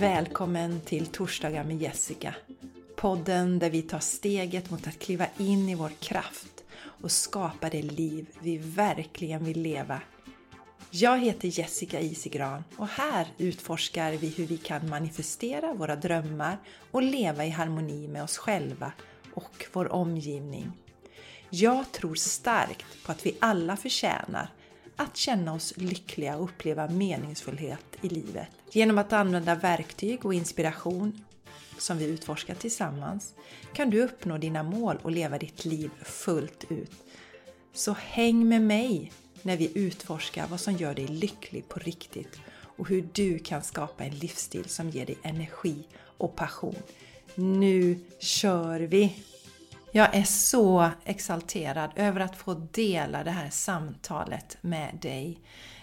Välkommen 0.00 0.80
till 0.80 1.06
Torsdagar 1.06 1.64
med 1.64 1.82
Jessica. 1.82 2.34
Podden 2.96 3.58
där 3.58 3.70
vi 3.70 3.82
tar 3.82 3.98
steget 3.98 4.70
mot 4.70 4.86
att 4.86 4.98
kliva 4.98 5.26
in 5.38 5.68
i 5.68 5.74
vår 5.74 5.90
kraft 6.00 6.64
och 7.02 7.10
skapa 7.10 7.68
det 7.68 7.82
liv 7.82 8.26
vi 8.40 8.58
verkligen 8.58 9.44
vill 9.44 9.62
leva. 9.62 10.00
Jag 10.90 11.18
heter 11.18 11.58
Jessica 11.58 12.00
Isigran 12.00 12.64
och 12.76 12.88
här 12.88 13.26
utforskar 13.38 14.12
vi 14.12 14.28
hur 14.28 14.46
vi 14.46 14.56
kan 14.56 14.88
manifestera 14.88 15.74
våra 15.74 15.96
drömmar 15.96 16.58
och 16.90 17.02
leva 17.02 17.44
i 17.44 17.50
harmoni 17.50 18.08
med 18.08 18.22
oss 18.22 18.38
själva 18.38 18.92
och 19.34 19.66
vår 19.72 19.92
omgivning. 19.92 20.72
Jag 21.50 21.92
tror 21.92 22.14
starkt 22.14 23.04
på 23.04 23.12
att 23.12 23.26
vi 23.26 23.36
alla 23.40 23.76
förtjänar 23.76 24.48
att 24.96 25.16
känna 25.16 25.54
oss 25.54 25.76
lyckliga 25.76 26.36
och 26.36 26.44
uppleva 26.44 26.88
meningsfullhet 26.88 27.96
i 28.00 28.08
livet. 28.08 28.48
Genom 28.72 28.98
att 28.98 29.12
använda 29.12 29.54
verktyg 29.54 30.24
och 30.24 30.34
inspiration 30.34 31.24
som 31.78 31.98
vi 31.98 32.04
utforskar 32.04 32.54
tillsammans 32.54 33.34
kan 33.72 33.90
du 33.90 34.02
uppnå 34.02 34.38
dina 34.38 34.62
mål 34.62 34.98
och 35.02 35.10
leva 35.10 35.38
ditt 35.38 35.64
liv 35.64 35.90
fullt 36.02 36.64
ut. 36.68 36.92
Så 37.72 37.92
häng 37.92 38.48
med 38.48 38.62
mig 38.62 39.12
när 39.42 39.56
vi 39.56 39.72
utforskar 39.74 40.46
vad 40.46 40.60
som 40.60 40.74
gör 40.76 40.94
dig 40.94 41.06
lycklig 41.06 41.68
på 41.68 41.78
riktigt 41.78 42.40
och 42.76 42.88
hur 42.88 43.08
du 43.12 43.38
kan 43.38 43.62
skapa 43.62 44.04
en 44.04 44.14
livsstil 44.14 44.64
som 44.64 44.90
ger 44.90 45.06
dig 45.06 45.18
energi 45.22 45.76
och 45.98 46.36
passion. 46.36 46.76
Nu 47.34 47.98
kör 48.18 48.80
vi! 48.80 49.14
Jag 49.92 50.14
är 50.14 50.24
så 50.24 50.90
exalterad 51.04 51.90
över 51.96 52.20
att 52.20 52.36
få 52.36 52.54
dela 52.54 53.24
det 53.24 53.30
här 53.30 53.50
samtalet 53.50 54.58
med 54.60 54.98
dig. 55.02 55.40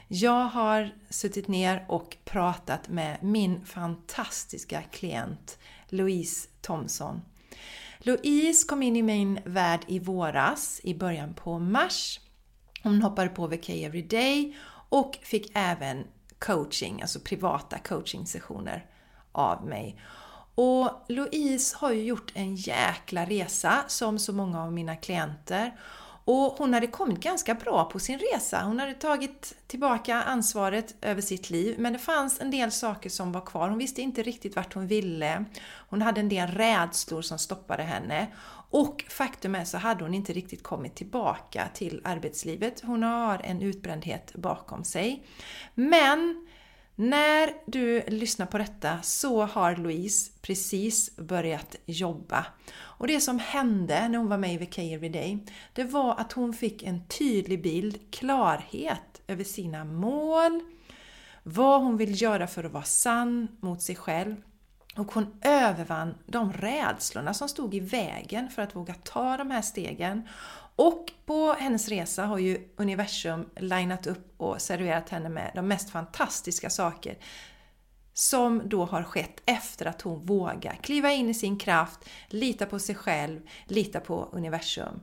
Jag 0.08 0.46
har 0.46 0.90
suttit 1.10 1.48
ner 1.48 1.86
och 1.88 2.18
pratat 2.26 2.90
med 2.90 3.24
min 3.24 3.66
fantastiska 3.66 4.82
klient 4.82 5.58
Louise 5.90 6.50
Thomson. 6.62 7.22
Louise 8.00 8.68
kom 8.68 8.84
in 8.84 8.96
i 8.96 9.02
min 9.02 9.40
värld 9.46 9.82
i 9.88 10.00
våras, 10.00 10.82
i 10.84 10.96
början 10.96 11.34
på 11.34 11.60
mars. 11.60 12.20
Hon 12.84 13.02
hoppade 13.02 13.30
på 13.30 13.48
VK 13.48 13.70
Everyday 13.70 14.58
och 14.90 15.18
fick 15.22 15.52
även 15.56 16.08
coaching, 16.40 17.02
alltså 17.02 17.20
privata 17.20 17.78
coaching-sessioner 17.78 18.86
av 19.32 19.66
mig. 19.66 20.00
Och 20.56 21.06
Louise 21.08 21.76
har 21.78 21.92
ju 21.92 22.04
gjort 22.04 22.32
en 22.34 22.56
jäkla 22.56 23.26
resa 23.26 23.84
som 23.88 24.20
så 24.20 24.34
många 24.34 24.64
av 24.64 24.74
mina 24.74 24.96
klienter. 24.96 25.78
Och 26.26 26.56
hon 26.58 26.74
hade 26.74 26.88
kommit 26.88 27.20
ganska 27.20 27.54
bra 27.54 27.86
på 27.86 28.00
sin 28.00 28.20
resa. 28.20 28.62
Hon 28.64 28.80
hade 28.80 28.94
tagit 28.94 29.56
tillbaka 29.68 30.24
ansvaret 30.24 30.96
över 31.02 31.22
sitt 31.22 31.50
liv, 31.50 31.76
men 31.80 31.94
det 31.94 32.00
fanns 32.00 32.42
en 32.42 32.52
del 32.52 32.72
saker 32.72 33.10
som 33.10 33.32
var 33.32 33.42
kvar. 33.42 33.70
Hon 33.70 33.78
visste 33.78 34.02
inte 34.02 34.24
riktigt 34.24 34.56
vart 34.56 34.74
hon 34.74 34.88
ville. 34.88 35.46
Hon 35.90 36.02
hade 36.02 36.20
en 36.20 36.30
del 36.30 36.48
rädslor 36.48 37.22
som 37.22 37.40
stoppade 37.40 37.84
henne. 37.84 38.28
Och 38.70 39.06
faktum 39.10 39.56
är 39.56 39.66
så 39.66 39.78
hade 39.78 40.04
hon 40.04 40.14
inte 40.14 40.34
riktigt 40.34 40.64
kommit 40.64 40.96
tillbaka 40.96 41.68
till 41.74 42.02
arbetslivet. 42.04 42.82
Hon 42.82 43.04
har 43.04 43.42
en 43.44 43.62
utbrändhet 43.62 44.34
bakom 44.34 44.84
sig. 44.84 45.26
Men 45.76 46.48
när 46.96 47.54
du 47.66 48.04
lyssnar 48.08 48.46
på 48.46 48.58
detta 48.58 49.02
så 49.02 49.46
har 49.46 49.76
Louise 49.76 50.32
precis 50.42 51.16
börjat 51.16 51.76
jobba. 51.86 52.46
Och 52.76 53.08
det 53.08 53.20
som 53.20 53.40
hände 53.40 54.08
när 54.08 54.18
hon 54.18 54.30
var 54.30 54.38
med 54.38 54.54
i 54.54 54.58
VK 54.58 54.78
Everyday, 54.78 55.46
det 55.74 55.84
var 55.84 56.16
att 56.16 56.32
hon 56.32 56.54
fick 56.54 56.84
en 56.84 57.08
tydlig 57.08 57.62
bild, 57.62 58.12
klarhet 58.12 59.22
över 59.28 59.44
sina 59.44 59.84
mål, 59.84 60.60
vad 61.44 61.82
hon 61.82 61.98
vill 61.98 62.22
göra 62.22 62.48
för 62.48 62.64
att 62.64 62.72
vara 62.72 62.84
sann 62.84 63.48
mot 63.60 63.82
sig 63.82 63.96
själv. 63.96 64.36
Och 64.96 65.14
hon 65.14 65.40
övervann 65.42 66.16
de 66.26 66.54
rädslorna 66.54 67.34
som 67.34 67.50
stod 67.50 67.76
i 67.76 67.80
vägen 67.80 68.50
för 68.50 68.62
att 68.62 68.76
våga 68.76 68.94
ta 68.94 69.38
de 69.38 69.52
här 69.52 69.62
stegen. 69.62 70.28
Och 70.76 71.12
på 71.26 71.54
hennes 71.54 71.90
resa 71.90 72.26
har 72.26 72.38
ju 72.38 72.70
universum 72.76 73.50
linat 73.56 74.08
upp 74.08 74.34
och 74.38 74.62
serverat 74.62 75.10
henne 75.10 75.30
med 75.30 75.52
de 75.56 75.68
mest 75.68 75.90
fantastiska 75.90 76.70
saker 76.70 77.18
som 78.14 78.62
då 78.66 78.86
har 78.86 79.04
skett 79.04 79.42
efter 79.46 79.86
att 79.86 80.02
hon 80.02 80.26
vågar 80.26 80.76
kliva 80.82 81.12
in 81.12 81.30
i 81.30 81.34
sin 81.34 81.60
kraft, 81.60 82.00
lita 82.28 82.66
på 82.66 82.80
sig 82.80 82.96
själv, 82.96 83.40
lita 83.66 84.00
på 84.00 84.30
universum. 84.32 85.00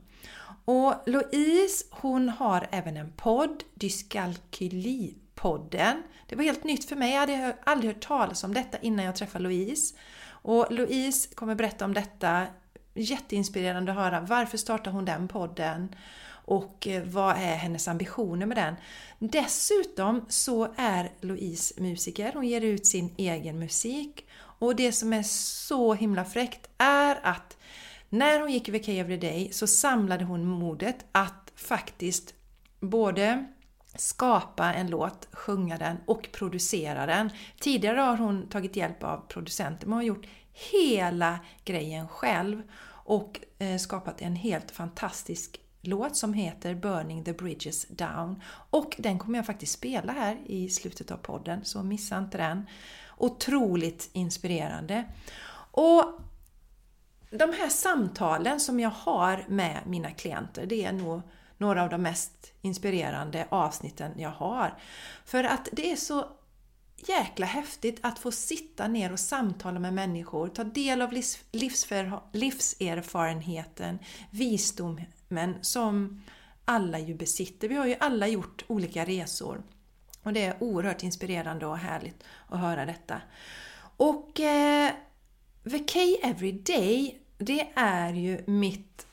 Och 0.65 0.93
Louise 1.05 1.85
hon 1.91 2.29
har 2.29 2.67
även 2.71 2.97
en 2.97 3.11
podd, 3.11 3.63
Dyskalkyli-podden. 3.75 6.03
Det 6.27 6.35
var 6.35 6.43
helt 6.43 6.63
nytt 6.63 6.85
för 6.85 6.95
mig, 6.95 7.13
jag 7.13 7.19
hade 7.19 7.57
aldrig 7.63 7.93
hört 7.93 8.03
talas 8.03 8.43
om 8.43 8.53
detta 8.53 8.77
innan 8.77 9.05
jag 9.05 9.15
träffade 9.15 9.43
Louise. 9.43 9.95
Och 10.43 10.67
Louise 10.69 11.35
kommer 11.35 11.55
berätta 11.55 11.85
om 11.85 11.93
detta 11.93 12.47
jätteinspirerande 12.93 13.91
att 13.91 13.97
höra. 13.97 14.19
Varför 14.19 14.57
startar 14.57 14.91
hon 14.91 15.05
den 15.05 15.27
podden? 15.27 15.95
Och 16.45 16.87
eh, 16.87 17.03
vad 17.03 17.35
är 17.35 17.55
hennes 17.55 17.87
ambitioner 17.87 18.45
med 18.45 18.57
den. 18.57 18.75
Dessutom 19.19 20.25
så 20.29 20.73
är 20.75 21.11
Louise 21.21 21.81
musiker, 21.81 22.31
hon 22.33 22.47
ger 22.47 22.61
ut 22.61 22.87
sin 22.87 23.13
egen 23.17 23.59
musik. 23.59 24.25
Och 24.35 24.75
det 24.75 24.91
som 24.91 25.13
är 25.13 25.23
så 25.23 25.93
himla 25.93 26.25
fräckt 26.25 26.69
är 26.77 27.19
att 27.23 27.57
när 28.09 28.39
hon 28.39 28.51
gick 28.51 28.69
i 28.69 28.71
VK 28.71 28.87
Everyday 28.87 29.49
så 29.51 29.67
samlade 29.67 30.25
hon 30.25 30.45
modet 30.45 31.05
att 31.11 31.51
faktiskt 31.55 32.33
både 32.79 33.45
skapa 33.95 34.73
en 34.73 34.87
låt, 34.87 35.27
sjunga 35.31 35.77
den 35.77 35.97
och 36.05 36.29
producera 36.31 37.05
den. 37.05 37.29
Tidigare 37.59 37.99
har 37.99 38.17
hon 38.17 38.47
tagit 38.47 38.75
hjälp 38.75 39.03
av 39.03 39.17
producenter. 39.27 39.87
Men 39.87 39.93
hon 39.93 39.99
har 39.99 40.03
gjort 40.03 40.25
hela 40.53 41.39
grejen 41.65 42.07
själv 42.07 42.63
och 43.03 43.39
eh, 43.59 43.77
skapat 43.77 44.21
en 44.21 44.35
helt 44.35 44.71
fantastisk 44.71 45.61
låt 45.81 46.15
som 46.15 46.33
heter 46.33 46.75
Burning 46.75 47.23
the 47.23 47.33
Bridges 47.33 47.85
Down. 47.87 48.41
Och 48.69 48.95
den 48.97 49.19
kommer 49.19 49.39
jag 49.39 49.45
faktiskt 49.45 49.73
spela 49.73 50.13
här 50.13 50.37
i 50.45 50.69
slutet 50.69 51.11
av 51.11 51.17
podden, 51.17 51.65
så 51.65 51.83
missa 51.83 52.17
inte 52.17 52.37
den. 52.37 52.67
Otroligt 53.17 54.09
inspirerande. 54.13 55.05
Och 55.71 56.05
de 57.29 57.53
här 57.53 57.69
samtalen 57.69 58.59
som 58.59 58.79
jag 58.79 58.89
har 58.89 59.45
med 59.47 59.81
mina 59.85 60.11
klienter, 60.11 60.65
det 60.65 60.85
är 60.85 60.91
nog 60.91 61.21
några 61.57 61.83
av 61.83 61.89
de 61.89 62.01
mest 62.01 62.53
inspirerande 62.61 63.47
avsnitten 63.49 64.11
jag 64.17 64.29
har. 64.29 64.77
För 65.25 65.43
att 65.43 65.69
det 65.71 65.91
är 65.91 65.95
så 65.95 66.25
jäkla 67.09 67.45
häftigt 67.45 67.99
att 68.01 68.19
få 68.19 68.31
sitta 68.31 68.87
ner 68.87 69.11
och 69.11 69.19
samtala 69.19 69.79
med 69.79 69.93
människor, 69.93 70.47
ta 70.47 70.63
del 70.63 71.01
av 71.01 71.13
livs, 71.13 71.39
livserfarenheten, 72.31 73.99
visdomen 74.29 75.55
som 75.61 76.21
alla 76.65 76.99
ju 76.99 77.15
besitter. 77.15 77.67
Vi 77.67 77.75
har 77.75 77.85
ju 77.85 77.95
alla 77.99 78.27
gjort 78.27 78.65
olika 78.67 79.05
resor. 79.05 79.63
Och 80.23 80.33
det 80.33 80.43
är 80.43 80.63
oerhört 80.63 81.03
inspirerande 81.03 81.65
och 81.65 81.77
härligt 81.77 82.23
att 82.47 82.59
höra 82.59 82.85
detta. 82.85 83.21
Och 83.97 84.39
eh, 84.39 84.91
VK 85.63 85.95
Everyday, 86.23 87.19
det 87.37 87.67
är 87.75 88.13
ju 88.13 88.43
mitt 88.47 89.07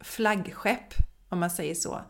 flaggskepp, 0.00 0.94
om 1.28 1.40
man 1.40 1.50
säger 1.50 1.74
så. 1.74 2.00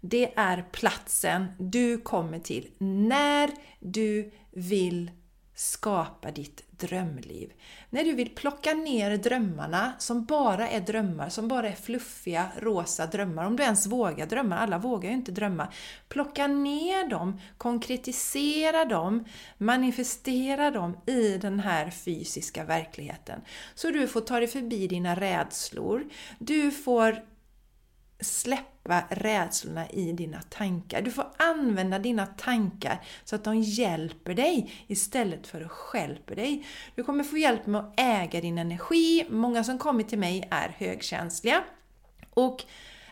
Det 0.00 0.32
är 0.36 0.64
platsen 0.72 1.46
du 1.58 1.98
kommer 1.98 2.38
till 2.38 2.70
när 2.78 3.50
du 3.86 4.30
vill 4.50 5.10
skapa 5.54 6.30
ditt 6.30 6.62
drömliv. 6.70 7.52
När 7.90 8.04
du 8.04 8.12
vill 8.12 8.34
plocka 8.34 8.74
ner 8.74 9.16
drömmarna 9.16 9.92
som 9.98 10.24
bara 10.24 10.68
är 10.68 10.80
drömmar, 10.80 11.28
som 11.28 11.48
bara 11.48 11.68
är 11.68 11.74
fluffiga 11.74 12.48
rosa 12.58 13.06
drömmar. 13.06 13.44
Om 13.44 13.56
du 13.56 13.62
ens 13.62 13.86
vågar 13.86 14.26
drömma, 14.26 14.58
alla 14.58 14.78
vågar 14.78 15.10
ju 15.10 15.16
inte 15.16 15.32
drömma. 15.32 15.68
Plocka 16.08 16.46
ner 16.46 17.08
dem, 17.08 17.40
konkretisera 17.58 18.84
dem, 18.84 19.24
manifestera 19.58 20.70
dem 20.70 20.96
i 21.06 21.38
den 21.38 21.60
här 21.60 21.90
fysiska 21.90 22.64
verkligheten. 22.64 23.40
Så 23.74 23.90
du 23.90 24.08
får 24.08 24.20
ta 24.20 24.38
dig 24.38 24.48
förbi 24.48 24.86
dina 24.86 25.14
rädslor. 25.14 26.04
Du 26.38 26.70
får 26.70 27.22
släppa 28.20 29.04
rädslorna 29.10 29.90
i 29.90 30.12
dina 30.12 30.42
tankar. 30.42 31.02
Du 31.02 31.10
får 31.10 31.26
använda 31.36 31.98
dina 31.98 32.26
tankar 32.26 33.04
så 33.24 33.36
att 33.36 33.44
de 33.44 33.60
hjälper 33.60 34.34
dig 34.34 34.72
istället 34.86 35.46
för 35.46 35.60
att 35.60 35.70
stjälpa 35.70 36.34
dig. 36.34 36.66
Du 36.94 37.04
kommer 37.04 37.24
få 37.24 37.38
hjälp 37.38 37.66
med 37.66 37.80
att 37.80 37.94
äga 37.96 38.40
din 38.40 38.58
energi. 38.58 39.26
Många 39.30 39.64
som 39.64 39.78
kommer 39.78 40.02
till 40.02 40.18
mig 40.18 40.48
är 40.50 40.74
högkänsliga 40.78 41.64
och 42.30 42.64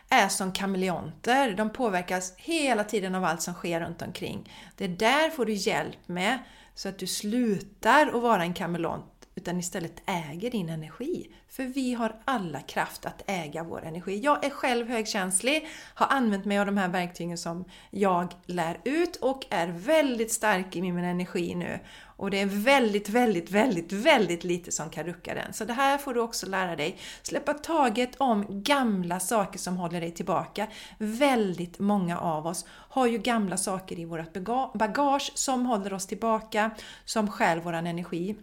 är 0.09 0.27
som 0.27 0.51
kameleonter. 0.51 1.55
De 1.57 1.69
påverkas 1.69 2.33
hela 2.37 2.83
tiden 2.83 3.15
av 3.15 3.23
allt 3.23 3.41
som 3.41 3.53
sker 3.53 3.79
runt 3.79 4.01
omkring. 4.01 4.51
Det 4.75 4.87
där 4.87 5.29
får 5.29 5.45
du 5.45 5.53
hjälp 5.53 6.07
med 6.07 6.39
så 6.75 6.89
att 6.89 6.99
du 6.99 7.07
slutar 7.07 8.07
att 8.07 8.21
vara 8.21 8.43
en 8.43 8.53
kameleont 8.53 9.14
utan 9.35 9.59
istället 9.59 10.01
äger 10.05 10.51
din 10.51 10.69
energi. 10.69 11.27
För 11.49 11.63
vi 11.63 11.93
har 11.93 12.15
alla 12.25 12.61
kraft 12.61 13.05
att 13.05 13.23
äga 13.27 13.63
vår 13.63 13.85
energi. 13.85 14.19
Jag 14.19 14.45
är 14.45 14.49
själv 14.49 14.89
högkänslig, 14.89 15.67
har 15.93 16.07
använt 16.07 16.45
mig 16.45 16.59
av 16.59 16.65
de 16.65 16.77
här 16.77 16.87
verktygen 16.87 17.37
som 17.37 17.65
jag 17.91 18.33
lär 18.45 18.79
ut 18.83 19.15
och 19.15 19.45
är 19.49 19.67
väldigt 19.67 20.31
stark 20.31 20.75
i 20.75 20.81
min 20.81 20.97
energi 20.97 21.55
nu. 21.55 21.79
Och 22.17 22.31
det 22.31 22.41
är 22.41 22.45
väldigt, 22.45 23.09
väldigt, 23.09 23.51
väldigt, 23.51 23.91
väldigt 23.91 24.43
lite 24.43 24.71
som 24.71 24.89
kan 24.89 25.03
rucka 25.03 25.33
den. 25.33 25.53
Så 25.53 25.65
det 25.65 25.73
här 25.73 25.97
får 25.97 26.13
du 26.13 26.19
också 26.19 26.45
lära 26.45 26.75
dig. 26.75 26.97
Släppa 27.21 27.53
taget 27.53 28.15
om 28.17 28.45
gamla 28.63 29.19
saker 29.19 29.59
som 29.59 29.77
håller 29.77 30.01
dig 30.01 30.11
tillbaka. 30.11 30.67
Väldigt 30.97 31.79
många 31.79 32.19
av 32.19 32.47
oss 32.47 32.65
har 32.69 33.07
ju 33.07 33.17
gamla 33.17 33.57
saker 33.57 33.99
i 33.99 34.05
vårt 34.05 34.33
bagage 34.73 35.31
som 35.35 35.65
håller 35.65 35.93
oss 35.93 36.07
tillbaka, 36.07 36.71
som 37.05 37.31
stjäl 37.31 37.59
vår 37.59 37.73
energi. 37.73 38.35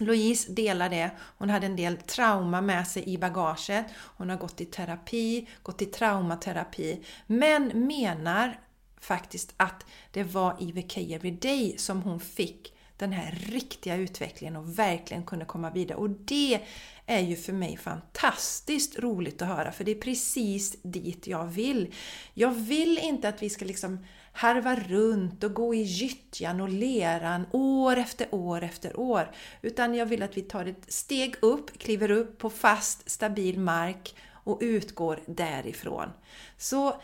Louise 0.00 0.52
delar 0.52 0.88
det. 0.88 1.10
Hon 1.38 1.50
hade 1.50 1.66
en 1.66 1.76
del 1.76 1.96
trauma 1.96 2.60
med 2.60 2.88
sig 2.88 3.08
i 3.08 3.18
bagaget. 3.18 3.84
Hon 3.96 4.30
har 4.30 4.36
gått 4.36 4.60
i 4.60 4.64
terapi, 4.64 5.48
gått 5.62 5.82
i 5.82 5.86
traumaterapi, 5.86 7.04
men 7.26 7.86
menar 7.86 8.60
faktiskt 9.00 9.54
att 9.56 9.86
det 10.10 10.22
var 10.22 10.56
IVK 10.60 10.96
Everyday 10.96 11.78
som 11.78 12.02
hon 12.02 12.20
fick 12.20 12.74
den 12.96 13.12
här 13.12 13.30
riktiga 13.32 13.96
utvecklingen 13.96 14.56
och 14.56 14.78
verkligen 14.78 15.24
kunde 15.24 15.44
komma 15.44 15.70
vidare. 15.70 15.98
Och 15.98 16.10
det 16.10 16.60
är 17.06 17.20
ju 17.20 17.36
för 17.36 17.52
mig 17.52 17.76
fantastiskt 17.76 18.98
roligt 18.98 19.42
att 19.42 19.48
höra 19.48 19.72
för 19.72 19.84
det 19.84 19.90
är 19.90 20.00
precis 20.00 20.82
dit 20.82 21.26
jag 21.26 21.46
vill. 21.46 21.94
Jag 22.34 22.50
vill 22.50 22.98
inte 22.98 23.28
att 23.28 23.42
vi 23.42 23.50
ska 23.50 23.64
liksom 23.64 24.06
harva 24.40 24.76
runt 24.76 25.44
och 25.44 25.54
gå 25.54 25.74
i 25.74 25.82
gyttjan 25.82 26.60
och 26.60 26.68
leran 26.68 27.46
år 27.52 27.96
efter 27.96 28.34
år 28.34 28.62
efter 28.62 29.00
år. 29.00 29.30
Utan 29.62 29.94
jag 29.94 30.06
vill 30.06 30.22
att 30.22 30.36
vi 30.36 30.42
tar 30.42 30.66
ett 30.66 30.92
steg 30.92 31.34
upp, 31.40 31.78
kliver 31.78 32.10
upp 32.10 32.38
på 32.38 32.50
fast, 32.50 33.10
stabil 33.10 33.58
mark 33.58 34.14
och 34.32 34.58
utgår 34.60 35.20
därifrån. 35.26 36.08
Så 36.56 37.00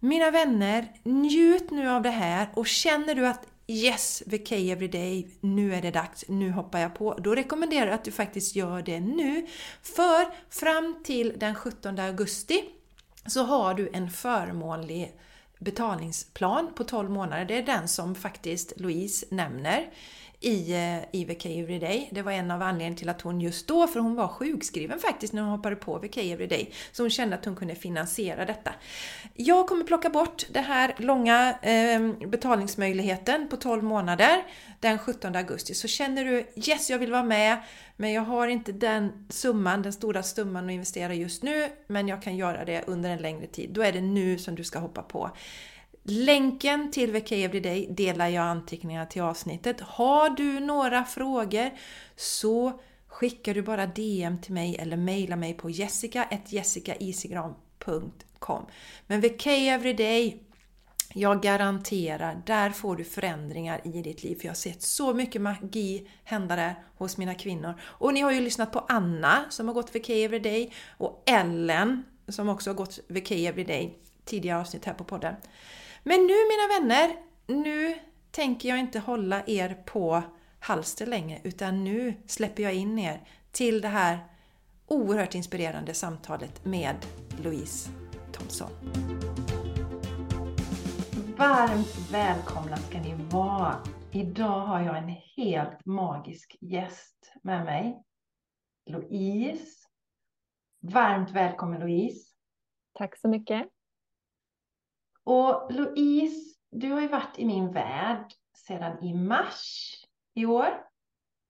mina 0.00 0.30
vänner, 0.30 0.88
njut 1.02 1.70
nu 1.70 1.88
av 1.88 2.02
det 2.02 2.10
här 2.10 2.48
och 2.54 2.66
känner 2.66 3.14
du 3.14 3.26
att 3.26 3.46
Yes, 3.66 4.22
VK 4.26 4.52
Everyday, 4.52 5.28
nu 5.40 5.74
är 5.74 5.82
det 5.82 5.90
dags, 5.90 6.24
nu 6.28 6.50
hoppar 6.50 6.78
jag 6.78 6.94
på. 6.94 7.14
Då 7.14 7.34
rekommenderar 7.34 7.86
jag 7.86 7.94
att 7.94 8.04
du 8.04 8.12
faktiskt 8.12 8.56
gör 8.56 8.82
det 8.82 9.00
nu. 9.00 9.46
För 9.82 10.26
fram 10.50 11.02
till 11.04 11.32
den 11.36 11.54
17 11.54 11.98
augusti 11.98 12.64
så 13.26 13.42
har 13.42 13.74
du 13.74 13.90
en 13.92 14.10
förmånlig 14.10 15.14
betalningsplan 15.62 16.70
på 16.74 16.84
12 16.84 17.10
månader. 17.10 17.44
Det 17.44 17.58
är 17.58 17.62
den 17.62 17.88
som 17.88 18.14
faktiskt 18.14 18.72
Louise 18.80 19.26
nämner 19.30 19.90
i 20.42 20.72
eh, 21.12 21.24
VK 21.26 21.46
Everyday. 21.46 22.08
Det 22.12 22.22
var 22.22 22.32
en 22.32 22.50
av 22.50 22.62
anledningarna 22.62 22.96
till 22.96 23.08
att 23.08 23.20
hon 23.20 23.40
just 23.40 23.66
då, 23.66 23.86
för 23.86 24.00
hon 24.00 24.14
var 24.14 24.28
sjukskriven 24.28 24.98
faktiskt 24.98 25.32
när 25.32 25.42
hon 25.42 25.50
hoppade 25.50 25.76
på 25.76 25.98
VK 25.98 26.16
Everyday, 26.16 26.72
så 26.92 27.02
hon 27.02 27.10
kände 27.10 27.36
att 27.36 27.44
hon 27.44 27.56
kunde 27.56 27.74
finansiera 27.74 28.44
detta. 28.44 28.74
Jag 29.34 29.68
kommer 29.68 29.84
plocka 29.84 30.08
bort 30.10 30.46
den 30.50 30.64
här 30.64 30.94
långa 30.98 31.54
eh, 31.62 32.28
betalningsmöjligheten 32.28 33.48
på 33.48 33.56
12 33.56 33.82
månader 33.82 34.42
den 34.80 34.98
17 34.98 35.36
augusti. 35.36 35.74
Så 35.74 35.88
känner 35.88 36.24
du 36.24 36.46
yes, 36.68 36.90
jag 36.90 36.98
vill 36.98 37.12
vara 37.12 37.22
med, 37.22 37.62
men 37.96 38.12
jag 38.12 38.22
har 38.22 38.48
inte 38.48 38.72
den 38.72 39.26
summan, 39.28 39.82
den 39.82 39.92
stora 39.92 40.22
summan 40.22 40.64
att 40.64 40.72
investera 40.72 41.14
just 41.14 41.42
nu, 41.42 41.68
men 41.86 42.08
jag 42.08 42.22
kan 42.22 42.36
göra 42.36 42.64
det 42.64 42.84
under 42.86 43.10
en 43.10 43.18
längre 43.18 43.46
tid. 43.46 43.70
Då 43.70 43.82
är 43.82 43.92
det 43.92 44.00
nu 44.00 44.38
som 44.38 44.54
du 44.54 44.64
ska 44.64 44.78
hoppa 44.78 45.02
på. 45.02 45.30
Länken 46.04 46.90
till 46.90 47.12
VK 47.12 47.32
Everyday 47.32 47.86
delar 47.90 48.28
jag 48.28 48.44
anteckningar 48.44 49.06
till 49.06 49.22
avsnittet. 49.22 49.80
Har 49.80 50.30
du 50.30 50.60
några 50.60 51.04
frågor 51.04 51.70
så 52.16 52.80
skickar 53.06 53.54
du 53.54 53.62
bara 53.62 53.86
DM 53.86 54.40
till 54.40 54.52
mig 54.52 54.76
eller 54.76 54.96
mejla 54.96 55.36
mig 55.36 55.54
på 55.54 55.70
jessica.jessicaisigran.com 55.70 58.66
Men 59.06 59.20
VK 59.20 59.46
Everyday, 59.46 60.42
jag 61.14 61.42
garanterar, 61.42 62.42
där 62.46 62.70
får 62.70 62.96
du 62.96 63.04
förändringar 63.04 63.80
i 63.84 64.02
ditt 64.02 64.22
liv. 64.22 64.36
För 64.36 64.44
jag 64.44 64.50
har 64.50 64.54
sett 64.54 64.82
så 64.82 65.14
mycket 65.14 65.42
magi 65.42 66.08
hända 66.24 66.56
där 66.56 66.74
hos 66.96 67.16
mina 67.16 67.34
kvinnor. 67.34 67.80
Och 67.82 68.14
ni 68.14 68.20
har 68.20 68.32
ju 68.32 68.40
lyssnat 68.40 68.72
på 68.72 68.86
Anna 68.88 69.44
som 69.50 69.68
har 69.68 69.74
gått 69.74 69.96
VK 69.96 70.10
Everyday 70.10 70.72
och 70.98 71.22
Ellen 71.26 72.02
som 72.28 72.48
också 72.48 72.70
har 72.70 72.74
gått 72.74 72.98
VK 73.08 73.30
Everyday 73.30 73.98
tidigare 74.24 74.60
avsnitt 74.60 74.84
här 74.84 74.94
på 74.94 75.04
podden. 75.04 75.34
Men 76.04 76.20
nu 76.20 76.32
mina 76.32 76.80
vänner, 76.80 77.16
nu 77.46 77.94
tänker 78.30 78.68
jag 78.68 78.78
inte 78.78 78.98
hålla 78.98 79.42
er 79.46 79.74
på 79.86 80.22
halster 80.60 81.06
längre 81.06 81.40
utan 81.44 81.84
nu 81.84 82.14
släpper 82.26 82.62
jag 82.62 82.74
in 82.74 82.98
er 82.98 83.28
till 83.52 83.80
det 83.80 83.88
här 83.88 84.18
oerhört 84.86 85.34
inspirerande 85.34 85.94
samtalet 85.94 86.64
med 86.64 86.96
Louise 87.42 87.90
Thomsson. 88.32 88.70
Varmt 91.36 92.10
välkomna 92.10 92.76
ska 92.76 93.00
ni 93.00 93.14
vara! 93.30 93.82
Idag 94.12 94.60
har 94.60 94.80
jag 94.80 94.98
en 94.98 95.16
helt 95.36 95.86
magisk 95.86 96.56
gäst 96.60 97.32
med 97.42 97.64
mig. 97.64 98.02
Louise. 98.86 99.88
Varmt 100.80 101.30
välkommen 101.30 101.80
Louise! 101.80 102.26
Tack 102.92 103.18
så 103.18 103.28
mycket! 103.28 103.68
Och 105.24 105.72
Louise, 105.72 106.56
du 106.70 106.92
har 106.92 107.00
ju 107.00 107.08
varit 107.08 107.38
i 107.38 107.44
min 107.44 107.72
värld 107.72 108.32
sedan 108.56 109.04
i 109.04 109.14
mars 109.14 109.94
i 110.34 110.46
år. 110.46 110.86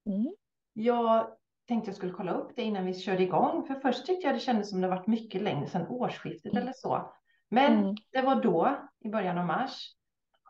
Mm. 0.07 0.35
Jag 0.73 1.37
tänkte 1.69 1.89
jag 1.89 1.97
skulle 1.97 2.13
kolla 2.13 2.33
upp 2.33 2.57
det 2.57 2.63
innan 2.63 2.87
vi 2.87 2.95
körde 2.95 3.23
igång. 3.23 3.67
För 3.67 3.75
först 3.75 4.07
tyckte 4.07 4.27
jag 4.27 4.37
det 4.37 4.41
kändes 4.41 4.71
som 4.71 4.81
det 4.81 4.89
varit 4.89 5.07
mycket 5.07 5.43
längre 5.43 5.67
sedan 5.67 5.87
årsskiftet 5.89 6.53
mm. 6.53 6.63
eller 6.63 6.73
så. 6.73 7.13
Men 7.49 7.79
mm. 7.79 7.97
det 8.13 8.23
var 8.23 8.43
då, 8.43 8.79
i 9.01 9.09
början 9.09 9.39
av 9.39 9.47
mars. 9.47 9.95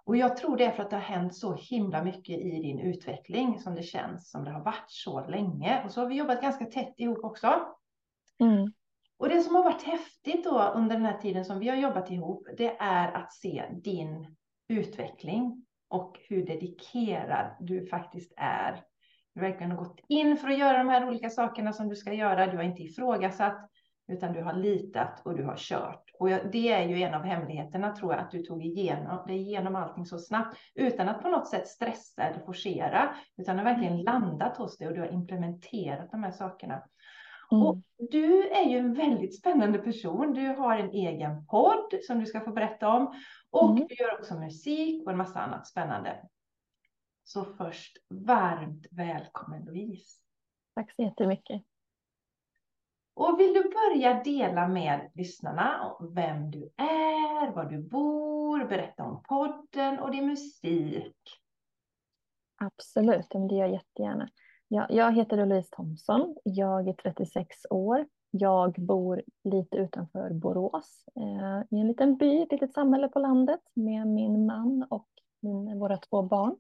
Och 0.05 0.17
jag 0.17 0.37
tror 0.37 0.57
det 0.57 0.65
är 0.65 0.71
för 0.71 0.83
att 0.83 0.91
det 0.91 0.97
har 0.97 1.03
hänt 1.03 1.35
så 1.35 1.55
himla 1.55 2.05
mycket 2.05 2.41
i 2.41 2.63
din 2.63 2.81
utveckling 2.81 3.61
som 3.61 3.75
det 3.75 3.83
känns 3.83 4.31
som 4.31 4.45
det 4.45 4.51
har 4.51 4.65
varit 4.65 4.91
så 4.91 5.27
länge. 5.27 5.85
Och 5.85 5.91
så 5.91 6.01
har 6.01 6.09
vi 6.09 6.15
jobbat 6.15 6.43
ganska 6.43 6.65
tätt 6.65 6.95
ihop 6.97 7.25
också. 7.25 7.61
Mm. 8.41 8.73
Och 9.23 9.29
det 9.29 9.41
som 9.41 9.55
har 9.55 9.65
varit 9.65 9.83
häftigt 9.83 10.45
då 10.45 10.73
under 10.75 10.97
den 10.97 11.07
här 11.07 11.19
tiden 11.19 11.45
som 11.45 11.59
vi 11.59 11.69
har 11.69 11.77
jobbat 11.77 12.11
ihop, 12.11 12.49
det 12.57 12.77
är 12.79 13.13
att 13.13 13.33
se 13.33 13.65
din 13.85 14.37
utveckling 14.69 15.67
och 15.89 16.19
hur 16.29 16.47
dedikerad 16.47 17.57
du 17.61 17.87
faktiskt 17.87 18.33
är. 18.37 18.83
Du 19.35 19.41
verkligen 19.41 19.71
har 19.71 19.79
gått 19.79 20.01
in 20.09 20.37
för 20.37 20.49
att 20.49 20.59
göra 20.59 20.79
de 20.79 20.89
här 20.89 21.09
olika 21.09 21.31
sakerna 21.31 21.73
som 21.73 21.89
du 21.89 21.97
ska 21.97 22.13
göra. 22.13 22.47
Du 22.47 22.57
har 22.57 22.65
inte 22.65 22.83
ifrågasatt, 22.83 23.71
utan 24.13 24.33
du 24.33 24.43
har 24.43 24.53
litat 24.53 25.27
och 25.27 25.37
du 25.37 25.45
har 25.45 25.57
kört. 25.57 26.05
Och 26.19 26.29
det 26.29 26.73
är 26.73 26.89
ju 26.89 27.03
en 27.03 27.15
av 27.15 27.23
hemligheterna 27.23 27.97
tror 27.97 28.13
jag, 28.13 28.21
att 28.21 28.31
du 28.31 28.43
tog 28.43 28.65
igenom, 28.65 29.25
det 29.27 29.35
igenom 29.35 29.77
allting 29.77 30.07
så 30.07 30.19
snabbt 30.19 30.57
utan 30.75 31.09
att 31.09 31.23
på 31.23 31.29
något 31.29 31.49
sätt 31.49 31.69
stressa 31.69 32.23
eller 32.23 32.45
forcera, 32.45 33.15
utan 33.37 33.59
har 33.59 33.65
verkligen 33.65 34.03
landat 34.03 34.57
hos 34.57 34.79
dig 34.79 34.89
och 34.89 34.95
du 34.95 35.01
har 35.01 35.13
implementerat 35.13 36.11
de 36.11 36.23
här 36.23 36.33
sakerna. 36.33 36.83
Mm. 37.53 37.67
Och 37.67 37.79
du 38.11 38.49
är 38.49 38.65
ju 38.65 38.79
en 38.79 38.95
väldigt 38.95 39.39
spännande 39.39 39.79
person. 39.79 40.35
Du 40.35 40.47
har 40.47 40.77
en 40.77 40.91
egen 40.91 41.47
podd 41.47 41.95
som 42.03 42.21
du 42.21 42.27
ska 42.27 42.41
få 42.41 42.53
berätta 42.53 42.89
om. 42.89 43.15
Och 43.51 43.71
mm. 43.71 43.87
du 43.89 43.95
gör 43.95 44.19
också 44.19 44.35
musik 44.35 45.07
och 45.07 45.13
en 45.13 45.19
massa 45.19 45.41
annat 45.41 45.67
spännande. 45.67 46.29
Så 47.25 47.45
först, 47.45 47.97
varmt 48.09 48.87
välkommen 48.91 49.65
Louise. 49.65 50.19
Tack 50.75 50.95
så 50.97 51.03
jättemycket. 51.03 51.63
Och 53.15 53.41
vill 53.41 53.55
du 53.55 53.63
börja 53.63 54.23
dela 54.23 54.69
med 54.69 55.11
lyssnarna 55.15 55.93
om 55.93 56.15
vem 56.15 56.51
du 56.51 56.73
är, 56.77 57.51
var 57.51 57.65
du 57.65 57.79
bor, 57.79 58.65
berätta 58.65 59.05
om 59.05 59.23
podden 59.23 59.99
och 59.99 60.11
din 60.11 60.27
musik? 60.27 61.17
Absolut, 62.57 63.27
det 63.31 63.55
gör 63.55 63.67
jag 63.67 63.73
jättegärna. 63.73 64.29
Ja, 64.75 64.87
jag 64.91 65.17
heter 65.17 65.47
Louise 65.47 65.69
Thomsson. 65.77 66.37
Jag 66.45 66.89
är 66.89 66.93
36 66.93 67.57
år. 67.71 68.07
Jag 68.31 68.73
bor 68.73 69.23
lite 69.45 69.77
utanför 69.77 70.31
Borås 70.31 71.05
eh, 71.17 71.63
i 71.71 71.81
en 71.81 71.89
liten 71.89 72.17
by, 72.17 72.43
ett 72.43 72.53
litet 72.53 72.73
samhälle 72.73 73.09
på 73.09 73.19
landet 73.19 73.61
med 73.75 74.07
min 74.07 74.47
man 74.47 74.87
och 74.91 75.09
min, 75.41 75.79
våra 75.79 75.97
två 75.97 76.23
barn. 76.23 76.57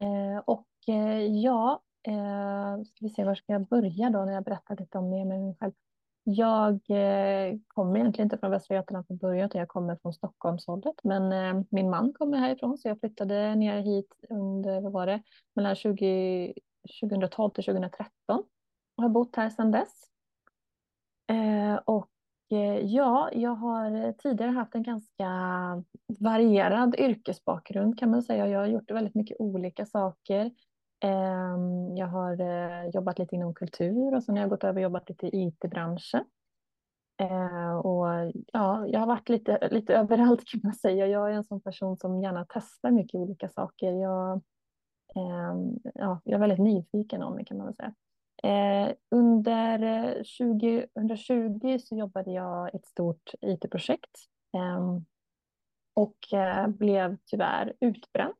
Eh, 0.00 0.42
och 0.44 0.68
eh, 0.86 1.22
ja, 1.22 1.82
eh, 2.02 2.82
ska 2.84 2.96
vi 3.00 3.10
se 3.10 3.24
var 3.24 3.34
ska 3.34 3.52
jag 3.52 3.66
börja 3.66 4.10
då 4.10 4.24
när 4.24 4.32
jag 4.32 4.44
berättar 4.44 4.76
lite 4.76 4.98
om 4.98 5.10
mig 5.10 5.56
själv. 5.60 5.72
Jag 6.30 6.74
eh, 6.74 7.58
kommer 7.66 7.98
egentligen 7.98 8.26
inte 8.26 8.38
från 8.38 8.50
Västra 8.50 8.76
Götaland 8.76 9.06
från 9.06 9.16
början 9.16 9.46
utan 9.46 9.58
jag 9.58 9.68
kommer 9.68 9.96
från 9.96 10.12
Stockholmshållet. 10.12 10.94
Men 11.02 11.32
eh, 11.32 11.64
min 11.70 11.90
man 11.90 12.12
kommer 12.12 12.38
härifrån 12.38 12.78
så 12.78 12.88
jag 12.88 13.00
flyttade 13.00 13.54
ner 13.54 13.80
hit 13.80 14.14
under, 14.30 14.80
vad 14.80 14.92
var 14.92 15.06
det, 15.06 15.22
mellan 15.54 15.74
20, 15.74 16.54
2012 17.00 17.50
till 17.50 17.64
2013 17.64 18.08
och 18.96 19.02
har 19.02 19.08
bott 19.08 19.36
här 19.36 19.50
sedan 19.50 19.70
dess. 19.70 19.92
Eh, 21.28 21.80
och 21.84 22.10
eh, 22.50 22.78
ja, 22.78 23.30
jag 23.32 23.54
har 23.54 24.12
tidigare 24.12 24.50
haft 24.50 24.74
en 24.74 24.82
ganska 24.82 25.28
varierad 26.20 26.94
yrkesbakgrund 26.98 27.98
kan 27.98 28.10
man 28.10 28.22
säga. 28.22 28.48
Jag 28.48 28.58
har 28.58 28.66
gjort 28.66 28.90
väldigt 28.90 29.14
mycket 29.14 29.40
olika 29.40 29.86
saker. 29.86 30.50
Ehm, 31.00 31.96
jag 31.96 32.06
har 32.06 32.40
eh, 32.40 32.90
jobbat 32.90 33.18
lite 33.18 33.34
inom 33.34 33.54
kultur 33.54 34.14
och 34.14 34.24
sen 34.24 34.36
har 34.36 34.42
jag 34.42 34.50
gått 34.50 34.64
över 34.64 34.74
och 34.74 34.82
jobbat 34.82 35.08
lite 35.08 35.26
i 35.26 35.46
IT-branschen. 35.46 36.24
Ehm, 37.16 37.76
och 37.76 38.06
ja, 38.52 38.86
jag 38.86 39.00
har 39.00 39.06
varit 39.06 39.28
lite, 39.28 39.68
lite 39.70 39.94
överallt 39.96 40.44
kan 40.44 40.60
man 40.64 40.74
säga. 40.74 41.06
Jag 41.06 41.30
är 41.30 41.34
en 41.34 41.44
sån 41.44 41.60
person 41.60 41.96
som 41.96 42.22
gärna 42.22 42.46
testar 42.48 42.90
mycket 42.90 43.14
olika 43.14 43.48
saker. 43.48 43.92
Jag, 43.92 44.42
ehm, 45.16 45.78
ja, 45.94 46.20
jag 46.24 46.34
är 46.34 46.38
väldigt 46.38 46.58
nyfiken 46.58 47.22
om 47.22 47.36
det 47.36 47.44
kan 47.44 47.56
man 47.56 47.66
väl 47.66 47.74
säga. 47.74 47.94
Under 49.10 49.78
2020 50.98 51.78
så 51.78 51.96
jobbade 51.96 52.30
jag 52.30 52.74
i 52.74 52.76
ett 52.76 52.86
stort 52.86 53.30
IT-projekt 53.40 54.10
och 55.98 56.32
eh, 56.32 56.68
blev 56.68 57.16
tyvärr 57.26 57.72
utbränt 57.80 58.36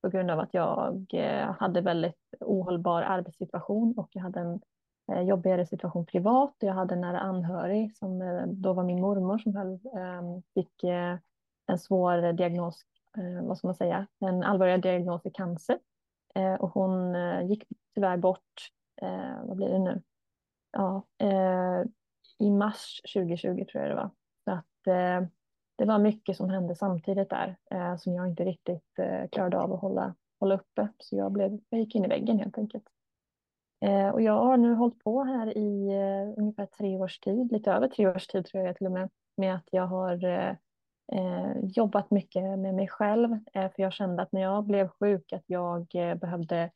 på 0.00 0.08
grund 0.08 0.30
av 0.30 0.40
att 0.40 0.54
jag 0.54 1.06
eh, 1.12 1.52
hade 1.58 1.80
väldigt 1.80 2.34
ohållbar 2.40 3.02
arbetssituation 3.02 3.94
och 3.98 4.08
jag 4.12 4.22
hade 4.22 4.40
en 4.40 4.60
eh, 5.12 5.22
jobbigare 5.22 5.66
situation 5.66 6.06
privat. 6.06 6.54
Jag 6.58 6.74
hade 6.74 6.94
en 6.94 7.00
nära 7.00 7.20
anhörig 7.20 7.96
som 7.96 8.22
eh, 8.22 8.46
då 8.46 8.72
var 8.72 8.84
min 8.84 9.00
mormor 9.00 9.38
som 9.38 9.56
höll, 9.56 9.80
ehm, 9.96 10.42
fick 10.54 10.84
en 11.66 11.78
svår 11.78 12.32
diagnos, 12.32 12.82
vad 13.42 13.58
ska 13.58 13.66
man 13.66 13.74
säga, 13.74 14.06
en 14.20 14.42
allvarlig 14.42 14.82
diagnos 14.82 15.26
i 15.26 15.30
cancer. 15.30 15.78
Och 16.58 16.70
hon 16.70 17.14
gick 17.48 17.64
tyvärr 17.94 18.16
bort, 18.16 18.70
vad 19.44 19.56
blir 19.56 19.68
det 19.68 19.78
nu? 19.78 20.02
Ja, 20.72 21.02
i 22.38 22.50
mars 22.50 23.00
2020 23.14 23.64
tror 23.64 23.84
jag 23.84 23.90
det 23.90 23.94
var. 23.94 24.10
Så 24.44 24.50
att 24.50 25.37
det 25.78 25.84
var 25.84 25.98
mycket 25.98 26.36
som 26.36 26.50
hände 26.50 26.74
samtidigt 26.74 27.30
där 27.30 27.56
eh, 27.70 27.96
som 27.96 28.14
jag 28.14 28.28
inte 28.28 28.44
riktigt 28.44 28.98
eh, 28.98 29.28
klarade 29.32 29.58
av 29.58 29.72
att 29.72 29.80
hålla, 29.80 30.14
hålla 30.40 30.54
uppe. 30.54 30.88
Så 30.98 31.16
jag, 31.16 31.32
blev, 31.32 31.58
jag 31.68 31.80
gick 31.80 31.94
in 31.94 32.04
i 32.04 32.08
väggen 32.08 32.38
helt 32.38 32.58
enkelt. 32.58 32.84
Eh, 33.80 34.08
och 34.08 34.22
jag 34.22 34.44
har 34.44 34.56
nu 34.56 34.74
hållit 34.74 35.04
på 35.04 35.24
här 35.24 35.58
i 35.58 35.88
eh, 35.88 36.40
ungefär 36.40 36.66
tre 36.66 36.96
års 36.96 37.18
tid, 37.20 37.52
lite 37.52 37.72
över 37.72 37.88
tre 37.88 38.06
års 38.06 38.26
tid 38.26 38.46
tror 38.46 38.64
jag 38.64 38.76
till 38.76 38.86
och 38.86 38.92
med, 38.92 39.10
med 39.36 39.54
att 39.54 39.68
jag 39.70 39.86
har 39.86 40.24
eh, 40.24 40.54
eh 41.12 41.52
jobbat 41.62 42.10
mycket 42.10 42.42
med 42.42 42.74
mig 42.74 42.88
själv. 42.88 43.32
Eh, 43.32 43.70
för 43.70 43.82
jag 43.82 43.92
kände 43.92 44.22
att 44.22 44.32
när 44.32 44.40
jag 44.40 44.64
blev 44.64 44.88
sjuk 44.88 45.32
att 45.32 45.44
jag 45.46 45.94
eh, 45.94 46.14
behövde 46.14 46.70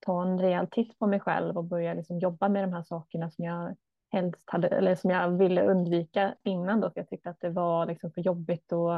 ta 0.00 0.22
en 0.22 0.40
rejäl 0.40 0.66
titt 0.70 0.98
på 0.98 1.06
mig 1.06 1.20
själv 1.20 1.56
och 1.56 1.64
börja 1.64 1.94
liksom 1.94 2.18
jobba 2.18 2.48
med 2.48 2.64
de 2.64 2.72
här 2.72 2.82
sakerna 2.82 3.30
som 3.30 3.44
jag 3.44 3.76
helst 4.10 4.50
hade, 4.50 4.68
eller 4.68 4.94
som 4.94 5.10
jag 5.10 5.30
ville 5.30 5.62
undvika 5.62 6.34
innan 6.42 6.80
då, 6.80 6.90
för 6.90 7.00
jag 7.00 7.08
tyckte 7.08 7.30
att 7.30 7.40
det 7.40 7.50
var 7.50 7.86
liksom 7.86 8.12
för 8.12 8.20
jobbigt 8.20 8.72
och 8.72 8.92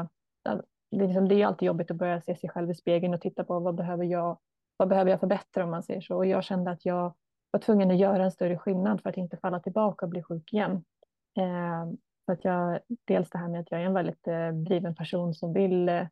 det, 0.91 1.07
liksom, 1.07 1.27
det 1.27 1.35
är 1.35 1.47
alltid 1.47 1.65
jobbigt 1.65 1.91
att 1.91 1.97
börja 1.97 2.21
se 2.21 2.35
sig 2.35 2.49
själv 2.49 2.71
i 2.71 2.75
spegeln 2.75 3.13
och 3.13 3.21
titta 3.21 3.43
på 3.43 3.59
vad 3.59 3.75
behöver 3.75 4.05
jag, 4.05 4.39
vad 4.77 4.87
behöver 4.87 5.11
jag 5.11 5.19
förbättra 5.19 5.63
om 5.63 5.71
man 5.71 5.83
säger 5.83 6.01
så. 6.01 6.15
Och 6.15 6.25
jag 6.25 6.43
kände 6.43 6.71
att 6.71 6.85
jag 6.85 7.13
var 7.51 7.59
tvungen 7.59 7.91
att 7.91 7.97
göra 7.97 8.23
en 8.23 8.31
större 8.31 8.57
skillnad 8.57 9.01
för 9.01 9.09
att 9.09 9.17
inte 9.17 9.37
falla 9.37 9.59
tillbaka 9.59 10.05
och 10.05 10.09
bli 10.09 10.23
sjuk 10.23 10.53
igen. 10.53 10.83
Eh, 11.37 11.93
för 12.25 12.33
att 12.33 12.45
jag, 12.45 12.79
dels 13.05 13.29
det 13.29 13.37
här 13.37 13.47
med 13.47 13.61
att 13.61 13.71
jag 13.71 13.81
är 13.81 13.85
en 13.85 13.93
väldigt 13.93 14.27
eh, 14.27 14.49
driven 14.49 14.95
person 14.95 15.33
som 15.33 15.53
vill, 15.53 15.89
eh, 15.89 16.07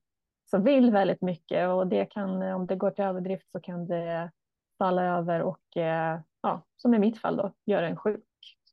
som 0.50 0.64
vill 0.64 0.92
väldigt 0.92 1.22
mycket 1.22 1.70
och 1.70 1.88
det 1.88 2.06
kan, 2.06 2.42
om 2.42 2.68
det 2.68 2.76
går 2.76 2.92
till 2.92 3.04
överdrift 3.04 3.52
så 3.52 3.60
kan 3.60 3.88
det 3.88 4.32
falla 4.78 5.04
över 5.04 5.42
och 5.42 5.78
eh, 5.78 6.20
ja, 6.42 6.62
som 6.76 6.94
i 6.94 7.00
mitt 7.00 7.18
fall 7.18 7.38
då, 7.38 7.54
göra 7.66 7.88
en 7.88 7.98
sjuk 7.98 8.24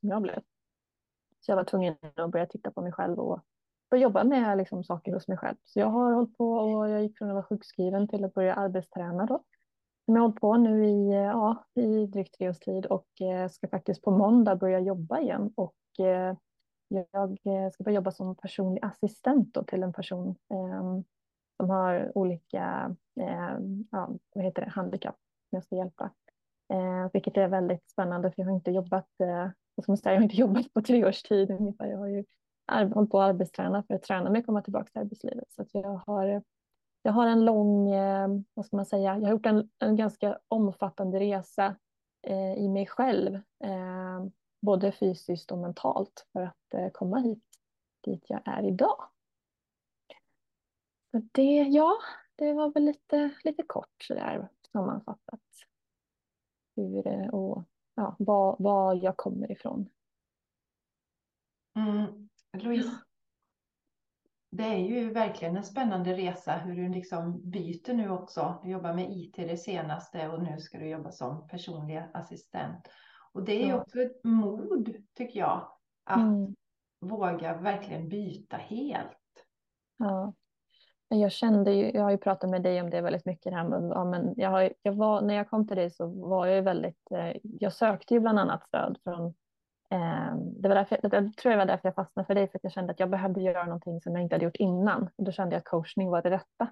som 0.07 0.11
jag 0.11 0.21
blev. 0.21 0.39
Så 1.39 1.51
jag 1.51 1.55
var 1.55 1.63
tvungen 1.63 1.95
att 2.15 2.31
börja 2.31 2.45
titta 2.45 2.71
på 2.71 2.81
mig 2.81 2.91
själv 2.91 3.19
och 3.19 3.41
börja 3.89 4.03
jobba 4.03 4.23
med 4.23 4.57
liksom, 4.57 4.83
saker 4.83 5.13
hos 5.13 5.27
mig 5.27 5.37
själv. 5.37 5.55
Så 5.63 5.79
jag 5.79 5.87
har 5.87 6.13
hållit 6.13 6.37
på 6.37 6.53
och 6.53 6.89
jag 6.89 7.01
gick 7.03 7.17
från 7.17 7.29
att 7.29 7.33
vara 7.33 7.45
sjukskriven 7.45 8.07
till 8.07 8.25
att 8.25 8.33
börja 8.33 8.53
arbetsträna 8.53 9.25
då. 9.25 9.43
Jag 10.05 10.13
har 10.13 10.21
hållit 10.21 10.41
på 10.41 10.57
nu 10.57 10.85
i, 10.85 11.13
ja, 11.13 11.65
i 11.73 12.05
drygt 12.05 12.37
tre 12.37 12.49
års 12.49 12.59
tid 12.59 12.85
och 12.85 13.21
eh, 13.21 13.49
ska 13.49 13.67
faktiskt 13.67 14.01
på 14.01 14.11
måndag 14.11 14.55
börja 14.55 14.79
jobba 14.79 15.19
igen. 15.19 15.53
Och 15.55 15.75
eh, 15.99 16.35
jag 16.87 17.29
eh, 17.31 17.71
ska 17.71 17.83
börja 17.83 17.95
jobba 17.95 18.11
som 18.11 18.35
personlig 18.35 18.85
assistent 18.85 19.53
då 19.53 19.63
till 19.63 19.83
en 19.83 19.93
person 19.93 20.35
eh, 20.49 20.99
som 21.57 21.69
har 21.69 22.17
olika 22.17 22.95
ehm, 23.19 23.87
ja, 23.91 24.09
vad 24.33 24.43
heter 24.45 24.61
det, 24.61 24.69
handikapp 24.69 25.15
som 25.49 25.55
jag 25.55 25.63
ska 25.63 25.75
hjälpa. 25.75 26.11
Eh, 26.73 27.09
vilket 27.13 27.37
är 27.37 27.47
väldigt 27.47 27.89
spännande 27.89 28.31
för 28.31 28.41
jag 28.41 28.47
har 28.47 28.55
inte 28.55 28.71
jobbat 28.71 29.09
eh, 29.19 29.49
som 29.85 29.91
jag, 29.91 29.99
säga, 29.99 30.13
jag 30.13 30.19
har 30.19 30.23
inte 30.23 30.35
jobbat 30.35 30.73
på 30.73 30.81
tre 30.81 31.05
års 31.05 31.23
tid 31.23 31.51
ungefär. 31.51 31.85
Jag 31.85 31.97
har 31.97 32.07
ju 32.07 32.23
hållit 32.93 33.11
på 33.11 33.21
att 33.21 33.29
arbetsträna 33.29 33.83
för 33.83 33.93
att 33.93 34.03
träna 34.03 34.29
mig 34.29 34.39
att 34.39 34.45
komma 34.45 34.61
tillbaka 34.61 34.85
till 34.91 35.01
arbetslivet. 35.01 35.51
Så 35.51 35.61
att 35.61 35.73
jag, 35.73 36.01
har, 36.07 36.43
jag 37.01 37.11
har 37.11 37.27
en 37.27 37.45
lång, 37.45 37.91
eh, 37.91 38.27
vad 38.53 38.65
ska 38.65 38.75
man 38.75 38.85
säga, 38.85 39.17
jag 39.17 39.21
har 39.21 39.31
gjort 39.31 39.45
en, 39.45 39.69
en 39.79 39.95
ganska 39.95 40.39
omfattande 40.47 41.19
resa 41.19 41.75
eh, 42.27 42.53
i 42.53 42.69
mig 42.69 42.85
själv. 42.85 43.35
Eh, 43.63 44.25
både 44.61 44.91
fysiskt 44.91 45.51
och 45.51 45.57
mentalt 45.57 46.27
för 46.33 46.41
att 46.41 46.73
eh, 46.73 46.89
komma 46.89 47.19
hit, 47.19 47.43
dit 48.03 48.25
jag 48.27 48.41
är 48.45 48.63
idag. 48.63 49.03
Så 51.11 51.21
det, 51.31 51.61
ja, 51.61 51.93
det 52.35 52.53
var 52.53 52.69
väl 52.69 52.83
lite, 52.83 53.29
lite 53.43 53.63
kort 53.63 54.03
sådär 54.03 54.47
sammanfattat. 54.71 55.41
Hur, 56.75 57.07
eh, 57.07 57.27
och 57.27 57.63
ja, 57.97 58.15
var, 58.19 58.55
var 58.59 58.95
jag 59.03 59.17
kommer 59.17 59.51
ifrån. 59.51 59.89
Mm. 61.75 62.29
Louise, 62.53 62.91
det 64.51 64.63
är 64.63 64.77
ju 64.77 65.13
verkligen 65.13 65.57
en 65.57 65.63
spännande 65.63 66.13
resa 66.13 66.57
hur 66.57 66.75
du 66.75 66.89
liksom 66.89 67.49
byter 67.51 67.93
nu 67.93 68.09
också. 68.09 68.61
Du 68.63 68.69
jobbar 68.69 68.93
med 68.93 69.11
IT 69.11 69.35
det 69.35 69.57
senaste 69.57 70.29
och 70.29 70.43
nu 70.43 70.59
ska 70.59 70.77
du 70.77 70.89
jobba 70.89 71.11
som 71.11 71.47
personlig 71.47 72.03
assistent. 72.13 72.87
Och 73.31 73.43
det 73.43 73.63
är 73.63 73.69
ja. 73.69 73.81
också 73.81 73.99
ett 73.99 74.23
mod 74.23 74.95
tycker 75.13 75.39
jag 75.39 75.71
att 76.03 76.17
mm. 76.17 76.55
våga 76.99 77.57
verkligen 77.57 78.09
byta 78.09 78.57
helt. 78.57 79.45
Ja. 79.97 80.33
Jag 81.09 81.31
kände 81.31 81.71
ju, 81.71 81.91
jag 81.91 82.03
har 82.03 82.11
ju 82.11 82.17
pratat 82.17 82.49
med 82.49 82.61
dig 82.61 82.81
om 82.81 82.89
det 82.89 83.01
väldigt 83.01 83.25
mycket 83.25 83.53
här, 83.53 83.63
men, 83.63 83.89
ja, 83.89 84.05
men 84.05 84.33
jag 84.37 84.49
har, 84.49 84.73
jag 84.81 84.93
var, 84.93 85.21
när 85.21 85.33
jag 85.33 85.49
kom 85.49 85.67
till 85.67 85.77
dig 85.77 85.91
så 85.91 86.05
var 86.07 86.45
jag 86.45 86.55
ju 86.55 86.61
väldigt, 86.61 87.11
eh, 87.11 87.31
jag 87.43 87.73
sökte 87.73 88.13
ju 88.13 88.19
bland 88.19 88.39
annat 88.39 88.63
stöd 88.67 88.97
från, 89.03 89.25
eh, 89.89 90.35
det 90.35 90.67
var 90.67 90.75
därför, 90.75 90.99
jag 91.01 91.11
tror 91.37 91.51
det 91.51 91.57
var 91.57 91.65
därför 91.65 91.87
jag 91.87 91.95
fastnade 91.95 92.27
för 92.27 92.35
dig, 92.35 92.47
för 92.47 92.57
att 92.57 92.63
jag 92.63 92.73
kände 92.73 92.91
att 92.91 92.99
jag 92.99 93.09
behövde 93.09 93.41
göra 93.41 93.65
någonting 93.65 94.01
som 94.01 94.13
jag 94.13 94.21
inte 94.21 94.35
hade 94.35 94.45
gjort 94.45 94.55
innan. 94.55 95.09
Och 95.15 95.23
då 95.23 95.31
kände 95.31 95.55
jag 95.55 95.59
att 95.59 95.65
coachning 95.65 96.09
var 96.09 96.21
det 96.21 96.29
rätta. 96.29 96.67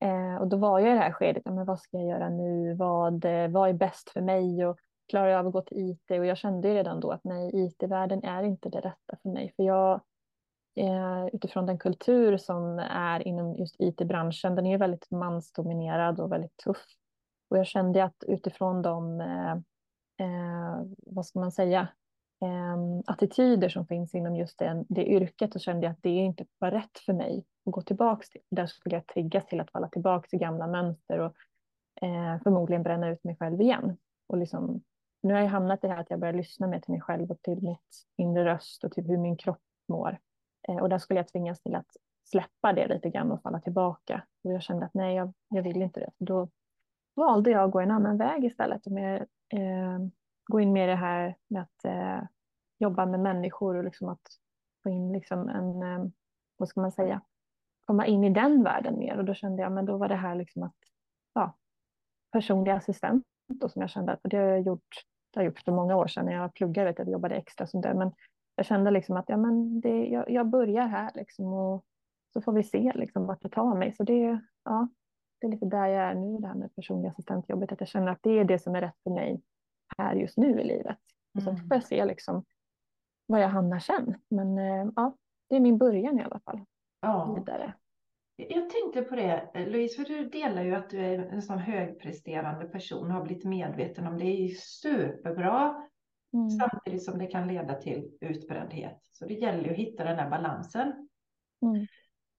Eh, 0.00 0.36
och 0.40 0.48
då 0.48 0.56
var 0.56 0.78
jag 0.78 0.90
i 0.90 0.94
det 0.94 1.00
här 1.00 1.12
skedet, 1.12 1.44
men 1.44 1.64
vad 1.64 1.80
ska 1.80 1.96
jag 1.96 2.06
göra 2.06 2.28
nu, 2.28 2.74
vad, 2.74 3.24
eh, 3.24 3.48
vad 3.48 3.68
är 3.68 3.72
bäst 3.72 4.10
för 4.10 4.20
mig 4.20 4.66
och 4.66 4.78
klarar 5.08 5.28
jag 5.28 5.38
av 5.38 5.46
att 5.46 5.52
gå 5.52 5.62
till 5.62 5.78
IT? 5.78 6.10
Och 6.10 6.26
jag 6.26 6.36
kände 6.38 6.68
ju 6.68 6.74
redan 6.74 7.00
då 7.00 7.10
att 7.10 7.24
nej, 7.24 7.50
IT-världen 7.54 8.24
är 8.24 8.42
inte 8.42 8.68
det 8.68 8.78
rätta 8.78 9.16
för 9.22 9.28
mig, 9.28 9.52
för 9.56 9.62
jag 9.62 10.00
Eh, 10.78 11.26
utifrån 11.32 11.66
den 11.66 11.78
kultur 11.78 12.36
som 12.36 12.78
är 12.90 13.28
inom 13.28 13.56
just 13.56 13.76
IT-branschen. 13.78 14.54
Den 14.54 14.66
är 14.66 14.70
ju 14.70 14.76
väldigt 14.76 15.10
mansdominerad 15.10 16.20
och 16.20 16.32
väldigt 16.32 16.56
tuff. 16.56 16.86
Och 17.50 17.58
jag 17.58 17.66
kände 17.66 18.04
att 18.04 18.24
utifrån 18.26 18.82
de, 18.82 19.20
eh, 19.20 19.52
eh 20.26 20.82
vad 21.06 21.26
ska 21.26 21.40
man 21.40 21.52
säga, 21.52 21.88
eh, 22.42 23.02
attityder 23.06 23.68
som 23.68 23.86
finns 23.86 24.14
inom 24.14 24.36
just 24.36 24.58
det, 24.58 24.84
det 24.88 25.06
yrket 25.06 25.52
så 25.52 25.58
kände 25.58 25.86
jag 25.86 25.92
att 25.92 26.02
det 26.02 26.10
inte 26.10 26.46
var 26.58 26.70
rätt 26.70 26.98
för 27.06 27.12
mig 27.12 27.44
att 27.66 27.72
gå 27.72 27.82
tillbaka 27.82 28.26
till. 28.30 28.40
Där 28.50 28.66
skulle 28.66 28.96
jag 28.96 29.06
triggas 29.06 29.46
till 29.46 29.60
att 29.60 29.70
falla 29.70 29.88
tillbaka 29.88 30.28
till 30.28 30.38
gamla 30.38 30.66
mönster 30.66 31.18
och 31.18 31.34
eh, 32.02 32.42
förmodligen 32.42 32.82
bränna 32.82 33.08
ut 33.08 33.24
mig 33.24 33.36
själv 33.36 33.60
igen. 33.60 33.96
Och 34.26 34.38
liksom, 34.38 34.82
nu 35.22 35.34
har 35.34 35.40
jag 35.40 35.48
hamnat 35.48 35.84
i 35.84 35.86
det 35.86 35.92
här 35.92 36.00
att 36.00 36.10
jag 36.10 36.20
börjar 36.20 36.34
lyssna 36.34 36.66
mer 36.66 36.80
till 36.80 36.92
mig 36.92 37.00
själv 37.00 37.30
och 37.30 37.42
till 37.42 37.62
mitt 37.62 38.06
inre 38.16 38.44
röst 38.44 38.84
och 38.84 38.92
till 38.92 39.04
hur 39.04 39.18
min 39.18 39.36
kropp 39.36 39.62
mår. 39.88 40.18
Eh, 40.68 40.76
och 40.76 40.88
där 40.88 40.98
skulle 40.98 41.20
jag 41.20 41.28
tvingas 41.28 41.60
till 41.60 41.74
att 41.74 41.96
släppa 42.24 42.72
det 42.72 42.88
lite 42.88 43.10
grann 43.10 43.32
och 43.32 43.42
falla 43.42 43.60
tillbaka. 43.60 44.22
Och 44.44 44.52
jag 44.52 44.62
kände 44.62 44.86
att 44.86 44.94
nej, 44.94 45.16
jag, 45.16 45.32
jag 45.48 45.62
vill 45.62 45.82
inte 45.82 46.00
det. 46.00 46.10
Då 46.18 46.48
valde 47.14 47.50
jag 47.50 47.64
att 47.64 47.70
gå 47.70 47.80
en 47.80 47.90
annan 47.90 48.18
väg 48.18 48.44
istället 48.44 48.86
och 48.86 48.92
mer, 48.92 49.26
eh, 49.48 49.98
gå 50.46 50.60
in 50.60 50.72
mer 50.72 50.84
i 50.84 50.90
det 50.90 50.96
här 50.96 51.34
med 51.48 51.62
att 51.62 51.84
eh, 51.84 52.28
jobba 52.78 53.06
med 53.06 53.20
människor 53.20 53.76
och 53.76 53.84
liksom 53.84 54.08
att 54.08 54.28
få 54.82 54.88
in 54.88 55.12
liksom 55.12 55.48
en, 55.48 55.82
eh, 55.82 56.10
vad 56.56 56.68
ska 56.68 56.80
man 56.80 56.92
säga, 56.92 57.20
komma 57.86 58.06
in 58.06 58.24
i 58.24 58.30
den 58.30 58.62
världen 58.62 58.98
mer. 58.98 59.18
Och 59.18 59.24
då 59.24 59.34
kände 59.34 59.62
jag, 59.62 59.72
men 59.72 59.86
då 59.86 59.96
var 59.96 60.08
det 60.08 60.14
här 60.14 60.34
liksom 60.34 60.62
att, 60.62 60.76
ja, 61.34 61.56
personlig 62.32 62.70
assistent 62.70 63.24
och 63.62 63.70
som 63.70 63.82
jag 63.82 63.90
kände 63.90 64.12
att 64.12 64.20
det 64.22 64.36
har 64.36 64.44
jag 64.44 64.60
gjort, 64.60 65.04
det 65.30 65.40
har 65.40 65.44
jag 65.44 65.50
gjort 65.50 65.60
för 65.60 65.72
många 65.72 65.96
år 65.96 66.06
sedan 66.06 66.24
när 66.24 66.32
jag 66.32 66.54
pluggade, 66.54 66.94
jag 66.96 67.08
jobbade 67.08 67.34
extra 67.34 67.66
som 67.66 67.80
det, 67.80 67.94
men 67.94 68.12
jag 68.58 68.66
kände 68.66 68.90
liksom 68.90 69.16
att 69.16 69.28
ja, 69.28 69.36
men 69.36 69.80
det, 69.80 70.06
jag, 70.06 70.30
jag 70.30 70.46
börjar 70.46 70.86
här 70.86 71.10
liksom 71.14 71.52
och 71.52 71.84
så 72.32 72.40
får 72.40 72.52
vi 72.52 72.62
se 72.62 72.92
liksom 72.94 73.26
vart 73.26 73.42
det 73.42 73.48
tar 73.48 73.74
mig. 73.74 73.92
Så 73.92 74.02
det, 74.02 74.40
ja, 74.64 74.88
det 75.40 75.46
är 75.46 75.50
lite 75.50 75.66
där 75.66 75.86
jag 75.86 76.04
är 76.04 76.14
nu, 76.14 76.38
det 76.38 76.46
här 76.46 76.54
med 76.54 76.74
personliga 76.74 77.10
assistentjobbet, 77.10 77.72
att 77.72 77.80
jag 77.80 77.88
känner 77.88 78.12
att 78.12 78.22
det 78.22 78.38
är 78.38 78.44
det 78.44 78.58
som 78.58 78.74
är 78.74 78.80
rätt 78.80 79.02
för 79.02 79.10
mig 79.10 79.42
här 79.98 80.14
just 80.14 80.36
nu 80.36 80.60
i 80.60 80.64
livet. 80.64 80.98
Och 81.34 81.42
sen 81.42 81.56
får 81.56 81.66
jag 81.70 81.84
se 81.84 82.04
liksom 82.04 82.44
var 83.26 83.38
jag 83.38 83.48
hamnar 83.48 83.78
sen. 83.78 84.14
Men 84.28 84.58
eh, 84.58 84.92
ja, 84.96 85.16
det 85.48 85.56
är 85.56 85.60
min 85.60 85.78
början 85.78 86.18
i 86.18 86.22
alla 86.22 86.40
fall. 86.40 86.60
Ja. 87.00 87.34
Vidare. 87.38 87.74
Jag 88.36 88.70
tänkte 88.70 89.02
på 89.02 89.16
det, 89.16 89.50
Louise, 89.54 89.96
för 89.96 90.04
du 90.04 90.28
delar 90.28 90.62
ju 90.62 90.74
att 90.74 90.90
du 90.90 91.00
är 91.00 91.18
en 91.18 91.42
sån 91.42 91.58
högpresterande 91.58 92.64
person, 92.64 93.10
har 93.10 93.22
blivit 93.22 93.44
medveten 93.44 94.06
om 94.06 94.18
det. 94.18 94.24
Det 94.24 94.44
är 94.44 94.54
superbra, 94.54 95.88
mm. 96.34 96.50
samtidigt 96.50 97.04
som 97.04 97.18
det 97.18 97.26
kan 97.26 97.48
leda 97.48 97.74
till 97.74 98.10
utbrändhet. 98.20 98.98
Så 99.10 99.26
det 99.26 99.34
gäller 99.34 99.64
ju 99.64 99.70
att 99.70 99.76
hitta 99.76 100.04
den 100.04 100.16
där 100.16 100.30
balansen. 100.30 101.08
Mm. 101.62 101.86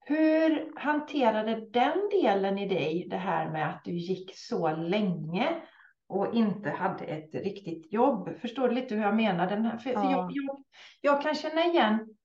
Hur 0.05 0.79
hanterade 0.79 1.69
den 1.69 2.10
delen 2.12 2.58
i 2.58 2.67
dig 2.67 3.08
det 3.10 3.17
här 3.17 3.51
med 3.51 3.69
att 3.69 3.84
du 3.84 3.91
gick 3.91 4.31
så 4.36 4.75
länge 4.75 5.62
och 6.08 6.36
inte 6.36 6.69
hade 6.69 7.05
ett 7.05 7.36
riktigt 7.36 7.93
jobb? 7.93 8.29
Förstår 8.41 8.69
du 8.69 8.75
lite 8.75 8.96
hur 8.96 9.01
jag 9.01 9.15
menar? 9.15 9.50
Den 9.50 9.65
här? 9.65 9.77
För, 9.77 9.89
ja. 9.89 10.12
jag, 10.12 10.31
jag, 10.34 10.63
jag 11.01 11.22
kan 11.22 11.36
känna 11.36 11.65
igen 11.65 12.15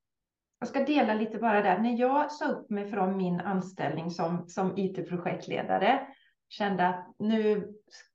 jag 0.64 0.68
ska 0.68 0.84
dela 0.84 1.14
lite 1.14 1.38
bara 1.38 1.62
där. 1.62 1.78
När 1.78 1.98
jag 1.98 2.32
sa 2.32 2.48
upp 2.48 2.70
mig 2.70 2.90
från 2.90 3.16
min 3.16 3.40
anställning 3.40 4.10
som, 4.10 4.48
som 4.48 4.78
IT-projektledare, 4.78 6.06
kände 6.48 6.88
att 6.88 7.14
nu, 7.18 7.68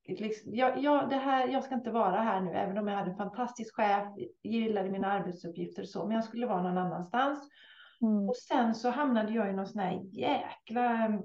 liksom, 0.09 0.55
jag, 0.55 0.83
jag, 0.83 1.09
det 1.09 1.15
här, 1.15 1.47
jag 1.47 1.63
ska 1.63 1.75
inte 1.75 1.91
vara 1.91 2.21
här 2.21 2.41
nu, 2.41 2.51
även 2.51 2.77
om 2.77 2.87
jag 2.87 2.95
hade 2.95 3.11
en 3.11 3.17
fantastisk 3.17 3.75
chef, 3.75 4.07
gillade 4.43 4.89
mina 4.89 5.11
arbetsuppgifter 5.11 5.81
och 5.81 5.89
så, 5.89 6.05
men 6.05 6.15
jag 6.15 6.23
skulle 6.23 6.47
vara 6.47 6.61
någon 6.61 6.77
annanstans. 6.77 7.49
Mm. 8.01 8.29
Och 8.29 8.35
sen 8.35 8.75
så 8.75 8.89
hamnade 8.89 9.33
jag 9.33 9.49
i 9.49 9.53
någon 9.53 9.67
sån 9.67 9.81
här 9.81 10.01
jäkla 10.11 11.05
mm, 11.05 11.21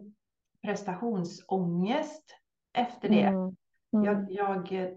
prestationsångest 0.63 2.25
efter 2.73 3.09
det. 3.09 3.23
Mm. 3.23 3.57
Mm. 3.93 4.05
Jag, 4.05 4.31
jag, 4.31 4.95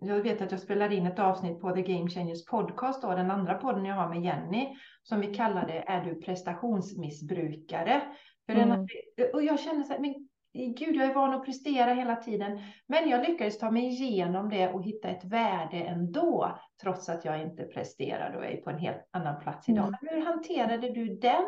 jag 0.00 0.22
vet 0.22 0.42
att 0.42 0.50
jag 0.50 0.60
spelar 0.60 0.92
in 0.92 1.06
ett 1.06 1.18
avsnitt 1.18 1.60
på 1.60 1.70
The 1.70 1.82
Game 1.82 2.10
Changers 2.10 2.44
podcast, 2.44 3.02
då, 3.02 3.14
den 3.14 3.30
andra 3.30 3.54
podden 3.54 3.84
jag 3.84 3.96
har 3.96 4.08
med 4.08 4.22
Jenny, 4.22 4.76
som 5.02 5.20
vi 5.20 5.34
kallar 5.34 5.66
det 5.66 5.78
Är 5.78 6.04
du 6.04 6.14
prestationsmissbrukare? 6.14 8.02
För 8.46 8.52
mm. 8.52 8.68
den, 8.68 8.88
och 9.34 9.42
jag 9.42 9.60
känner 9.60 9.82
så 9.82 9.92
här, 9.92 10.00
men 10.00 10.28
gud, 10.52 10.96
jag 10.96 11.10
är 11.10 11.14
van 11.14 11.34
att 11.34 11.44
prestera 11.44 11.94
hela 11.94 12.16
tiden. 12.16 12.60
Men 12.86 13.08
jag 13.08 13.28
lyckades 13.28 13.58
ta 13.58 13.70
mig 13.70 13.86
igenom 13.86 14.48
det 14.48 14.68
och 14.68 14.84
hitta 14.84 15.08
ett 15.08 15.24
värde 15.24 15.76
ändå, 15.76 16.58
trots 16.82 17.08
att 17.08 17.24
jag 17.24 17.42
inte 17.42 17.64
presterade 17.64 18.38
och 18.38 18.44
är 18.44 18.56
på 18.56 18.70
en 18.70 18.78
helt 18.78 19.08
annan 19.10 19.40
plats 19.40 19.68
idag. 19.68 19.86
Mm. 19.86 19.96
Hur 20.00 20.26
hanterade 20.26 20.90
du 20.90 21.16
den 21.16 21.44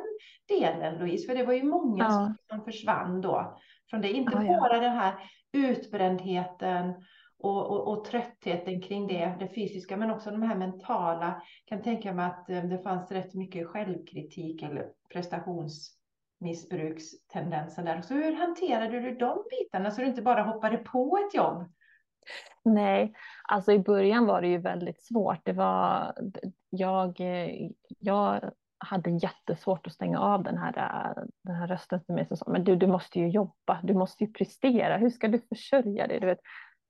delen, 0.48 0.98
Louise? 0.98 1.26
För 1.26 1.34
det 1.34 1.44
var 1.44 1.52
ju 1.52 1.62
många 1.62 2.04
ja. 2.04 2.34
som 2.50 2.64
försvann 2.64 3.20
då 3.20 3.58
från 3.90 4.00
det. 4.00 4.12
Inte 4.12 4.32
ja, 4.46 4.60
bara 4.60 4.80
den 4.80 4.92
här 4.92 5.14
utbrändheten 5.52 6.94
och, 7.38 7.70
och, 7.70 7.88
och, 7.88 8.04
tröttheten 8.04 8.80
kring 8.80 9.06
det, 9.06 9.36
det 9.40 9.48
fysiska, 9.48 9.96
men 9.96 10.10
också 10.10 10.30
de 10.30 10.42
här 10.42 10.56
mentala. 10.56 11.42
Jag 11.64 11.68
kan 11.78 11.82
tänka 11.82 12.12
mig 12.12 12.26
att 12.26 12.50
eh, 12.50 12.64
det 12.64 12.78
fanns 12.78 13.10
rätt 13.10 13.34
mycket 13.34 13.66
självkritik 13.66 14.62
eller 14.62 14.86
missbrukstendenser 16.44 17.82
där. 17.82 18.02
Så 18.02 18.14
hur 18.14 18.36
hanterade 18.36 19.00
du 19.00 19.14
de 19.14 19.44
bitarna 19.50 19.90
så 19.90 20.00
du 20.00 20.06
inte 20.06 20.22
bara 20.22 20.42
hoppade 20.42 20.76
på 20.76 21.18
ett 21.26 21.34
jobb? 21.34 21.64
Nej, 22.64 23.12
alltså 23.48 23.72
i 23.72 23.78
början 23.78 24.26
var 24.26 24.42
det 24.42 24.48
ju 24.48 24.58
väldigt 24.58 25.02
svårt. 25.02 25.40
Det 25.42 25.52
var, 25.52 26.14
jag, 26.70 27.20
jag 27.98 28.50
hade 28.78 29.10
jättesvårt 29.10 29.86
att 29.86 29.92
stänga 29.92 30.18
av 30.18 30.42
den 30.42 30.58
här, 30.58 31.14
den 31.42 31.54
här 31.54 31.66
rösten 31.66 32.00
för 32.06 32.12
mig 32.12 32.26
som 32.26 32.36
sa, 32.36 32.46
men 32.48 32.64
du, 32.64 32.76
du 32.76 32.86
måste 32.86 33.20
ju 33.20 33.28
jobba, 33.28 33.80
du 33.82 33.94
måste 33.94 34.24
ju 34.24 34.32
prestera, 34.32 34.96
hur 34.96 35.10
ska 35.10 35.28
du 35.28 35.40
försörja 35.48 36.06
dig? 36.06 36.20
Du 36.20 36.26
vet, 36.26 36.40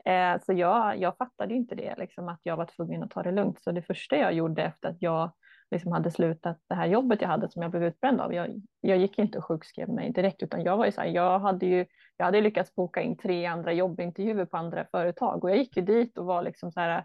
Eh, 0.04 0.40
så 0.46 0.52
jag, 0.52 1.00
jag 1.00 1.16
fattade 1.16 1.54
inte 1.54 1.74
det, 1.74 1.94
liksom, 1.98 2.28
att 2.28 2.40
jag 2.42 2.56
var 2.56 2.66
tvungen 2.66 3.02
att 3.02 3.10
ta 3.10 3.22
det 3.22 3.32
lugnt. 3.32 3.62
Så 3.62 3.72
det 3.72 3.82
första 3.82 4.16
jag 4.16 4.34
gjorde 4.34 4.62
efter 4.62 4.88
att 4.88 5.02
jag 5.02 5.32
liksom 5.70 5.92
hade 5.92 6.10
slutat 6.10 6.58
det 6.68 6.74
här 6.74 6.86
jobbet 6.86 7.20
jag 7.20 7.28
hade 7.28 7.48
som 7.48 7.62
jag 7.62 7.70
blev 7.70 7.84
utbränd 7.84 8.20
av. 8.20 8.34
Jag, 8.34 8.62
jag 8.80 8.98
gick 8.98 9.18
inte 9.18 9.38
och 9.38 9.44
sjukskrev 9.44 9.88
mig 9.88 10.12
direkt 10.12 10.42
utan 10.42 10.62
jag 10.62 10.76
var 10.76 10.86
ju 10.86 10.92
så 10.92 11.00
här, 11.00 11.08
jag 11.08 11.38
hade 11.38 11.66
ju 11.66 11.86
jag 12.16 12.24
hade 12.24 12.40
lyckats 12.40 12.74
boka 12.74 13.02
in 13.02 13.16
tre 13.16 13.46
andra 13.46 13.72
jobbintervjuer 13.72 14.44
på 14.44 14.56
andra 14.56 14.84
företag 14.84 15.44
och 15.44 15.50
jag 15.50 15.58
gick 15.58 15.76
ju 15.76 15.82
dit 15.82 16.18
och 16.18 16.26
var 16.26 16.42
liksom 16.42 16.72
så 16.72 16.80
här, 16.80 17.04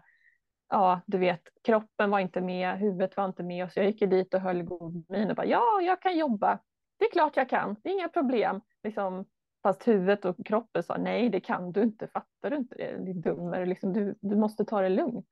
ja, 0.68 1.00
du 1.06 1.18
vet, 1.18 1.42
kroppen 1.64 2.10
var 2.10 2.20
inte 2.20 2.40
med, 2.40 2.78
huvudet 2.78 3.16
var 3.16 3.24
inte 3.24 3.42
med 3.42 3.72
så 3.72 3.78
jag 3.78 3.86
gick 3.86 4.00
ju 4.00 4.06
dit 4.06 4.34
och 4.34 4.40
höll 4.40 4.62
god 4.62 5.04
min 5.08 5.30
och 5.30 5.36
bara, 5.36 5.46
ja, 5.46 5.80
jag 5.82 6.02
kan 6.02 6.18
jobba. 6.18 6.58
Det 6.98 7.04
är 7.04 7.10
klart 7.10 7.36
jag 7.36 7.48
kan, 7.48 7.76
det 7.82 7.88
är 7.88 7.92
inga 7.92 8.08
problem. 8.08 8.60
Liksom, 8.82 9.26
Fast 9.62 9.88
huvudet 9.88 10.24
och 10.24 10.46
kroppen 10.46 10.82
sa 10.82 10.96
nej, 10.96 11.28
det 11.28 11.40
kan 11.40 11.72
du 11.72 11.82
inte, 11.82 12.08
fattar 12.08 12.50
du 12.50 12.56
inte 12.56 12.74
det, 12.74 13.04
din 13.04 13.20
dummer, 13.20 13.66
liksom, 13.66 13.92
du, 13.92 14.14
du 14.20 14.36
måste 14.36 14.64
ta 14.64 14.80
det 14.80 14.88
lugnt. 14.88 15.26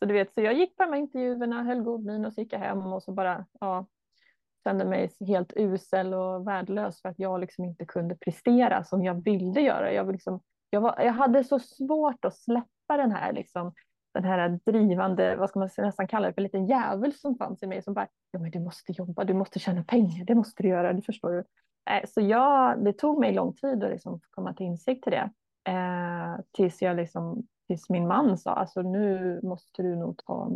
Så 0.00 0.06
du 0.06 0.14
vet, 0.14 0.34
så 0.34 0.40
jag 0.40 0.54
gick 0.54 0.76
på 0.76 0.82
de 0.82 0.92
här 0.92 1.00
intervjuerna, 1.00 1.62
höll 1.62 1.82
god 1.82 2.04
min 2.04 2.24
och 2.24 2.32
så 2.32 2.40
gick 2.40 2.52
jag 2.52 2.58
hem 2.58 2.92
och 2.92 3.02
så 3.02 3.12
bara, 3.12 3.46
ja, 3.60 3.86
kände 4.64 4.84
mig 4.84 5.10
helt 5.26 5.52
usel 5.56 6.14
och 6.14 6.46
värdelös 6.46 7.02
för 7.02 7.08
att 7.08 7.18
jag 7.18 7.40
liksom 7.40 7.64
inte 7.64 7.84
kunde 7.84 8.14
prestera 8.14 8.84
som 8.84 9.04
jag 9.04 9.24
ville 9.24 9.60
göra. 9.60 9.92
Jag, 9.92 10.12
liksom, 10.12 10.40
jag, 10.70 10.80
var, 10.80 11.00
jag 11.00 11.12
hade 11.12 11.44
så 11.44 11.58
svårt 11.58 12.24
att 12.24 12.36
släppa 12.36 12.96
den 12.96 13.12
här, 13.12 13.32
liksom, 13.32 13.74
den 14.14 14.24
här 14.24 14.58
drivande, 14.64 15.36
vad 15.36 15.50
ska 15.50 15.58
man 15.58 15.68
nästan 15.78 16.08
kalla 16.08 16.26
det 16.26 16.34
för, 16.34 16.40
liten 16.40 16.66
djävul 16.66 17.12
som 17.12 17.36
fanns 17.36 17.62
i 17.62 17.66
mig 17.66 17.82
som 17.82 17.94
bara, 17.94 18.08
ja 18.30 18.38
men 18.38 18.50
du 18.50 18.60
måste 18.60 18.92
jobba, 18.92 19.24
du 19.24 19.34
måste 19.34 19.58
tjäna 19.58 19.84
pengar, 19.84 20.24
det 20.24 20.34
måste 20.34 20.62
du 20.62 20.68
göra, 20.68 20.92
det 20.92 21.02
förstår 21.02 21.30
du. 21.30 21.38
Eh, 21.92 22.06
så 22.08 22.20
jag, 22.20 22.84
det 22.84 22.92
tog 22.92 23.20
mig 23.20 23.32
lång 23.32 23.54
tid 23.54 23.84
att 23.84 23.90
liksom 23.90 24.20
komma 24.30 24.54
till 24.54 24.66
insikt 24.66 25.02
till 25.02 25.12
det. 25.12 25.30
Eh, 25.70 26.40
tills, 26.52 26.82
jag 26.82 26.96
liksom, 26.96 27.46
tills 27.70 27.88
min 27.88 28.06
man 28.06 28.38
sa, 28.38 28.50
alltså 28.52 28.82
nu 28.82 29.40
måste 29.42 29.82
du 29.82 29.96
nog 29.96 30.16
ta, 30.26 30.50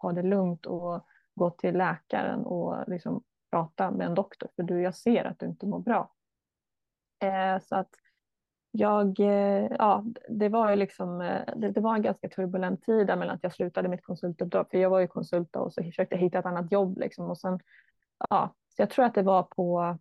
ta 0.00 0.12
det 0.12 0.22
lugnt 0.22 0.66
och 0.66 1.06
gå 1.34 1.50
till 1.50 1.78
läkaren 1.78 2.44
och 2.44 2.88
liksom 2.88 3.22
prata 3.50 3.90
med 3.90 4.06
en 4.06 4.14
doktor, 4.14 4.48
för 4.56 4.62
du, 4.62 4.82
jag 4.82 4.94
ser 4.94 5.24
att 5.24 5.38
du 5.38 5.46
inte 5.46 5.66
mår 5.66 5.78
bra. 5.78 6.14
Eh, 7.22 7.62
så 7.62 7.76
att 7.76 7.88
jag, 8.70 9.20
eh, 9.20 9.68
ja, 9.78 10.04
det 10.28 10.48
var 10.48 10.70
ju 10.70 10.76
liksom, 10.76 11.20
eh, 11.20 11.56
det, 11.56 11.70
det, 11.70 11.80
var 11.80 11.94
en 11.94 12.02
ganska 12.02 12.28
turbulent 12.28 12.82
tid 12.82 13.06
där 13.06 13.16
mellan 13.16 13.34
att 13.34 13.42
jag 13.42 13.54
slutade 13.54 13.88
mitt 13.88 14.04
konsultuppdrag, 14.04 14.70
för 14.70 14.78
jag 14.78 14.90
var 14.90 15.00
ju 15.00 15.08
konsult 15.08 15.56
och 15.56 15.72
så 15.72 15.82
försökte 15.82 16.16
hitta 16.16 16.38
ett 16.38 16.46
annat 16.46 16.72
jobb 16.72 16.98
liksom 16.98 17.30
och 17.30 17.38
sen, 17.38 17.60
ja, 18.30 18.54
så 18.68 18.82
jag 18.82 18.90
tror 18.90 19.04
att 19.04 19.14
det 19.14 19.22
var 19.22 19.42
på 19.42 19.98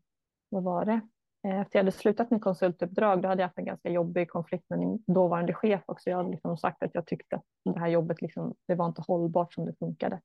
vad 0.49 0.63
var 0.63 0.86
det? 0.86 1.01
Eh, 1.43 1.60
efter 1.60 1.80
jag 1.80 1.84
hade 1.84 1.91
slutat 1.91 2.32
med 2.32 2.41
konsultuppdrag, 2.41 3.21
då 3.21 3.28
hade 3.28 3.41
jag 3.41 3.47
haft 3.47 3.58
en 3.58 3.65
ganska 3.65 3.89
jobbig 3.89 4.30
konflikt 4.30 4.65
med 4.69 4.80
min 4.80 5.04
dåvarande 5.08 5.54
chef 5.54 5.82
också. 5.86 6.10
Jag 6.10 6.17
hade 6.17 6.30
liksom 6.30 6.58
sagt 6.58 6.84
att 6.84 6.95
jag 6.95 7.08
tyckte 7.08 7.36
att 7.36 7.43
det 7.63 7.80
här 7.80 7.88
jobbet, 7.88 8.21
liksom, 8.21 8.56
det 8.67 8.75
var 8.75 8.86
inte 8.86 9.02
hållbart 9.02 9.54
som 9.54 9.65
det 9.65 9.73
funkade. 9.80 10.21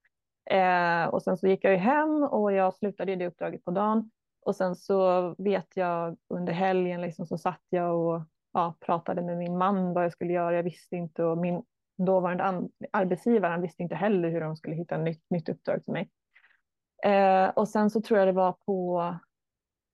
Eh, 0.51 1.05
och 1.05 1.23
sen 1.23 1.37
så 1.37 1.49
gick 1.49 1.65
jag 1.65 1.73
ju 1.73 1.79
hem 1.79 2.23
och 2.23 2.53
jag 2.53 2.75
slutade 2.75 3.17
det 3.17 3.27
uppdraget 3.27 3.65
på 3.65 3.71
dagen. 3.71 4.11
Och 4.41 4.57
sen 4.57 4.77
så 4.77 5.35
vet 5.39 5.77
jag 5.77 6.17
under 6.29 6.53
helgen 6.53 7.01
liksom, 7.01 7.27
så 7.27 7.39
satt 7.39 7.63
jag 7.69 7.99
och 7.99 8.23
ja, 8.53 8.75
pratade 8.81 9.23
med 9.23 9.39
min 9.39 9.59
man 9.59 9.93
vad 9.93 10.05
jag 10.05 10.13
skulle 10.13 10.33
göra. 10.33 10.57
Jag 10.57 10.63
visste 10.63 10.97
inte 10.97 11.25
och 11.25 11.39
min 11.39 11.63
dåvarande 11.99 12.69
arbetsgivare 12.93 13.51
han 13.51 13.63
visste 13.63 13.83
inte 13.83 13.95
heller 13.95 14.31
hur 14.31 14.41
de 14.41 14.57
skulle 14.57 14.77
hitta 14.77 14.95
ett 14.95 15.01
nytt, 15.01 15.25
nytt 15.31 15.49
uppdrag 15.49 15.85
till 15.85 15.93
mig. 15.93 16.11
Eh, 17.05 17.49
och 17.49 17.69
sen 17.69 17.91
så 17.91 18.01
tror 18.01 18.19
jag 18.19 18.29
det 18.29 18.33
var 18.33 18.53
på 18.53 18.95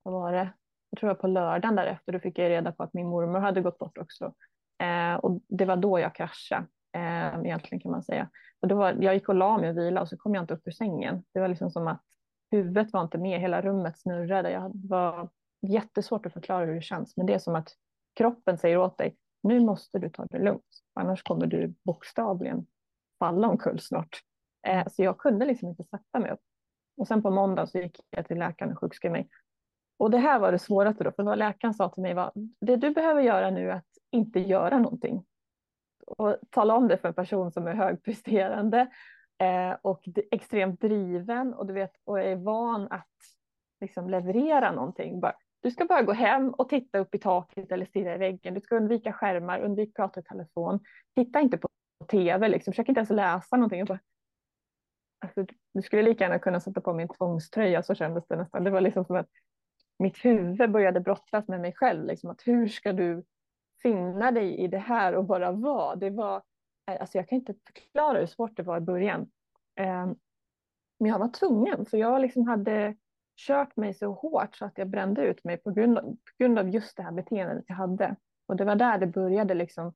vad 0.03 0.15
var 0.15 0.33
det? 0.33 0.53
Jag 0.91 1.01
tror 1.01 1.09
det 1.09 1.15
var 1.15 1.21
på 1.21 1.27
lördagen 1.27 1.77
därefter, 1.77 2.13
då 2.13 2.21
fick 2.21 2.39
jag 2.39 2.51
reda 2.51 2.73
på 2.73 2.83
att 2.83 2.95
min 2.95 3.09
mormor 3.09 3.41
hade 3.41 3.61
gått 3.61 3.79
bort 3.79 3.99
också. 3.99 4.35
Eh, 4.83 5.15
och 5.15 5.41
det 5.49 5.65
var 5.65 5.77
då 5.77 6.01
jag 6.01 6.15
kraschade, 6.15 6.67
eh, 6.93 7.41
egentligen 7.45 7.81
kan 7.81 7.91
man 7.91 8.03
säga. 8.03 8.31
Och 8.61 8.69
då 8.69 8.75
var, 8.75 8.97
jag 9.01 9.15
gick 9.15 9.29
och 9.29 9.35
la 9.35 9.59
mig 9.59 9.71
och 9.71 9.77
vila 9.77 10.01
och 10.01 10.09
så 10.09 10.17
kom 10.17 10.35
jag 10.35 10.43
inte 10.43 10.55
upp 10.55 10.67
ur 10.67 10.73
sängen. 10.73 11.25
Det 11.35 11.41
var 11.41 11.49
liksom 11.49 11.71
som 11.71 11.87
att 11.89 12.03
huvudet 12.51 12.93
var 12.93 13.03
inte 13.03 13.19
med, 13.19 13.41
hela 13.41 13.63
rummet 13.63 13.99
snurrade. 13.99 14.51
Jag 14.51 14.73
var 14.75 15.29
jättesvårt 15.67 16.27
att 16.27 16.33
förklara 16.33 16.67
hur 16.67 16.75
det 16.75 16.83
känns, 16.83 17.17
men 17.17 17.27
det 17.27 17.35
är 17.35 17.39
som 17.39 17.55
att 17.55 17.69
kroppen 18.15 18.59
säger 18.59 18.79
åt 18.79 18.99
dig, 18.99 19.17
nu 19.43 19.61
måste 19.61 19.99
du 19.99 20.11
ta 20.11 20.27
det 20.27 20.39
lugnt, 20.39 20.83
annars 20.95 21.23
kommer 21.23 21.47
du 21.47 21.75
bokstavligen 21.85 22.67
falla 23.19 23.49
omkull 23.49 23.81
snart. 23.81 24.21
Eh, 24.67 24.89
så 24.89 25.03
jag 25.03 25.19
kunde 25.19 25.47
liksom 25.47 25.69
inte 25.69 25.85
sätta 25.85 26.19
mig 26.19 26.31
upp. 26.31 26.41
Och 26.97 27.07
sen 27.07 27.23
på 27.23 27.31
måndag 27.31 27.67
så 27.67 27.79
gick 27.79 28.01
jag 28.11 28.27
till 28.27 28.39
läkaren 28.39 28.73
och 28.73 28.79
sjukskrev 28.79 29.13
mig. 29.13 29.29
Och 30.01 30.11
det 30.11 30.19
här 30.19 30.39
var 30.39 30.53
det 30.53 30.59
svåraste 30.59 31.05
då, 31.05 31.13
för 31.13 31.23
vad 31.23 31.39
läkaren 31.39 31.75
sa 31.75 31.89
till 31.89 32.03
mig 32.03 32.15
var, 32.15 32.33
det 32.61 32.77
du 32.77 32.91
behöver 32.91 33.23
göra 33.23 33.51
nu 33.51 33.71
är 33.71 33.75
att 33.75 33.89
inte 34.11 34.41
göra 34.41 34.79
någonting. 34.79 35.25
Och 36.07 36.37
tala 36.51 36.77
om 36.77 36.89
det 36.89 36.99
för 36.99 37.09
en 37.09 37.15
person 37.15 37.53
som 37.53 37.67
är 37.67 37.75
högpresterande 37.75 38.81
eh, 39.39 39.77
och 39.83 40.09
extremt 40.31 40.81
driven 40.81 41.55
och 41.55 41.67
du 41.67 41.73
vet, 41.73 41.93
och 42.05 42.21
är 42.21 42.37
van 42.37 42.89
att 42.91 43.09
liksom 43.81 44.11
leverera 44.11 44.73
någonting. 44.73 45.21
Bara, 45.21 45.35
du 45.63 45.71
ska 45.71 45.85
bara 45.85 46.03
gå 46.03 46.13
hem 46.13 46.51
och 46.51 46.69
titta 46.69 46.99
upp 46.99 47.15
i 47.15 47.19
taket 47.19 47.73
eller 47.73 47.87
stirra 47.87 48.15
i 48.15 48.19
väggen. 48.19 48.55
Du 48.55 48.61
ska 48.61 48.77
undvika 48.77 49.13
skärmar, 49.13 49.61
undvika 49.61 50.03
prata 50.03 50.21
i 50.21 50.23
telefon. 50.23 50.81
Titta 51.15 51.41
inte 51.41 51.59
på 51.59 51.69
tv, 52.07 52.49
liksom. 52.49 52.73
försök 52.73 52.89
inte 52.89 52.99
ens 52.99 53.11
läsa 53.11 53.57
någonting. 53.57 53.85
Bara, 53.85 54.01
alltså, 55.19 55.47
du 55.75 55.83
skulle 55.83 56.03
lika 56.03 56.25
gärna 56.25 56.39
kunna 56.39 56.61
sätta 56.61 56.81
på 56.81 56.93
min 56.93 57.09
tvångströja, 57.09 57.83
så 57.83 57.95
kändes 57.95 58.27
det 58.29 58.37
nästan. 58.37 58.65
Det 58.65 58.71
var 58.71 58.81
liksom 58.81 59.05
som 59.05 59.17
att 59.17 59.29
mitt 60.01 60.25
huvud 60.25 60.71
började 60.71 61.01
brottas 61.01 61.49
med 61.49 61.61
mig 61.61 61.75
själv. 61.75 62.05
Liksom, 62.05 62.31
att 62.31 62.43
hur 62.47 62.69
ska 62.69 62.93
du 62.93 63.25
finna 63.83 64.31
dig 64.31 64.59
i 64.59 64.69
det 64.69 64.79
här 64.79 65.15
och 65.15 65.25
bara 65.25 65.53
vara? 65.53 65.97
Det 65.97 66.11
var, 66.11 66.37
eh, 66.91 67.01
alltså 67.01 67.19
jag 67.19 67.29
kan 67.29 67.39
inte 67.39 67.55
förklara 67.67 68.19
hur 68.19 68.27
svårt 68.27 68.57
det 68.57 68.63
var 68.63 68.77
i 68.77 68.81
början. 68.81 69.21
Eh, 69.81 70.07
men 70.99 71.11
jag 71.11 71.19
var 71.19 71.29
tvungen, 71.29 71.87
för 71.87 71.99
jag 71.99 72.21
liksom 72.21 72.49
hade 72.49 72.97
kört 73.37 73.77
mig 73.77 73.95
så 73.95 74.13
hårt 74.13 74.57
så 74.57 74.65
att 74.65 74.79
jag 74.79 74.89
brände 74.89 75.23
ut 75.23 75.45
mig 75.45 75.57
på 75.57 75.71
grund, 75.71 75.99
av, 75.99 76.03
på 76.03 76.33
grund 76.39 76.59
av 76.59 76.69
just 76.69 76.97
det 76.97 77.03
här 77.03 77.13
beteendet 77.13 77.65
jag 77.69 77.77
hade. 77.77 78.17
Och 78.47 78.57
det 78.57 78.65
var 78.65 78.77
där 78.77 78.99
det 78.99 79.07
började, 79.07 79.55
liksom, 79.55 79.93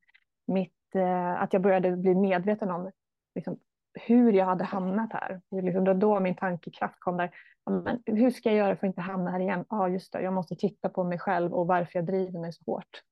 mitt, 0.47 0.95
eh, 0.95 1.43
att 1.43 1.53
jag 1.53 1.63
började 1.63 1.97
bli 1.97 2.15
medveten 2.15 2.71
om 2.71 2.91
liksom, 3.35 3.59
hur 3.95 4.33
jag 4.33 4.45
hade 4.45 4.65
hamnat 4.65 5.13
här. 5.13 5.41
Det 5.51 5.63
liksom, 5.63 5.85
då, 5.85 5.95
då 5.95 6.21
min 6.21 6.37
tankekraft 6.37 7.01
kom 7.01 7.17
där. 7.17 7.31
Men 7.71 8.03
hur 8.07 8.31
ska 8.31 8.49
jag 8.49 8.59
göra 8.59 8.77
för 8.77 8.87
att 8.87 8.91
inte 8.91 9.01
hamna 9.01 9.31
här 9.31 9.41
igen? 9.41 9.65
Ja, 9.69 9.79
ah, 9.79 9.89
just 9.89 10.13
det, 10.13 10.23
jag 10.23 10.33
måste 10.33 10.57
titta 10.57 10.89
på 10.89 11.05
mig 11.05 11.19
själv 11.19 11.55
och 11.55 11.67
varför 11.67 11.99
jag 11.99 12.07
driver 12.07 12.41
mig 12.41 12.53
så 12.53 12.63
hårt. 12.67 13.03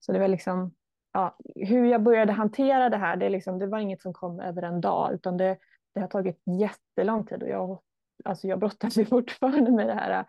Så 0.00 0.12
det 0.12 0.18
var 0.18 0.28
liksom, 0.28 0.74
ja, 1.12 1.36
hur 1.54 1.84
jag 1.86 2.02
började 2.02 2.32
hantera 2.32 2.88
det 2.88 2.96
här, 2.96 3.16
det, 3.16 3.28
liksom, 3.28 3.58
det 3.58 3.66
var 3.66 3.78
inget 3.78 4.02
som 4.02 4.12
kom 4.12 4.40
över 4.40 4.62
en 4.62 4.80
dag, 4.80 5.14
utan 5.14 5.36
det, 5.36 5.58
det 5.94 6.00
har 6.00 6.08
tagit 6.08 6.42
jättelång 6.60 7.26
tid 7.26 7.42
och 7.42 7.48
jag, 7.48 7.80
alltså 8.24 8.48
jag 8.48 8.58
brottas 8.58 8.96
ju 8.96 9.04
fortfarande 9.06 9.70
med 9.70 9.86
det 9.86 9.94
här, 9.94 10.24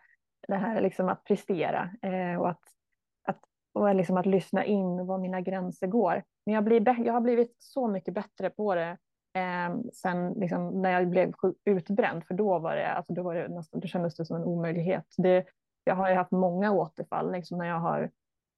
det 0.47 0.55
här 0.55 0.81
liksom 0.81 1.10
att 1.10 1.23
prestera 1.23 1.89
eh, 2.01 2.41
och, 2.41 2.49
att, 2.49 2.63
att, 3.23 3.39
och 3.73 3.95
liksom 3.95 4.17
att 4.17 4.25
lyssna 4.25 4.65
in 4.65 5.05
var 5.05 5.17
mina 5.17 5.41
gränser 5.41 5.88
går. 5.88 6.23
Men 6.45 6.55
jag, 6.55 6.63
blir, 6.63 7.05
jag 7.05 7.13
har 7.13 7.21
blivit 7.21 7.55
så 7.60 7.88
mycket 7.88 8.13
bättre 8.13 8.49
på 8.49 8.75
det 8.75 8.97
eh, 9.34 9.78
sen 9.94 10.34
liksom, 10.34 10.82
när 10.82 10.91
jag 10.91 11.10
blev 11.10 11.34
utbränd, 11.65 12.24
för 12.26 12.34
då 12.34 12.60
var 12.60 12.76
det, 12.76 12.91
alltså 12.91 13.13
då 13.13 13.24
var 13.24 13.36
det 13.36 13.48
nästan, 13.48 13.80
då 13.80 13.88
kändes 13.88 14.15
det 14.15 14.26
som 14.26 14.36
en 14.36 14.44
omöjlighet. 14.44 15.06
Det, 15.17 15.46
jag 15.84 15.96
har 15.96 16.10
ju 16.10 16.15
haft 16.15 16.32
många 16.32 16.72
återfall 16.72 17.32
liksom, 17.32 17.58
när 17.58 17.65
jag 17.65 17.80
har 17.80 18.12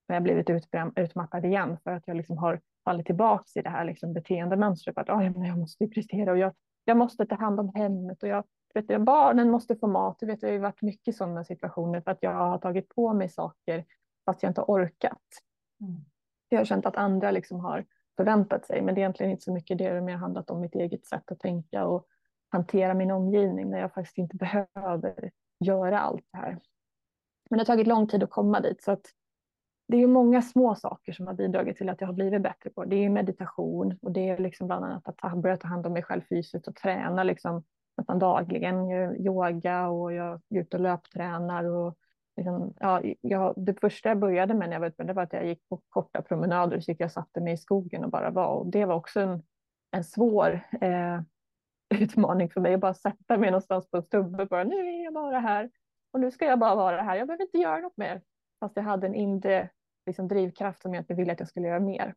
när 0.07 0.15
jag 0.15 0.23
blivit 0.23 0.49
utbränd, 0.49 0.99
utmattad 0.99 1.45
igen 1.45 1.77
för 1.83 1.91
att 1.91 2.03
jag 2.07 2.17
liksom 2.17 2.37
har 2.37 2.61
fallit 2.85 3.05
tillbaka 3.05 3.59
i 3.59 3.61
det 3.61 3.69
här 3.69 3.85
liksom 3.85 4.13
beteendemönstret. 4.13 4.97
Att 4.97 5.09
oh, 5.09 5.47
jag 5.47 5.57
måste 5.57 5.87
prestera 5.87 6.31
och 6.31 6.37
jag, 6.37 6.53
jag 6.85 6.97
måste 6.97 7.25
ta 7.25 7.35
hand 7.35 7.59
om 7.59 7.71
hemmet 7.75 8.23
och 8.23 8.29
jag, 8.29 8.43
vet 8.73 8.87
du, 8.87 8.97
barnen 8.99 9.49
måste 9.49 9.75
få 9.75 9.87
mat. 9.87 10.19
Du 10.19 10.25
vet, 10.25 10.41
det 10.41 10.47
har 10.47 10.53
ju 10.53 10.59
varit 10.59 10.81
mycket 10.81 11.15
sådana 11.15 11.43
situationer 11.43 12.01
för 12.01 12.11
att 12.11 12.17
jag 12.21 12.33
har 12.33 12.57
tagit 12.57 12.89
på 12.89 13.13
mig 13.13 13.29
saker 13.29 13.85
fast 14.25 14.43
jag 14.43 14.49
inte 14.49 14.61
har 14.61 14.65
orkat. 14.65 15.21
Mm. 15.81 16.05
Jag 16.49 16.59
har 16.59 16.65
känt 16.65 16.85
att 16.85 16.95
andra 16.95 17.31
liksom 17.31 17.59
har 17.59 17.85
förväntat 18.15 18.65
sig, 18.65 18.81
men 18.81 18.95
det 18.95 18.99
är 18.99 19.03
egentligen 19.03 19.31
inte 19.31 19.43
så 19.43 19.53
mycket 19.53 19.77
det. 19.77 19.89
Det 19.89 19.93
har 19.93 20.01
mer 20.01 20.15
handlat 20.15 20.49
om 20.49 20.61
mitt 20.61 20.75
eget 20.75 21.05
sätt 21.05 21.31
att 21.31 21.39
tänka 21.39 21.85
och 21.85 22.07
hantera 22.49 22.93
min 22.93 23.11
omgivning 23.11 23.69
när 23.69 23.79
jag 23.79 23.93
faktiskt 23.93 24.17
inte 24.17 24.35
behöver 24.37 25.31
göra 25.59 25.99
allt 25.99 26.25
det 26.31 26.37
här. 26.37 26.59
Men 27.49 27.57
det 27.57 27.61
har 27.61 27.65
tagit 27.65 27.87
lång 27.87 28.07
tid 28.07 28.23
att 28.23 28.29
komma 28.29 28.59
dit 28.59 28.83
så 28.83 28.91
att 28.91 29.05
det 29.87 29.97
är 29.97 30.07
många 30.07 30.41
små 30.41 30.75
saker 30.75 31.13
som 31.13 31.27
har 31.27 31.33
bidragit 31.33 31.77
till 31.77 31.89
att 31.89 32.01
jag 32.01 32.07
har 32.07 32.13
blivit 32.13 32.41
bättre 32.41 32.69
på. 32.69 32.85
Det 32.85 32.95
är 32.95 33.09
meditation 33.09 33.97
och 34.01 34.11
det 34.11 34.29
är 34.29 34.37
liksom 34.37 34.67
bland 34.67 34.85
annat 34.85 35.07
att 35.07 35.17
ta, 35.17 35.35
börja 35.35 35.57
ta 35.57 35.67
hand 35.67 35.85
om 35.85 35.93
mig 35.93 36.03
själv 36.03 36.21
fysiskt 36.29 36.67
och 36.67 36.75
träna 36.75 37.23
liksom 37.23 37.63
nästan 37.97 38.19
dagligen. 38.19 38.89
Jag 38.89 39.19
yoga 39.19 39.87
och 39.87 40.13
jag 40.13 40.41
är 40.49 40.59
ute 40.59 40.77
och 40.77 40.83
löptränar. 40.83 41.63
Och 41.63 41.97
liksom, 42.37 42.73
ja, 42.79 43.01
jag, 43.21 43.53
det 43.57 43.79
första 43.79 44.09
jag 44.09 44.19
började 44.19 44.53
med 44.53 44.69
när 44.69 44.75
jag 44.75 44.79
var 44.79 44.87
utbränd 44.87 45.11
var 45.11 45.23
att 45.23 45.33
jag 45.33 45.45
gick 45.45 45.69
på 45.69 45.81
korta 45.89 46.21
promenader 46.21 46.79
så 46.79 46.91
gick 46.91 47.01
jag 47.01 47.11
satte 47.11 47.41
mig 47.41 47.53
i 47.53 47.57
skogen 47.57 48.03
och 48.03 48.09
bara 48.09 48.29
var. 48.29 48.47
Och 48.47 48.67
det 48.67 48.85
var 48.85 48.95
också 48.95 49.19
en, 49.19 49.43
en 49.91 50.03
svår 50.03 50.59
eh, 50.81 51.21
utmaning 52.01 52.49
för 52.49 52.61
mig 52.61 52.73
att 52.73 52.79
bara 52.79 52.93
sätta 52.93 53.37
mig 53.37 53.51
någonstans 53.51 53.89
på 53.89 53.97
en 53.97 54.03
stubbe. 54.03 54.45
Bara, 54.45 54.63
nu 54.63 54.75
är 54.75 55.03
jag 55.03 55.13
bara 55.13 55.39
här 55.39 55.69
och 56.11 56.19
nu 56.19 56.31
ska 56.31 56.45
jag 56.45 56.59
bara 56.59 56.75
vara 56.75 57.01
här. 57.01 57.15
Jag 57.15 57.27
behöver 57.27 57.43
inte 57.43 57.57
göra 57.57 57.79
något 57.79 57.97
mer. 57.97 58.21
Fast 58.59 58.75
jag 58.75 58.83
hade 58.83 59.07
en 59.07 59.15
inre 59.15 59.69
liksom, 60.05 60.27
drivkraft 60.27 60.81
som 60.81 60.93
jag 60.93 61.01
inte 61.01 61.13
ville 61.13 61.33
att 61.33 61.39
jag 61.39 61.49
skulle 61.49 61.67
göra 61.67 61.79
mer. 61.79 62.15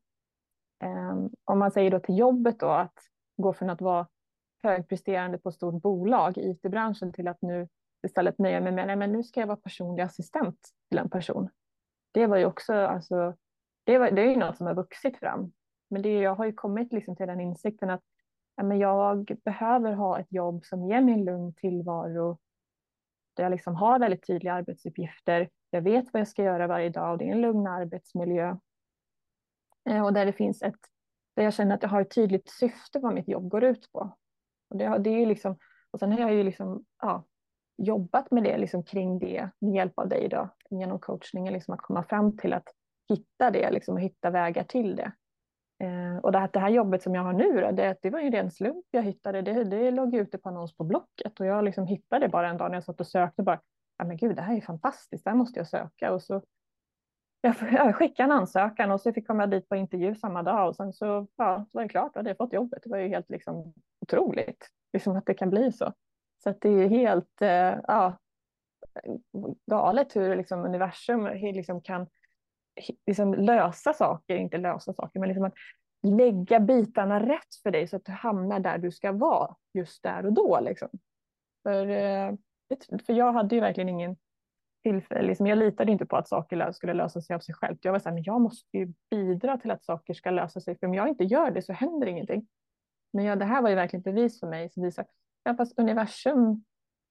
Um, 0.85 1.31
om 1.44 1.59
man 1.59 1.70
säger 1.70 1.90
då 1.90 2.00
till 2.00 2.18
jobbet 2.18 2.61
då 2.61 2.68
att 2.68 2.98
gå 3.37 3.52
från 3.52 3.70
att 3.70 3.81
vara 3.81 4.07
högpresterande 4.62 5.38
på 5.38 5.48
ett 5.48 5.55
stort 5.55 5.83
bolag 5.83 6.38
i 6.38 6.50
it-branschen 6.50 7.12
till 7.12 7.29
att 7.29 7.42
nu 7.42 7.68
istället 8.07 8.38
nöja 8.38 8.61
mig 8.61 8.73
med, 8.73 8.87
nej 8.87 8.97
men 8.97 9.12
nu 9.12 9.23
ska 9.23 9.40
jag 9.40 9.47
vara 9.47 9.57
personlig 9.57 10.03
assistent 10.03 10.69
till 10.88 10.99
en 10.99 11.11
person. 11.11 11.49
Det 12.12 12.27
var 12.27 12.37
ju 12.37 12.45
också, 12.45 12.75
alltså, 12.75 13.35
det, 13.85 13.99
var, 13.99 14.11
det 14.11 14.23
är 14.23 14.31
ju 14.31 14.37
något 14.37 14.57
som 14.57 14.66
har 14.66 14.75
vuxit 14.75 15.16
fram. 15.16 15.53
Men 15.90 16.03
det, 16.03 16.21
jag 16.21 16.35
har 16.35 16.45
ju 16.45 16.53
kommit 16.53 16.92
liksom 16.92 17.16
till 17.16 17.27
den 17.27 17.40
insikten 17.40 17.90
att 17.90 18.03
ja, 18.57 18.62
men 18.62 18.79
jag 18.79 19.38
behöver 19.45 19.92
ha 19.92 20.19
ett 20.21 20.33
jobb 20.33 20.64
som 20.64 20.88
ger 20.88 21.01
mig 21.01 21.14
en 21.14 21.25
lugn 21.25 21.55
tillvaro, 21.55 22.38
där 23.35 23.45
jag 23.45 23.51
liksom 23.51 23.75
har 23.75 23.99
väldigt 23.99 24.27
tydliga 24.27 24.55
arbetsuppgifter, 24.55 25.49
jag 25.71 25.83
vet 25.83 26.12
vad 26.12 26.21
jag 26.21 26.29
ska 26.29 26.42
göra 26.42 26.66
varje 26.66 26.88
dag 26.88 27.12
och 27.12 27.19
det 27.19 27.29
är 27.29 27.33
en 27.33 27.40
lugn 27.40 27.66
arbetsmiljö. 27.66 28.57
Eh, 29.88 30.05
och 30.05 30.12
där 30.12 30.27
det 30.27 30.33
finns 30.33 30.62
ett, 30.62 30.81
där 31.35 31.45
jag 31.45 31.55
känner 31.55 31.75
att 31.75 31.83
jag 31.83 31.90
har 31.90 32.01
ett 32.01 32.14
tydligt 32.14 32.49
syfte 32.49 32.99
vad 32.99 33.14
mitt 33.14 33.29
jobb 33.29 33.49
går 33.49 33.64
ut 33.64 33.92
på. 33.92 34.16
Och, 34.69 34.77
det, 34.77 34.99
det 34.99 35.11
är 35.11 35.27
liksom, 35.27 35.59
och 35.90 35.99
sen 35.99 36.12
har 36.12 36.21
jag 36.21 36.35
ju 36.35 36.42
liksom, 36.42 36.85
ja, 37.03 37.25
jobbat 37.77 38.31
med 38.31 38.43
det 38.43 38.59
liksom 38.59 38.83
kring 38.83 39.19
det 39.19 39.51
med 39.59 39.75
hjälp 39.75 39.99
av 39.99 40.09
dig 40.09 40.29
då, 40.29 40.49
genom 40.71 40.99
coachningen, 40.99 41.53
liksom 41.53 41.75
att 41.75 41.81
komma 41.81 42.03
fram 42.03 42.37
till 42.37 42.53
att 42.53 42.69
hitta 43.09 43.51
det 43.51 43.71
liksom, 43.71 43.95
och 43.95 44.01
hitta 44.01 44.31
vägar 44.31 44.65
till 44.65 44.97
det. 44.97 45.12
Eh, 45.85 46.17
och 46.23 46.33
det 46.33 46.39
här, 46.39 46.51
det 46.53 46.59
här 46.59 46.69
jobbet 46.69 47.03
som 47.03 47.15
jag 47.15 47.23
har 47.23 47.33
nu, 47.33 47.61
då, 47.61 47.71
det, 47.71 47.97
det 48.03 48.11
var 48.11 48.21
ju 48.21 48.37
en 48.37 48.51
slump 48.51 48.87
jag 48.91 49.03
hittade. 49.03 49.43
Det, 49.43 49.65
det 49.65 49.91
låg 49.91 50.15
ute 50.15 50.39
på 50.39 50.49
annons 50.49 50.77
på 50.77 50.85
Blocket 50.85 51.41
och 51.41 51.47
jag 51.47 51.65
liksom 51.65 51.87
hittade 51.87 52.29
bara 52.29 52.49
en 52.49 52.57
dag 52.57 52.71
när 52.71 52.77
jag 52.77 52.85
satt 52.85 53.01
och 53.01 53.07
sökte 53.07 53.43
bara, 53.43 53.61
ja 53.99 54.05
men 54.05 54.17
gud, 54.17 54.37
det 54.37 54.43
här 54.43 54.57
är 54.57 54.61
fantastiskt, 54.61 55.25
det 55.25 55.31
här 55.31 55.37
måste 55.37 55.61
jag 55.61 55.69
söka. 55.69 56.12
Och 56.12 56.23
så 56.23 56.43
jag, 57.41 57.55
jag 57.73 57.97
skickade 57.97 58.33
en 58.33 58.39
ansökan 58.39 58.91
och 58.91 59.01
så 59.01 59.12
fick 59.12 59.23
jag 59.23 59.27
komma 59.27 59.47
dit 59.47 59.69
på 59.69 59.77
intervju 59.77 60.15
samma 60.15 60.43
dag 60.43 60.69
och 60.69 60.77
sen 60.77 60.93
så, 60.93 61.27
ja, 61.37 61.67
så 61.73 61.79
var 61.79 61.83
det 61.83 61.89
klart, 61.89 62.15
då 62.15 62.19
hade 62.19 62.31
jag 62.31 62.37
fått 62.37 62.53
jobbet. 62.53 62.83
Det 62.83 62.91
var 62.91 62.99
ju 62.99 63.09
helt 63.09 63.31
liksom, 63.31 63.75
otroligt 64.01 64.71
liksom, 64.93 65.17
att 65.17 65.27
det 65.27 65.35
kan 65.35 65.51
bli 65.51 65.73
så. 65.73 65.93
Så 66.42 66.51
att 66.51 66.61
det 66.61 66.68
är 66.68 66.88
helt 66.88 67.42
eh, 67.42 67.79
ja, 67.87 68.18
galet 69.66 70.16
hur 70.16 70.37
liksom, 70.37 70.64
universum 70.64 71.27
liksom, 71.27 71.81
kan 71.81 72.07
liksom, 73.07 73.35
lösa 73.35 73.92
saker, 73.92 74.37
inte 74.37 74.59
lösa 74.59 74.92
saker, 74.92 75.20
men 75.20 75.29
liksom 75.29 75.44
att 75.44 75.55
lägga 76.03 76.61
bitarna 76.61 77.20
rätt 77.29 77.55
för 77.62 77.70
dig 77.70 77.88
så 77.88 77.96
att 77.96 78.05
du 78.05 78.12
hamnar 78.12 78.61
där 78.61 78.79
du 78.79 78.90
ska 78.90 79.12
vara 79.12 79.55
just 79.75 80.03
där 80.03 80.27
och 80.27 80.33
då. 80.33 80.61
Liksom. 80.61 80.88
För 81.62 81.87
eh, 81.87 82.33
för 83.07 83.12
jag 83.12 83.33
hade 83.33 83.55
ju 83.55 83.61
verkligen 83.61 83.88
ingen 83.88 84.16
tillfälle, 84.83 85.22
liksom, 85.22 85.46
jag 85.46 85.59
litade 85.59 85.92
inte 85.92 86.07
på 86.07 86.16
att 86.16 86.29
saker 86.29 86.72
skulle 86.72 86.94
lösa 86.94 87.20
sig 87.20 87.37
av 87.37 87.40
sig 87.40 87.55
självt. 87.55 87.79
Jag 87.83 87.92
var 87.92 87.99
så 87.99 88.09
här, 88.09 88.14
men 88.14 88.22
jag 88.22 88.40
måste 88.40 88.79
ju 88.79 88.92
bidra 89.11 89.59
till 89.59 89.70
att 89.70 89.85
saker 89.85 90.14
ska 90.14 90.31
lösa 90.31 90.61
sig, 90.61 90.79
för 90.79 90.87
om 90.87 90.94
jag 90.94 91.09
inte 91.09 91.25
gör 91.25 91.51
det 91.51 91.62
så 91.62 91.72
händer 91.72 92.07
ingenting. 92.07 92.46
Men 93.12 93.25
ja, 93.25 93.37
det 93.37 93.44
här 93.44 93.62
var 93.62 93.68
ju 93.68 93.75
verkligen 93.75 94.03
bevis 94.03 94.40
för 94.40 94.46
mig 94.46 94.70
som 94.70 94.83
visar, 94.83 95.07
ja, 95.46 95.54
fast 95.54 95.78
universum, 95.78 96.64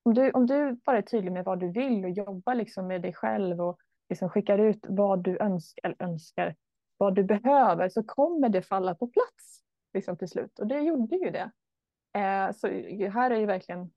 om 0.03 0.13
du, 0.13 0.31
om 0.31 0.45
du 0.45 0.73
bara 0.85 0.97
är 0.97 1.01
tydlig 1.01 1.31
med 1.31 1.45
vad 1.45 1.59
du 1.59 1.71
vill 1.71 2.05
och 2.05 2.11
jobbar 2.11 2.55
liksom 2.55 2.87
med 2.87 3.01
dig 3.01 3.13
själv 3.13 3.61
och 3.61 3.79
liksom 4.09 4.29
skickar 4.29 4.57
ut 4.57 4.85
vad 4.89 5.23
du 5.23 5.37
önskar, 5.39 5.81
eller 5.83 6.03
önskar, 6.09 6.55
vad 6.97 7.15
du 7.15 7.23
behöver, 7.23 7.89
så 7.89 8.03
kommer 8.03 8.49
det 8.49 8.61
falla 8.61 8.95
på 8.95 9.07
plats 9.07 9.63
liksom 9.93 10.17
till 10.17 10.27
slut. 10.27 10.59
Och 10.59 10.67
det 10.67 10.79
gjorde 10.79 11.15
ju 11.15 11.29
det. 11.29 11.51
Eh, 12.19 12.51
så 12.51 12.67
här 13.09 13.31
är 13.31 13.39
ju 13.39 13.45
verkligen 13.45 13.91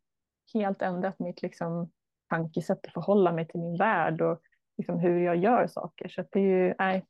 helt 0.55 0.83
ändrat 0.83 1.19
mitt 1.19 1.43
liksom, 1.43 1.91
tankesätt 2.29 2.87
att 2.87 2.93
förhålla 2.93 3.33
mig 3.33 3.49
till 3.49 3.61
min 3.61 3.77
värld 3.77 4.21
och 4.21 4.41
liksom, 4.77 4.99
hur 4.99 5.19
jag 5.19 5.37
gör 5.37 5.67
saker. 5.67 6.09
Så 6.09 6.25
det 6.31 6.41
är 6.41 6.67
ju, 6.67 6.75
nej, 6.79 7.07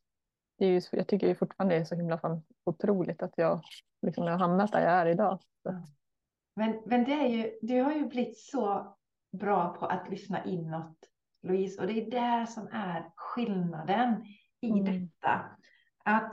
det 0.59 0.65
är 0.65 0.71
ju, 0.71 0.81
jag 0.93 1.09
tycker 1.09 1.27
ju 1.27 1.35
fortfarande 1.35 1.75
det 1.75 1.81
är 1.81 1.85
så 1.85 1.95
himla 1.95 2.19
fan, 2.19 2.43
otroligt 2.65 3.23
att 3.23 3.33
jag 3.37 3.61
liksom, 4.03 4.25
har 4.25 4.39
hamnat 4.39 4.73
där 4.73 4.81
jag 4.81 4.93
är 4.93 5.07
idag. 5.07 5.39
Men, 6.59 6.83
men 6.87 7.05
det 7.05 7.13
är 7.13 7.29
ju, 7.29 7.59
du 7.63 7.83
har 7.83 7.93
ju 7.93 8.07
blivit 8.07 8.39
så 8.39 8.97
bra 9.33 9.77
på 9.81 9.87
att 9.87 10.11
lyssna 10.11 10.45
inåt, 10.45 10.97
Louise, 11.43 11.81
och 11.81 11.87
det 11.87 12.07
är 12.07 12.11
där 12.11 12.47
som 12.47 12.69
är 12.73 13.11
skillnaden 13.17 14.25
i 14.61 14.71
mm. 14.71 14.85
detta. 14.85 15.41
Att 16.05 16.33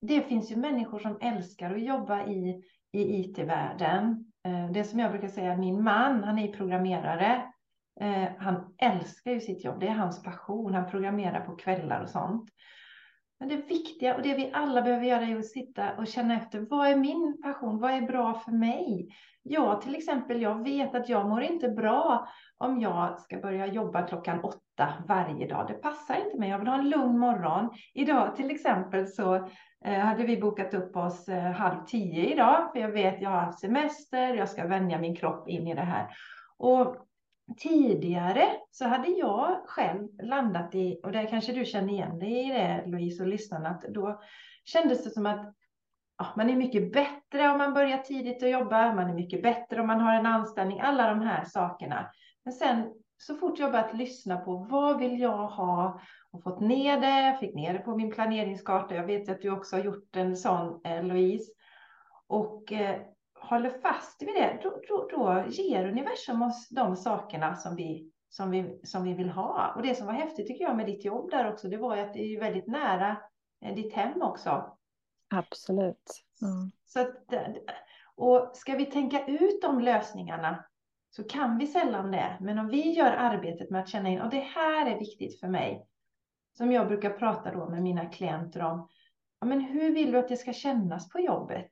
det 0.00 0.22
finns 0.22 0.50
ju 0.50 0.56
människor 0.56 0.98
som 0.98 1.18
älskar 1.20 1.74
att 1.74 1.82
jobba 1.82 2.26
i, 2.26 2.62
i 2.92 3.20
IT-världen 3.20 4.30
Eh, 4.44 4.70
det 4.70 4.84
som 4.84 4.98
jag 4.98 5.10
brukar 5.10 5.28
säga, 5.28 5.56
min 5.56 5.82
man, 5.82 6.24
han 6.24 6.38
är 6.38 6.52
programmerare. 6.52 7.52
Eh, 8.00 8.28
han 8.38 8.74
älskar 8.78 9.30
ju 9.30 9.40
sitt 9.40 9.64
jobb, 9.64 9.80
det 9.80 9.86
är 9.86 9.94
hans 9.94 10.22
passion. 10.22 10.74
Han 10.74 10.90
programmerar 10.90 11.40
på 11.40 11.56
kvällar 11.56 12.00
och 12.00 12.10
sånt. 12.10 12.50
Men 13.40 13.48
det 13.48 13.56
viktiga 13.56 14.16
och 14.16 14.22
det 14.22 14.34
vi 14.34 14.50
alla 14.52 14.82
behöver 14.82 15.06
göra 15.06 15.22
är 15.22 15.38
att 15.38 15.46
sitta 15.46 15.96
och 15.98 16.06
känna 16.06 16.36
efter. 16.36 16.60
Vad 16.60 16.88
är 16.88 16.96
min 16.96 17.42
passion? 17.42 17.80
Vad 17.80 17.90
är 17.90 18.00
bra 18.00 18.34
för 18.34 18.52
mig? 18.52 19.08
Jag 19.42 19.82
till 19.82 19.94
exempel, 19.94 20.42
jag 20.42 20.64
vet 20.64 20.94
att 20.94 21.08
jag 21.08 21.28
mår 21.28 21.42
inte 21.42 21.68
bra 21.68 22.28
om 22.58 22.80
jag 22.80 23.20
ska 23.20 23.36
börja 23.36 23.66
jobba 23.66 24.02
klockan 24.02 24.40
åtta 24.40 24.88
varje 25.08 25.48
dag. 25.48 25.66
Det 25.68 25.74
passar 25.74 26.24
inte 26.24 26.38
mig. 26.38 26.50
Jag 26.50 26.58
vill 26.58 26.68
ha 26.68 26.78
en 26.78 26.90
lugn 26.90 27.18
morgon. 27.18 27.70
Idag 27.94 28.36
till 28.36 28.50
exempel 28.50 29.08
så 29.08 29.34
eh, 29.84 29.98
hade 29.98 30.24
vi 30.24 30.40
bokat 30.40 30.74
upp 30.74 30.96
oss 30.96 31.28
eh, 31.28 31.52
halv 31.52 31.84
tio 31.86 32.32
idag, 32.32 32.72
för 32.72 32.80
jag 32.80 32.90
vet 32.90 33.22
jag 33.22 33.30
har 33.30 33.40
haft 33.40 33.60
semester, 33.60 34.34
jag 34.34 34.48
ska 34.48 34.66
vänja 34.66 34.98
min 34.98 35.16
kropp 35.16 35.48
in 35.48 35.66
i 35.66 35.74
det 35.74 35.80
här. 35.80 36.06
Och 36.58 36.96
tidigare 37.56 38.44
så 38.70 38.84
hade 38.84 39.08
jag 39.08 39.62
själv 39.66 40.08
landat 40.22 40.74
i, 40.74 41.00
och 41.02 41.12
det 41.12 41.26
kanske 41.26 41.52
du 41.52 41.64
känner 41.64 41.92
igen 41.92 42.18
dig 42.18 42.48
i 42.48 42.52
det 42.52 42.84
Louise 42.86 43.22
och 43.22 43.28
lyssnarna, 43.28 43.68
att 43.68 43.82
då 43.82 44.20
kändes 44.64 45.04
det 45.04 45.10
som 45.10 45.26
att 45.26 45.54
ja, 46.18 46.26
man 46.36 46.50
är 46.50 46.56
mycket 46.56 46.92
bättre 46.92 47.50
om 47.50 47.58
man 47.58 47.74
börjar 47.74 47.98
tidigt 47.98 48.42
att 48.42 48.50
jobba, 48.50 48.94
man 48.94 49.10
är 49.10 49.14
mycket 49.14 49.42
bättre 49.42 49.80
om 49.80 49.86
man 49.86 50.00
har 50.00 50.14
en 50.14 50.26
anställning, 50.26 50.80
alla 50.80 51.08
de 51.08 51.20
här 51.20 51.44
sakerna. 51.44 52.10
Men 52.44 52.52
sen 52.52 52.92
så 53.18 53.34
fort 53.34 53.58
jag 53.58 53.72
börjat 53.72 53.96
lyssna 53.96 54.36
på 54.36 54.56
vad 54.70 54.98
vill 54.98 55.20
jag 55.20 55.46
ha 55.46 56.00
och 56.30 56.42
fått 56.42 56.60
ner 56.60 57.00
det, 57.00 57.38
fick 57.40 57.54
ner 57.54 57.72
det 57.72 57.78
på 57.78 57.96
min 57.96 58.10
planeringskarta. 58.10 58.94
Jag 58.94 59.06
vet 59.06 59.28
att 59.28 59.42
du 59.42 59.50
också 59.50 59.76
har 59.76 59.82
gjort 59.82 60.16
en 60.16 60.36
sån, 60.36 60.80
eh, 60.84 61.04
Louise. 61.04 61.52
Och 62.26 62.72
eh, 62.72 63.00
håller 63.50 63.70
fast 63.70 64.22
vid 64.22 64.34
det, 64.34 64.58
då, 64.62 64.80
då, 64.88 65.08
då 65.10 65.44
ger 65.48 65.88
universum 65.88 66.42
oss 66.42 66.68
de 66.68 66.96
sakerna 66.96 67.56
som 67.56 67.76
vi, 67.76 68.12
som, 68.28 68.50
vi, 68.50 68.80
som 68.84 69.04
vi 69.04 69.14
vill 69.14 69.30
ha. 69.30 69.72
Och 69.76 69.82
det 69.82 69.94
som 69.94 70.06
var 70.06 70.12
häftigt 70.12 70.46
tycker 70.46 70.64
jag 70.64 70.76
med 70.76 70.86
ditt 70.86 71.04
jobb 71.04 71.30
där 71.30 71.52
också, 71.52 71.68
det 71.68 71.76
var 71.76 71.96
ju 71.96 72.02
att 72.02 72.14
det 72.14 72.20
är 72.20 72.40
väldigt 72.40 72.66
nära 72.66 73.16
eh, 73.64 73.74
ditt 73.74 73.92
hem 73.92 74.22
också. 74.22 74.76
Absolut. 75.34 76.24
Mm. 76.42 76.70
Så 76.86 77.00
att, 77.00 77.34
och 78.14 78.50
ska 78.54 78.74
vi 78.74 78.86
tänka 78.86 79.26
ut 79.26 79.62
de 79.62 79.80
lösningarna 79.80 80.64
så 81.10 81.24
kan 81.24 81.58
vi 81.58 81.66
sällan 81.66 82.10
det. 82.10 82.36
Men 82.40 82.58
om 82.58 82.68
vi 82.68 82.90
gör 82.90 83.12
arbetet 83.12 83.70
med 83.70 83.80
att 83.80 83.88
känna 83.88 84.08
in, 84.08 84.20
och 84.20 84.30
det 84.30 84.40
här 84.40 84.86
är 84.86 84.98
viktigt 84.98 85.40
för 85.40 85.48
mig, 85.48 85.86
som 86.56 86.72
jag 86.72 86.88
brukar 86.88 87.10
prata 87.10 87.52
då 87.52 87.68
med 87.68 87.82
mina 87.82 88.06
klienter 88.06 88.62
om, 88.62 88.88
ja, 89.40 89.46
men 89.46 89.60
hur 89.60 89.94
vill 89.94 90.12
du 90.12 90.18
att 90.18 90.28
det 90.28 90.36
ska 90.36 90.52
kännas 90.52 91.08
på 91.08 91.20
jobbet? 91.20 91.70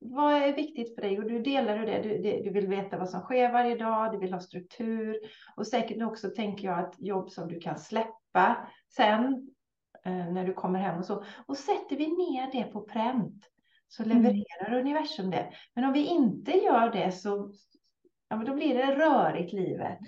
Vad 0.00 0.34
är 0.34 0.52
viktigt 0.52 0.94
för 0.94 1.02
dig? 1.02 1.18
Och 1.18 1.28
du 1.28 1.42
delar 1.42 1.78
det. 1.78 2.02
Du, 2.02 2.42
du 2.42 2.50
vill 2.50 2.68
veta 2.68 2.98
vad 2.98 3.10
som 3.10 3.20
sker 3.20 3.52
varje 3.52 3.76
dag. 3.76 4.12
Du 4.12 4.18
vill 4.18 4.32
ha 4.32 4.40
struktur. 4.40 5.18
Och 5.56 5.66
säkert 5.66 6.02
också 6.02 6.28
tänker 6.28 6.68
jag 6.68 6.78
att 6.78 6.94
jobb 6.98 7.30
som 7.30 7.48
du 7.48 7.60
kan 7.60 7.78
släppa 7.78 8.68
sen 8.96 9.50
eh, 10.04 10.32
när 10.32 10.46
du 10.46 10.52
kommer 10.52 10.78
hem 10.78 10.98
och 10.98 11.04
så. 11.04 11.24
Och 11.46 11.56
sätter 11.56 11.96
vi 11.96 12.06
ner 12.06 12.52
det 12.52 12.64
på 12.64 12.80
pränt 12.82 13.44
så 13.88 14.02
mm. 14.02 14.16
levererar 14.16 14.68
mm. 14.68 14.80
universum 14.80 15.30
det. 15.30 15.52
Men 15.74 15.84
om 15.84 15.92
vi 15.92 16.06
inte 16.06 16.52
gör 16.52 16.92
det 16.92 17.12
så 17.12 17.52
ja, 18.28 18.36
men 18.36 18.46
då 18.46 18.54
blir 18.54 18.74
det 18.74 18.96
rörigt 18.96 19.52
livet. 19.52 19.98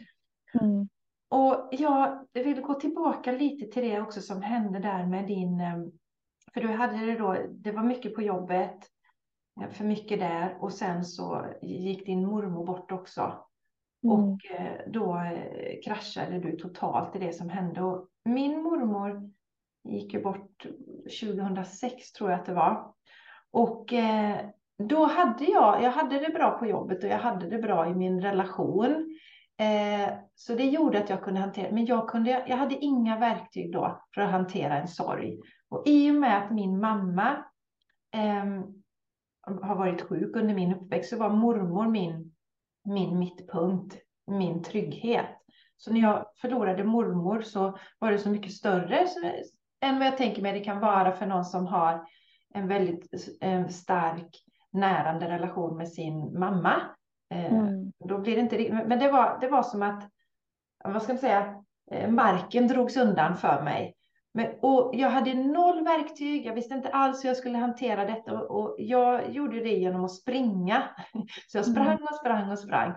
Mm. 0.60 0.88
Och 1.28 1.68
jag 1.72 2.26
vill 2.32 2.60
gå 2.60 2.74
tillbaka 2.74 3.32
lite 3.32 3.66
till 3.66 3.82
det 3.82 4.00
också 4.00 4.20
som 4.20 4.42
hände 4.42 4.78
där 4.78 5.06
med 5.06 5.26
din, 5.26 5.60
eh, 5.60 5.78
för 6.54 6.60
du 6.60 6.68
hade 6.68 7.06
det 7.06 7.18
då, 7.18 7.36
det 7.50 7.72
var 7.72 7.82
mycket 7.82 8.14
på 8.14 8.22
jobbet, 8.22 8.78
för 9.72 9.84
mycket 9.84 10.20
där 10.20 10.56
och 10.60 10.72
sen 10.72 11.04
så 11.04 11.46
gick 11.62 12.06
din 12.06 12.26
mormor 12.26 12.66
bort 12.66 12.92
också. 12.92 13.20
Mm. 14.04 14.18
Och 14.18 14.50
eh, 14.50 14.80
då 14.86 15.22
kraschade 15.84 16.38
du 16.38 16.56
totalt 16.56 17.16
i 17.16 17.18
det 17.18 17.32
som 17.32 17.48
hände. 17.48 17.82
Och 17.82 18.08
min 18.24 18.62
mormor 18.62 19.30
gick 19.84 20.14
ju 20.14 20.22
bort 20.22 20.66
2006 21.20 22.12
tror 22.12 22.30
jag 22.30 22.40
att 22.40 22.46
det 22.46 22.54
var. 22.54 22.94
Och 23.50 23.92
då 24.88 25.04
hade 25.04 25.44
jag, 25.44 25.82
jag 25.82 25.90
hade 25.90 26.18
det 26.18 26.32
bra 26.34 26.50
på 26.50 26.66
jobbet 26.66 27.04
och 27.04 27.10
jag 27.10 27.18
hade 27.18 27.48
det 27.48 27.58
bra 27.58 27.90
i 27.90 27.94
min 27.94 28.20
relation. 28.20 29.18
Eh, 29.60 30.12
så 30.34 30.54
det 30.54 30.64
gjorde 30.64 30.98
att 30.98 31.10
jag 31.10 31.22
kunde 31.22 31.40
hantera, 31.40 31.72
men 31.72 31.86
jag, 31.86 32.08
kunde, 32.08 32.44
jag 32.48 32.56
hade 32.56 32.74
inga 32.74 33.18
verktyg 33.18 33.72
då 33.72 34.02
för 34.14 34.20
att 34.20 34.30
hantera 34.30 34.80
en 34.80 34.88
sorg. 34.88 35.38
Och 35.68 35.82
i 35.86 36.10
och 36.10 36.14
med 36.14 36.38
att 36.38 36.50
min 36.50 36.80
mamma 36.80 37.44
eh, 38.14 38.44
har 39.42 39.76
varit 39.76 40.02
sjuk 40.02 40.36
under 40.36 40.54
min 40.54 40.74
uppväxt 40.74 41.10
så 41.10 41.16
var 41.16 41.30
mormor 41.30 41.88
min, 41.88 42.34
min 42.84 43.18
mittpunkt, 43.18 43.96
min 44.26 44.62
trygghet. 44.62 45.26
Så 45.76 45.92
när 45.92 46.00
jag 46.00 46.26
förlorade 46.40 46.84
mormor 46.84 47.40
så 47.40 47.78
var 47.98 48.12
det 48.12 48.18
så 48.18 48.30
mycket 48.30 48.52
större 48.52 49.06
än 49.80 49.98
vad 49.98 50.06
jag 50.06 50.16
tänker 50.16 50.42
mig 50.42 50.52
det 50.52 50.64
kan 50.64 50.80
vara 50.80 51.12
för 51.12 51.26
någon 51.26 51.44
som 51.44 51.66
har 51.66 52.06
en 52.54 52.68
väldigt 52.68 53.08
eh, 53.40 53.66
stark 53.66 54.44
närande 54.70 55.28
relation 55.28 55.76
med 55.76 55.88
sin 55.88 56.38
mamma. 56.38 56.82
Eh, 57.30 57.52
mm. 57.52 57.92
Då 57.98 58.18
blir 58.18 58.36
det 58.36 58.40
inte 58.40 58.84
men 58.86 58.98
det 58.98 59.10
var, 59.10 59.38
det 59.40 59.48
var 59.48 59.62
som 59.62 59.82
att, 59.82 60.08
vad 60.84 61.02
ska 61.02 61.12
man 61.12 61.20
säga, 61.20 61.64
eh, 61.90 62.10
marken 62.10 62.68
drogs 62.68 62.96
undan 62.96 63.36
för 63.36 63.62
mig. 63.62 63.94
Men, 64.32 64.46
och 64.60 64.90
jag 64.94 65.10
hade 65.10 65.34
noll 65.34 65.84
verktyg, 65.84 66.46
jag 66.46 66.54
visste 66.54 66.74
inte 66.74 66.88
alls 66.88 67.24
hur 67.24 67.28
jag 67.28 67.36
skulle 67.36 67.58
hantera 67.58 68.04
detta 68.04 68.40
och, 68.40 68.76
jag 68.78 69.30
gjorde 69.30 69.60
det 69.60 69.72
genom 69.72 70.04
att 70.04 70.14
springa. 70.14 70.82
Så 71.48 71.58
jag 71.58 71.66
sprang 71.66 71.86
mm. 71.86 72.02
och 72.10 72.16
sprang 72.16 72.50
och 72.50 72.58
sprang 72.58 72.94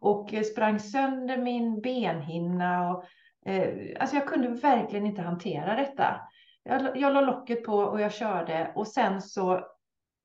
och 0.00 0.30
sprang 0.52 0.80
sönder 0.80 1.36
min 1.36 1.80
benhinna. 1.80 2.90
Och, 2.90 3.04
eh, 3.50 3.96
alltså 4.00 4.16
jag 4.16 4.26
kunde 4.26 4.48
verkligen 4.48 5.06
inte 5.06 5.22
hantera 5.22 5.76
detta. 5.76 6.20
Jag, 6.64 6.96
jag 6.96 7.14
la 7.14 7.20
locket 7.20 7.64
på 7.64 7.74
och 7.76 8.00
jag 8.00 8.12
körde 8.12 8.72
och 8.74 8.88
sen 8.88 9.22
så 9.22 9.60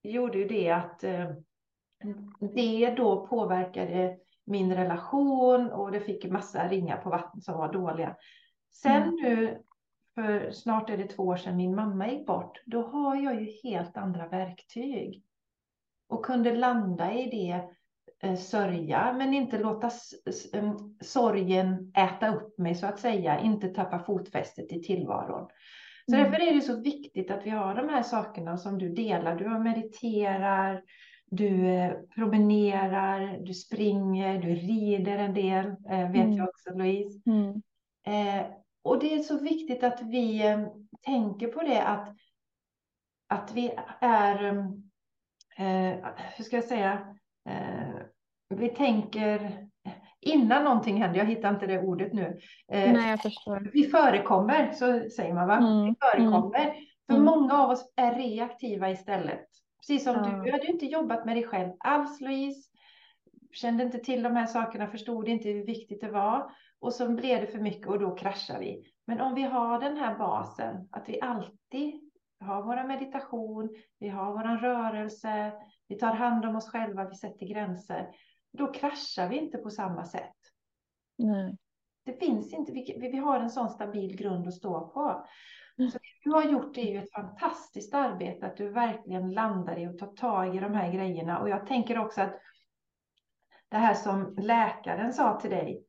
gjorde 0.04 0.38
ju 0.38 0.48
det 0.48 0.70
att 0.70 1.04
eh, 1.04 1.30
det 2.56 2.94
då 2.98 3.28
påverkade 3.28 4.18
min 4.46 4.76
relation 4.76 5.72
och 5.72 5.92
det 5.92 6.00
fick 6.00 6.26
massa 6.26 6.68
ringar 6.68 6.98
på 6.98 7.10
vatten 7.10 7.42
som 7.42 7.58
var 7.58 7.74
dåliga. 7.74 8.16
Sen 8.72 9.04
mm. 9.04 9.16
nu, 9.16 9.62
för 10.16 10.52
snart 10.52 10.90
är 10.90 10.98
det 10.98 11.08
två 11.08 11.24
år 11.24 11.38
sedan 11.38 11.58
min 11.58 11.76
mamma 11.76 12.12
gick 12.12 12.26
bort, 12.26 12.62
då 12.66 12.82
har 12.82 13.16
jag 13.16 13.42
ju 13.42 13.52
helt 13.64 13.98
andra 13.98 14.28
verktyg. 14.28 15.24
Och 16.10 16.26
kunde 16.26 16.56
landa 16.56 17.14
i 17.14 17.30
det, 17.30 17.64
eh, 18.30 18.38
sörja, 18.38 19.14
men 19.18 19.34
inte 19.34 19.60
låta 19.60 19.90
sorgen 21.02 21.94
äta 21.98 22.36
upp 22.36 22.58
mig 22.58 22.76
så 22.76 22.86
att 22.86 23.00
säga, 23.00 23.40
inte 23.40 23.68
tappa 23.68 24.00
fotfästet 24.00 24.72
i 24.72 24.84
tillvaron. 24.84 25.48
Så 26.06 26.16
mm. 26.16 26.32
därför 26.32 26.48
är 26.48 26.56
det 26.56 26.62
så 26.62 26.82
viktigt 26.82 27.32
att 27.32 27.46
vi 27.46 27.50
har 27.50 27.76
de 27.76 27.90
här 27.90 28.04
sakerna 28.04 28.58
som 28.58 28.78
du 28.78 28.90
delar. 28.90 29.36
Du 29.36 29.50
mediterar, 29.50 30.84
du 31.26 31.68
eh, 31.68 31.94
promenerar, 32.16 33.38
du 33.38 33.54
springer, 33.54 34.42
du 34.42 34.56
rider 34.56 35.18
en 35.18 35.34
del, 35.34 35.66
eh, 35.66 36.12
vet 36.12 36.26
mm. 36.26 36.34
jag 36.34 36.50
också 36.50 36.70
Louise. 36.74 37.22
Mm. 37.26 37.62
Eh, 38.08 38.46
och 38.84 39.00
det 39.00 39.14
är 39.14 39.20
så 39.20 39.40
viktigt 39.40 39.84
att 39.84 40.02
vi 40.02 40.48
eh, 40.48 40.68
tänker 41.06 41.48
på 41.48 41.62
det 41.62 41.84
att, 41.84 42.16
att 43.28 43.52
vi 43.54 43.78
är, 44.02 44.46
eh, 45.58 45.96
hur 46.36 46.44
ska 46.44 46.56
jag 46.56 46.66
säga, 46.66 47.16
eh, 47.50 48.02
vi 48.50 48.70
tänker 48.70 49.68
innan 50.22 50.64
någonting 50.64 51.02
händer, 51.02 51.20
jag 51.20 51.26
hittar 51.26 51.50
inte 51.50 51.68
det 51.68 51.82
ordet 51.82 52.14
nu. 52.14 52.40
Eh, 52.72 52.94
Nej, 52.94 53.10
jag 53.10 53.22
förstår. 53.22 53.70
Vi 53.74 53.84
förekommer, 53.84 54.72
så 54.72 55.10
säger 55.10 55.34
man 55.34 55.48
va? 55.48 55.58
Mm. 55.58 55.86
Vi 55.86 55.96
förekommer. 56.00 56.60
Mm. 56.60 56.76
För 57.08 57.14
mm. 57.14 57.26
många 57.26 57.54
av 57.54 57.70
oss 57.70 57.94
är 57.96 58.16
reaktiva 58.16 58.90
istället. 58.90 59.46
Precis 59.82 60.04
som 60.04 60.14
du, 60.14 60.44
du 60.44 60.52
hade 60.52 60.68
inte 60.68 60.86
jobbat 60.86 61.26
med 61.26 61.36
dig 61.36 61.44
själv 61.44 61.72
alls 61.80 62.22
Louise. 62.22 62.70
Kände 63.52 63.84
inte 63.84 64.00
till 64.00 64.24
de 64.24 64.36
här 64.36 64.46
sakerna, 64.46 64.88
förstod 64.88 65.30
inte 65.30 65.50
hur 65.50 65.66
viktigt 65.66 66.02
det 66.02 66.12
var. 66.12 66.52
Och 66.82 66.94
så 66.94 67.10
blev 67.10 67.42
det 67.42 67.48
för 67.48 67.60
mycket 67.60 67.88
och 67.88 68.00
då 68.00 68.16
kraschar 68.16 68.60
vi. 68.60 68.84
Men 69.06 69.22
om 69.22 69.36
vi 69.36 69.44
har 69.44 69.80
den 69.80 69.98
här 69.98 70.18
basen, 70.18 70.88
att 70.92 71.10
vi 71.10 71.22
alltid 71.22 72.02
har 72.40 72.64
vår 72.64 72.88
meditation, 72.88 73.70
vi 74.00 74.10
har 74.10 74.32
vår 74.32 74.58
rörelse, 74.58 75.54
vi 75.88 75.98
tar 75.98 76.14
hand 76.14 76.46
om 76.46 76.56
oss 76.56 76.70
själva, 76.70 77.10
vi 77.10 77.16
sätter 77.16 77.46
gränser 77.46 78.08
då 78.52 78.72
kraschar 78.74 79.30
vi 79.30 79.38
inte 79.38 79.58
på 79.58 79.70
samma 79.70 80.06
sätt. 80.06 80.36
Nej. 81.18 81.58
Det 82.06 82.14
finns 82.14 82.54
inte, 82.54 82.72
vi, 82.72 83.10
vi 83.12 83.18
har 83.18 83.40
en 83.40 83.50
sån 83.50 83.70
stabil 83.70 84.18
grund 84.18 84.48
att 84.48 84.54
stå 84.54 84.88
på. 84.88 85.26
Så 85.78 85.98
det 85.98 86.24
du 86.24 86.32
har 86.32 86.44
gjort 86.44 86.78
är 86.78 86.82
ju 86.82 86.98
ett 86.98 87.12
fantastiskt 87.12 87.94
arbete, 87.94 88.46
att 88.46 88.58
du 88.58 88.70
verkligen 88.70 89.32
landar 89.32 89.80
i 89.80 89.88
och 89.88 89.98
tar 89.98 90.08
tag 90.08 90.56
i 90.56 90.60
de 90.60 90.74
här 90.74 90.92
grejerna. 90.92 91.40
Och 91.40 91.50
jag 91.50 91.68
tänker 91.68 91.98
också 91.98 92.22
att 92.22 92.40
det 93.70 93.78
här 93.78 93.94
som 93.94 94.36
läkaren 94.38 95.14
sa 95.14 95.40
till 95.40 95.50
dig, 95.50 95.86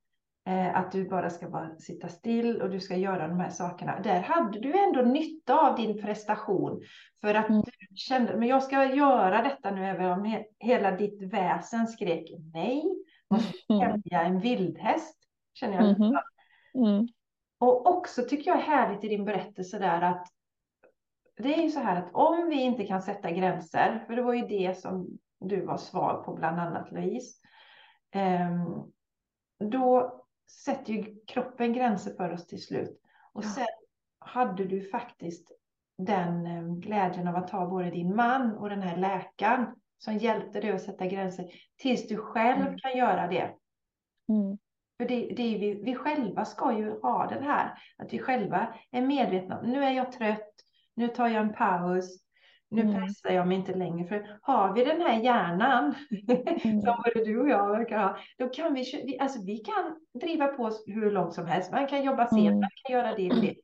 att 0.74 0.92
du 0.92 1.08
bara 1.08 1.30
ska 1.30 1.48
bara 1.48 1.76
sitta 1.76 2.08
still 2.08 2.62
och 2.62 2.70
du 2.70 2.80
ska 2.80 2.96
göra 2.96 3.28
de 3.28 3.40
här 3.40 3.50
sakerna. 3.50 4.00
Där 4.00 4.20
hade 4.20 4.60
du 4.60 4.78
ändå 4.78 5.02
nytta 5.02 5.68
av 5.68 5.76
din 5.76 6.02
prestation 6.02 6.82
för 7.20 7.34
att 7.34 7.48
mm. 7.48 7.62
du 7.62 7.96
kände, 7.96 8.36
men 8.36 8.48
jag 8.48 8.62
ska 8.62 8.94
göra 8.94 9.42
detta 9.42 9.70
nu 9.70 9.86
även 9.86 10.10
om 10.10 10.24
he 10.24 10.44
hela 10.58 10.90
ditt 10.90 11.22
väsen 11.22 11.86
skrek 11.86 12.30
nej. 12.52 12.84
Måste 13.30 13.52
mm. 13.68 14.02
en 14.12 14.40
vildhäst, 14.40 15.18
känner 15.54 15.74
jag. 15.74 15.84
Mm. 15.84 16.18
Mm. 16.74 17.08
Och 17.58 17.86
också 17.86 18.22
tycker 18.22 18.50
jag 18.50 18.58
är 18.58 18.62
härligt 18.62 19.04
i 19.04 19.08
din 19.08 19.24
berättelse 19.24 19.78
där 19.78 20.02
att 20.02 20.26
det 21.36 21.54
är 21.54 21.62
ju 21.62 21.70
så 21.70 21.80
här 21.80 21.96
att 21.96 22.14
om 22.14 22.48
vi 22.48 22.62
inte 22.62 22.86
kan 22.86 23.02
sätta 23.02 23.30
gränser, 23.30 24.04
för 24.06 24.16
det 24.16 24.22
var 24.22 24.34
ju 24.34 24.46
det 24.46 24.78
som 24.78 25.18
du 25.40 25.64
var 25.64 25.76
svag 25.76 26.24
på, 26.24 26.34
bland 26.34 26.60
annat 26.60 26.92
Louise, 26.92 27.38
ehm, 28.10 28.64
då 29.70 30.18
sätter 30.52 30.92
ju 30.92 31.16
kroppen 31.26 31.72
gränser 31.72 32.14
för 32.14 32.32
oss 32.32 32.46
till 32.46 32.62
slut. 32.62 33.00
Och 33.32 33.44
sen 33.44 33.66
hade 34.18 34.64
du 34.64 34.90
faktiskt 34.90 35.52
den 35.98 36.46
eh, 36.46 36.74
glädjen 36.74 37.28
av 37.28 37.36
att 37.36 37.50
ha 37.50 37.66
både 37.66 37.90
din 37.90 38.16
man 38.16 38.56
och 38.56 38.70
den 38.70 38.82
här 38.82 38.96
läkaren 38.96 39.66
som 39.98 40.16
hjälpte 40.16 40.60
dig 40.60 40.70
att 40.70 40.82
sätta 40.82 41.06
gränser 41.06 41.46
tills 41.76 42.08
du 42.08 42.16
själv 42.16 42.66
mm. 42.66 42.78
kan 42.78 42.96
göra 42.96 43.26
det. 43.26 43.54
Mm. 44.28 44.58
För 44.96 45.08
det, 45.08 45.34
det 45.36 45.54
är 45.54 45.58
vi, 45.58 45.82
vi 45.82 45.94
själva 45.94 46.44
ska 46.44 46.78
ju 46.78 47.00
ha 47.00 47.26
den 47.26 47.42
här, 47.42 47.78
att 47.96 48.12
vi 48.12 48.18
själva 48.18 48.74
är 48.90 49.02
medvetna. 49.02 49.62
Nu 49.62 49.84
är 49.84 49.90
jag 49.90 50.12
trött, 50.12 50.54
nu 50.94 51.08
tar 51.08 51.28
jag 51.28 51.42
en 51.42 51.52
paus, 51.52 52.21
nu 52.72 52.82
mm. 52.82 52.94
pressar 52.94 53.30
jag 53.30 53.48
mig 53.48 53.56
inte 53.56 53.74
längre. 53.74 54.08
För 54.08 54.38
har 54.42 54.74
vi 54.74 54.84
den 54.84 55.00
här 55.00 55.22
hjärnan, 55.22 55.94
mm. 56.64 56.80
som 56.80 57.02
både 57.04 57.24
du 57.24 57.40
och 57.40 57.48
jag 57.48 57.70
verkar 57.70 57.98
ha, 57.98 58.16
då 58.38 58.48
kan 58.48 58.74
vi, 58.74 59.18
alltså 59.20 59.42
vi 59.44 59.56
kan 59.56 59.96
driva 60.20 60.46
på 60.46 60.70
hur 60.86 61.10
långt 61.10 61.34
som 61.34 61.46
helst. 61.46 61.72
Man 61.72 61.86
kan 61.86 62.04
jobba 62.04 62.26
sent, 62.26 62.46
mm. 62.46 62.60
man 62.60 62.70
kan 62.74 62.96
göra 62.96 63.14
det 63.14 63.30
och 63.30 63.40
det. 63.40 63.56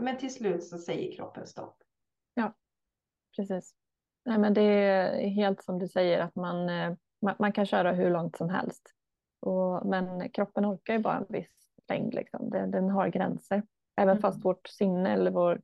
Men 0.00 0.18
till 0.18 0.34
slut 0.34 0.64
så 0.64 0.78
säger 0.78 1.16
kroppen 1.16 1.46
stopp. 1.46 1.76
Ja, 2.34 2.54
precis. 3.36 3.74
Nej, 4.24 4.38
men 4.38 4.54
det 4.54 4.62
är 4.62 5.28
helt 5.28 5.64
som 5.64 5.78
du 5.78 5.88
säger 5.88 6.20
att 6.20 6.36
man, 6.36 6.68
eh, 6.68 6.94
man, 7.22 7.34
man 7.38 7.52
kan 7.52 7.66
köra 7.66 7.92
hur 7.92 8.10
långt 8.10 8.36
som 8.36 8.48
helst. 8.48 8.92
Och, 9.40 9.86
men 9.86 10.30
kroppen 10.30 10.66
orkar 10.66 10.94
ju 10.94 10.98
bara 10.98 11.16
en 11.16 11.26
viss 11.28 11.52
längd, 11.88 12.14
liksom. 12.14 12.50
den, 12.50 12.70
den 12.70 12.90
har 12.90 13.08
gränser. 13.08 13.62
Även 13.96 14.16
mm. 14.16 14.22
fast 14.22 14.44
vårt 14.44 14.68
sinne 14.68 15.12
eller 15.12 15.30
vår, 15.30 15.60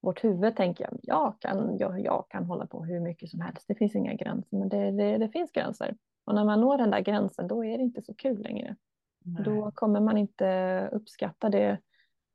vårt 0.00 0.24
huvud 0.24 0.56
tänker 0.56 0.84
jag, 0.84 0.98
jag 1.02 1.34
kan, 1.38 1.78
jag, 1.78 2.00
jag 2.00 2.26
kan 2.28 2.44
hålla 2.44 2.66
på 2.66 2.84
hur 2.84 3.00
mycket 3.00 3.30
som 3.30 3.40
helst. 3.40 3.64
Det 3.68 3.74
finns 3.74 3.96
inga 3.96 4.14
gränser, 4.14 4.56
men 4.56 4.68
det, 4.68 4.90
det, 4.90 5.18
det 5.18 5.28
finns 5.28 5.52
gränser. 5.52 5.96
Och 6.24 6.34
när 6.34 6.44
man 6.44 6.60
når 6.60 6.78
den 6.78 6.90
där 6.90 7.00
gränsen, 7.00 7.48
då 7.48 7.64
är 7.64 7.78
det 7.78 7.84
inte 7.84 8.02
så 8.02 8.14
kul 8.14 8.42
längre. 8.42 8.76
Nej. 9.24 9.44
Då 9.44 9.70
kommer 9.74 10.00
man 10.00 10.18
inte 10.18 10.88
uppskatta 10.92 11.48
det 11.48 11.78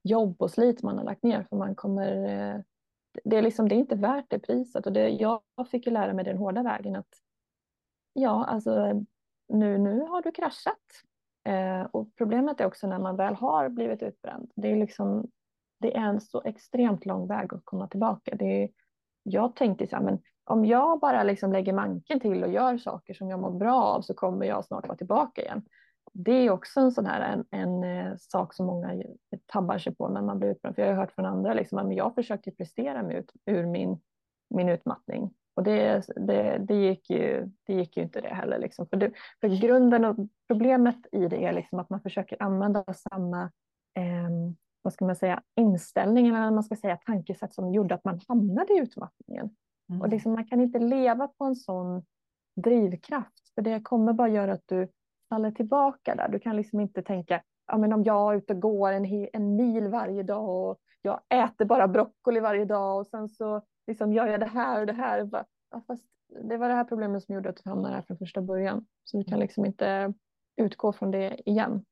jobb 0.04 0.42
och 0.42 0.52
slit 0.52 0.84
man 0.84 0.98
har 0.98 1.06
lagt 1.06 1.24
ner, 1.24 1.44
för 1.50 1.56
man 1.56 1.76
kommer 1.76 2.26
eh, 2.26 2.62
det 3.24 3.38
är, 3.38 3.42
liksom, 3.42 3.70
det 3.70 3.76
är 3.76 3.78
inte 3.78 3.96
värt 3.96 4.26
det 4.30 4.40
priset. 4.40 4.86
Och 4.86 4.94
det, 4.94 5.10
jag 5.10 5.42
fick 5.72 5.86
ju 5.86 5.92
lära 5.92 6.14
mig 6.14 6.26
den 6.26 6.38
hårda 6.38 6.64
vägen 6.64 6.96
att 6.96 7.22
ja, 8.14 8.46
alltså 8.46 9.04
nu, 9.48 9.78
nu 9.78 10.00
har 10.00 10.22
du 10.22 10.32
kraschat. 10.32 11.04
Eh, 11.44 11.82
och 11.92 12.16
problemet 12.16 12.62
är 12.62 12.66
också 12.66 12.88
när 12.88 13.00
man 13.00 13.16
väl 13.16 13.36
har 13.36 13.70
blivit 13.70 14.04
utbränd. 14.04 14.52
Det 14.56 14.72
är, 14.72 14.76
liksom, 14.76 15.32
det 15.84 15.98
är 15.98 16.02
en 16.02 16.22
så 16.22 16.42
extremt 16.46 17.06
lång 17.06 17.28
väg 17.28 17.54
att 17.54 17.66
komma 17.66 17.88
tillbaka. 17.88 18.36
Det 18.36 18.64
är, 18.64 18.70
jag 19.24 19.56
tänkte 19.56 19.88
så 19.88 19.96
här, 19.96 20.04
men 20.04 20.20
om 20.44 20.66
jag 20.66 21.00
bara 21.00 21.24
liksom 21.24 21.54
lägger 21.54 21.74
manken 21.74 22.20
till 22.20 22.44
och 22.44 22.52
gör 22.52 22.78
saker 22.78 23.14
som 23.14 23.30
jag 23.30 23.40
mår 23.40 23.52
bra 23.52 23.84
av 23.84 24.02
så 24.02 24.14
kommer 24.14 24.46
jag 24.46 24.66
snart 24.66 24.88
vara 24.88 24.98
tillbaka 24.98 25.42
igen 25.42 25.64
det 26.14 26.32
är 26.32 26.50
också 26.50 26.80
en 26.80 26.92
sån 26.92 27.06
här 27.06 27.22
en, 27.22 27.46
en, 27.52 27.84
eh, 27.84 28.14
sak 28.18 28.54
som 28.54 28.66
många 28.66 29.04
tabbar 29.46 29.78
sig 29.78 29.96
på 29.96 30.08
när 30.08 30.22
man 30.22 30.40
blir 30.40 30.50
utbränd. 30.50 30.76
För 30.76 30.82
jag 30.82 30.90
har 30.90 30.96
hört 30.96 31.12
från 31.12 31.26
andra 31.26 31.54
liksom, 31.54 31.78
att 31.78 31.96
jag 31.96 32.16
försökte 32.16 32.52
prestera 32.52 33.04
mig 33.04 33.18
ut 33.18 33.32
ur 33.46 33.66
min, 33.66 34.02
min 34.50 34.70
utmattning. 34.70 35.34
Och 35.56 35.64
det, 35.64 36.04
det, 36.16 36.58
det, 36.58 36.76
gick 36.76 37.10
ju, 37.10 37.52
det 37.64 37.74
gick 37.74 37.98
ju 37.98 38.04
inte 38.04 38.22
det 38.22 38.34
heller. 38.34 38.60
Liksom. 38.60 38.88
För, 38.88 38.98
det, 38.98 39.12
för 39.42 39.48
grunden 39.48 40.06
och 40.06 40.16
problemet 40.48 41.08
i 41.12 41.28
det 41.28 41.46
är 41.46 41.54
liksom 41.54 41.80
att 41.80 41.90
man 41.90 42.02
försöker 42.02 42.44
använda 42.44 42.94
samma 42.94 43.42
eh, 43.96 44.30
vad 44.84 44.94
ska 44.94 45.06
man 45.06 45.16
säga, 45.16 45.42
inställning 45.56 46.28
eller 46.28 46.52
man 46.52 46.64
ska 46.64 46.76
säga 46.76 46.98
tankesätt 46.98 47.54
som 47.54 47.74
gjorde 47.74 47.96
att 47.96 48.04
man 48.04 48.20
hamnade 48.28 48.74
i 48.74 48.80
utmattningen. 48.80 49.50
Mm. 49.90 50.02
Och 50.02 50.08
liksom, 50.08 50.34
man 50.34 50.48
kan 50.48 50.62
inte 50.62 50.80
leva 50.80 51.28
på 51.28 51.46
en 51.46 51.56
sån 51.56 52.06
drivkraft, 52.56 53.54
för 53.56 53.62
det 53.62 53.82
kommer 53.84 54.14
bara 54.14 54.30
göra 54.30 54.54
att 54.54 54.64
du 54.66 54.88
faller 55.30 55.52
tillbaka 55.52 56.16
där. 56.16 56.30
Du 56.30 56.40
kan 56.40 56.56
liksom 56.56 56.80
inte 56.80 57.02
tänka, 57.02 57.44
ja, 57.68 57.78
men 57.78 57.94
om 57.94 58.04
jag 58.04 58.34
är 58.34 58.38
ute 58.38 58.54
och 58.54 58.60
går 58.60 58.92
en, 58.92 59.28
en 59.34 59.56
mil 59.56 59.88
varje 59.88 60.24
dag 60.24 60.50
och 60.50 60.80
jag 61.02 61.20
äter 61.30 61.66
bara 61.66 61.88
broccoli 61.88 62.40
varje 62.40 62.66
dag 62.66 63.00
och 63.00 63.08
sen 63.08 63.30
så 63.30 63.62
liksom 63.88 64.14
gör 64.14 64.28
jag 64.28 64.40
det 64.40 64.46
här 64.46 64.80
och 64.80 64.86
det 64.86 64.94
här. 64.94 65.30
Ja, 65.72 65.82
fast 65.88 66.06
det 66.42 66.58
var 66.58 66.70
det 66.70 66.76
här 66.76 66.84
problemet 66.84 67.24
som 67.24 67.36
gjorde 67.36 67.50
att 67.50 67.60
du 67.64 67.70
hamnade 67.70 67.96
här 67.96 68.02
från 68.02 68.18
första 68.18 68.42
början. 68.42 68.86
Så 69.04 69.18
vi 69.18 69.24
kan 69.24 69.40
liksom 69.40 69.66
inte 69.66 70.14
utgå 70.56 70.94
från 70.94 71.12
det 71.12 71.50
igen. 71.50 71.86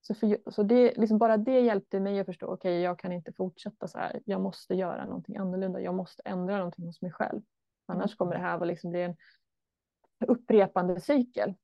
Så, 0.00 0.14
för, 0.14 0.50
så 0.50 0.62
det, 0.62 0.98
liksom 0.98 1.18
bara 1.18 1.36
det 1.36 1.60
hjälpte 1.60 2.00
mig 2.00 2.20
att 2.20 2.26
förstå, 2.26 2.46
okej, 2.46 2.54
okay, 2.54 2.80
jag 2.80 2.98
kan 2.98 3.12
inte 3.12 3.32
fortsätta 3.32 3.88
så 3.88 3.98
här. 3.98 4.20
Jag 4.24 4.40
måste 4.40 4.74
göra 4.74 5.04
någonting 5.04 5.36
annorlunda. 5.36 5.80
Jag 5.80 5.94
måste 5.94 6.22
ändra 6.24 6.56
någonting 6.56 6.86
hos 6.86 7.02
mig 7.02 7.12
själv. 7.12 7.40
Annars 7.86 8.16
kommer 8.16 8.32
det 8.32 8.40
här 8.40 8.56
vara 8.58 8.68
liksom 8.68 8.90
bli 8.90 9.02
en 9.02 9.16
upprepande 10.26 11.00
cykel 11.00 11.54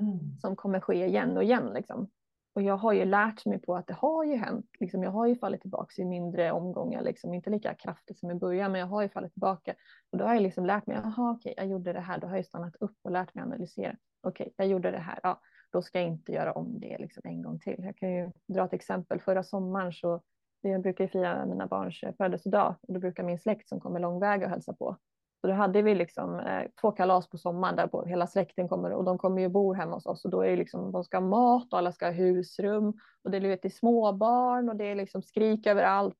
mm. 0.00 0.38
som 0.40 0.56
kommer 0.56 0.80
ske 0.80 1.06
igen 1.06 1.36
och 1.36 1.44
igen. 1.44 1.70
Liksom. 1.74 2.10
Och 2.54 2.62
jag 2.62 2.76
har 2.76 2.92
ju 2.92 3.04
lärt 3.04 3.46
mig 3.46 3.58
på 3.60 3.76
att 3.76 3.86
det 3.86 3.94
har 3.94 4.24
ju 4.24 4.34
hänt. 4.36 4.66
Liksom, 4.80 5.02
jag 5.02 5.10
har 5.10 5.26
ju 5.26 5.36
fallit 5.36 5.60
tillbaka 5.60 6.02
i 6.02 6.04
mindre 6.04 6.52
omgångar, 6.52 7.02
liksom, 7.02 7.34
inte 7.34 7.50
lika 7.50 7.74
kraftigt 7.74 8.18
som 8.18 8.30
i 8.30 8.34
början, 8.34 8.72
men 8.72 8.80
jag 8.80 8.88
har 8.88 9.02
ju 9.02 9.08
fallit 9.08 9.32
tillbaka. 9.32 9.74
Och 10.10 10.18
då 10.18 10.24
har 10.24 10.34
jag 10.34 10.42
liksom 10.42 10.66
lärt 10.66 10.86
mig, 10.86 10.96
jaha 11.02 11.30
okej, 11.30 11.54
jag 11.56 11.66
gjorde 11.66 11.92
det 11.92 12.00
här, 12.00 12.18
då 12.18 12.26
har 12.26 12.36
jag 12.36 12.46
stannat 12.46 12.76
upp 12.76 12.96
och 13.02 13.10
lärt 13.10 13.34
mig 13.34 13.42
analysera. 13.42 13.96
Okej, 14.20 14.54
jag 14.56 14.66
gjorde 14.66 14.90
det 14.90 14.98
här, 14.98 15.20
ja, 15.22 15.40
då 15.76 15.82
ska 15.82 16.00
jag 16.00 16.08
inte 16.08 16.32
göra 16.32 16.52
om 16.52 16.80
det 16.80 16.98
liksom, 16.98 17.22
en 17.24 17.42
gång 17.42 17.58
till. 17.58 17.84
Jag 17.84 17.96
kan 17.96 18.12
ju 18.12 18.30
dra 18.46 18.64
ett 18.64 18.72
exempel, 18.72 19.20
förra 19.20 19.42
sommaren 19.42 19.92
så 19.92 20.20
jag 20.60 20.82
brukar 20.82 21.04
ju 21.04 21.08
fira 21.08 21.46
mina 21.46 21.66
barns 21.66 22.00
födelsedag 22.16 22.74
och 22.82 22.94
då 22.94 23.00
brukar 23.00 23.24
min 23.24 23.38
släkt 23.38 23.68
som 23.68 23.80
kommer 23.80 24.00
långväga 24.00 24.46
och 24.46 24.50
hälsa 24.50 24.72
på 24.72 24.96
så 25.40 25.46
då 25.46 25.52
hade 25.52 25.82
vi 25.82 25.94
liksom 25.94 26.40
eh, 26.40 26.62
två 26.80 26.90
kalas 26.90 27.28
på 27.28 27.38
sommaren 27.38 27.76
där 27.76 27.86
på, 27.86 28.04
hela 28.04 28.26
släkten 28.26 28.68
kommer 28.68 28.90
och 28.92 29.04
de 29.04 29.18
kommer 29.18 29.42
ju 29.42 29.48
bo 29.48 29.72
hemma 29.72 29.94
hos 29.94 30.06
oss 30.06 30.24
och 30.24 30.30
då 30.30 30.40
är 30.42 30.50
det 30.50 30.56
liksom, 30.56 30.92
de 30.92 31.04
ska 31.04 31.16
ha 31.16 31.26
mat 31.26 31.72
och 31.72 31.78
alla 31.78 31.92
ska 31.92 32.06
ha 32.06 32.12
husrum 32.12 32.94
och 33.24 33.30
det 33.30 33.36
är 33.36 33.40
lite 33.40 33.70
småbarn 33.70 34.68
och 34.68 34.76
det 34.76 34.84
är 34.84 34.94
liksom 34.94 35.22
skrik 35.22 35.66
överallt. 35.66 36.16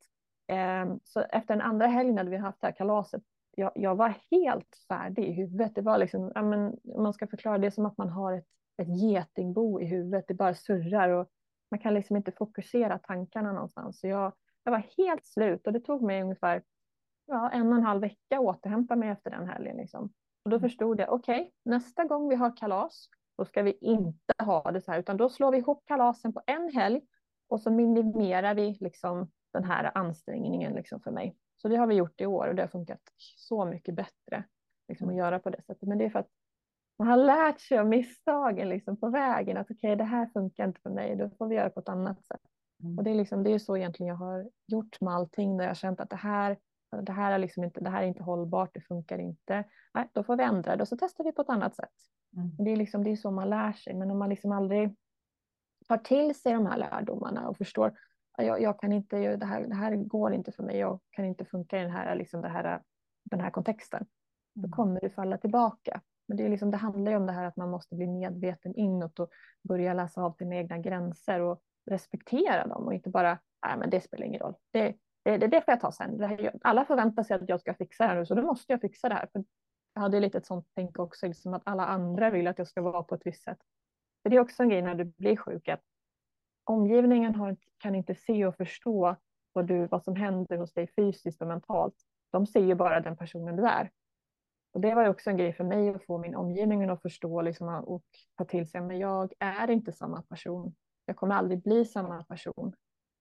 Eh, 0.53 0.97
så 1.05 1.21
efter 1.21 1.55
den 1.55 1.61
andra 1.61 1.87
helgen 1.87 2.19
hade 2.19 2.31
vi 2.31 2.37
haft 2.37 2.61
det 2.61 2.67
här 2.67 2.75
kalaset, 2.75 3.23
jag, 3.57 3.73
jag, 3.75 3.95
var 3.95 4.15
helt 4.31 4.85
färdig 4.89 5.25
i 5.29 5.33
huvudet. 5.33 5.75
Det 5.75 5.83
var 5.83 5.99
liksom, 5.99 6.33
ja, 6.35 6.43
men, 6.43 6.77
man 6.97 7.13
ska 7.13 7.27
förklara 7.27 7.59
det 7.59 7.71
som 7.71 7.87
att 7.87 7.99
man 7.99 8.09
har 8.09 8.33
ett, 8.33 8.47
ett 8.83 9.01
getingbo 9.01 9.81
i 9.81 9.85
huvudet, 9.85 10.25
det 10.29 10.35
bara 10.35 10.55
surrar 10.55 11.09
och 11.09 11.29
man 11.71 11.81
kan 11.81 11.95
liksom 11.95 12.17
inte 12.17 12.33
fokusera 12.33 12.99
tankarna 12.99 13.53
någonstans. 13.53 14.01
Så 14.01 14.07
jag, 14.07 14.33
jag 14.65 14.73
var 14.73 14.87
helt 14.97 15.27
slut 15.27 15.67
och 15.67 15.73
det 15.73 15.81
tog 15.81 16.03
mig 16.03 16.23
ungefär 16.23 16.63
ja, 17.27 17.51
en 17.51 17.69
och 17.69 17.79
en 17.79 17.85
halv 17.85 18.01
vecka 18.01 18.41
återhämta 18.41 18.97
mig 18.97 19.09
efter 19.09 19.31
den 19.31 19.49
helgen. 19.49 19.77
Liksom. 19.77 20.13
Och 20.45 20.51
då 20.51 20.57
mm. 20.57 20.69
förstod 20.69 21.01
jag, 21.01 21.13
okej, 21.13 21.41
okay, 21.41 21.53
nästa 21.65 22.05
gång 22.05 22.29
vi 22.29 22.35
har 22.35 22.57
kalas, 22.57 23.09
då 23.39 23.45
ska 23.45 23.63
vi 23.63 23.79
inte 23.81 24.33
ha 24.39 24.73
det 24.73 24.81
så 24.81 24.93
här, 24.93 24.99
utan 24.99 25.17
då 25.17 25.29
slår 25.29 25.53
vi 25.53 25.59
ihop 25.59 25.83
kalasen 25.87 26.33
på 26.33 26.43
en 26.47 26.73
helg 26.75 27.01
och 27.49 27.61
så 27.61 27.71
minimerar 27.71 28.55
vi 28.55 28.77
liksom 28.81 29.31
den 29.53 29.65
här 29.65 29.91
ansträngningen 29.95 30.73
liksom 30.73 31.01
för 31.01 31.11
mig. 31.11 31.37
Så 31.57 31.69
det 31.69 31.77
har 31.77 31.87
vi 31.87 31.95
gjort 31.95 32.21
i 32.21 32.27
år 32.27 32.49
och 32.49 32.55
det 32.55 32.63
har 32.63 32.69
funkat 32.69 33.01
så 33.17 33.65
mycket 33.65 33.95
bättre 33.95 34.45
liksom, 34.89 35.09
att 35.09 35.13
mm. 35.13 35.19
göra 35.19 35.39
på 35.39 35.51
det 35.51 35.63
sättet. 35.63 35.89
Men 35.89 35.99
det 35.99 36.05
är 36.05 36.11
för 36.11 36.19
att 36.19 36.31
man 36.99 37.09
har 37.09 37.17
lärt 37.17 37.61
sig 37.61 37.79
av 37.79 37.87
misstagen 37.87 38.69
liksom, 38.69 38.97
på 38.97 39.09
vägen, 39.09 39.57
att 39.57 39.71
okej, 39.71 39.77
okay, 39.77 39.95
det 39.95 40.05
här 40.05 40.27
funkar 40.27 40.65
inte 40.67 40.81
för 40.81 40.91
mig, 40.91 41.17
då 41.17 41.31
får 41.31 41.47
vi 41.47 41.55
göra 41.55 41.71
på 41.71 41.81
ett 41.81 41.89
annat 41.89 42.25
sätt. 42.25 42.41
Mm. 42.83 42.99
Och 42.99 43.05
det 43.05 43.11
är, 43.11 43.15
liksom, 43.15 43.43
det 43.43 43.51
är 43.51 43.59
så 43.59 43.77
egentligen 43.77 44.09
jag 44.09 44.17
har 44.17 44.51
gjort 44.67 45.01
med 45.01 45.15
allting, 45.15 45.57
där 45.57 45.65
jag 45.65 45.71
har 45.71 45.75
känt 45.75 46.01
att 46.01 46.11
det 46.11 46.17
här 46.17 46.57
det 47.03 47.13
här 47.13 47.33
är, 47.33 47.39
liksom 47.39 47.65
inte, 47.65 47.81
det 47.81 47.91
här 47.91 48.03
är 48.03 48.07
inte 48.07 48.23
hållbart, 48.23 48.75
det 48.75 48.81
funkar 48.81 49.19
inte. 49.19 49.65
Nej, 49.95 50.09
då 50.13 50.23
får 50.23 50.37
vi 50.37 50.45
ändra 50.45 50.77
det 50.77 50.83
och 50.83 50.89
så 50.89 50.97
testar 50.97 51.25
vi 51.25 51.33
på 51.33 51.43
ett 51.43 51.49
annat 51.49 51.77
sätt. 51.77 51.95
Mm. 52.37 52.51
Det, 52.59 52.71
är 52.71 52.77
liksom, 52.77 53.05
det 53.05 53.11
är 53.11 53.17
så 53.17 53.31
man 53.31 53.51
lär 53.51 53.73
sig, 53.73 53.95
men 53.95 54.11
om 54.11 54.19
man 54.19 54.29
liksom 54.29 54.53
aldrig 54.53 54.97
tar 55.89 55.99
till 55.99 56.35
sig 56.35 56.53
de 56.53 56.67
här 56.67 56.77
lärdomarna 56.77 57.49
och 57.49 57.57
förstår 57.57 57.99
jag, 58.39 58.63
jag 58.63 58.81
kan 58.81 58.93
inte, 58.93 59.37
det 59.37 59.47
här, 59.47 59.61
det 59.61 59.75
här 59.75 59.97
går 59.97 60.35
inte 60.35 60.53
för 60.53 60.63
mig, 60.63 60.79
jag 60.79 61.01
kan 61.11 61.25
inte 61.25 61.45
funka 61.45 61.79
i 61.79 61.83
den 61.83 61.91
här, 61.91 62.17
liksom 62.17 62.43
det 62.43 62.49
här, 62.49 62.83
den 63.25 63.41
här 63.41 63.51
kontexten. 63.51 64.07
Då 64.55 64.61
mm. 64.61 64.71
kommer 64.71 65.01
du 65.01 65.11
falla 65.11 65.39
tillbaka. 65.39 66.01
Men 66.29 66.37
det, 66.37 66.45
är 66.45 66.49
liksom, 66.49 66.71
det 66.71 66.77
handlar 66.77 67.13
ju 67.13 67.17
om 67.17 67.27
det 67.27 67.33
här 67.33 67.45
att 67.45 67.57
man 67.57 67.71
måste 67.71 67.95
bli 67.95 68.07
medveten 68.07 68.75
inåt 68.75 69.19
och 69.19 69.31
börja 69.63 69.95
läsa 69.95 70.23
av 70.23 70.33
sina 70.33 70.57
egna 70.57 70.79
gränser 70.79 71.41
och 71.41 71.63
respektera 71.91 72.67
dem 72.67 72.87
och 72.87 72.95
inte 72.95 73.11
bara, 73.11 73.39
nej 73.67 73.77
men 73.79 73.91
det 73.91 74.01
spelar 74.01 74.27
ingen 74.27 74.41
roll. 74.41 74.55
Det, 74.71 74.95
det, 75.25 75.37
det, 75.39 75.47
det 75.47 75.61
får 75.65 75.73
jag 75.73 75.81
ta 75.81 75.93
sen. 75.93 76.21
Här, 76.21 76.53
alla 76.61 76.85
förväntar 76.85 77.23
sig 77.23 77.37
att 77.37 77.49
jag 77.49 77.61
ska 77.61 77.75
fixa 77.75 78.05
det 78.05 78.09
här 78.09 78.17
nu, 78.17 78.27
så 78.27 78.35
då 78.35 78.43
måste 78.43 78.73
jag 78.73 78.81
fixa 78.81 79.09
det 79.09 79.15
här. 79.15 79.29
För 79.33 79.45
jag 79.95 80.03
hade 80.03 80.21
lite 80.21 80.39
ett 80.39 80.47
sånt 80.47 80.67
tänk 80.75 80.99
också, 80.99 81.27
liksom 81.27 81.55
att 81.55 81.63
alla 81.65 81.87
andra 81.87 82.31
vill 82.31 82.47
att 82.47 82.59
jag 82.59 82.69
ska 82.69 82.83
vara 82.83 83.03
på 83.03 83.15
ett 83.15 83.27
visst 83.27 83.43
sätt. 83.43 83.59
För 84.23 84.31
det 84.31 84.37
är 84.37 84.41
också 84.41 84.63
en 84.63 84.69
grej 84.69 84.83
när 84.83 84.95
du 84.95 85.05
blir 85.05 85.37
sjuk, 85.37 85.69
att 85.69 85.83
omgivningen 86.65 87.35
har, 87.35 87.57
kan 87.79 87.95
inte 87.95 88.15
se 88.15 88.47
och 88.47 88.57
förstå 88.57 89.17
vad, 89.53 89.67
du, 89.67 89.87
vad 89.87 90.05
som 90.05 90.17
händer 90.17 90.57
hos 90.57 90.73
dig 90.73 90.89
fysiskt 90.97 91.43
och 91.43 91.49
mentalt. 91.49 91.95
De 92.33 92.47
ser 92.47 92.61
ju 92.61 92.75
bara 92.75 93.01
den 93.01 93.17
personen 93.17 93.57
du 93.57 93.67
är. 93.67 93.91
Och 94.77 94.83
det 94.83 94.95
var 94.95 95.09
också 95.09 95.31
en 95.31 95.37
grej 95.37 95.53
för 95.53 95.65
mig 95.65 95.89
att 95.89 96.05
få 96.05 96.19
min 96.19 96.35
omgivning 96.35 96.91
att 96.91 97.03
förstå 97.03 97.43
liksom, 97.43 97.69
och 97.69 98.05
ta 98.39 98.45
till 98.45 98.71
sig, 98.71 98.81
men 98.81 98.99
jag 98.99 99.33
är 99.39 99.71
inte 99.71 99.93
samma 99.93 100.23
person. 100.23 100.75
Jag 101.07 101.17
kommer 101.17 101.35
aldrig 101.35 101.63
bli 101.63 101.85
samma 101.85 102.25
person. 102.25 102.75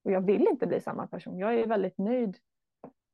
Och 0.04 0.12
jag 0.12 0.22
vill 0.22 0.48
inte 0.48 0.68
bli 0.68 0.82
samma 0.82 1.08
person. 1.08 1.40
Jag 1.40 1.60
är 1.60 1.68
väldigt 1.68 1.98
nöjd. 1.98 2.38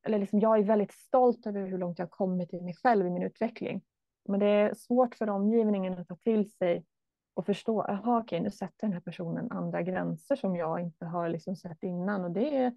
Eller 0.04 0.20
liksom, 0.20 0.40
jag 0.40 0.60
är 0.60 0.64
väldigt 0.64 0.92
stolt 0.92 1.46
över 1.46 1.68
hur 1.68 1.78
långt 1.78 2.00
jag 2.00 2.12
kommit 2.12 2.54
i 2.54 2.62
mig 2.62 2.76
själv 2.76 3.08
i 3.08 3.10
min 3.10 3.24
utveckling. 3.24 3.82
Men 4.30 4.40
det 4.40 4.46
är 4.46 4.74
svårt 4.74 5.16
för 5.16 5.30
omgivningen 5.30 6.00
att 6.00 6.08
ta 6.08 6.16
till 6.16 6.52
sig 6.52 6.86
och 7.34 7.46
förstå. 7.46 7.86
Jaha, 7.88 8.20
okej, 8.20 8.40
nu 8.40 8.52
sätter 8.52 8.88
den 8.88 8.94
här 8.94 9.02
personen 9.02 9.52
andra 9.52 9.82
gränser 9.82 10.36
som 10.36 10.56
jag 10.56 10.80
inte 10.80 11.06
har 11.06 11.30
liksom 11.30 11.56
sett 11.56 11.84
innan. 11.84 12.24
Och 12.24 12.32
det 12.32 12.58
är, 12.58 12.74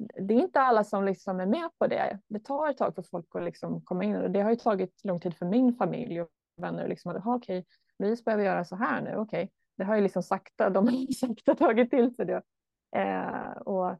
det 0.00 0.34
är 0.34 0.38
inte 0.38 0.60
alla 0.60 0.84
som 0.84 1.04
liksom 1.04 1.40
är 1.40 1.46
med 1.46 1.70
på 1.78 1.86
det. 1.86 2.18
Det 2.28 2.38
tar 2.38 2.70
ett 2.70 2.76
tag 2.76 2.94
för 2.94 3.02
folk 3.02 3.26
att 3.34 3.44
liksom 3.44 3.80
komma 3.84 4.04
in. 4.04 4.16
Och 4.16 4.30
det 4.30 4.40
har 4.40 4.50
ju 4.50 4.56
tagit 4.56 5.04
lång 5.04 5.20
tid 5.20 5.36
för 5.36 5.46
min 5.46 5.74
familj 5.74 6.20
och 6.20 6.28
vänner. 6.56 6.88
Liksom, 6.88 7.10
att, 7.10 7.22
okej, 7.26 7.66
Louise 7.98 8.22
behöver 8.24 8.44
göra 8.44 8.64
så 8.64 8.76
här 8.76 9.02
nu. 9.02 9.16
Okej, 9.16 9.50
det 9.76 9.84
har 9.84 9.96
ju 9.96 10.02
liksom 10.02 10.22
sakta, 10.22 10.70
de 10.70 10.88
har 10.88 11.12
sakta 11.26 11.54
tagit 11.54 11.90
till 11.90 12.14
sig 12.14 12.26
det. 12.26 12.42
Eh, 12.96 13.50
och, 13.50 13.90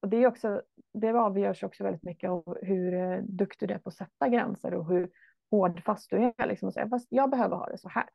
och 0.00 0.08
det, 0.08 0.16
är 0.16 0.26
också, 0.26 0.62
det 0.94 1.10
avgörs 1.10 1.62
också 1.62 1.84
väldigt 1.84 2.02
mycket 2.02 2.30
av 2.30 2.58
hur 2.62 2.94
eh, 2.94 3.18
duktig 3.22 3.68
du 3.68 3.74
är 3.74 3.78
på 3.78 3.88
att 3.88 3.94
sätta 3.94 4.28
gränser 4.28 4.74
och 4.74 4.88
hur 4.88 5.10
hårdfast 5.50 6.10
du 6.10 6.16
är. 6.16 6.46
Liksom, 6.46 6.66
och 6.66 6.74
säga, 6.74 6.88
fast 6.88 7.06
jag 7.10 7.30
behöver 7.30 7.56
ha 7.56 7.66
det 7.66 7.78
så 7.78 7.88
här. 7.88 8.08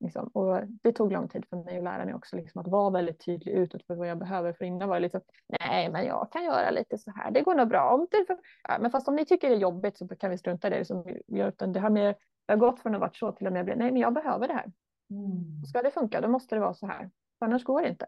Liksom. 0.00 0.26
Och 0.26 0.62
det 0.82 0.92
tog 0.92 1.12
lång 1.12 1.28
tid 1.28 1.46
för 1.50 1.56
mig 1.56 1.78
att 1.78 1.84
lära 1.84 2.04
mig 2.04 2.14
också 2.14 2.36
liksom, 2.36 2.60
att 2.60 2.68
vara 2.68 2.90
väldigt 2.90 3.24
tydlig 3.24 3.52
utåt 3.52 3.86
för 3.86 3.94
vad 3.94 4.08
jag 4.08 4.18
behöver. 4.18 4.52
För 4.52 4.64
innan 4.64 4.88
var 4.88 4.96
det 4.96 5.00
lite 5.00 5.20
nej 5.60 5.90
men 5.90 6.06
jag 6.06 6.32
kan 6.32 6.44
göra 6.44 6.70
lite 6.70 6.98
så 6.98 7.10
här, 7.10 7.30
det 7.30 7.42
går 7.42 7.54
nog 7.54 7.68
bra. 7.68 7.94
Om 7.94 8.06
det, 8.10 8.26
ja, 8.68 8.78
men 8.80 8.90
fast 8.90 9.08
om 9.08 9.16
ni 9.16 9.24
tycker 9.24 9.48
det 9.48 9.54
är 9.54 9.58
jobbigt 9.58 9.98
så 9.98 10.08
kan 10.08 10.30
vi 10.30 10.38
strunta 10.38 10.66
i 10.66 10.70
det. 10.70 10.78
Liksom, 10.78 11.04
utan 11.28 11.72
det, 11.72 11.80
har 11.80 11.90
mer, 11.90 12.14
det 12.46 12.52
har 12.52 12.56
gått 12.56 12.80
från 12.80 12.94
att 12.94 13.00
vara 13.00 13.10
så 13.14 13.32
till 13.32 13.46
att 13.46 13.52
bli, 13.52 13.76
nej 13.76 13.92
men 13.92 13.96
jag 13.96 14.14
behöver 14.14 14.48
det 14.48 14.54
här. 14.54 14.72
Mm. 15.10 15.64
Ska 15.64 15.82
det 15.82 15.90
funka 15.90 16.20
då 16.20 16.28
måste 16.28 16.54
det 16.54 16.60
vara 16.60 16.74
så 16.74 16.86
här, 16.86 17.10
för 17.38 17.46
annars 17.46 17.64
går 17.64 17.82
det 17.82 17.88
inte. 17.88 18.06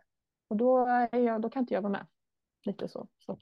Och 0.49 0.57
då, 0.57 0.89
jag, 1.13 1.41
då 1.41 1.51
kan 1.51 1.61
inte 1.61 1.75
jag 1.75 1.83
vara 1.83 1.93
med. 1.93 2.07
Lite 2.65 2.89
så. 2.89 3.09
så. 3.19 3.39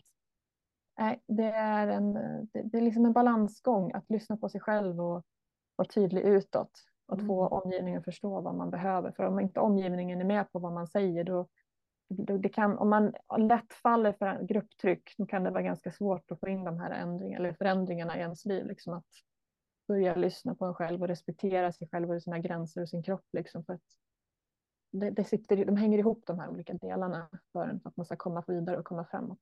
Nej, 0.99 1.23
det 1.27 1.51
är, 1.51 1.89
en, 1.89 2.13
det, 2.53 2.63
det 2.63 2.79
är 2.79 2.83
liksom 2.83 3.05
en 3.05 3.13
balansgång 3.13 3.93
att 3.93 4.11
lyssna 4.11 4.37
på 4.37 4.49
sig 4.49 4.61
själv 4.61 5.01
och 5.01 5.25
vara 5.77 5.89
tydlig 5.89 6.23
utåt. 6.23 6.90
Och 7.11 7.19
att 7.19 7.27
få 7.27 7.47
mm. 7.47 7.53
omgivningen 7.53 7.99
att 7.99 8.05
förstå 8.05 8.41
vad 8.41 8.55
man 8.55 8.71
behöver. 8.71 9.13
För 9.13 9.25
om 9.25 9.41
inte 9.41 9.61
omgivningen 9.61 10.21
är 10.21 10.25
med 10.25 10.53
på 10.53 10.59
vad 10.59 10.73
man 10.73 10.87
säger 10.87 11.25
då, 11.25 11.49
då 12.09 12.39
det 12.39 12.49
kan, 12.49 12.79
om 12.79 12.91
man 12.91 13.13
lätt 13.39 13.73
faller 13.73 14.13
för 14.13 14.43
grupptryck 14.43 15.15
då 15.19 15.27
kan 15.27 15.45
det 15.45 15.51
vara 15.51 15.63
ganska 15.63 15.91
svårt 15.91 16.31
att 16.31 16.41
få 16.41 16.49
in 16.49 16.65
de 16.65 16.81
här 16.81 16.91
ändringarna 16.91 17.45
eller 17.45 17.53
förändringarna 17.55 18.17
i 18.17 18.21
ens 18.21 18.45
liv. 18.45 18.67
Liksom 18.67 18.93
att 18.93 19.07
börja 19.89 20.15
lyssna 20.15 20.55
på 20.55 20.65
en 20.65 20.75
själv 20.75 21.03
och 21.03 21.09
respektera 21.09 21.73
sig 21.73 21.89
själv 21.89 22.11
och 22.11 22.23
sina 22.23 22.39
gränser 22.39 22.83
och 22.83 22.89
sin 22.89 23.03
kropp. 23.03 23.27
Liksom 23.33 23.65
för 23.65 23.73
att 23.73 23.83
det, 24.93 25.11
det 25.11 25.25
sitter, 25.25 25.65
de 25.65 25.77
hänger 25.77 25.99
ihop 25.99 26.23
de 26.27 26.39
här 26.39 26.49
olika 26.49 26.75
delarna 26.75 27.29
för, 27.53 27.69
en, 27.69 27.81
för 27.81 27.89
att 27.89 27.97
man 27.97 28.07
ska 28.07 28.17
komma 28.17 28.45
vidare 28.47 28.79
och 28.79 28.85
komma 28.85 29.05
framåt. 29.11 29.39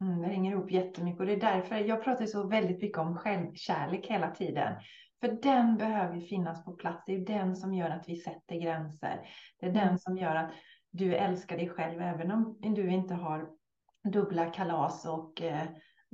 Mm, 0.00 0.22
det 0.22 0.28
hänger 0.28 0.52
ihop 0.52 0.70
jättemycket 0.70 1.20
och 1.20 1.26
det 1.26 1.32
är 1.32 1.40
därför 1.40 1.76
jag 1.76 2.04
pratar 2.04 2.26
så 2.26 2.46
väldigt 2.46 2.82
mycket 2.82 2.98
om 2.98 3.16
självkärlek 3.16 4.06
hela 4.06 4.30
tiden. 4.30 4.74
För 5.20 5.28
den 5.28 5.76
behöver 5.76 6.14
ju 6.14 6.20
finnas 6.20 6.64
på 6.64 6.72
plats. 6.72 7.02
Det 7.06 7.14
är 7.14 7.26
den 7.26 7.56
som 7.56 7.74
gör 7.74 7.90
att 7.90 8.08
vi 8.08 8.16
sätter 8.16 8.56
gränser. 8.56 9.20
Det 9.60 9.66
är 9.66 9.72
den 9.72 9.82
mm. 9.82 9.98
som 9.98 10.18
gör 10.18 10.34
att 10.34 10.50
du 10.90 11.14
älskar 11.14 11.56
dig 11.56 11.68
själv 11.68 12.00
även 12.00 12.30
om 12.30 12.56
du 12.60 12.90
inte 12.90 13.14
har 13.14 13.48
dubbla 14.04 14.46
kalas 14.46 15.06
och 15.06 15.42
eh, 15.42 15.64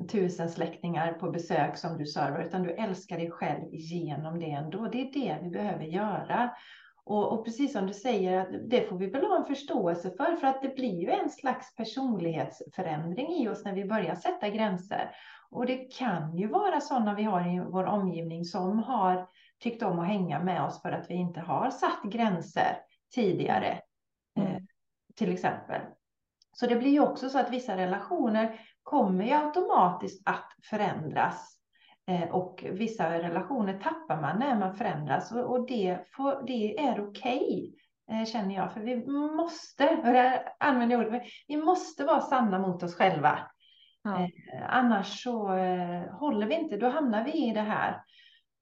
tusen 0.09 0.48
släktingar 0.48 1.12
på 1.12 1.30
besök 1.30 1.76
som 1.76 1.98
du 1.98 2.07
servar, 2.07 2.42
utan 2.42 2.62
du 2.62 2.70
älskar 2.70 3.18
dig 3.18 3.30
själv 3.30 3.64
genom 3.72 4.38
det 4.38 4.50
ändå. 4.50 4.88
Det 4.92 5.00
är 5.00 5.12
det 5.12 5.38
vi 5.42 5.50
behöver 5.50 5.84
göra. 5.84 6.50
Och, 7.04 7.32
och, 7.32 7.44
precis 7.44 7.72
som 7.72 7.86
du 7.86 7.94
säger, 7.94 8.40
att 8.40 8.48
det 8.70 8.88
får 8.88 8.98
vi 8.98 9.07
väl 9.07 9.26
ha 9.26 9.36
en 9.36 9.44
förståelse 9.44 10.11
för, 10.11 10.36
för 10.36 10.46
att 10.46 10.62
det 10.62 10.74
blir 10.74 11.00
ju 11.00 11.11
en 11.11 11.30
slags 11.30 11.74
personlighetsförändring 11.74 13.28
i 13.28 13.48
oss 13.48 13.64
när 13.64 13.72
vi 13.72 13.84
börjar 13.84 14.14
sätta 14.14 14.48
gränser. 14.48 15.11
Och 15.51 15.66
det 15.66 15.76
kan 15.76 16.36
ju 16.36 16.47
vara 16.47 16.80
sådana 16.80 17.14
vi 17.14 17.22
har 17.22 17.40
i 17.40 17.61
vår 17.70 17.84
omgivning 17.84 18.44
som 18.44 18.78
har 18.78 19.28
tyckt 19.62 19.82
om 19.82 19.99
att 19.99 20.07
hänga 20.07 20.42
med 20.42 20.62
oss 20.62 20.82
för 20.82 20.92
att 20.92 21.11
vi 21.11 21.14
inte 21.14 21.40
har 21.40 21.70
satt 21.70 22.03
gränser 22.05 22.78
tidigare, 23.14 23.80
mm. 24.38 24.53
eh, 24.53 24.62
till 25.16 25.32
exempel. 25.32 25.80
Så 26.53 26.66
det 26.66 26.76
blir 26.76 26.90
ju 26.90 27.01
också 27.01 27.28
så 27.28 27.38
att 27.38 27.51
vissa 27.51 27.76
relationer 27.76 28.61
kommer 28.82 29.24
ju 29.24 29.32
automatiskt 29.32 30.28
att 30.28 30.53
förändras 30.70 31.57
Eh, 32.11 32.28
och 32.28 32.64
vissa 32.72 33.11
relationer 33.11 33.78
tappar 33.78 34.20
man 34.20 34.38
när 34.38 34.59
man 34.59 34.74
förändras 34.74 35.32
och 35.32 35.66
det, 35.66 35.99
får, 36.16 36.47
det 36.47 36.78
är 36.78 37.09
okej. 37.09 37.74
Okay, 38.09 38.20
eh, 38.20 38.26
känner 38.26 38.55
jag, 38.55 38.72
för 38.72 38.80
vi 38.80 39.07
måste, 39.36 39.88
och 39.88 40.12
där 40.12 40.42
använder 40.61 40.97
jag 40.97 41.07
ordet, 41.07 41.22
vi 41.49 41.57
måste 41.57 42.05
vara 42.05 42.20
sanna 42.20 42.59
mot 42.59 42.82
oss 42.82 42.94
själva. 42.94 43.38
Ja. 44.07 44.20
Eh, 44.22 44.64
annars 44.68 45.22
så 45.22 45.57
eh, 45.57 46.12
håller 46.12 46.46
vi 46.46 46.54
inte, 46.54 46.76
då 46.76 46.88
hamnar 46.88 47.24
vi 47.24 47.48
i 47.48 47.52
det 47.52 47.61
här. 47.61 48.02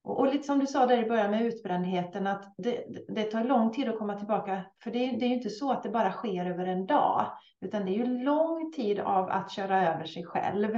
Och, 0.04 0.18
och, 0.20 0.26
lite 0.26 0.44
som 0.44 0.58
du 0.58 0.66
sa 0.66 0.86
där 0.86 0.98
i 0.98 1.08
början 1.08 1.30
med 1.30 1.42
utbrändheten, 1.42 2.26
att 2.26 2.54
det, 2.58 2.84
det 3.08 3.22
tar 3.22 3.44
lång 3.44 3.72
tid 3.72 3.88
att 3.88 3.98
komma 3.98 4.18
tillbaka. 4.18 4.62
För 4.82 4.90
det, 4.90 4.98
det 4.98 5.24
är 5.24 5.28
ju 5.28 5.34
inte 5.34 5.50
så 5.50 5.72
att 5.72 5.82
det 5.82 5.88
bara 5.88 6.12
sker 6.12 6.46
över 6.46 6.66
en 6.66 6.86
dag, 6.86 7.26
utan 7.60 7.84
det 7.84 7.90
är 7.90 8.06
ju 8.06 8.24
lång 8.24 8.72
tid 8.72 9.00
av 9.00 9.30
att 9.30 9.50
köra 9.50 9.94
över 9.94 10.04
sig 10.04 10.24
själv 10.24 10.74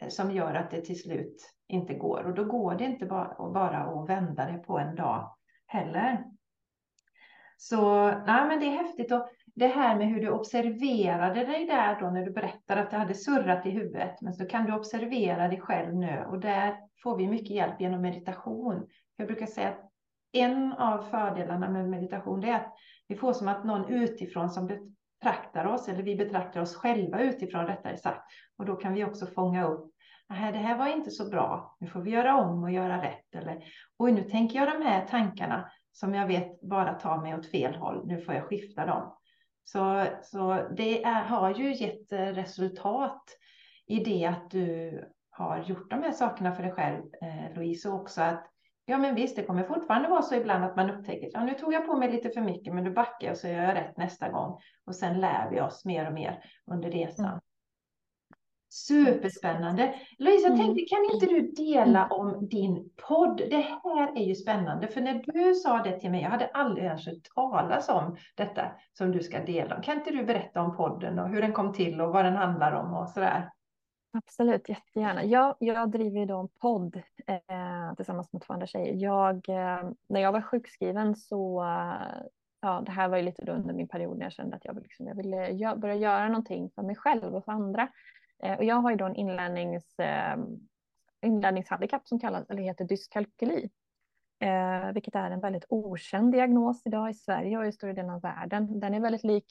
eh, 0.00 0.08
som 0.08 0.30
gör 0.30 0.54
att 0.54 0.70
det 0.70 0.80
till 0.80 1.02
slut 1.02 1.54
inte 1.68 1.94
går. 1.94 2.24
Och 2.24 2.34
då 2.34 2.44
går 2.44 2.74
det 2.74 2.84
inte 2.84 3.06
bara, 3.06 3.50
bara 3.52 3.78
att 3.78 4.08
vända 4.08 4.46
det 4.46 4.58
på 4.58 4.78
en 4.78 4.94
dag 4.94 5.36
heller. 5.66 6.24
Så 7.56 8.04
nej, 8.04 8.46
men 8.46 8.60
det 8.60 8.66
är 8.66 8.70
häftigt. 8.70 9.12
Och 9.12 9.28
det 9.60 9.66
här 9.66 9.96
med 9.96 10.08
hur 10.08 10.20
du 10.20 10.30
observerade 10.30 11.44
dig 11.44 11.66
där 11.66 12.00
då 12.00 12.10
när 12.10 12.24
du 12.24 12.30
berättade 12.30 12.80
att 12.80 12.90
det 12.90 12.96
hade 12.96 13.14
surrat 13.14 13.66
i 13.66 13.70
huvudet. 13.70 14.20
Men 14.20 14.34
så 14.34 14.46
kan 14.46 14.66
du 14.66 14.72
observera 14.72 15.48
dig 15.48 15.60
själv 15.60 15.94
nu 15.94 16.24
och 16.28 16.40
där 16.40 16.76
får 17.02 17.16
vi 17.16 17.28
mycket 17.28 17.50
hjälp 17.50 17.80
genom 17.80 18.02
meditation. 18.02 18.86
Jag 19.16 19.26
brukar 19.26 19.46
säga 19.46 19.68
att 19.68 19.90
en 20.32 20.72
av 20.72 21.02
fördelarna 21.02 21.70
med 21.70 21.88
meditation 21.88 22.44
är 22.44 22.54
att 22.54 22.72
vi 23.08 23.16
får 23.16 23.32
som 23.32 23.48
att 23.48 23.64
någon 23.64 23.88
utifrån 23.88 24.50
som 24.50 24.66
betraktar 24.66 25.64
oss, 25.64 25.88
eller 25.88 26.02
vi 26.02 26.16
betraktar 26.16 26.60
oss 26.60 26.76
själva 26.76 27.20
utifrån 27.20 27.66
rättare 27.66 27.96
sagt. 27.96 28.22
Och 28.58 28.64
då 28.64 28.76
kan 28.76 28.94
vi 28.94 29.04
också 29.04 29.26
fånga 29.26 29.66
upp 29.66 29.90
det 30.28 30.58
här 30.58 30.78
var 30.78 30.86
inte 30.86 31.10
så 31.10 31.28
bra, 31.28 31.76
nu 31.80 31.86
får 31.86 32.00
vi 32.00 32.10
göra 32.10 32.36
om 32.36 32.62
och 32.62 32.70
göra 32.70 33.02
rätt. 33.02 33.34
Eller, 33.34 33.64
oj, 33.98 34.12
nu 34.12 34.22
tänker 34.22 34.58
jag 34.58 34.80
de 34.80 34.86
här 34.86 35.06
tankarna 35.06 35.70
som 35.92 36.14
jag 36.14 36.26
vet 36.26 36.60
bara 36.60 36.94
tar 36.94 37.22
mig 37.22 37.34
åt 37.34 37.50
fel 37.50 37.74
håll, 37.74 38.06
nu 38.06 38.20
får 38.20 38.34
jag 38.34 38.44
skifta 38.44 38.86
dem. 38.86 39.16
Så, 39.72 40.06
så 40.22 40.68
det 40.76 41.04
är, 41.04 41.22
har 41.22 41.54
ju 41.54 41.74
gett 41.74 42.12
eh, 42.12 42.18
resultat 42.18 43.22
i 43.86 43.98
det 43.98 44.26
att 44.26 44.50
du 44.50 45.00
har 45.30 45.58
gjort 45.58 45.90
de 45.90 46.02
här 46.02 46.12
sakerna 46.12 46.52
för 46.52 46.62
dig 46.62 46.72
själv, 46.72 47.02
eh, 47.22 47.54
Louise, 47.54 47.88
och 47.88 47.94
också 47.94 48.22
att 48.22 48.46
Ja, 48.84 48.98
men 48.98 49.14
visst, 49.14 49.36
det 49.36 49.42
kommer 49.42 49.64
fortfarande 49.64 50.08
vara 50.08 50.22
så 50.22 50.34
ibland 50.34 50.64
att 50.64 50.76
man 50.76 50.90
upptäcker 50.90 51.26
att 51.26 51.32
ja, 51.32 51.44
nu 51.44 51.54
tog 51.54 51.72
jag 51.72 51.86
på 51.86 51.96
mig 51.96 52.12
lite 52.12 52.30
för 52.30 52.40
mycket, 52.40 52.74
men 52.74 52.84
nu 52.84 52.90
backar 52.90 53.28
jag 53.28 53.36
så 53.36 53.48
gör 53.48 53.62
jag 53.62 53.74
rätt 53.74 53.96
nästa 53.96 54.28
gång. 54.28 54.60
Och 54.86 54.94
sen 54.94 55.20
lär 55.20 55.50
vi 55.50 55.60
oss 55.60 55.84
mer 55.84 56.06
och 56.06 56.12
mer 56.12 56.44
under 56.66 56.90
resan. 56.90 57.26
Mm. 57.26 57.40
Superspännande. 58.72 59.94
Louise, 60.18 60.48
jag 60.48 60.56
tänkte, 60.56 60.84
kan 60.84 61.14
inte 61.14 61.26
du 61.26 61.40
dela 61.40 62.04
mm. 62.04 62.12
om 62.12 62.48
din 62.48 62.90
podd? 63.08 63.36
Det 63.50 63.56
här 63.56 64.16
är 64.16 64.24
ju 64.24 64.34
spännande, 64.34 64.88
för 64.88 65.00
när 65.00 65.24
du 65.26 65.54
sa 65.54 65.82
det 65.82 66.00
till 66.00 66.10
mig, 66.10 66.22
jag 66.22 66.30
hade 66.30 66.46
aldrig 66.46 66.84
ens 66.84 67.06
hört 67.06 67.34
talas 67.34 67.88
om 67.88 68.16
detta 68.34 68.72
som 68.92 69.12
du 69.12 69.20
ska 69.20 69.44
dela 69.44 69.76
om. 69.76 69.82
Kan 69.82 69.98
inte 69.98 70.10
du 70.10 70.24
berätta 70.24 70.62
om 70.62 70.76
podden 70.76 71.18
och 71.18 71.28
hur 71.28 71.42
den 71.42 71.52
kom 71.52 71.72
till 71.72 72.00
och 72.00 72.12
vad 72.12 72.24
den 72.24 72.36
handlar 72.36 72.72
om 72.72 72.94
och 72.94 73.08
sådär? 73.08 73.50
Absolut, 74.12 74.68
jättegärna. 74.68 75.24
Jag, 75.24 75.56
jag 75.58 75.90
driver 75.90 76.26
då 76.26 76.38
en 76.38 76.48
podd 76.48 77.02
eh, 77.26 77.94
tillsammans 77.96 78.32
med 78.32 78.42
två 78.42 78.52
andra 78.54 78.66
tjejer. 78.66 78.94
Jag, 78.94 79.48
eh, 79.48 79.90
när 80.08 80.20
jag 80.20 80.32
var 80.32 80.42
sjukskriven 80.42 81.16
så, 81.16 81.62
eh, 81.62 82.22
ja, 82.60 82.82
det 82.86 82.92
här 82.92 83.08
var 83.08 83.16
ju 83.16 83.22
lite 83.22 83.52
under 83.52 83.74
min 83.74 83.88
period 83.88 84.18
när 84.18 84.26
jag 84.26 84.32
kände 84.32 84.56
att 84.56 84.64
jag, 84.64 84.82
liksom, 84.82 85.06
jag 85.06 85.14
ville 85.14 85.76
börja 85.76 85.94
göra 85.94 86.28
någonting 86.28 86.70
för 86.74 86.82
mig 86.82 86.96
själv 86.96 87.34
och 87.34 87.44
för 87.44 87.52
andra. 87.52 87.88
Eh, 88.42 88.58
och 88.58 88.64
jag 88.64 88.76
har 88.76 88.90
ju 88.90 88.96
då 88.96 89.04
en 89.04 89.16
inlärnings, 89.16 89.94
ehm, 89.98 90.46
inlärningshandikapp 91.22 92.08
som 92.08 92.20
kallas, 92.20 92.50
eller 92.50 92.62
heter 92.62 92.84
dyskalkyli. 92.84 93.70
Eh, 94.40 94.92
vilket 94.92 95.14
är 95.14 95.30
en 95.30 95.40
väldigt 95.40 95.64
okänd 95.68 96.32
diagnos 96.32 96.82
idag 96.84 97.10
i 97.10 97.14
Sverige 97.14 97.58
och 97.58 97.66
i 97.66 97.72
större 97.72 97.92
delen 97.92 98.10
av 98.10 98.20
världen. 98.20 98.80
Den 98.80 98.94
är 98.94 99.00
väldigt 99.00 99.24
lik, 99.24 99.44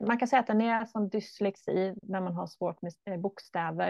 man 0.00 0.18
kan 0.18 0.28
säga 0.28 0.40
att 0.40 0.46
den 0.46 0.60
är 0.60 0.84
som 0.84 1.08
dyslexi 1.08 1.94
när 2.02 2.20
man 2.20 2.34
har 2.34 2.46
svårt 2.46 2.82
med 2.82 2.92
eh, 3.04 3.16
bokstäver. 3.16 3.88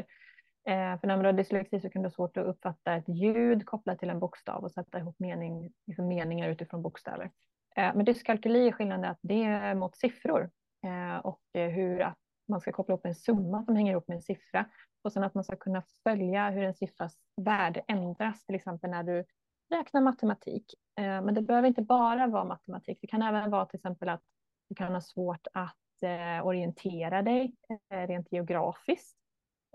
Eh, 0.68 1.00
för 1.00 1.06
när 1.06 1.16
man 1.16 1.24
har 1.24 1.32
dyslexi 1.32 1.80
så 1.80 1.90
kan 1.90 2.02
det 2.02 2.08
vara 2.08 2.14
svårt 2.14 2.36
att 2.36 2.46
uppfatta 2.46 2.94
ett 2.94 3.08
ljud 3.08 3.66
kopplat 3.66 3.98
till 3.98 4.10
en 4.10 4.20
bokstav 4.20 4.64
och 4.64 4.72
sätta 4.72 4.98
ihop 4.98 5.18
mening, 5.18 5.72
liksom 5.86 6.08
meningar 6.08 6.48
utifrån 6.48 6.82
bokstäver. 6.82 7.30
Eh, 7.76 7.94
men 7.94 8.04
dyskalkyli 8.04 8.68
är 8.68 8.72
skillnaden 8.72 9.10
att 9.10 9.18
det 9.22 9.44
är 9.44 9.74
mot 9.74 9.96
siffror 9.96 10.50
eh, 10.84 11.16
och 11.16 11.42
eh, 11.52 11.68
hur 11.68 12.00
att 12.00 12.18
man 12.48 12.60
ska 12.60 12.72
koppla 12.72 12.94
upp 12.94 13.06
en 13.06 13.14
summa 13.14 13.64
som 13.64 13.76
hänger 13.76 13.92
ihop 13.92 14.08
med 14.08 14.14
en 14.14 14.22
siffra 14.22 14.66
och 15.02 15.12
sen 15.12 15.24
att 15.24 15.34
man 15.34 15.44
ska 15.44 15.56
kunna 15.56 15.82
följa 16.02 16.50
hur 16.50 16.62
en 16.62 16.74
siffras 16.74 17.16
värde 17.36 17.82
ändras, 17.88 18.44
till 18.44 18.54
exempel 18.54 18.90
när 18.90 19.02
du 19.02 19.24
räknar 19.70 20.00
matematik. 20.00 20.74
Eh, 20.98 21.22
men 21.22 21.34
det 21.34 21.42
behöver 21.42 21.68
inte 21.68 21.82
bara 21.82 22.26
vara 22.26 22.44
matematik. 22.44 22.98
Det 23.00 23.06
kan 23.06 23.22
även 23.22 23.50
vara 23.50 23.66
till 23.66 23.78
exempel 23.78 24.08
att 24.08 24.22
du 24.68 24.74
kan 24.74 24.94
ha 24.94 25.00
svårt 25.00 25.46
att 25.52 26.02
eh, 26.02 26.46
orientera 26.46 27.22
dig 27.22 27.54
eh, 27.90 28.06
rent 28.06 28.32
geografiskt. 28.32 29.16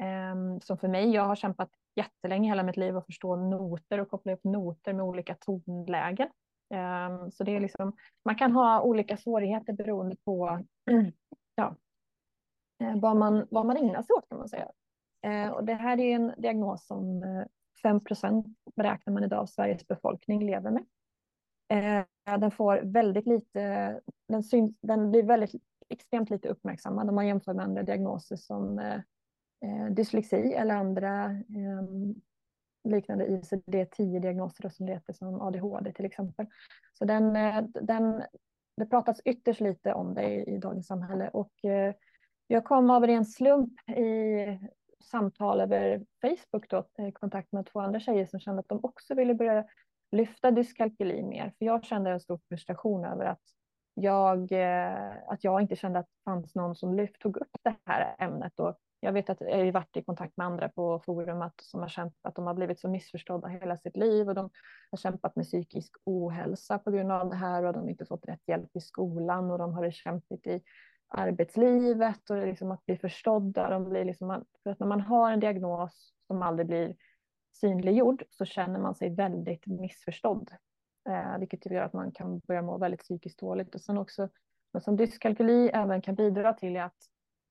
Ehm, 0.01 0.61
som 0.61 0.77
för 0.77 0.87
mig, 0.87 1.09
jag 1.09 1.25
har 1.25 1.35
kämpat 1.35 1.69
jättelänge 1.95 2.49
hela 2.49 2.63
mitt 2.63 2.77
liv 2.77 2.97
att 2.97 3.05
förstå 3.05 3.35
noter 3.35 3.99
och 3.99 4.09
koppla 4.09 4.33
upp 4.33 4.43
noter 4.43 4.93
med 4.93 5.05
olika 5.05 5.35
tonlägen. 5.35 6.29
Ehm, 6.73 7.31
så 7.31 7.43
det 7.43 7.55
är 7.55 7.59
liksom, 7.59 7.95
man 8.25 8.35
kan 8.35 8.51
ha 8.51 8.81
olika 8.81 9.17
svårigheter 9.17 9.73
beroende 9.73 10.15
på 10.25 10.65
ja, 11.55 11.75
Eh, 12.81 12.99
vad 12.99 13.17
man, 13.17 13.47
vad 13.51 13.65
man 13.65 13.77
ägnar 13.77 14.01
sig 14.01 14.13
åt 14.13 14.29
kan 14.29 14.37
man 14.37 14.49
säga. 14.49 14.71
Eh, 15.21 15.49
och 15.49 15.63
det 15.63 15.73
här 15.73 15.99
är 15.99 16.15
en 16.15 16.33
diagnos 16.37 16.85
som 16.85 17.23
eh, 17.23 17.45
5 17.83 18.03
procent 18.03 18.47
beräknar 18.75 19.13
man 19.13 19.23
idag 19.23 19.39
av 19.39 19.45
Sveriges 19.45 19.87
befolkning 19.87 20.45
lever 20.45 20.71
med. 20.71 20.85
Den 22.39 22.51
får 22.51 22.81
väldigt 22.83 23.27
lite, 23.27 23.99
den, 24.27 24.43
syns, 24.43 24.75
den 24.81 25.11
blir 25.11 25.23
väldigt 25.23 25.51
extremt 25.89 26.29
lite 26.29 26.47
uppmärksammad 26.47 27.09
om 27.09 27.15
man 27.15 27.27
jämför 27.27 27.53
med 27.53 27.65
andra 27.65 27.83
diagnoser 27.83 28.35
som 28.35 28.81
dyslexi 29.89 30.53
eller 30.53 30.75
andra 30.75 31.43
liknande 32.83 33.27
ICD-10-diagnoser 33.27 34.69
som 34.69 34.85
det 34.85 34.93
heter, 34.93 35.13
som 35.13 35.41
ADHD 35.41 35.93
till 35.93 36.05
exempel. 36.05 36.45
Så 36.93 37.05
den, 37.05 37.33
den, 37.73 38.23
det 38.77 38.85
pratas 38.85 39.21
ytterst 39.25 39.61
lite 39.61 39.93
om 39.93 40.13
det 40.13 40.23
i, 40.23 40.55
i 40.55 40.57
dagens 40.57 40.87
samhälle 40.87 41.29
och 41.29 41.65
eh, 41.65 41.93
jag 42.51 42.63
kom 42.63 42.89
av 42.89 43.03
en 43.03 43.25
slump 43.25 43.89
i 43.89 44.59
samtal 45.03 45.61
över 45.61 46.05
Facebook 46.21 46.69
då, 46.69 46.87
i 47.07 47.11
kontakt 47.11 47.51
med 47.51 47.65
två 47.65 47.79
andra 47.79 47.99
tjejer 47.99 48.25
som 48.25 48.39
kände 48.39 48.59
att 48.59 48.69
de 48.69 48.79
också 48.83 49.15
ville 49.15 49.33
börja 49.33 49.65
lyfta 50.11 50.51
dyskalkyli 50.51 51.23
mer. 51.23 51.53
För 51.57 51.65
jag 51.65 51.85
kände 51.85 52.11
en 52.11 52.19
stor 52.19 52.39
frustration 52.49 53.05
över 53.05 53.25
att 53.25 53.41
jag, 53.93 54.51
eh, 54.51 55.11
att 55.27 55.43
jag 55.43 55.61
inte 55.61 55.75
kände 55.75 55.99
att 55.99 56.05
det 56.05 56.23
fanns 56.31 56.55
någon 56.55 56.75
som 56.75 56.93
lyft, 56.93 57.21
tog 57.21 57.37
upp 57.37 57.57
det 57.63 57.75
här 57.85 58.15
ämnet. 58.19 58.59
Och 58.59 58.77
jag 58.99 59.13
vet 59.13 59.29
att 59.29 59.41
jag 59.41 59.57
har 59.57 59.71
varit 59.71 59.97
i 59.97 60.03
kontakt 60.03 60.37
med 60.37 60.47
andra 60.47 60.69
på 60.69 60.99
forumet 61.05 61.53
som 61.61 61.79
har 61.79 61.87
känt 61.87 62.15
att 62.21 62.35
de 62.35 62.47
har 62.47 62.53
blivit 62.53 62.79
så 62.79 62.89
missförstådda 62.89 63.47
hela 63.47 63.77
sitt 63.77 63.97
liv 63.97 64.29
och 64.29 64.35
de 64.35 64.49
har 64.91 64.97
kämpat 64.97 65.35
med 65.35 65.45
psykisk 65.45 65.91
ohälsa 66.05 66.79
på 66.79 66.91
grund 66.91 67.11
av 67.11 67.29
det 67.29 67.35
här 67.35 67.63
och 67.63 67.73
de 67.73 67.79
har 67.79 67.89
inte 67.89 68.05
fått 68.05 68.27
rätt 68.27 68.47
hjälp 68.47 68.75
i 68.75 68.81
skolan 68.81 69.51
och 69.51 69.57
de 69.57 69.73
har 69.73 69.85
det 69.85 69.91
kämpigt 69.91 70.47
i 70.47 70.61
arbetslivet 71.11 72.29
och 72.29 72.47
liksom 72.47 72.71
att 72.71 72.85
bli 72.85 72.97
förstådda. 72.97 73.69
De 73.69 73.89
blir 73.89 74.05
liksom, 74.05 74.45
för 74.63 74.69
att 74.69 74.79
när 74.79 74.87
man 74.87 75.01
har 75.01 75.31
en 75.31 75.39
diagnos 75.39 76.13
som 76.27 76.41
aldrig 76.41 76.67
blir 76.67 76.95
synliggjord 77.53 78.23
så 78.29 78.45
känner 78.45 78.79
man 78.79 78.95
sig 78.95 79.15
väldigt 79.15 79.67
missförstådd. 79.67 80.51
Eh, 81.09 81.39
vilket 81.39 81.61
typ 81.61 81.73
gör 81.73 81.83
att 81.83 81.93
man 81.93 82.11
kan 82.11 82.39
börja 82.39 82.61
må 82.61 82.77
väldigt 82.77 82.99
psykiskt 82.99 83.39
dåligt. 83.39 83.75
Och 83.75 83.81
sen 83.81 83.97
också, 83.97 84.29
som 84.81 84.95
dyskalkyli 84.95 85.69
även 85.73 86.01
kan 86.01 86.15
bidra 86.15 86.53
till 86.53 86.77
att 86.77 86.97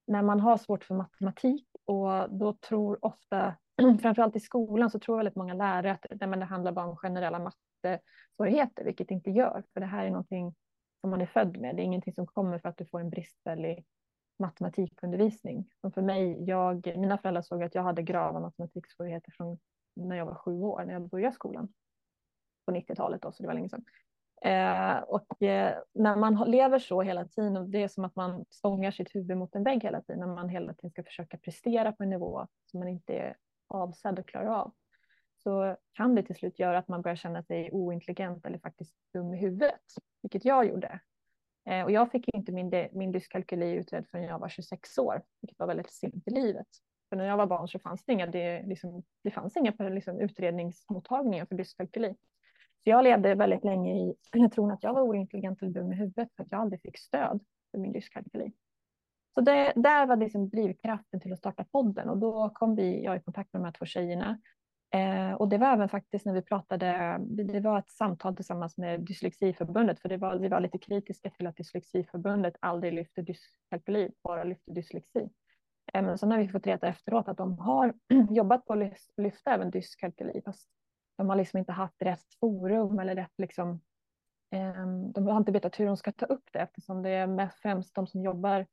när 0.07 0.23
man 0.23 0.41
har 0.41 0.57
svårt 0.57 0.85
för 0.85 0.95
matematik 0.95 1.67
och 1.85 2.31
då 2.31 2.53
tror 2.53 3.05
ofta, 3.05 3.57
framförallt 4.03 4.37
i 4.37 4.41
skolan, 4.41 4.91
så 4.91 4.99
tror 4.99 5.17
väldigt 5.17 5.37
många 5.37 5.55
lärare 5.55 5.93
att 5.93 6.07
nej, 6.11 6.29
men 6.29 6.39
det 6.39 6.45
handlar 6.45 6.73
bara 6.73 6.87
om 6.87 6.97
generella 6.97 7.39
mattesvårigheter, 7.39 8.85
vilket 8.85 9.09
det 9.09 9.15
inte 9.15 9.31
gör. 9.31 9.65
För 9.73 9.81
det 9.81 9.87
här 9.87 10.05
är 10.05 10.11
någonting 10.11 10.55
som 11.01 11.11
man 11.11 11.21
är 11.21 11.27
född 11.27 11.57
med. 11.57 11.77
Det 11.77 11.83
är 11.83 11.85
ingenting 11.85 12.15
som 12.15 12.27
kommer 12.27 12.59
för 12.59 12.69
att 12.69 12.79
du 12.79 12.87
får 12.87 13.01
en 13.01 13.11
bristfällig 13.11 13.85
matematikundervisning. 14.39 15.71
Som 15.81 15.93
för 15.93 16.03
mig, 16.03 16.45
jag, 16.45 16.87
mina 16.97 17.19
föräldrar 17.19 17.43
såg 17.43 17.63
att 17.63 17.75
jag 17.75 17.83
hade 17.83 18.03
grava 18.03 18.41
matematiksvårigheter 18.41 19.33
från 19.37 19.59
när 19.97 20.17
jag 20.17 20.27
var 20.27 20.35
sju 20.35 20.61
år, 20.61 20.85
när 20.85 20.93
jag 20.93 21.09
började 21.09 21.35
skolan. 21.35 21.69
På 22.67 22.73
90-talet 22.73 23.23
då, 23.23 23.33
så 23.33 23.43
det 23.43 23.47
var 23.47 23.55
länge 23.55 23.69
sedan. 23.69 23.85
Eh, 24.43 24.99
och 24.99 25.43
eh, 25.43 25.79
när 25.95 26.17
man 26.17 26.51
lever 26.51 26.79
så 26.79 27.03
hela 27.03 27.25
tiden, 27.25 27.57
och 27.57 27.69
det 27.69 27.83
är 27.83 27.89
som 27.89 28.05
att 28.05 28.17
man 28.17 28.45
stångar 28.51 28.91
sitt 28.91 29.15
huvud 29.15 29.37
mot 29.37 29.55
en 29.55 29.65
vägg 29.65 29.83
hela 29.83 30.03
tiden, 30.03 30.21
när 30.21 30.35
man 30.35 30.49
hela 30.49 30.75
tiden 30.75 30.91
ska 30.91 31.03
försöka 31.03 31.39
prestera 31.39 31.93
på 31.93 32.03
en 32.03 32.11
nivå 32.11 32.47
som 32.65 32.81
man 32.81 32.89
inte 32.89 33.15
är 33.15 33.37
avsedd 33.69 34.19
att 34.19 34.27
klara 34.27 34.63
av, 34.63 34.73
så 35.43 35.77
kan 35.93 36.15
det 36.15 36.23
till 36.23 36.37
slut 36.37 36.59
göra 36.59 36.79
att 36.79 36.89
man 36.89 37.03
börjar 37.03 37.17
känna 37.17 37.43
sig 37.43 37.71
ointelligent 37.73 38.47
eller 38.47 38.59
faktiskt 38.59 38.95
dum 39.13 39.35
i 39.35 39.37
huvudet, 39.37 39.81
vilket 40.23 40.45
jag 40.45 40.67
gjorde. 40.67 41.01
Eh, 41.69 41.85
och 41.85 41.91
jag 41.91 42.11
fick 42.11 42.29
inte 42.35 42.53
min, 42.53 42.89
min 42.93 43.13
dyskalkyli 43.13 43.73
utredd 43.73 44.07
förrän 44.11 44.25
jag 44.25 44.39
var 44.39 44.49
26 44.49 44.99
år, 44.99 45.23
vilket 45.41 45.59
var 45.59 45.67
väldigt 45.67 45.91
sent 45.91 46.29
i 46.29 46.31
livet. 46.31 46.67
För 47.09 47.17
när 47.17 47.25
jag 47.25 47.37
var 47.37 47.47
barn 47.47 47.69
så 47.69 47.79
fanns 47.79 48.05
det 48.05 48.13
inga, 48.13 48.27
det, 48.27 48.63
liksom, 48.63 49.03
det 49.23 49.31
fanns 49.31 49.57
inga 49.57 49.73
liksom, 49.79 50.21
utredningsmottagningar 50.21 51.47
för 51.47 51.55
dyskalkyli. 51.55 52.17
Så 52.85 52.91
jag 52.91 53.05
levde 53.05 53.35
väldigt 53.35 53.65
länge 53.65 53.95
i 53.95 54.15
tron 54.55 54.71
att 54.71 54.83
jag 54.83 54.95
var 54.95 55.03
ointelligent 55.03 55.63
eller 55.63 55.73
dum 55.73 55.93
i 55.93 55.97
huvudet 55.97 56.29
för 56.37 56.43
att 56.43 56.53
jag 56.53 56.61
aldrig 56.61 56.83
fick 56.83 56.99
stöd 56.99 57.41
för 57.71 57.79
min 57.79 57.93
dyskalkyli. 57.93 58.53
Så 59.35 59.41
det, 59.41 59.73
där 59.77 60.07
var 60.07 60.17
liksom 60.17 60.49
drivkraften 60.49 61.21
till 61.21 61.33
att 61.33 61.39
starta 61.39 61.65
podden 61.65 62.09
och 62.09 62.19
då 62.19 62.51
kom 62.55 62.77
vi, 62.77 63.05
jag 63.05 63.17
i 63.17 63.21
kontakt 63.21 63.53
med 63.53 63.63
de 63.63 63.65
här 63.65 63.73
två 63.73 63.85
tjejerna. 63.85 64.41
Eh, 64.93 65.33
och 65.33 65.49
det 65.49 65.59
var 65.59 65.73
även 65.73 65.89
faktiskt 65.89 66.27
när 66.27 66.35
vi 66.35 66.43
pratade, 66.43 67.19
det 67.21 67.61
var 67.61 67.79
ett 67.79 67.91
samtal 67.91 68.37
tillsammans 68.37 68.79
med 68.79 69.01
Dyslexiförbundet, 69.01 70.01
för 70.01 70.09
det 70.09 70.17
var, 70.17 70.37
vi 70.37 70.49
var 70.49 70.61
lite 70.61 70.79
kritiska 70.79 71.31
till 71.31 71.47
att 71.47 71.57
Dyslexiförbundet 71.57 72.57
aldrig 72.61 72.93
lyfte 72.93 73.23
dyskalkyli, 73.23 74.13
bara 74.23 74.45
lyfte 74.45 74.73
dyslexi. 74.73 75.29
Eh, 75.93 76.03
men 76.03 76.19
sen 76.19 76.31
har 76.31 76.39
vi 76.39 76.49
fått 76.49 76.67
reda 76.67 76.87
efteråt 76.87 77.29
att 77.29 77.37
de 77.37 77.59
har 77.59 77.95
jobbat 78.31 78.67
på 78.67 78.73
att 78.73 78.97
lyfta 79.17 79.55
även 79.55 79.71
dyskalkyli, 79.71 80.43
fast 80.45 80.69
de 81.19 81.29
har 81.29 81.37
liksom 81.37 81.59
inte 81.59 81.73
haft 81.73 82.03
rätt 82.03 82.35
forum 82.41 82.99
eller 82.99 83.15
rätt 83.15 83.39
liksom, 83.39 83.81
eh, 84.55 84.87
de 85.15 85.27
har 85.27 85.37
inte 85.37 85.53
vetat 85.53 85.81
hur 85.81 85.87
de 85.87 85.97
ska 85.97 86.13
ta 86.13 86.27
upp 86.27 86.49
det 86.53 86.59
eftersom 86.59 87.03
det 87.03 87.11
är 87.11 87.51
främst 87.63 87.95
de 87.95 88.07
som 88.07 88.23
jobbar 88.23 88.67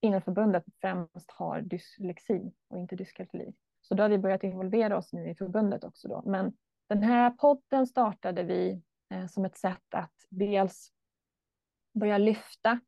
inom 0.00 0.22
förbundet 0.22 0.64
främst 0.80 1.30
har 1.30 1.60
dyslexi 1.60 2.52
och 2.68 2.78
inte 2.78 2.96
dyskalkyli. 2.96 3.52
Så 3.88 3.94
då 3.94 4.02
har 4.02 4.08
vi 4.08 4.18
börjat 4.18 4.44
involvera 4.44 4.96
oss 4.96 5.12
nu 5.12 5.30
i 5.30 5.34
förbundet 5.34 5.84
också 5.84 6.08
då. 6.08 6.22
Men 6.26 6.52
den 6.88 7.02
här 7.02 7.30
podden 7.30 7.86
startade 7.86 8.42
vi 8.42 8.82
eh, 9.14 9.26
som 9.26 9.44
ett 9.44 9.56
sätt 9.56 9.94
att 9.94 10.14
dels 10.30 10.92
börja 11.94 12.18
lyfta 12.18 12.80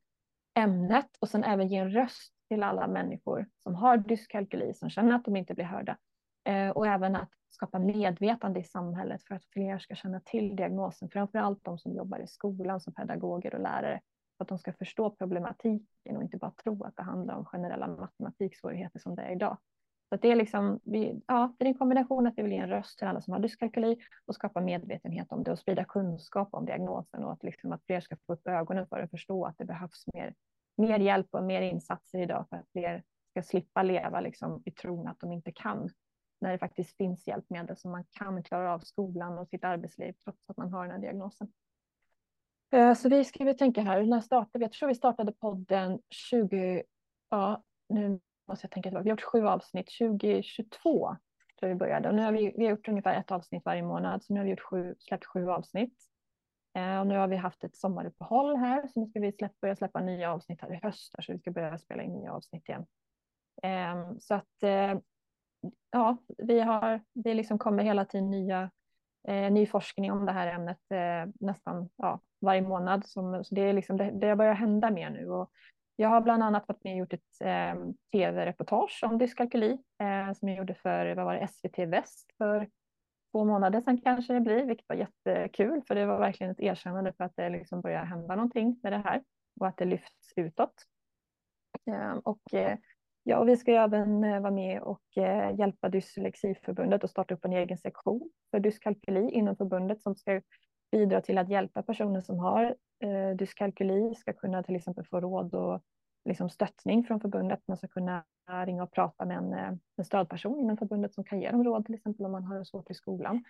ämnet 0.55 1.17
och 1.21 1.29
sen 1.29 1.45
även 1.45 1.69
ge 1.69 1.77
en 1.77 1.91
röst 1.91 2.33
till 2.49 2.63
alla 2.63 2.89
människor 2.89 3.47
som 3.59 3.75
har 3.75 3.97
dyskalkyli, 3.97 4.75
som 4.75 4.91
känner 4.91 5.15
att 5.15 5.25
de 5.25 5.37
inte 5.37 5.55
blir 5.55 5.65
hörda. 5.65 5.97
Eh, 6.45 6.71
och 6.71 6.87
även 6.87 7.17
att 7.17 7.31
skapa 7.49 7.79
medvetande 7.79 8.61
i 8.61 8.65
samhället 8.65 9.23
för 9.25 9.35
att 9.35 9.45
fler 9.45 9.79
ska 9.79 9.95
känna 9.95 10.21
till 10.21 10.57
diagnosen, 10.57 11.11
framför 11.11 11.39
allt 11.39 11.65
de 11.65 11.79
som 11.79 11.95
jobbar 11.95 12.19
i 12.19 12.27
skolan 12.27 12.81
som 12.81 12.95
pedagoger 12.95 13.55
och 13.55 13.61
lärare, 13.61 14.01
för 14.37 14.45
att 14.45 14.49
de 14.49 14.59
ska 14.59 14.73
förstå 14.73 15.11
problematiken 15.11 16.17
och 16.17 16.23
inte 16.23 16.37
bara 16.37 16.51
tro 16.51 16.85
att 16.85 16.97
det 16.97 17.03
handlar 17.03 17.35
om 17.35 17.45
generella 17.45 17.89
matematiksvårigheter 17.89 18.99
som 18.99 19.15
det 19.15 19.23
är 19.23 19.33
idag. 19.33 19.59
Så 20.11 20.17
det 20.17 20.29
är 20.29 20.37
liksom, 20.37 20.81
vi, 20.85 21.23
ja, 21.27 21.55
det 21.59 21.65
är 21.65 21.69
en 21.69 21.79
kombination 21.79 22.27
att 22.27 22.39
vi 22.39 22.43
vill 22.43 22.53
ge 22.53 22.59
en 22.59 22.69
röst 22.69 22.99
till 22.99 23.09
alla 23.09 23.21
som 23.21 23.33
har 23.33 23.41
dyskalkyli 23.41 23.97
och 24.27 24.35
skapa 24.35 24.61
medvetenhet 24.61 25.33
om 25.33 25.43
det 25.43 25.53
och 25.53 25.59
sprida 25.59 25.85
kunskap 25.85 26.49
om 26.53 26.67
diagnosen 26.67 27.25
och 27.25 27.33
att, 27.33 27.43
liksom 27.43 27.73
att 27.73 27.85
fler 27.85 28.01
ska 28.01 28.17
få 28.27 28.33
upp 28.33 28.47
ögonen 28.47 28.87
för 28.87 29.01
att 29.01 29.11
förstå 29.11 29.45
att 29.45 29.59
det 29.59 29.65
behövs 29.65 30.05
mer, 30.15 30.35
mer 30.77 30.99
hjälp 30.99 31.27
och 31.31 31.45
mer 31.45 31.63
insatser 31.63 32.19
idag 32.19 32.47
för 32.49 32.57
att 32.57 32.71
fler 32.73 33.03
ska 33.31 33.43
slippa 33.43 33.83
leva 33.83 34.21
liksom 34.21 34.63
i 34.65 34.71
tron 34.71 35.09
att 35.09 35.21
de 35.21 35.33
inte 35.33 35.53
kan 35.53 35.91
när 36.41 36.53
det 36.53 36.59
faktiskt 36.59 36.97
finns 36.97 37.27
hjälpmedel 37.27 37.77
som 37.77 37.91
man 37.91 38.05
kan 38.11 38.43
klara 38.43 38.75
av 38.75 38.79
skolan 38.79 39.39
och 39.39 39.49
sitt 39.49 39.65
arbetsliv 39.65 40.15
trots 40.25 40.51
att 40.51 40.57
man 40.57 40.73
har 40.73 40.83
den 40.83 40.91
här 40.93 41.01
diagnosen. 41.01 41.53
Eh, 42.73 42.95
så 42.95 43.09
vi 43.09 43.25
ska 43.25 43.45
vi 43.45 43.55
tänka 43.55 43.83
här, 43.83 44.03
när 44.03 44.21
startade 44.21 44.59
vi? 44.59 44.65
Jag 44.65 44.73
tror 44.73 44.89
vi 44.89 44.95
startade 44.95 45.33
podden 45.33 45.99
20, 46.11 46.83
ja 47.31 47.63
nu 47.89 48.21
måste 48.51 48.65
jag 48.65 48.71
tänka 48.71 48.89
tillbaka, 48.89 49.05
vi 49.05 49.11
har 49.11 49.17
gjort 49.17 49.23
sju 49.33 49.47
avsnitt 49.47 49.91
2022 49.99 51.17
tror 51.61 51.69
jag 51.69 51.69
vi 51.69 51.75
började 51.75 52.09
och 52.09 52.15
nu 52.15 52.23
har 52.23 52.33
vi, 52.33 52.55
vi 52.57 52.65
har 52.65 52.71
gjort 52.71 52.89
ungefär 52.89 53.21
ett 53.21 53.31
avsnitt 53.31 53.65
varje 53.65 53.83
månad 53.83 54.25
så 54.25 54.33
nu 54.33 54.41
har 54.41 54.45
vi 54.45 54.51
gjort 54.51 54.61
sju, 54.61 54.95
släppt 54.99 55.27
sju 55.27 55.51
avsnitt. 55.51 55.95
Eh, 56.75 57.01
och 57.01 57.07
nu 57.07 57.17
har 57.17 57.29
vi 57.29 57.37
haft 57.37 57.65
ett 57.65 57.77
sommaruppehåll 57.77 58.57
här 58.57 58.89
så 58.89 59.01
nu 59.01 59.07
ska 59.07 59.21
vi 59.21 59.33
släppa, 59.33 59.55
börja 59.61 59.77
släppa 59.77 60.01
nya 60.01 60.33
avsnitt 60.33 60.61
här 60.63 60.73
i 60.73 60.81
höst 60.83 61.15
så 61.19 61.33
vi 61.33 61.39
ska 61.39 61.51
börja 61.51 61.79
spela 61.79 62.03
in 62.03 62.13
nya 62.13 62.33
avsnitt 62.33 62.69
igen. 62.69 62.87
Eh, 63.63 64.13
så 64.19 64.35
att 64.35 64.63
eh, 64.63 64.99
ja, 65.91 66.17
vi 66.39 66.61
har, 66.61 67.01
det 67.13 67.35
liksom 67.35 67.59
kommer 67.59 67.85
hela 67.85 68.05
tiden 68.05 68.31
nya, 68.31 68.71
eh, 69.29 69.53
ny 69.53 69.67
forskning 69.67 70.13
om 70.13 70.27
det 70.27 70.33
här 70.33 70.47
ämnet 70.47 70.81
eh, 70.91 71.33
nästan 71.41 71.89
ja, 71.97 72.21
varje 72.41 72.63
månad. 72.63 73.07
Som, 73.07 73.45
så 73.45 73.55
det, 73.55 73.61
är 73.61 73.73
liksom, 73.73 73.97
det, 73.97 74.11
det 74.11 74.37
börjar 74.37 74.55
hända 74.55 74.91
mer 74.91 75.11
nu. 75.11 75.31
Och 75.31 75.51
jag 76.01 76.09
har 76.09 76.21
bland 76.21 76.43
annat 76.43 76.69
varit 76.69 76.85
med 76.85 76.93
och 76.93 76.99
gjort 76.99 77.13
ett 77.13 77.41
eh, 77.41 77.75
tv-reportage 78.13 79.01
om 79.03 79.19
dyskalkyli 79.19 79.71
eh, 80.03 80.33
som 80.33 80.49
jag 80.49 80.59
gjorde 80.59 80.75
för 80.75 81.15
vad 81.15 81.25
var 81.25 81.35
det, 81.35 81.49
SVT 81.49 81.79
Väst 81.79 82.31
för 82.39 82.69
två 83.33 83.45
månader 83.45 83.81
sedan 83.81 84.01
kanske 84.01 84.33
det 84.33 84.41
blir, 84.41 84.65
vilket 84.65 84.89
var 84.89 84.97
jättekul 84.97 85.83
för 85.89 85.95
det 85.95 86.07
var 86.07 86.19
verkligen 86.19 86.53
ett 86.53 86.61
erkännande 86.61 87.13
för 87.13 87.25
att 87.25 87.37
det 87.37 87.49
liksom 87.49 87.81
börjar 87.81 88.05
hända 88.05 88.37
någonting 88.37 88.81
med 88.83 88.93
det 88.93 88.99
här 88.99 89.23
och 89.61 89.67
att 89.67 89.77
det 89.77 89.85
lyfts 89.85 90.33
utåt. 90.37 90.75
Eh, 91.87 92.13
och 92.13 92.55
eh, 92.55 92.79
Ja, 93.23 93.39
och 93.39 93.49
vi 93.49 93.57
ska 93.57 93.71
ju 93.71 93.77
även 93.77 94.25
eh, 94.25 94.41
vara 94.41 94.53
med 94.53 94.83
och 94.83 95.17
eh, 95.17 95.59
hjälpa 95.59 95.89
Dyslexiförbundet 95.89 97.05
och 97.05 97.11
starta 97.11 97.35
upp 97.35 97.45
en 97.45 97.53
egen 97.53 97.79
sektion 97.79 98.31
för 98.51 98.61
dyskalkyli 98.61 99.31
inom 99.31 99.57
förbundet 99.57 100.03
som 100.03 100.15
ska 100.15 100.41
bidra 100.93 101.21
till 101.21 101.39
att 101.39 101.51
hjälpa 101.51 101.83
personer 101.83 102.21
som 102.21 102.39
har 102.39 102.75
eh, 103.01 103.37
dyskalkyli 103.37 104.15
ska 104.15 104.33
kunna 104.33 104.63
till 104.63 104.77
exempel 104.77 105.05
få 105.05 105.21
råd 105.21 105.55
och 105.55 105.83
liksom 106.25 106.51
stöttning 106.51 107.05
från 107.05 107.21
förbundet. 107.21 107.61
Man 107.69 107.77
ska 107.77 107.89
kunna 107.89 108.25
ringa 108.65 108.83
och 108.83 108.93
prata 108.93 109.25
med 109.25 109.37
en, 109.37 109.53
eh, 109.53 109.73
en 109.97 110.05
stödperson 110.05 110.61
inom 110.61 110.77
förbundet 110.77 111.15
som 111.15 111.25
kan 111.25 111.41
ge 111.41 111.51
dem 111.51 111.65
råd, 111.65 111.87
till 111.87 111.95
exempel 111.95 112.27
om 112.27 112.33
man 112.33 112.45
har 112.45 112.59
det 112.59 112.65
svårt 112.65 112.91
i 112.91 112.95
skolan. 112.95 113.45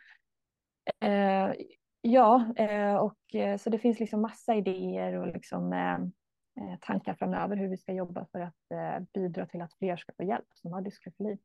Eh, 1.00 1.52
ja, 2.00 2.54
eh, 2.56 2.94
och 2.94 3.34
eh, 3.34 3.56
så 3.56 3.70
det 3.70 3.78
finns 3.78 4.00
liksom 4.00 4.20
massa 4.20 4.54
idéer 4.54 5.14
och 5.14 5.26
liksom 5.26 5.72
eh, 5.72 5.94
eh, 6.64 6.78
tankar 6.80 7.14
framöver 7.14 7.56
hur 7.56 7.68
vi 7.68 7.76
ska 7.76 7.92
jobba 7.92 8.26
för 8.32 8.40
att 8.40 8.70
eh, 8.70 9.02
bidra 9.14 9.46
till 9.46 9.62
att 9.62 9.74
fler 9.74 9.96
ska 9.96 10.12
få 10.16 10.22
hjälp 10.22 10.48
som 10.54 10.72
har 10.72 10.80
dyskalkyli. 10.80 11.38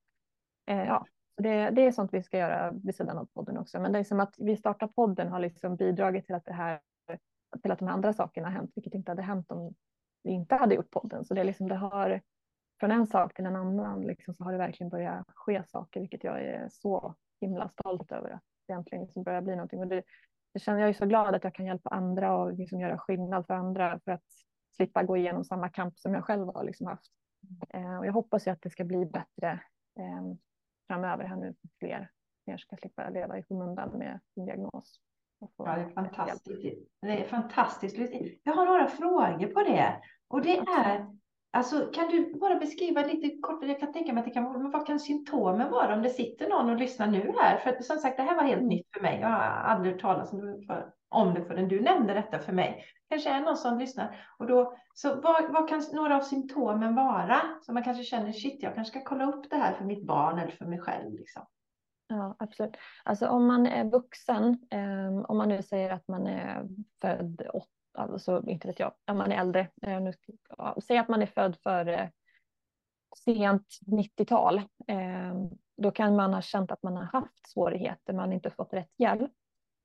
Eh, 0.65 0.83
ja, 0.83 1.05
det, 1.37 1.69
det, 1.69 1.81
är 1.81 1.91
sånt 1.91 2.13
vi 2.13 2.23
ska 2.23 2.37
göra 2.37 2.71
vid 2.71 2.95
sidan 2.95 3.17
av 3.17 3.25
podden 3.25 3.57
också. 3.57 3.79
Men 3.79 3.91
det 3.91 3.99
är 3.99 4.03
som 4.03 4.19
att 4.19 4.35
vi 4.37 4.57
startar 4.57 4.87
podden 4.87 5.27
har 5.27 5.39
liksom 5.39 5.75
bidragit 5.75 6.25
till 6.25 6.35
att 6.35 6.45
det 6.45 6.53
här 6.53 6.79
till 7.61 7.71
att 7.71 7.79
de 7.79 7.87
andra 7.87 8.13
sakerna 8.13 8.47
har 8.47 8.53
hänt, 8.53 8.71
vilket 8.75 8.93
inte 8.93 9.11
hade 9.11 9.21
hänt 9.21 9.51
om 9.51 9.75
vi 10.23 10.31
inte 10.31 10.55
hade 10.55 10.75
gjort 10.75 10.91
podden. 10.91 11.25
Så 11.25 11.33
det, 11.33 11.41
är 11.41 11.45
liksom, 11.45 11.67
det, 11.67 11.75
har, 11.75 12.21
från 12.79 12.91
en 12.91 13.07
sak 13.07 13.33
till 13.33 13.45
en 13.45 13.55
annan 13.55 14.01
liksom, 14.01 14.33
så 14.33 14.43
har 14.43 14.51
det 14.51 14.57
verkligen 14.57 14.89
börjat 14.89 15.25
ske 15.27 15.63
saker, 15.67 15.99
vilket 15.99 16.23
jag 16.23 16.41
är 16.41 16.69
så 16.69 17.15
himla 17.41 17.69
stolt 17.69 18.11
över 18.11 18.29
att 18.29 18.43
det 18.67 18.73
äntligen 18.73 19.03
liksom 19.03 19.23
börjar 19.23 19.41
bli 19.41 19.55
någonting. 19.55 19.79
Och 19.79 19.87
det, 19.87 20.03
det 20.53 20.59
känner, 20.59 20.79
jag 20.79 20.89
är 20.89 20.93
så 20.93 21.05
glad 21.05 21.35
att 21.35 21.43
jag 21.43 21.55
kan 21.55 21.65
hjälpa 21.65 21.89
andra 21.89 22.37
och 22.37 22.53
liksom 22.53 22.79
göra 22.79 22.97
skillnad 22.97 23.47
för 23.47 23.53
andra 23.53 23.99
för 23.99 24.11
att 24.11 24.23
slippa 24.75 25.03
gå 25.03 25.17
igenom 25.17 25.43
samma 25.43 25.69
kamp 25.69 25.99
som 25.99 26.13
jag 26.13 26.23
själv 26.23 26.47
har 26.47 26.63
liksom 26.63 26.87
haft. 26.87 27.11
Eh, 27.69 27.97
och 27.97 28.05
jag 28.05 28.13
hoppas 28.13 28.47
ju 28.47 28.51
att 28.51 28.61
det 28.61 28.69
ska 28.69 28.83
bli 28.83 29.05
bättre 29.05 29.59
eh, 29.99 30.35
framöver 30.87 31.23
här 31.23 31.35
nu 31.35 31.55
fler, 31.79 32.11
fler 32.43 32.57
ska 32.57 32.75
slippa 32.75 33.09
leva 33.09 33.37
i 33.37 33.43
skymundan 33.43 33.89
med 33.89 34.19
sin 34.33 34.45
diagnos. 34.45 34.99
Ja, 35.39 35.75
det 35.75 35.81
är 35.81 35.89
fantastiskt. 35.89 36.61
Det 37.01 37.23
är 37.23 37.27
fantastiskt. 37.27 37.97
Jag 38.43 38.53
har 38.53 38.65
några 38.65 38.87
frågor 38.87 39.47
på 39.47 39.59
det. 39.59 40.01
Och 40.27 40.41
det 40.41 40.57
är, 40.57 41.05
alltså, 41.51 41.89
kan 41.93 42.07
du 42.07 42.33
bara 42.39 42.55
beskriva 42.55 43.01
lite 43.01 43.37
kort, 43.41 43.63
jag 43.63 43.79
kan 43.79 43.93
tänka 43.93 44.13
mig 44.13 44.21
att 44.21 44.27
det 44.27 44.33
kan 44.33 44.43
vara, 44.43 44.69
vad 44.69 44.87
kan 44.87 44.99
symptomen 44.99 45.71
vara 45.71 45.95
om 45.95 46.01
det 46.01 46.09
sitter 46.09 46.49
någon 46.49 46.69
och 46.69 46.77
lyssnar 46.77 47.07
nu 47.07 47.33
här? 47.39 47.57
För 47.57 47.83
som 47.83 47.97
sagt, 47.97 48.17
det 48.17 48.23
här 48.23 48.35
var 48.35 48.43
helt 48.43 48.61
mm. 48.61 48.69
nytt 48.69 48.87
för 48.93 49.01
mig. 49.01 49.19
Jag 49.21 49.27
har 49.27 49.39
aldrig 49.39 49.93
hört 49.93 50.01
talas 50.01 50.33
om 51.09 51.33
det 51.33 51.45
förrän 51.45 51.67
du 51.67 51.81
nämnde 51.81 52.13
detta 52.13 52.39
för 52.39 52.53
mig. 52.53 52.85
Kanske 53.09 53.29
är 53.29 53.41
någon 53.41 53.57
som 53.57 53.79
lyssnar. 53.79 54.27
Och 54.37 54.47
då, 54.47 54.77
så 54.93 55.21
vad, 55.21 55.53
vad 55.53 55.69
kan 55.69 55.81
några 55.93 56.17
av 56.17 56.21
symptomen 56.21 56.95
vara? 56.95 57.41
Så 57.61 57.73
man 57.73 57.83
kanske 57.83 58.03
känner, 58.03 58.31
shit, 58.31 58.63
jag 58.63 58.75
kanske 58.75 58.99
ska 58.99 59.09
kolla 59.09 59.25
upp 59.25 59.49
det 59.49 59.55
här 59.55 59.73
för 59.73 59.85
mitt 59.85 60.07
barn 60.07 60.39
eller 60.39 60.51
för 60.51 60.65
mig 60.65 60.79
själv. 60.79 61.13
Liksom. 61.13 61.45
Ja, 62.07 62.35
absolut. 62.39 62.77
Alltså 63.03 63.27
om 63.27 63.47
man 63.47 63.67
är 63.67 63.91
vuxen, 63.91 64.57
eh, 64.71 65.17
om 65.17 65.37
man 65.37 65.49
nu 65.49 65.61
säger 65.61 65.89
att 65.89 66.07
man 66.07 66.27
är 66.27 66.67
född, 67.01 67.41
åt, 67.53 67.69
alltså 67.97 68.43
inte 68.47 68.67
vet 68.67 68.79
jag, 68.79 68.93
om 69.07 69.17
man 69.17 69.31
är 69.31 69.39
äldre, 69.39 69.67
eh, 69.81 70.01
nu, 70.01 70.13
ja, 70.57 70.77
säg 70.83 70.97
att 70.97 71.09
man 71.09 71.21
är 71.21 71.25
född 71.25 71.57
före 71.63 72.11
sent 73.17 73.67
90-tal, 73.87 74.57
eh, 74.87 75.35
då 75.77 75.91
kan 75.91 76.15
man 76.15 76.33
ha 76.33 76.41
känt 76.41 76.71
att 76.71 76.83
man 76.83 76.97
har 76.97 77.03
haft 77.03 77.47
svårigheter, 77.47 78.13
man 78.13 78.27
har 78.27 78.35
inte 78.35 78.49
fått 78.49 78.73
rätt 78.73 78.91
hjälp. 78.97 79.31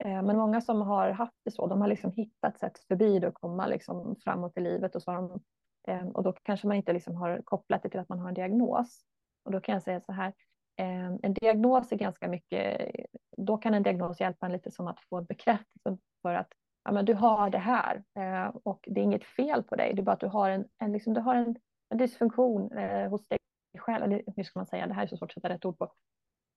Eh, 0.04 0.22
men 0.22 0.36
många 0.36 0.60
som 0.60 0.80
har 0.80 1.10
haft 1.10 1.36
det 1.44 1.50
så, 1.50 1.66
de 1.66 1.80
har 1.80 1.88
liksom 1.88 2.12
hittat 2.12 2.58
sätt 2.58 2.78
förbi 2.78 3.18
det 3.18 3.28
och 3.28 3.34
komma 3.34 3.66
liksom 3.66 4.16
framåt 4.24 4.56
i 4.56 4.60
livet 4.60 4.96
och, 4.96 5.02
så 5.02 5.12
de, 5.12 5.40
eh, 5.88 6.06
och 6.08 6.22
då 6.22 6.32
kanske 6.32 6.66
man 6.66 6.76
inte 6.76 6.92
liksom 6.92 7.16
har 7.16 7.42
kopplat 7.44 7.82
det 7.82 7.88
till 7.88 8.00
att 8.00 8.08
man 8.08 8.18
har 8.18 8.28
en 8.28 8.34
diagnos. 8.34 9.04
Och 9.44 9.52
då 9.52 9.60
kan 9.60 9.72
jag 9.72 9.82
säga 9.82 10.00
så 10.00 10.12
här, 10.12 10.32
Ehm, 10.80 11.18
en 11.22 11.34
diagnos 11.34 11.92
är 11.92 11.96
ganska 11.96 12.28
mycket, 12.28 12.90
då 13.36 13.56
kan 13.56 13.74
en 13.74 13.82
diagnos 13.82 14.20
hjälpa 14.20 14.46
en 14.46 14.52
lite 14.52 14.70
som 14.70 14.86
att 14.86 15.00
få 15.00 15.22
bekräftelse 15.22 15.98
för 16.22 16.34
att 16.34 16.48
ja, 16.84 16.92
men 16.92 17.04
du 17.04 17.14
har 17.14 17.50
det 17.50 17.58
här 17.58 18.04
eh, 18.16 18.56
och 18.62 18.88
det 18.90 19.00
är 19.00 19.04
inget 19.04 19.24
fel 19.24 19.62
på 19.62 19.76
dig, 19.76 19.94
det 19.94 20.00
är 20.00 20.04
bara 20.04 20.12
att 20.12 20.20
du 20.20 20.26
har 20.26 20.50
en, 20.50 20.64
en, 20.78 20.92
liksom, 20.92 21.14
du 21.14 21.20
har 21.20 21.34
en, 21.34 21.56
en 21.88 21.98
dysfunktion 21.98 22.72
eh, 22.72 23.08
hos 23.08 23.28
dig 23.28 23.38
själv, 23.78 24.04
eller 24.04 24.22
hur 24.36 24.42
ska 24.42 24.58
man 24.58 24.66
säga, 24.66 24.86
det 24.86 24.94
här 24.94 25.02
är 25.02 25.06
så 25.06 25.16
svårt 25.16 25.30
att 25.30 25.34
sätta 25.34 25.48
rätt 25.48 25.64
ord 25.64 25.78
på, 25.78 25.92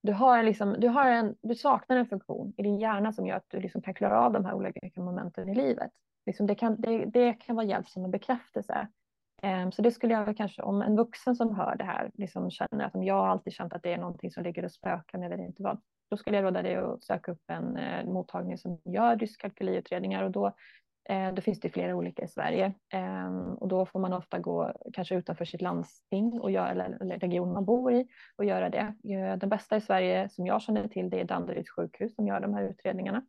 du, 0.02 0.12
har 0.12 0.42
liksom, 0.42 0.76
du, 0.78 0.88
har 0.88 1.10
en, 1.10 1.36
du 1.42 1.54
saknar 1.54 1.96
en 1.96 2.06
funktion 2.06 2.54
i 2.56 2.62
din 2.62 2.78
hjärna 2.78 3.12
som 3.12 3.26
gör 3.26 3.36
att 3.36 3.48
du 3.48 3.60
liksom 3.60 3.82
kan 3.82 3.94
klara 3.94 4.20
av 4.20 4.32
de 4.32 4.44
här 4.44 4.54
olika 4.54 5.00
momenten 5.00 5.48
i 5.48 5.54
livet. 5.54 5.90
Liksom 6.26 6.46
det, 6.46 6.54
kan, 6.54 6.80
det, 6.80 7.04
det 7.04 7.32
kan 7.32 7.56
vara 7.56 7.66
hjälp 7.66 7.88
som 7.88 8.04
en 8.04 8.10
bekräftelse. 8.10 8.88
Ehm, 9.44 9.72
så 9.72 9.82
det 9.82 9.90
skulle 9.90 10.14
jag 10.14 10.36
kanske, 10.36 10.62
om 10.62 10.82
en 10.82 10.96
vuxen 10.96 11.36
som 11.36 11.56
hör 11.56 11.76
det 11.76 11.84
här 11.84 12.10
liksom 12.14 12.50
känner 12.50 12.84
att 12.84 13.04
jag 13.04 13.26
alltid 13.26 13.52
känt 13.52 13.72
att 13.72 13.82
det 13.82 13.92
är 13.92 13.98
någonting 13.98 14.30
som 14.30 14.42
ligger 14.42 14.64
och 14.64 14.72
spökar, 14.72 15.18
men 15.18 15.22
jag 15.22 15.36
vet 15.36 15.46
inte 15.46 15.62
vad, 15.62 15.80
då 16.10 16.16
skulle 16.16 16.36
jag 16.36 16.44
råda 16.44 16.62
dig 16.62 16.76
att 16.76 17.04
söka 17.04 17.32
upp 17.32 17.42
en 17.46 17.76
eh, 17.76 18.04
mottagning 18.04 18.58
som 18.58 18.80
gör 18.84 19.16
dyskalkyliutredningar 19.16 20.22
och 20.22 20.30
då 20.30 20.52
Eh, 21.08 21.34
då 21.34 21.42
finns 21.42 21.60
det 21.60 21.68
flera 21.68 21.96
olika 21.96 22.22
i 22.22 22.28
Sverige 22.28 22.72
ehm, 22.92 23.54
och 23.54 23.68
då 23.68 23.86
får 23.86 24.00
man 24.00 24.12
ofta 24.12 24.38
gå 24.38 24.72
kanske 24.92 25.14
utanför 25.14 25.44
sitt 25.44 25.62
landsting 25.62 26.40
och 26.40 26.50
göra, 26.50 26.70
eller 26.70 27.18
region 27.18 27.52
man 27.52 27.64
bor 27.64 27.92
i 27.92 28.06
och 28.36 28.44
göra 28.44 28.70
det. 28.70 28.94
Eh, 29.14 29.36
den 29.36 29.48
bästa 29.48 29.76
i 29.76 29.80
Sverige 29.80 30.28
som 30.28 30.46
jag 30.46 30.62
känner 30.62 30.88
till 30.88 31.10
det 31.10 31.20
är 31.20 31.24
Danderyds 31.24 31.70
sjukhus 31.70 32.14
som 32.14 32.26
gör 32.26 32.40
de 32.40 32.54
här 32.54 32.62
utredningarna. 32.62 33.26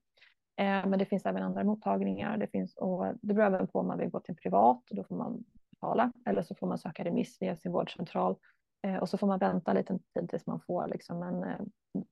Ehm, 0.58 0.90
men 0.90 1.00
det 1.00 1.06
finns 1.06 1.26
även 1.26 1.44
andra 1.44 1.64
mottagningar. 1.64 2.38
Det, 2.38 2.48
finns, 2.48 2.76
och 2.78 3.06
det 3.22 3.34
beror 3.34 3.56
även 3.56 3.68
på 3.68 3.80
om 3.80 3.88
man 3.88 3.98
vill 3.98 4.10
gå 4.10 4.20
till 4.20 4.36
privat 4.36 4.90
och 4.90 4.96
då 4.96 5.04
får 5.04 5.16
man 5.16 5.44
betala 5.86 6.12
eller 6.26 6.44
så 6.44 6.56
får 6.56 6.68
man 6.68 6.78
söka 6.78 7.04
remiss 7.04 7.38
via 7.42 7.56
sin 7.56 7.72
vårdcentral 7.72 8.36
eh, 8.84 8.96
och 8.96 9.10
så 9.10 9.18
får 9.18 9.28
man 9.28 9.40
vänta 9.40 9.72
en 9.72 9.78
liten 9.78 10.00
tid 10.00 10.30
tills 10.30 10.48
man 10.48 10.62
får 10.68 10.88
liksom 10.88 11.24
en 11.24 11.44
eh, 11.44 11.60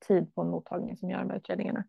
tid 0.08 0.36
på 0.36 0.42
en 0.42 0.50
mottagning 0.50 0.98
som 0.98 1.10
gör 1.10 1.20
de 1.20 1.30
här 1.30 1.38
utredningarna. 1.38 1.84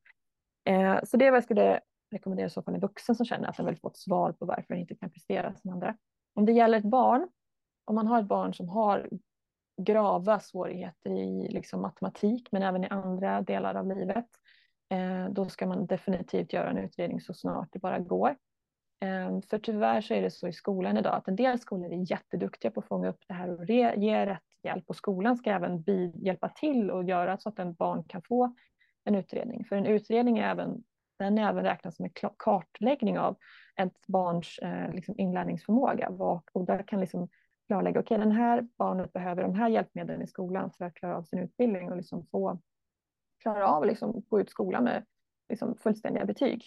Eh, 0.65 0.99
så 1.05 1.17
det 1.17 1.27
är 1.27 1.31
vad 1.31 1.37
jag 1.37 1.45
skulle 1.45 1.81
rekommendera 2.11 2.47
i 2.47 2.51
så 2.51 2.63
fall 2.63 2.75
en 2.75 2.81
vuxen 2.81 3.15
som 3.15 3.27
känner 3.27 3.49
att 3.49 3.57
den 3.57 3.67
vill 3.67 3.79
få 3.79 3.89
ett 3.89 3.97
svar 3.97 4.33
på 4.33 4.47
varför 4.47 4.67
den 4.69 4.79
inte 4.79 4.95
kan 4.95 5.11
prestera 5.11 5.55
som 5.55 5.71
andra. 5.71 5.97
Om 6.35 6.47
det 6.47 6.53
gäller 6.53 6.79
ett 6.79 6.85
barn, 6.85 7.29
om 7.85 7.95
man 7.95 8.07
har 8.07 8.21
ett 8.21 8.29
barn 8.29 8.55
som 8.55 8.69
har 8.69 9.09
grava 9.83 10.41
svårigheter 10.41 11.11
i 11.11 11.49
liksom 11.49 11.83
matematik 11.83 12.49
men 12.53 12.63
även 12.63 12.85
i 12.85 12.89
andra 12.89 13.43
delar 13.43 13.75
av 13.75 13.87
livet, 13.87 14.27
eh, 14.89 15.29
då 15.31 15.45
ska 15.45 15.67
man 15.67 15.87
definitivt 15.87 16.53
göra 16.53 16.71
en 16.71 16.79
utredning 16.79 17.21
så 17.21 17.35
snart 17.35 17.69
det 17.73 17.79
bara 17.79 17.99
går. 17.99 18.37
Ehm, 19.01 19.43
för 19.43 19.59
tyvärr 19.59 20.01
så 20.01 20.15
är 20.15 20.23
det 20.23 20.31
så 20.31 20.49
i 20.49 20.53
skolan 20.53 20.97
idag 20.97 21.15
att 21.15 21.29
en 21.29 21.37
del 21.37 21.59
skolor 21.59 21.93
är 21.93 22.11
jätteduktiga 22.11 22.71
på 22.71 22.81
att 22.81 22.87
fånga 22.87 23.09
upp 23.09 23.21
det 23.29 23.35
här 23.35 23.61
och 23.61 23.65
ge 23.69 24.27
rätt 24.27 24.43
hjälp 24.63 24.85
och 24.87 24.97
skolan 24.97 25.37
ska 25.37 25.51
även 25.51 25.85
hjälpa 26.15 26.49
till 26.49 26.91
och 26.91 27.05
göra 27.05 27.39
så 27.39 27.49
att 27.49 27.59
en 27.59 27.75
barn 27.75 28.05
kan 28.05 28.23
få 28.23 28.55
en 29.05 29.15
utredning. 29.15 29.65
För 29.65 29.77
en 29.77 29.87
utredning 29.87 30.39
är 30.39 30.51
även 30.51 30.85
den 31.19 31.39
är 31.39 31.49
även 31.49 31.65
räknad 31.65 31.95
som 31.95 32.05
en 32.05 32.13
kartläggning 32.37 33.19
av 33.19 33.37
ett 33.77 34.07
barns 34.07 34.59
eh, 34.59 34.93
liksom 34.93 35.15
inlärningsförmåga. 35.19 36.09
Och 36.53 36.65
där 36.67 36.89
kan 36.89 37.01
liksom 37.01 37.29
klarlägga, 37.67 38.01
okej 38.01 38.17
okay, 38.17 38.25
den 38.27 38.37
här 38.37 38.69
barnet 38.79 39.13
behöver 39.13 39.43
de 39.43 39.55
här 39.55 39.69
hjälpmedlen 39.69 40.23
i 40.23 40.27
skolan 40.27 40.71
för 40.71 40.85
att 40.85 40.95
klara 40.95 41.17
av 41.17 41.23
sin 41.23 41.39
utbildning 41.39 41.91
och 41.91 41.97
liksom 41.97 42.27
få 42.27 42.59
klara 43.43 43.69
av 43.69 43.83
att 43.83 43.89
liksom 43.89 44.23
gå 44.29 44.41
ut 44.41 44.51
skolan 44.51 44.85
med 44.85 45.05
liksom 45.49 45.77
fullständiga 45.77 46.25
betyg. 46.25 46.65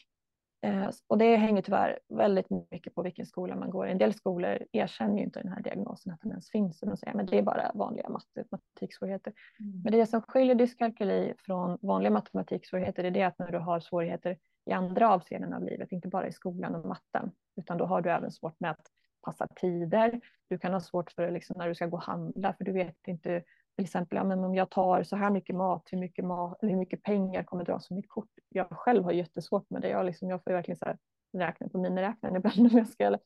Eh, 0.61 0.89
och 1.07 1.17
det 1.17 1.35
hänger 1.35 1.61
tyvärr 1.61 1.99
väldigt 2.09 2.49
mycket 2.71 2.95
på 2.95 3.01
vilken 3.01 3.25
skola 3.25 3.55
man 3.55 3.69
går. 3.69 3.87
En 3.87 3.97
del 3.97 4.13
skolor 4.13 4.57
erkänner 4.71 5.17
ju 5.17 5.23
inte 5.23 5.41
den 5.41 5.51
här 5.51 5.61
diagnosen 5.61 6.13
att 6.13 6.21
den 6.21 6.31
ens 6.31 6.49
finns. 6.49 6.81
Och 6.81 6.87
de 6.87 6.97
säger 6.97 7.19
att 7.19 7.27
det 7.27 7.37
är 7.37 7.41
bara 7.41 7.71
vanliga 7.73 8.09
matematiksvårigheter. 8.09 9.33
Mm. 9.59 9.81
Men 9.83 9.91
det 9.91 10.05
som 10.05 10.21
skiljer 10.21 10.55
dyskalkyli 10.55 11.33
från 11.37 11.77
vanliga 11.81 12.11
matematiksvårigheter 12.11 13.03
är 13.03 13.11
det 13.11 13.23
att 13.23 13.39
när 13.39 13.51
du 13.51 13.57
har 13.57 13.79
svårigheter 13.79 14.37
i 14.65 14.71
andra 14.71 15.13
avseenden 15.13 15.53
av 15.53 15.63
livet, 15.63 15.91
inte 15.91 16.07
bara 16.07 16.27
i 16.27 16.31
skolan 16.31 16.75
och 16.75 16.85
matten, 16.85 17.31
utan 17.55 17.77
då 17.77 17.85
har 17.85 18.01
du 18.01 18.11
även 18.11 18.31
svårt 18.31 18.59
med 18.59 18.71
att 18.71 18.87
passa 19.21 19.47
tider. 19.47 20.21
Du 20.49 20.57
kan 20.57 20.73
ha 20.73 20.79
svårt 20.79 21.11
för 21.11 21.31
liksom, 21.31 21.55
när 21.57 21.67
du 21.67 21.75
ska 21.75 21.85
gå 21.85 21.97
och 21.97 22.03
handla, 22.03 22.53
för 22.53 22.63
du 22.63 22.71
vet 22.71 23.07
inte 23.07 23.43
till 23.77 23.85
exempel, 23.85 24.15
ja, 24.15 24.23
men 24.23 24.43
om 24.43 24.55
jag 24.55 24.69
tar 24.69 25.03
så 25.03 25.15
här 25.15 25.29
mycket 25.29 25.55
mat, 25.55 25.87
hur 25.91 25.97
mycket, 25.97 26.25
mat, 26.25 26.63
eller 26.63 26.71
hur 26.71 26.79
mycket 26.79 27.03
pengar 27.03 27.43
kommer 27.43 27.65
dras 27.65 27.87
från 27.87 27.95
mitt 27.95 28.09
kort? 28.09 28.29
Jag 28.49 28.67
själv 28.69 29.03
har 29.03 29.11
jättesvårt 29.11 29.69
med 29.69 29.81
det. 29.81 29.89
Jag, 29.89 30.05
liksom, 30.05 30.29
jag 30.29 30.43
får 30.43 30.51
verkligen 30.51 30.77
så 30.77 30.85
här, 30.85 30.97
räkna 31.33 31.69
på 31.69 31.77
miniräknaren 31.77 32.35
ibland 32.35 32.59
om 32.71 32.77
jag 32.77 32.87
ska 32.87 33.17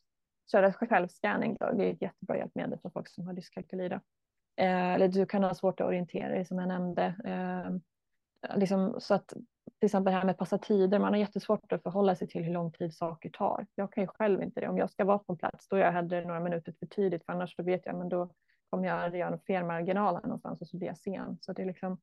köra 0.51 0.73
självscanning. 0.73 1.57
Då. 1.59 1.71
Det 1.71 1.85
är 1.85 1.93
ett 1.93 2.01
jättebra 2.01 2.37
hjälpmedel 2.37 2.79
för 2.79 2.89
folk 2.89 3.09
som 3.09 3.27
har 3.27 3.33
dyskalkyli. 3.33 3.85
Eh, 3.85 4.93
eller 4.93 5.07
du 5.07 5.25
kan 5.25 5.43
ha 5.43 5.55
svårt 5.55 5.81
att 5.81 5.87
orientera 5.87 6.29
dig 6.29 6.45
som 6.45 6.59
jag 6.59 6.67
nämnde. 6.67 7.15
Eh, 7.25 8.57
liksom, 8.57 8.95
så 8.99 9.13
att 9.13 9.27
till 9.27 9.85
exempel 9.85 10.11
det 10.11 10.17
här 10.17 10.25
med 10.25 10.33
att 10.33 10.39
passa 10.39 10.57
tider, 10.57 10.99
man 10.99 11.13
har 11.13 11.19
jättesvårt 11.19 11.71
att 11.71 11.83
förhålla 11.83 12.15
sig 12.15 12.27
till 12.27 12.43
hur 12.43 12.53
lång 12.53 12.71
tid 12.71 12.93
saker 12.93 13.29
tar. 13.29 13.65
Jag 13.75 13.93
kan 13.93 14.03
ju 14.03 14.07
själv 14.07 14.41
inte 14.41 14.59
det. 14.59 14.67
Om 14.67 14.77
jag 14.77 14.89
ska 14.89 15.05
vara 15.05 15.19
på 15.19 15.35
plats, 15.35 15.67
då 15.67 15.75
är 15.75 15.79
jag 15.79 15.91
hellre 15.91 16.25
några 16.25 16.39
minuter 16.39 16.73
för 16.79 16.85
tidigt, 16.85 17.25
för 17.25 17.33
annars 17.33 17.55
då 17.55 17.63
vet 17.63 17.85
jag, 17.85 17.95
men 17.95 18.09
då 18.09 18.29
kommer 18.71 18.87
jag 18.87 19.15
göra 19.15 19.33
en 19.33 19.39
felmarginal 19.39 20.15
här 20.15 20.21
någonstans 20.21 20.61
och 20.61 20.67
så 20.67 20.77
blir 20.77 20.87
jag 20.87 20.97
sen. 20.97 21.37
Så 21.41 21.53
det 21.53 21.61
är 21.61 21.65
liksom, 21.65 21.97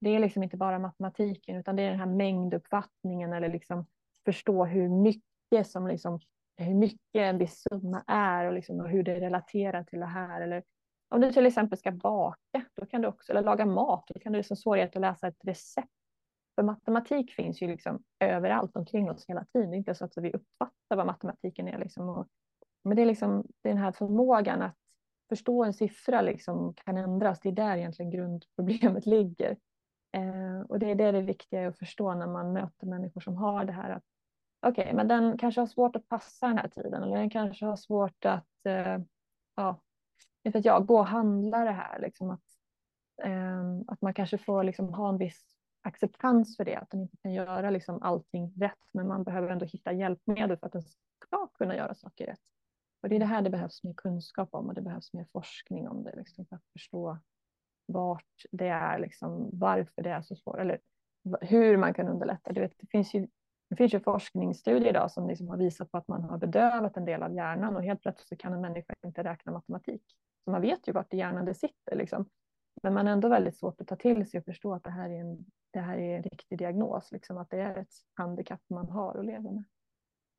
det 0.00 0.10
är 0.10 0.18
liksom 0.18 0.42
inte 0.42 0.56
bara 0.56 0.78
matematiken, 0.78 1.56
utan 1.56 1.76
det 1.76 1.82
är 1.82 1.90
den 1.90 1.98
här 1.98 2.06
mängduppfattningen 2.06 3.32
eller 3.32 3.48
liksom 3.48 3.86
förstå 4.24 4.64
hur 4.64 4.88
mycket 4.88 5.66
som 5.66 5.86
liksom, 5.86 6.20
hur 6.56 6.74
mycket 6.74 7.00
en 7.14 7.38
viss 7.38 7.64
summa 7.70 8.04
är 8.06 8.44
och, 8.44 8.52
liksom, 8.52 8.80
och 8.80 8.88
hur 8.88 9.02
det 9.02 9.20
relaterar 9.20 9.84
till 9.84 10.00
det 10.00 10.06
här. 10.06 10.40
Eller 10.40 10.62
om 11.08 11.20
du 11.20 11.32
till 11.32 11.46
exempel 11.46 11.78
ska 11.78 11.90
baka, 11.90 12.64
då 12.74 12.86
kan 12.86 13.02
du 13.02 13.08
också, 13.08 13.32
eller 13.32 13.42
laga 13.42 13.66
mat, 13.66 14.04
då 14.08 14.20
kan 14.20 14.32
du 14.32 14.36
liksom 14.36 14.56
svårighet 14.56 14.96
att 14.96 15.00
läsa 15.00 15.28
ett 15.28 15.44
recept. 15.44 15.88
För 16.54 16.62
matematik 16.62 17.32
finns 17.32 17.62
ju 17.62 17.66
liksom 17.66 18.02
överallt 18.20 18.76
omkring 18.76 19.10
oss 19.10 19.24
hela 19.28 19.44
tiden. 19.44 19.70
Det 19.70 19.76
är 19.76 19.78
inte 19.78 19.94
så 19.94 20.04
att 20.04 20.12
vi 20.16 20.32
uppfattar 20.32 20.96
vad 20.96 21.06
matematiken 21.06 21.68
är. 21.68 21.78
Liksom. 21.78 22.08
Och, 22.08 22.26
men 22.84 22.96
det 22.96 23.02
är 23.02 23.06
liksom 23.06 23.46
den 23.62 23.78
här 23.78 23.92
förmågan 23.92 24.62
att 24.62 24.76
förstå 25.28 25.64
en 25.64 25.74
siffra 25.74 26.20
liksom 26.20 26.74
kan 26.74 26.96
ändras. 26.96 27.40
Det 27.40 27.48
är 27.48 27.52
där 27.52 27.76
egentligen 27.76 28.10
grundproblemet 28.10 29.06
ligger. 29.06 29.56
Eh, 30.12 30.60
och 30.68 30.78
det 30.78 30.90
är 30.90 30.94
det 30.94 31.12
det 31.12 31.22
viktiga 31.22 31.68
att 31.68 31.78
förstå 31.78 32.14
när 32.14 32.26
man 32.26 32.52
möter 32.52 32.86
människor 32.86 33.20
som 33.20 33.36
har 33.36 33.64
det 33.64 33.72
här. 33.72 33.90
att 33.90 34.04
Okej, 34.66 34.82
okay, 34.82 34.94
men 34.94 35.08
den 35.08 35.38
kanske 35.38 35.60
har 35.60 35.66
svårt 35.66 35.96
att 35.96 36.08
passa 36.08 36.48
den 36.48 36.58
här 36.58 36.68
tiden 36.68 37.02
eller 37.02 37.16
den 37.16 37.30
kanske 37.30 37.66
har 37.66 37.76
svårt 37.76 38.24
att, 38.24 38.66
eh, 38.66 38.98
ja, 39.54 39.80
vet 40.42 40.56
att 40.56 40.64
jag, 40.64 40.86
gå 40.86 40.98
och 40.98 41.06
handla 41.06 41.64
det 41.64 41.70
här. 41.70 42.00
Liksom 42.00 42.30
att, 42.30 42.44
eh, 43.22 43.62
att 43.86 44.02
man 44.02 44.14
kanske 44.14 44.38
får 44.38 44.64
liksom 44.64 44.94
ha 44.94 45.08
en 45.08 45.18
viss 45.18 45.54
acceptans 45.82 46.56
för 46.56 46.64
det, 46.64 46.76
att 46.76 46.90
den 46.90 47.00
inte 47.00 47.16
kan 47.16 47.32
göra 47.32 47.70
liksom 47.70 48.02
allting 48.02 48.52
rätt, 48.56 48.88
men 48.92 49.08
man 49.08 49.24
behöver 49.24 49.48
ändå 49.48 49.66
hitta 49.66 49.92
hjälpmedel 49.92 50.56
för 50.56 50.66
att 50.66 50.72
den 50.72 50.82
ska 50.82 51.46
kunna 51.46 51.76
göra 51.76 51.94
saker 51.94 52.26
rätt. 52.26 52.53
Och 53.04 53.10
det 53.10 53.16
är 53.16 53.20
det 53.20 53.26
här 53.26 53.42
det 53.42 53.50
behövs 53.50 53.84
mer 53.84 53.92
kunskap 53.92 54.48
om 54.54 54.68
och 54.68 54.74
det 54.74 54.80
behövs 54.80 55.12
mer 55.12 55.26
forskning 55.32 55.88
om 55.88 56.04
det 56.04 56.16
liksom, 56.16 56.46
för 56.46 56.56
att 56.56 56.66
förstå 56.72 57.18
vart 57.86 58.44
det 58.50 58.68
är, 58.68 58.98
liksom, 58.98 59.50
varför 59.52 60.02
det 60.02 60.10
är 60.10 60.22
så 60.22 60.36
svårt 60.36 60.58
eller 60.58 60.78
hur 61.40 61.76
man 61.76 61.94
kan 61.94 62.08
underlätta. 62.08 62.52
Du 62.52 62.60
vet, 62.60 62.72
det 62.78 62.86
finns 62.86 63.14
ju 63.14 63.28
det 63.68 63.76
finns 63.76 63.94
ju 63.94 64.00
forskningsstudier 64.00 64.90
idag 64.90 65.10
som 65.10 65.28
liksom 65.28 65.48
har 65.48 65.56
visat 65.56 65.90
på 65.90 65.98
att 65.98 66.08
man 66.08 66.22
har 66.22 66.38
bedövat 66.38 66.96
en 66.96 67.04
del 67.04 67.22
av 67.22 67.34
hjärnan 67.34 67.76
och 67.76 67.82
helt 67.82 68.00
plötsligt 68.00 68.40
kan 68.40 68.52
en 68.52 68.60
människa 68.60 68.94
inte 69.06 69.24
räkna 69.24 69.52
matematik. 69.52 70.02
Så 70.44 70.50
man 70.50 70.60
vet 70.60 70.88
ju 70.88 70.92
vart 70.92 71.14
i 71.14 71.16
hjärnan 71.16 71.44
det 71.44 71.54
sitter. 71.54 71.96
Liksom. 71.96 72.28
Men 72.82 72.94
man 72.94 73.08
är 73.08 73.12
ändå 73.12 73.28
väldigt 73.28 73.56
svårt 73.56 73.80
att 73.80 73.86
ta 73.86 73.96
till 73.96 74.30
sig 74.30 74.38
och 74.38 74.44
förstå 74.44 74.74
att 74.74 74.84
det 74.84 74.90
här 74.90 75.10
är 75.10 75.20
en, 75.20 75.44
det 75.70 75.80
här 75.80 75.98
är 75.98 76.16
en 76.16 76.22
riktig 76.22 76.58
diagnos, 76.58 77.12
liksom, 77.12 77.38
att 77.38 77.50
det 77.50 77.60
är 77.60 77.76
ett 77.78 77.92
handikapp 78.14 78.62
man 78.68 78.90
har 78.90 79.16
och 79.16 79.24
lever 79.24 79.50
med. 79.50 79.64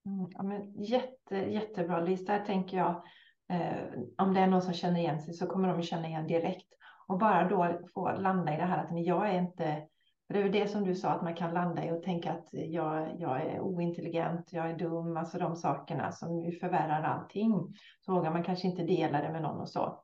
Mm, 0.05 0.27
ja, 0.31 0.43
men 0.43 0.83
jätte, 0.83 1.35
jättebra 1.35 1.99
Lis, 1.99 2.25
där 2.25 2.45
tänker 2.45 2.77
jag 2.77 3.03
eh, 3.49 3.99
om 4.17 4.33
det 4.33 4.39
är 4.39 4.47
någon 4.47 4.61
som 4.61 4.73
känner 4.73 4.99
igen 4.99 5.19
sig 5.19 5.33
så 5.33 5.47
kommer 5.47 5.67
de 5.67 5.81
känna 5.83 6.07
igen 6.07 6.27
direkt. 6.27 6.67
Och 7.07 7.17
bara 7.19 7.49
då 7.49 7.79
få 7.93 8.11
landa 8.11 8.53
i 8.53 8.57
det 8.57 8.65
här 8.65 8.83
att 8.83 8.91
men 8.91 9.03
jag 9.03 9.29
är 9.29 9.39
inte 9.39 9.87
det 10.27 10.41
är 10.41 10.49
det 10.49 10.67
som 10.67 10.83
du 10.83 10.95
sa, 10.95 11.09
att 11.09 11.23
man 11.23 11.35
kan 11.35 11.53
landa 11.53 11.85
i 11.85 11.91
och 11.91 12.03
tänka 12.03 12.31
att 12.31 12.49
jag, 12.51 13.15
jag 13.19 13.41
är 13.41 13.59
ointelligent, 13.59 14.53
jag 14.53 14.69
är 14.69 14.77
dum, 14.77 15.17
alltså 15.17 15.37
de 15.37 15.55
sakerna 15.55 16.11
som 16.11 16.39
ju 16.39 16.51
förvärrar 16.51 17.03
allting. 17.03 17.75
Så 18.01 18.13
vågar 18.13 18.31
man 18.31 18.43
kanske 18.43 18.67
inte 18.67 18.83
dela 18.83 19.21
det 19.21 19.31
med 19.31 19.41
någon 19.41 19.61
och 19.61 19.69
så. 19.69 20.03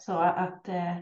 Så 0.00 0.18
att, 0.18 0.68
eh, 0.68 0.98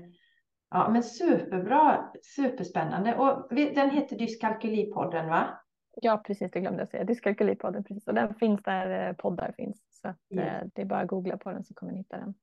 ja 0.71 0.89
men 0.89 1.03
superbra, 1.03 2.11
superspännande. 2.37 3.17
Och 3.17 3.55
den 3.55 3.91
heter 3.91 4.19
Dyskalkylipodden 4.19 5.29
va? 5.29 5.62
Ja, 5.95 6.23
precis, 6.27 6.51
det 6.51 6.61
glömde 6.61 6.81
jag 6.81 6.89
säga. 6.89 7.05
Dyskalkylipodden, 7.05 7.85
precis. 7.85 8.07
Och 8.07 8.15
den 8.15 8.35
finns 8.35 8.63
där 8.63 9.09
eh, 9.09 9.13
poddar 9.13 9.53
finns. 9.57 9.83
Så 9.91 10.09
att, 10.09 10.19
yes. 10.31 10.71
det 10.75 10.83
är 10.83 10.87
bara 10.87 11.01
att 11.01 11.09
googla 11.09 11.37
på 11.37 11.51
den 11.51 11.65
så 11.65 11.75
kommer 11.75 11.93
ni 11.93 11.99
hitta 11.99 12.17
den. 12.17 12.35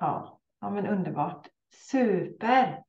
Ja, 0.00 0.40
ja 0.60 0.70
men 0.70 0.86
underbart. 0.86 1.48
Super! 1.90 2.82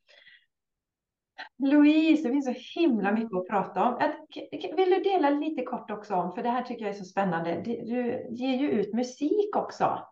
Louise, 1.57 2.23
det 2.23 2.29
finns 2.33 2.45
så 2.45 2.79
himla 2.79 3.11
mycket 3.11 3.37
att 3.37 3.47
prata 3.47 3.83
om. 3.83 4.13
Vill 4.75 4.89
du 4.89 4.99
dela 5.03 5.29
lite 5.29 5.63
kort 5.63 5.91
också 5.91 6.15
om, 6.15 6.31
för 6.31 6.43
det 6.43 6.49
här 6.49 6.63
tycker 6.63 6.85
jag 6.85 6.95
är 6.95 6.99
så 6.99 7.05
spännande. 7.05 7.61
Du 7.65 8.27
ger 8.29 8.57
ju 8.57 8.69
ut 8.71 8.93
musik 8.93 9.55
också. 9.55 10.07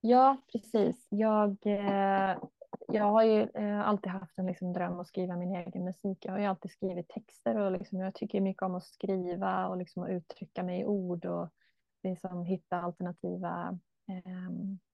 Ja, 0.00 0.36
precis. 0.52 1.06
Jag, 1.10 1.56
eh, 1.66 2.36
jag 2.92 3.04
har 3.04 3.24
ju 3.24 3.48
eh, 3.54 3.88
alltid 3.88 4.12
haft 4.12 4.38
en 4.38 4.46
liksom 4.46 4.72
dröm 4.72 5.00
att 5.00 5.06
skriva 5.06 5.36
min 5.36 5.54
egen 5.54 5.84
musik. 5.84 6.18
Jag 6.20 6.32
har 6.32 6.38
ju 6.38 6.46
alltid 6.46 6.70
skrivit 6.70 7.08
texter 7.08 7.56
och 7.56 7.72
liksom, 7.72 8.00
jag 8.00 8.14
tycker 8.14 8.40
mycket 8.40 8.62
om 8.62 8.74
att 8.74 8.84
skriva 8.84 9.68
och 9.68 9.76
liksom 9.76 10.02
att 10.02 10.10
uttrycka 10.10 10.62
mig 10.62 10.80
i 10.80 10.84
ord 10.84 11.24
och 11.24 11.48
liksom 12.02 12.44
hitta 12.44 12.80
alternativa 12.80 13.78
eh, 14.08 14.50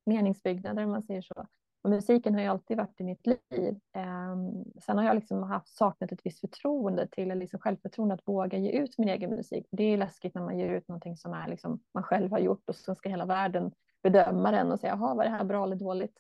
meningsbyggnader 0.07 0.85
om 0.85 0.91
man 0.91 1.03
säger 1.03 1.23
så. 1.23 1.47
Och 1.83 1.91
musiken 1.91 2.35
har 2.35 2.41
ju 2.41 2.47
alltid 2.47 2.77
varit 2.77 3.01
i 3.01 3.05
mitt 3.05 3.27
liv. 3.27 3.81
Eh, 3.97 4.37
sen 4.85 4.99
har 4.99 5.05
jag 5.05 5.15
liksom 5.15 5.43
haft, 5.43 5.69
saknat 5.69 6.13
ett 6.13 6.21
visst 6.25 6.41
förtroende 6.41 7.09
till, 7.09 7.29
liksom 7.29 7.61
självförtroende 7.61 8.15
att 8.15 8.29
våga 8.29 8.59
ge 8.59 8.71
ut 8.71 8.99
min 8.99 9.09
egen 9.09 9.31
musik. 9.31 9.67
Det 9.71 9.83
är 9.83 9.97
läskigt 9.97 10.35
när 10.35 10.43
man 10.43 10.59
ger 10.59 10.69
ut 10.69 10.89
någonting 10.89 11.17
som 11.17 11.33
är 11.33 11.49
liksom 11.49 11.81
man 11.95 12.03
själv 12.03 12.31
har 12.31 12.39
gjort 12.39 12.69
och 12.69 12.77
så 12.77 12.95
ska 12.95 13.09
hela 13.09 13.27
världen 13.27 13.73
bedöma 14.03 14.51
den 14.51 14.73
och 14.73 14.81
säga, 14.81 14.93
jaha, 14.93 15.15
var 15.15 15.25
det 15.25 15.31
här 15.31 15.45
bra 15.45 15.65
eller 15.65 15.77
dåligt? 15.77 16.19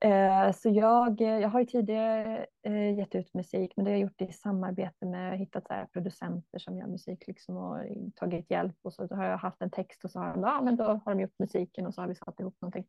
Eh, 0.00 0.52
så 0.52 0.68
jag, 0.68 1.20
eh, 1.20 1.38
jag 1.38 1.48
har 1.48 1.60
ju 1.60 1.66
tidigare 1.66 2.46
eh, 2.62 2.98
gett 2.98 3.14
ut 3.14 3.34
musik, 3.34 3.72
men 3.76 3.84
det 3.84 3.90
har 3.90 3.96
jag 3.96 4.02
gjort 4.02 4.20
i 4.20 4.32
samarbete 4.32 5.06
med, 5.06 5.38
hittat 5.38 5.66
så 5.66 5.86
producenter 5.92 6.58
som 6.58 6.78
gör 6.78 6.86
musik 6.86 7.26
liksom 7.26 7.56
och 7.56 7.78
tagit 8.14 8.50
hjälp 8.50 8.76
och 8.82 8.92
så 8.92 9.14
har 9.14 9.24
jag 9.24 9.38
haft 9.38 9.62
en 9.62 9.70
text 9.70 10.04
och 10.04 10.10
så 10.10 10.18
har 10.18 10.34
de, 10.34 10.42
ja, 10.42 10.62
men 10.62 10.76
då 10.76 10.84
har 10.84 11.14
de 11.14 11.20
gjort 11.20 11.38
musiken 11.38 11.86
och 11.86 11.94
så 11.94 12.00
har 12.00 12.08
vi 12.08 12.14
satt 12.14 12.40
ihop 12.40 12.56
någonting. 12.60 12.86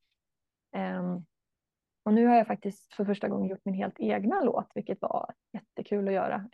Ehm, 0.76 1.26
och 2.04 2.14
nu 2.14 2.26
har 2.26 2.36
jag 2.36 2.48
faktiskt 2.48 2.94
för 2.94 3.06
första 3.06 3.28
gången 3.28 3.50
gjort 3.50 3.66
min 3.66 3.76
helt 3.76 4.00
egna 4.00 4.42
låt, 4.42 4.72
vilket 4.76 5.02
var 5.02 5.34
jättekul 5.54 6.08
att 6.08 6.14
göra. 6.14 6.50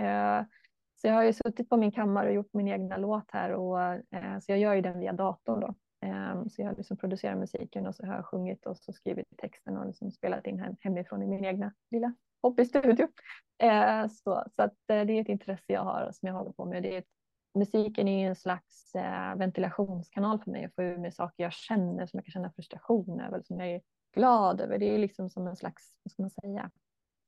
Så 0.95 1.07
jag 1.07 1.13
har 1.13 1.23
ju 1.23 1.33
suttit 1.33 1.69
på 1.69 1.77
min 1.77 1.91
kammare 1.91 2.27
och 2.27 2.33
gjort 2.33 2.53
min 2.53 2.67
egna 2.67 2.97
låt 2.97 3.31
här 3.31 3.51
och 3.51 3.77
så 4.41 4.51
jag 4.51 4.59
gör 4.59 4.73
ju 4.73 4.81
den 4.81 4.99
via 4.99 5.13
datorn 5.13 5.59
då. 5.59 5.75
Ehm, 6.01 6.49
så 6.49 6.61
jag 6.61 6.77
liksom 6.77 6.97
producerat 6.97 7.37
musiken 7.37 7.87
och 7.87 7.95
så 7.95 8.05
har 8.05 8.15
jag 8.15 8.25
sjungit 8.25 8.65
och 8.65 8.77
så 8.77 8.93
skrivit 8.93 9.37
texten 9.37 9.77
och 9.77 9.85
liksom 9.85 10.11
spelat 10.11 10.47
in 10.47 10.77
hemifrån 10.79 11.23
i 11.23 11.27
min 11.27 11.45
egna 11.45 11.73
lilla 11.91 12.13
hobbystudio. 12.41 13.07
Ehm, 13.57 14.09
så, 14.09 14.43
så 14.55 14.63
att 14.63 14.89
eh, 14.89 15.05
det 15.05 15.13
är 15.13 15.21
ett 15.21 15.29
intresse 15.29 15.73
jag 15.73 15.83
har 15.83 16.11
som 16.11 16.27
jag 16.27 16.35
håller 16.35 16.51
på 16.51 16.65
med. 16.65 16.83
Det 16.83 16.93
är 16.93 16.97
ett, 16.97 17.09
musiken 17.53 18.07
är 18.07 18.19
ju 18.19 18.27
en 18.27 18.35
slags 18.35 18.95
eh, 18.95 19.35
ventilationskanal 19.35 20.39
för 20.39 20.51
mig 20.51 20.65
att 20.65 20.75
få 20.75 20.83
ur 20.83 20.97
mig 20.97 21.11
saker 21.11 21.43
jag 21.43 21.53
känner 21.53 22.05
som 22.05 22.17
jag 22.17 22.25
kan 22.25 22.31
känna 22.31 22.51
frustration 22.51 23.21
över, 23.21 23.41
som 23.41 23.59
jag 23.59 23.69
är 23.69 23.81
glad 24.13 24.61
över. 24.61 24.77
Det 24.77 24.95
är 24.95 24.97
liksom 24.97 25.29
som 25.29 25.47
en 25.47 25.55
slags, 25.55 25.93
vad 26.03 26.11
ska 26.11 26.23
man 26.23 26.29
säga, 26.29 26.71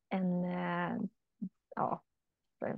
en, 0.10 0.44
eh, 0.44 0.98
ja, 1.76 2.02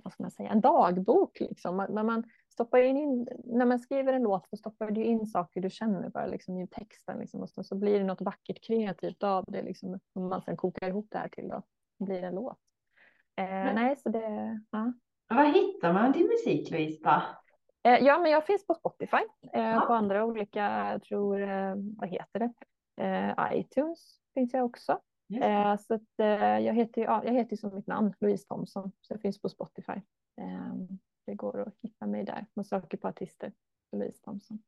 vad 0.03 0.13
ska 0.13 0.23
man 0.23 0.31
säga, 0.31 0.49
en 0.49 0.61
dagbok 0.61 1.39
liksom. 1.39 1.75
Man, 1.75 2.05
man 2.05 2.23
stoppar 2.49 2.79
in, 2.79 3.27
när 3.43 3.65
man 3.65 3.79
skriver 3.79 4.13
en 4.13 4.23
låt 4.23 4.49
så 4.49 4.57
stoppar 4.57 4.91
du 4.91 5.03
in 5.03 5.25
saker 5.25 5.61
du 5.61 5.69
känner 5.69 6.09
bara 6.09 6.25
liksom 6.25 6.57
i 6.57 6.67
texten 6.67 7.19
liksom, 7.19 7.41
och 7.41 7.49
så, 7.49 7.63
så 7.63 7.75
blir 7.75 7.99
det 7.99 8.05
något 8.05 8.21
vackert 8.21 8.63
kreativt 8.67 9.23
av 9.23 9.43
det 9.47 9.61
liksom. 9.61 9.99
Om 10.13 10.29
man 10.29 10.41
sen 10.41 10.57
kokar 10.57 10.87
ihop 10.87 11.07
det 11.11 11.17
här 11.17 11.29
till 11.29 11.47
då 11.47 11.61
blir 11.99 12.23
en 12.23 12.35
låt. 12.35 12.57
Eh, 13.35 13.73
nej, 13.73 13.95
så 13.95 14.09
det, 14.09 14.61
ja. 14.71 14.93
Vad 15.27 15.53
hittar 15.53 15.93
man 15.93 16.13
till 16.13 16.27
musik 16.27 16.71
Louise? 16.71 17.21
Eh, 17.83 17.99
ja, 18.03 18.17
men 18.19 18.31
jag 18.31 18.45
finns 18.45 18.67
på 18.67 18.73
Spotify, 18.73 19.17
eh, 19.53 19.61
ja. 19.61 19.83
på 19.87 19.93
andra 19.93 20.25
olika, 20.25 20.91
jag 20.91 21.03
tror, 21.03 21.41
eh, 21.41 21.75
vad 21.97 22.09
heter 22.09 22.39
det? 22.39 22.53
Eh, 23.03 23.59
iTunes 23.59 24.19
finns 24.33 24.53
jag 24.53 24.65
också. 24.65 24.99
Eh, 25.33 25.77
så 25.77 25.93
att, 25.93 26.19
eh, 26.19 26.59
jag 26.59 26.73
heter 26.73 27.01
ja, 27.01 27.21
jag 27.25 27.33
heter 27.33 27.55
som 27.55 27.75
mitt 27.75 27.87
namn, 27.87 28.13
Louise 28.19 28.47
Thomson, 28.47 28.91
så 29.01 29.13
jag 29.13 29.21
finns 29.21 29.41
på 29.41 29.49
Spotify. 29.49 30.01
Ehm, 30.41 30.87
det 31.25 31.35
går 31.35 31.61
att 31.61 31.75
hitta 31.81 32.07
mig 32.07 32.23
där. 32.23 32.45
Man 32.53 32.65
söker 32.65 32.97
på 32.97 33.07
artister, 33.07 33.51
Louise 33.91 34.21
Thomson. 34.23 34.59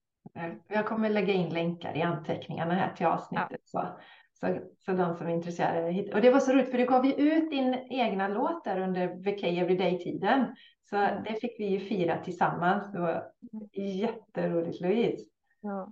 Jag 0.67 0.85
kommer 0.85 1.09
lägga 1.09 1.33
in 1.33 1.49
länkar 1.49 1.97
i 1.97 2.01
anteckningarna 2.01 2.73
här 2.73 2.93
till 2.93 3.05
avsnittet. 3.05 3.61
Ja. 3.73 3.99
Så, 4.33 4.47
så, 4.47 4.59
så 4.79 4.91
de 4.91 5.15
som 5.15 5.27
är 5.27 5.31
intresserade. 5.31 6.13
Och 6.13 6.21
det 6.21 6.31
var 6.31 6.39
så 6.39 6.51
roligt 6.51 6.71
för 6.71 6.77
du 6.77 6.85
gav 6.85 7.05
ju 7.05 7.13
ut 7.13 7.49
din 7.49 7.73
egna 7.89 8.27
låt 8.27 8.63
där 8.63 8.79
under 8.79 9.07
VK 9.07 9.43
Everyday-tiden. 9.43 10.55
Så 10.89 10.95
mm. 10.95 11.23
det 11.23 11.41
fick 11.41 11.59
vi 11.59 11.65
ju 11.65 11.79
fira 11.79 12.23
tillsammans. 12.23 12.91
Det 12.91 12.99
var 12.99 13.31
mm. 13.53 13.67
jätteroligt 13.73 14.81
Louise. 14.81 15.25
Ja. 15.61 15.91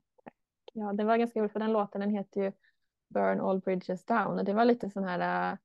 Ja, 0.73 0.93
det 0.93 1.03
var 1.03 1.17
ganska 1.17 1.39
roligt 1.39 1.51
för 1.51 1.59
den 1.59 1.73
låten 1.73 2.01
den 2.01 2.09
heter 2.09 2.41
ju 2.41 2.51
Burn 3.15 3.41
All 3.41 3.59
Bridges 3.59 4.05
Down 4.05 4.39
och 4.39 4.45
det 4.45 4.53
var 4.53 4.65
lite 4.65 4.89
sån 4.89 5.03
här 5.03 5.51
äh, 5.51 5.57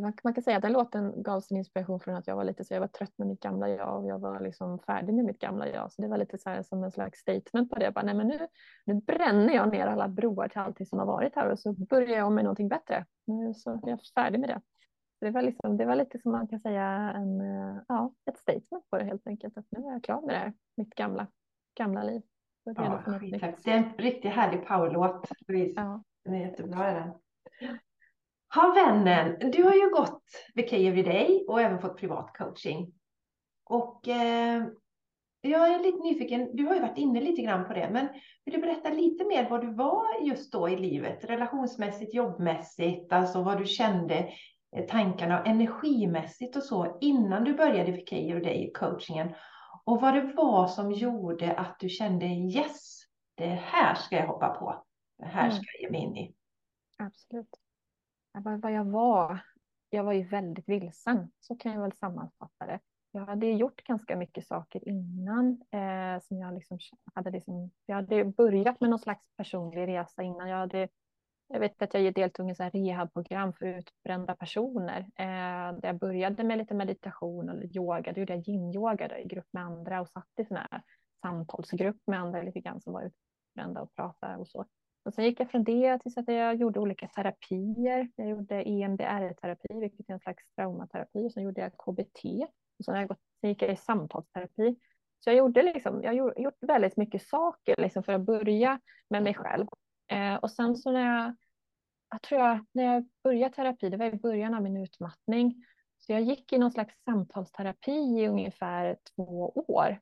var, 0.00 0.12
man 0.24 0.34
kan 0.34 0.42
säga 0.42 0.56
att 0.56 0.62
den 0.62 0.72
låten 0.72 1.22
gav 1.22 1.40
sin 1.40 1.56
inspiration 1.56 2.00
från 2.00 2.14
att 2.14 2.26
jag 2.26 2.36
var 2.36 2.44
lite 2.44 2.64
så 2.64 2.74
jag 2.74 2.80
var 2.80 2.88
trött 2.88 3.18
med 3.18 3.28
mitt 3.28 3.40
gamla 3.40 3.68
jag 3.68 3.98
och 3.98 4.06
jag 4.06 4.18
var 4.18 4.40
liksom 4.40 4.78
färdig 4.78 5.14
med 5.14 5.24
mitt 5.24 5.38
gamla 5.38 5.68
jag. 5.68 5.92
Så 5.92 6.02
det 6.02 6.08
var 6.08 6.18
lite 6.18 6.38
så 6.38 6.50
här 6.50 6.62
som 6.62 6.84
en 6.84 6.92
slags 6.92 7.18
statement 7.18 7.70
på 7.70 7.78
det. 7.78 7.84
Jag 7.84 7.94
bara, 7.94 8.04
nej 8.04 8.14
men 8.14 8.28
nu, 8.28 8.48
nu 8.84 8.94
bränner 8.94 9.54
jag 9.54 9.72
ner 9.72 9.86
alla 9.86 10.08
broar 10.08 10.48
till 10.48 10.58
allting 10.58 10.86
som 10.86 10.98
har 10.98 11.06
varit 11.06 11.34
här 11.34 11.50
och 11.50 11.58
så 11.58 11.72
börjar 11.72 12.18
jag 12.18 12.26
om 12.26 12.34
med 12.34 12.44
någonting 12.44 12.68
bättre. 12.68 13.06
Nu 13.26 13.54
så 13.54 13.70
är 13.70 13.88
jag 13.88 14.00
färdig 14.14 14.40
med 14.40 14.48
det. 14.48 14.60
Det, 15.20 15.30
var 15.30 15.42
liksom, 15.42 15.76
det 15.76 15.84
var 15.84 15.94
lite 15.94 16.18
som 16.18 16.32
man 16.32 16.48
kan 16.48 16.60
säga 16.60 16.84
en, 17.16 17.40
äh, 17.40 17.76
ja, 17.88 18.14
ett 18.30 18.38
statement 18.38 18.90
på 18.90 18.98
det 18.98 19.04
helt 19.04 19.26
enkelt. 19.26 19.58
Att 19.58 19.66
nu 19.70 19.86
är 19.86 19.92
jag 19.92 20.04
klar 20.04 20.20
med 20.20 20.34
det 20.34 20.38
här, 20.38 20.52
mitt 20.76 20.94
gamla, 20.94 21.26
gamla 21.74 22.02
liv. 22.02 22.22
Ja, 22.64 23.02
det 23.64 23.70
är 23.70 23.76
en 23.76 23.92
riktigt 23.98 24.32
härlig 24.32 24.66
powerlåt. 24.66 25.28
Ja. 25.76 26.02
Den 26.24 26.34
är 26.34 26.40
jättebra. 26.40 26.86
Är 26.86 26.94
den. 26.94 27.12
Ha 28.54 28.74
vännen, 28.74 29.50
du 29.50 29.62
har 29.62 29.74
ju 29.74 29.90
gått 29.90 30.22
VK 30.54 30.72
Everyday 30.72 31.44
och 31.48 31.60
även 31.60 31.80
fått 31.80 31.98
privat 31.98 32.36
coaching. 32.38 32.92
Och 33.64 34.08
eh, 34.08 34.64
jag 35.40 35.74
är 35.74 35.78
lite 35.78 35.98
nyfiken, 35.98 36.56
du 36.56 36.66
har 36.66 36.74
ju 36.74 36.80
varit 36.80 36.98
inne 36.98 37.20
lite 37.20 37.42
grann 37.42 37.66
på 37.66 37.72
det, 37.72 37.90
men 37.92 38.08
vill 38.44 38.54
du 38.54 38.60
berätta 38.60 38.88
lite 38.88 39.24
mer 39.24 39.50
vad 39.50 39.60
du 39.60 39.74
var 39.74 40.20
just 40.22 40.52
då 40.52 40.68
i 40.68 40.76
livet, 40.76 41.24
relationsmässigt, 41.24 42.14
jobbmässigt, 42.14 43.12
alltså 43.12 43.42
vad 43.42 43.58
du 43.58 43.66
kände, 43.66 44.28
eh, 44.76 44.84
tankarna 44.88 45.40
och 45.40 45.46
energimässigt 45.46 46.56
och 46.56 46.62
så 46.62 46.98
innan 47.00 47.44
du 47.44 47.54
började 47.54 47.92
VK 47.92 48.12
Everyday 48.12 48.72
coachingen 48.72 49.34
och 49.84 50.00
vad 50.00 50.14
det 50.14 50.32
var 50.36 50.66
som 50.66 50.92
gjorde 50.92 51.52
att 51.52 51.76
du 51.80 51.88
kände 51.88 52.26
yes, 52.26 53.02
det 53.34 53.46
här 53.46 53.94
ska 53.94 54.16
jag 54.16 54.26
hoppa 54.26 54.48
på. 54.48 54.83
Det 55.16 55.24
här 55.24 55.50
ska 55.50 55.64
jag 55.72 55.82
ge 55.82 55.90
mig 55.90 56.00
in 56.00 56.16
i. 56.16 56.34
Absolut. 56.98 57.60
Vad 58.32 58.72
jag 58.72 58.84
var, 58.84 59.38
jag 59.90 60.04
var 60.04 60.12
ju 60.12 60.28
väldigt 60.28 60.68
vilsen, 60.68 61.30
så 61.40 61.56
kan 61.56 61.72
jag 61.72 61.80
väl 61.80 61.92
sammanfatta 61.92 62.66
det. 62.66 62.80
Jag 63.10 63.26
hade 63.26 63.46
gjort 63.46 63.84
ganska 63.84 64.16
mycket 64.16 64.46
saker 64.46 64.88
innan. 64.88 65.62
Eh, 65.70 66.20
som 66.22 66.38
jag, 66.38 66.54
liksom 66.54 66.78
hade 67.14 67.30
liksom, 67.30 67.70
jag 67.86 67.96
hade 67.96 68.24
börjat 68.24 68.80
med 68.80 68.90
någon 68.90 68.98
slags 68.98 69.28
personlig 69.36 69.88
resa 69.88 70.22
innan. 70.22 70.48
Jag 70.48 70.56
hade 70.56 70.88
jag 71.48 71.60
vet 71.60 71.82
att 71.82 71.94
jag 71.94 72.14
deltog 72.14 72.48
i 72.48 72.52
ett 72.52 72.74
rehabprogram 72.74 73.52
för 73.52 73.66
utbrända 73.66 74.34
personer. 74.34 75.00
Eh, 75.00 75.78
där 75.78 75.88
jag 75.88 75.98
började 75.98 76.44
med 76.44 76.58
lite 76.58 76.74
meditation 76.74 77.48
och 77.48 77.64
yoga. 77.64 78.12
Då 78.12 78.20
gjorde 78.20 78.34
jag 78.34 78.48
yin-yoga 78.48 79.18
i 79.18 79.24
grupp 79.24 79.48
med 79.50 79.64
andra 79.64 80.00
och 80.00 80.08
satt 80.08 80.30
i 80.40 80.44
sån 80.44 80.56
här 80.56 80.82
samtalsgrupp 81.22 82.02
med 82.06 82.20
andra 82.20 82.42
lite 82.42 82.60
grann 82.60 82.80
som 82.80 82.92
var 82.92 83.02
utbrända 83.02 83.80
och 83.80 83.94
pratade 83.94 84.36
och 84.36 84.48
så. 84.48 84.64
Och 85.04 85.14
sen 85.14 85.24
gick 85.24 85.40
jag 85.40 85.50
från 85.50 85.64
det 85.64 85.98
tills 85.98 86.18
att 86.18 86.28
jag 86.28 86.54
gjorde 86.54 86.80
olika 86.80 87.08
terapier. 87.08 88.10
Jag 88.16 88.28
gjorde 88.28 88.62
EMDR-terapi, 88.68 89.80
vilket 89.80 90.08
är 90.08 90.12
en 90.14 90.20
slags 90.20 90.42
traumaterapi. 90.56 91.26
Och 91.26 91.32
sen 91.32 91.42
gjorde 91.42 91.60
jag 91.60 91.72
KBT. 91.72 92.24
Och 92.78 92.84
sen, 92.84 92.94
jag 92.94 93.08
gått, 93.08 93.20
sen 93.40 93.50
gick 93.50 93.62
jag 93.62 93.72
i 93.72 93.76
samtalsterapi. 93.76 94.76
Så 95.20 95.30
jag 95.30 95.36
gjorde 95.36 95.62
liksom, 95.62 96.02
jag 96.02 96.14
gjort, 96.14 96.38
gjort 96.38 96.58
väldigt 96.60 96.96
mycket 96.96 97.22
saker 97.22 97.74
liksom 97.78 98.02
för 98.02 98.12
att 98.12 98.20
börja 98.20 98.80
med 99.10 99.22
mig 99.22 99.34
själv. 99.34 99.66
Eh, 100.08 100.34
och 100.34 100.50
sen 100.50 100.76
så 100.76 100.92
när 100.92 101.16
jag, 101.16 101.36
jag 102.10 102.22
tror 102.22 102.40
jag, 102.40 102.66
när 102.72 102.84
jag 102.84 103.08
började 103.24 103.54
terapi, 103.54 103.90
det 103.90 103.96
var 103.96 104.06
i 104.06 104.16
början 104.16 104.54
av 104.54 104.62
min 104.62 104.76
utmattning. 104.76 105.64
Så 105.98 106.12
jag 106.12 106.22
gick 106.22 106.52
i 106.52 106.58
någon 106.58 106.70
slags 106.70 106.94
samtalsterapi 107.04 107.92
i 107.92 108.28
ungefär 108.28 108.96
två 109.16 109.50
år. 109.50 110.00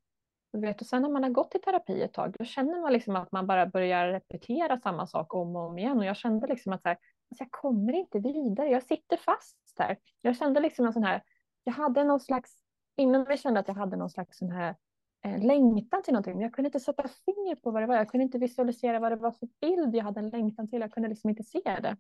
Vet, 0.53 0.81
och 0.81 0.87
sen 0.87 1.03
när 1.03 1.09
man 1.09 1.23
har 1.23 1.31
gått 1.31 1.55
i 1.55 1.59
terapi 1.59 2.03
ett 2.03 2.13
tag, 2.13 2.35
då 2.39 2.45
känner 2.45 2.81
man 2.81 2.93
liksom 2.93 3.17
att 3.17 3.33
man 3.33 3.47
bara 3.47 3.67
börjar 3.67 4.09
repetera 4.09 4.81
samma 4.81 5.07
sak 5.07 5.35
om 5.35 5.57
och 5.57 5.63
om 5.63 5.79
igen. 5.79 5.99
Och 5.99 6.05
jag 6.05 6.17
kände 6.17 6.47
liksom 6.47 6.73
att 6.73 6.83
så 6.83 6.89
här, 6.89 6.99
alltså 7.31 7.45
jag 7.45 7.51
kommer 7.51 7.93
inte 7.93 8.19
vidare, 8.19 8.69
jag 8.69 8.83
sitter 8.83 9.17
fast 9.17 9.59
här. 9.79 9.99
Jag 10.21 10.37
kände 10.37 10.61
liksom 10.61 10.87
en 10.87 10.93
sån 10.93 11.05
här, 11.05 11.23
jag 11.65 11.73
hade 11.73 12.05
någon 12.05 12.21
slags, 12.21 12.51
inom 12.97 13.23
mig 13.23 13.37
kände 13.39 13.61
att 13.61 13.69
jag 13.69 13.75
hade 13.75 13.97
någon 13.97 14.11
slags 14.11 14.39
sån 14.39 14.51
här 14.51 14.77
eh, 15.25 15.45
längtan 15.45 16.03
till 16.03 16.13
någonting, 16.13 16.35
men 16.35 16.43
jag 16.43 16.55
kunde 16.55 16.67
inte 16.69 16.81
sätta 16.81 17.09
finger 17.09 17.55
på 17.55 17.71
vad 17.71 17.83
det 17.83 17.87
var. 17.87 17.97
Jag 17.97 18.11
kunde 18.11 18.25
inte 18.25 18.39
visualisera 18.39 18.99
vad 18.99 19.13
det 19.13 19.17
var 19.17 19.33
för 19.33 19.49
bild 19.61 19.95
jag 19.95 20.05
hade 20.05 20.21
en 20.21 20.29
längtan 20.29 20.69
till. 20.69 20.81
Jag 20.81 20.93
kunde 20.93 21.09
liksom 21.09 21.31
inte 21.31 21.43
se 21.43 21.61
det. 21.65 21.97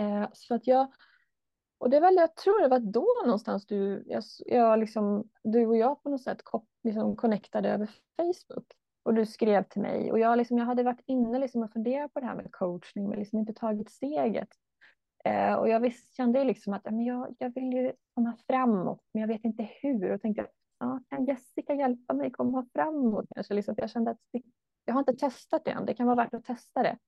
Eh, 0.00 0.28
så 0.32 0.54
att 0.54 0.66
jag, 0.66 0.92
och 1.80 1.90
det 1.90 1.96
är 1.96 2.00
väl, 2.00 2.16
jag 2.16 2.36
tror 2.36 2.62
det 2.62 2.68
var 2.68 2.78
då 2.78 3.06
någonstans 3.24 3.66
du, 3.66 4.04
jag, 4.06 4.22
jag 4.46 4.78
liksom, 4.78 5.28
du 5.42 5.66
och 5.66 5.76
jag 5.76 6.02
på 6.02 6.08
något 6.08 6.22
sätt 6.22 6.42
liksom 6.82 7.16
connectade 7.16 7.70
över 7.70 7.90
Facebook. 8.16 8.66
Och 9.02 9.14
du 9.14 9.26
skrev 9.26 9.62
till 9.62 9.82
mig 9.82 10.12
och 10.12 10.18
jag, 10.18 10.38
liksom, 10.38 10.58
jag 10.58 10.64
hade 10.66 10.82
varit 10.82 11.02
inne 11.06 11.38
liksom 11.38 11.62
och 11.62 11.72
funderat 11.72 12.14
på 12.14 12.20
det 12.20 12.26
här 12.26 12.34
med 12.34 12.52
coachning 12.52 13.08
men 13.08 13.18
liksom 13.18 13.38
inte 13.38 13.52
tagit 13.52 13.90
steget. 13.90 14.48
Eh, 15.24 15.54
och 15.54 15.68
jag 15.68 15.80
visst, 15.80 16.16
kände 16.16 16.44
liksom 16.44 16.72
att 16.72 16.84
men 16.84 17.04
jag, 17.04 17.34
jag 17.38 17.54
vill 17.54 17.72
ju 17.72 17.92
komma 18.14 18.36
framåt 18.46 19.00
men 19.14 19.20
jag 19.20 19.28
vet 19.28 19.44
inte 19.44 19.68
hur. 19.82 20.12
Och 20.12 20.20
tänkte, 20.20 20.46
ja, 20.78 21.00
kan 21.08 21.24
Jessica 21.24 21.74
hjälpa 21.74 22.14
mig 22.14 22.30
komma 22.30 22.66
framåt? 22.72 23.26
Kanske 23.34 23.54
liksom, 23.54 23.74
för 23.74 23.82
jag 23.82 23.90
kände 23.90 24.10
att 24.10 24.20
jag 24.84 24.94
har 24.94 25.00
inte 25.00 25.16
testat 25.16 25.64
det 25.64 25.70
än, 25.70 25.86
det 25.86 25.94
kan 25.94 26.06
vara 26.06 26.16
värt 26.16 26.34
att 26.34 26.44
testa 26.44 26.82
det. 26.82 26.98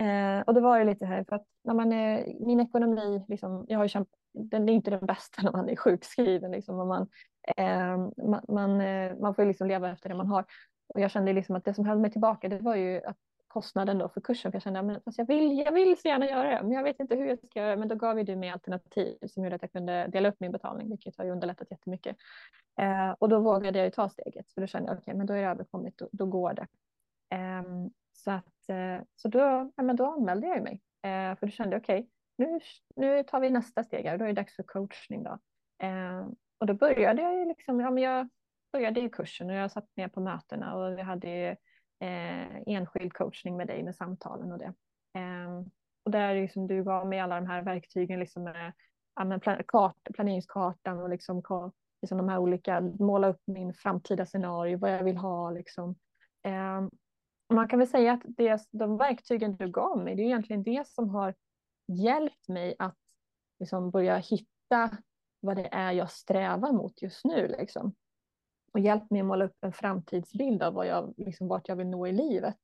Eh, 0.00 0.40
och 0.40 0.54
det 0.54 0.60
var 0.60 0.78
ju 0.78 0.84
lite 0.84 1.06
här 1.06 1.24
för 1.28 1.36
att 1.36 1.44
när 1.64 1.74
man 1.74 1.92
är, 1.92 2.34
min 2.40 2.60
ekonomi, 2.60 3.24
liksom, 3.28 3.64
jag 3.68 3.78
har 3.78 3.84
ju 3.84 3.88
kämpat, 3.88 4.20
den 4.32 4.68
är 4.68 4.72
inte 4.72 4.90
den 4.90 5.06
bästa 5.06 5.42
när 5.42 5.52
man 5.52 5.68
är 5.68 5.76
sjukskriven. 5.76 6.50
Liksom, 6.50 6.78
och 6.78 6.86
man, 6.86 7.08
eh, 7.56 7.96
man, 8.28 8.44
man, 8.48 8.80
eh, 8.80 9.16
man, 9.16 9.34
får 9.34 9.44
liksom 9.44 9.68
leva 9.68 9.90
efter 9.90 10.08
det 10.08 10.14
man 10.14 10.26
har. 10.26 10.44
Och 10.94 11.00
jag 11.00 11.10
kände 11.10 11.32
liksom 11.32 11.56
att 11.56 11.64
det 11.64 11.74
som 11.74 11.86
höll 11.86 11.98
mig 11.98 12.12
tillbaka 12.12 12.48
det 12.48 12.58
var 12.58 12.76
ju 12.76 13.04
att 13.04 13.16
kostnaden 13.48 13.98
då 13.98 14.08
för 14.08 14.20
kursen. 14.20 14.52
För 14.52 14.56
jag 14.56 14.62
kände 14.62 15.00
att 15.06 15.18
jag, 15.18 15.26
vill, 15.26 15.58
jag 15.58 15.72
vill 15.72 16.00
så 16.00 16.08
gärna 16.08 16.26
göra 16.26 16.50
det, 16.50 16.62
men 16.62 16.72
jag 16.72 16.82
vet 16.82 17.00
inte 17.00 17.14
hur 17.14 17.26
jag 17.26 17.46
ska 17.46 17.60
göra 17.60 17.76
Men 17.76 17.88
då 17.88 17.94
gav 17.94 18.18
ju 18.18 18.24
du 18.24 18.36
mig 18.36 18.50
alternativ 18.50 19.18
som 19.26 19.44
gjorde 19.44 19.56
att 19.56 19.62
jag 19.62 19.72
kunde 19.72 20.06
dela 20.06 20.28
upp 20.28 20.40
min 20.40 20.52
betalning, 20.52 20.88
vilket 20.88 21.16
har 21.16 21.24
ju 21.24 21.30
underlättat 21.30 21.70
jättemycket. 21.70 22.16
Eh, 22.80 23.10
och 23.18 23.28
då 23.28 23.40
vågade 23.40 23.78
jag 23.78 23.84
ju 23.84 23.90
ta 23.90 24.08
steget, 24.08 24.52
för 24.52 24.60
då 24.60 24.66
kände 24.66 24.88
jag 24.88 24.98
okej, 24.98 25.02
okay, 25.02 25.14
men 25.14 25.26
då 25.26 25.34
är 25.34 25.42
det 25.42 25.48
överkomligt, 25.48 25.98
då, 25.98 26.08
då 26.12 26.26
går 26.26 26.52
det. 26.52 26.66
Eh, 27.36 27.62
så 28.28 28.32
att, 28.32 28.68
eh, 28.68 29.04
så 29.16 29.28
då, 29.28 29.72
ja, 29.76 29.82
men 29.82 29.96
då 29.96 30.06
anmälde 30.06 30.46
jag 30.46 30.62
mig, 30.62 30.80
eh, 31.02 31.38
för 31.38 31.46
då 31.46 31.50
kände 31.50 31.76
jag 31.76 31.82
okej, 31.82 31.98
okay, 31.98 32.08
nu, 32.36 32.60
nu 32.96 33.22
tar 33.22 33.40
vi 33.40 33.50
nästa 33.50 33.84
steg, 33.84 34.06
här, 34.06 34.18
då 34.18 34.24
är 34.24 34.28
det 34.28 34.34
dags 34.34 34.56
för 34.56 34.62
coachning 34.62 35.22
då. 35.22 35.38
Eh, 35.86 36.28
och 36.58 36.66
då 36.66 36.74
började 36.74 37.22
jag 37.22 37.34
ju 37.38 37.44
liksom, 37.44 37.80
ja 37.80 37.90
men 37.90 38.02
jag 38.02 38.28
började 38.72 39.00
i 39.00 39.08
kursen 39.10 39.50
och 39.50 39.56
jag 39.56 39.72
satt 39.72 39.96
ner 39.96 40.08
på 40.08 40.20
mötena 40.20 40.74
och 40.76 40.98
vi 40.98 41.02
hade 41.02 41.28
ju 41.28 41.56
enskild 42.66 43.12
coachning 43.12 43.56
med 43.56 43.66
dig 43.66 43.82
med 43.82 43.96
samtalen 43.96 44.52
och 44.52 44.58
det. 44.58 44.74
Och 46.04 46.10
där 46.10 46.34
liksom 46.34 46.66
du 46.66 46.84
gav 46.84 47.06
mig 47.06 47.20
alla 47.20 47.34
de 47.34 47.46
här 47.46 47.62
verktygen, 47.62 48.20
liksom 48.20 48.44
med 48.44 48.72
ja, 49.14 49.38
plan, 49.38 49.62
kart, 49.68 49.96
planeringskartan 50.14 50.98
och 50.98 51.08
liksom, 51.08 51.42
liksom 52.02 52.18
de 52.18 52.28
här 52.28 52.38
olika, 52.38 52.80
måla 52.80 53.28
upp 53.28 53.42
min 53.46 53.74
framtida 53.74 54.26
scenario, 54.26 54.78
vad 54.78 54.94
jag 54.94 55.04
vill 55.04 55.16
ha 55.16 55.50
liksom. 55.50 55.96
Man 57.54 57.68
kan 57.68 57.78
väl 57.78 57.88
säga 57.88 58.12
att 58.12 58.22
det, 58.24 58.66
de 58.70 58.96
verktygen 58.96 59.56
du 59.56 59.70
gav 59.70 59.98
mig, 60.04 60.14
det 60.14 60.22
är 60.22 60.24
egentligen 60.24 60.62
det 60.62 60.88
som 60.88 61.08
har 61.08 61.34
hjälpt 61.86 62.48
mig 62.48 62.74
att 62.78 62.98
liksom 63.58 63.90
börja 63.90 64.16
hitta 64.16 64.90
vad 65.40 65.56
det 65.56 65.68
är 65.72 65.92
jag 65.92 66.10
strävar 66.10 66.72
mot 66.72 67.02
just 67.02 67.24
nu. 67.24 67.48
Liksom. 67.58 67.94
Och 68.72 68.80
hjälpt 68.80 69.10
mig 69.10 69.20
att 69.20 69.26
måla 69.26 69.44
upp 69.44 69.56
en 69.60 69.72
framtidsbild 69.72 70.62
av 70.62 70.74
vad 70.74 70.86
jag, 70.86 71.14
liksom, 71.16 71.48
vart 71.48 71.68
jag 71.68 71.76
vill 71.76 71.86
nå 71.86 72.06
i 72.06 72.12
livet. 72.12 72.58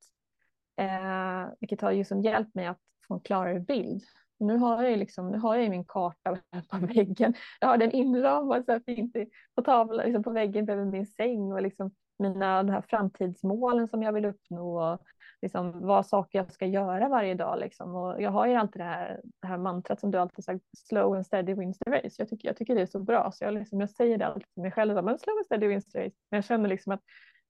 Eh, 0.76 1.48
vilket 1.60 1.80
har 1.80 1.92
liksom 1.92 2.22
hjälpt 2.22 2.54
mig 2.54 2.66
att 2.66 2.80
få 3.08 3.14
en 3.14 3.20
klarare 3.20 3.60
bild. 3.60 4.02
nu 4.38 4.56
har 4.56 4.82
jag, 4.82 4.98
liksom, 4.98 5.30
nu 5.30 5.38
har 5.38 5.56
jag 5.56 5.70
min 5.70 5.84
karta 5.84 6.38
på 6.70 6.78
väggen. 6.78 7.34
Jag 7.60 7.68
har 7.68 7.76
den 7.76 7.90
inramad 7.90 8.64
så 8.64 8.80
fint 8.80 9.16
på 9.54 9.62
tavlan, 9.62 10.06
liksom 10.06 10.22
på 10.22 10.30
väggen 10.30 10.64
bredvid 10.64 10.86
min 10.86 11.06
säng. 11.06 11.52
Och 11.52 11.62
liksom 11.62 11.90
mina 12.18 12.62
de 12.62 12.72
här 12.72 12.82
framtidsmålen 12.82 13.88
som 13.88 14.02
jag 14.02 14.12
vill 14.12 14.24
uppnå 14.24 14.92
och 14.92 15.00
liksom 15.42 15.86
vad 15.86 16.06
saker 16.06 16.38
jag 16.38 16.52
ska 16.52 16.66
göra 16.66 17.08
varje 17.08 17.34
dag. 17.34 17.58
Liksom. 17.58 17.94
Och 17.94 18.22
jag 18.22 18.30
har 18.30 18.46
ju 18.46 18.54
alltid 18.54 18.80
det 18.80 18.84
här, 18.84 19.20
det 19.40 19.46
här 19.46 19.58
mantrat 19.58 20.00
som 20.00 20.10
du 20.10 20.18
alltid 20.18 20.44
sagt, 20.44 20.64
slow 20.76 21.14
and 21.14 21.26
steady 21.26 21.54
wins 21.54 21.78
the 21.78 21.90
race. 21.90 22.14
Jag 22.18 22.28
tycker, 22.28 22.48
jag 22.48 22.56
tycker 22.56 22.74
det 22.74 22.82
är 22.82 22.86
så 22.86 22.98
bra, 22.98 23.32
så 23.32 23.44
jag, 23.44 23.54
liksom, 23.54 23.80
jag 23.80 23.90
säger 23.90 24.18
det 24.18 24.26
alltid 24.26 24.52
till 24.54 24.62
mig 24.62 24.72
själv, 24.72 25.04
men 25.04 25.18
slow 25.18 25.36
and 25.36 25.46
steady 25.46 25.66
wins 25.66 25.92
the 25.92 25.98
race. 25.98 26.16
Men 26.30 26.36
jag 26.38 26.44
känner 26.44 26.68
liksom 26.68 26.92
att 26.92 27.00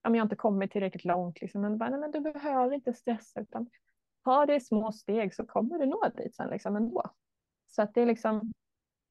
ja, 0.02 0.10
men 0.10 0.14
jag 0.14 0.22
har 0.22 0.26
inte 0.26 0.36
kommit 0.36 0.72
tillräckligt 0.72 1.04
långt, 1.04 1.40
liksom. 1.40 1.60
men, 1.60 1.78
bara, 1.78 1.90
nej, 1.90 2.00
men 2.00 2.10
du 2.10 2.20
behöver 2.20 2.74
inte 2.74 2.92
stressa, 2.92 3.40
utan 3.40 3.70
ha 4.24 4.46
det 4.46 4.54
i 4.54 4.60
små 4.60 4.92
steg 4.92 5.34
så 5.34 5.46
kommer 5.46 5.78
du 5.78 5.86
nå 5.86 6.02
dit 6.16 6.34
sen 6.34 6.50
liksom 6.50 6.76
ändå. 6.76 7.02
Så 7.66 7.82
att 7.82 7.94
det 7.94 8.00
är 8.00 8.06
liksom, 8.06 8.52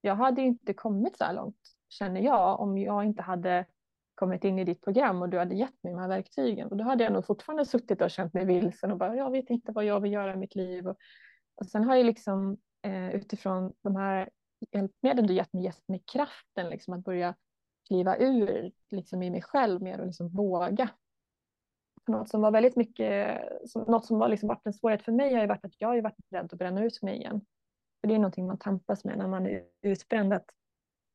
jag 0.02 0.16
hade 0.16 0.42
ju 0.42 0.48
inte 0.48 0.74
kommit 0.74 1.18
så 1.18 1.24
här 1.24 1.34
långt, 1.34 1.76
känner 1.90 2.22
jag, 2.22 2.60
om 2.60 2.78
jag 2.78 3.06
inte 3.06 3.22
hade 3.22 3.66
kommit 4.16 4.44
in 4.44 4.60
i 4.60 4.64
ditt 4.64 4.82
program 4.82 5.22
och 5.22 5.30
du 5.30 5.38
hade 5.38 5.56
gett 5.56 5.84
mig 5.84 5.94
de 5.94 6.00
här 6.00 6.08
verktygen. 6.08 6.68
Och 6.68 6.78
då 6.78 6.84
hade 6.84 7.04
jag 7.04 7.14
nog 7.14 7.26
fortfarande 7.26 7.66
suttit 7.66 8.02
och 8.02 8.12
känt 8.12 8.34
mig 8.34 8.46
vilsen 8.46 8.92
och 8.92 8.98
bara, 8.98 9.16
jag 9.16 9.32
vet 9.32 9.50
inte 9.50 9.72
vad 9.72 9.86
jag 9.86 10.00
vill 10.00 10.14
göra 10.14 10.34
i 10.34 10.38
mitt 10.38 10.56
liv. 10.56 10.88
Och, 10.88 10.98
och 11.56 11.66
sen 11.66 11.84
har 11.84 11.96
jag 11.96 12.06
liksom 12.06 12.58
eh, 12.82 13.16
utifrån 13.16 13.74
de 13.82 13.96
här 13.96 14.30
hjälpmedlen 14.72 15.28
du 15.28 15.34
gett 15.34 15.54
mig, 15.54 15.64
gett 15.64 15.88
mig 15.88 16.04
kraften 16.14 16.70
liksom 16.70 16.94
att 16.94 17.04
börja 17.04 17.36
kliva 17.88 18.18
ur 18.18 18.72
liksom 18.90 19.24
i 19.24 19.30
mig 19.30 19.42
själv 19.42 19.82
mer 19.82 20.00
och 20.00 20.06
liksom 20.06 20.30
våga. 20.30 20.90
Något 22.08 22.30
som 22.30 22.42
var 22.42 22.52
väldigt 22.52 22.76
mycket, 22.76 23.42
som, 23.66 23.82
något 23.82 24.06
som 24.06 24.20
var 24.20 24.28
liksom 24.28 24.48
varit 24.48 24.66
en 24.66 24.74
svårighet 24.74 25.06
för 25.06 25.12
mig 25.12 25.34
har 25.34 25.42
ju 25.42 25.48
varit 25.48 25.66
att 25.66 25.76
jag 25.78 25.88
har 25.88 25.96
ju 25.96 26.02
varit 26.02 26.16
rädd 26.32 26.50
att 26.54 26.60
bränna 26.60 26.84
ut 26.84 27.02
mig 27.02 27.18
igen. 27.18 27.42
För 28.02 28.08
det 28.08 28.16
är 28.16 28.20
någonting 28.20 28.48
man 28.48 28.58
tampas 28.58 29.06
med 29.06 29.18
när 29.18 29.28
man 29.28 29.48
är 29.48 29.64
utbränd, 29.82 30.34
att 30.34 30.46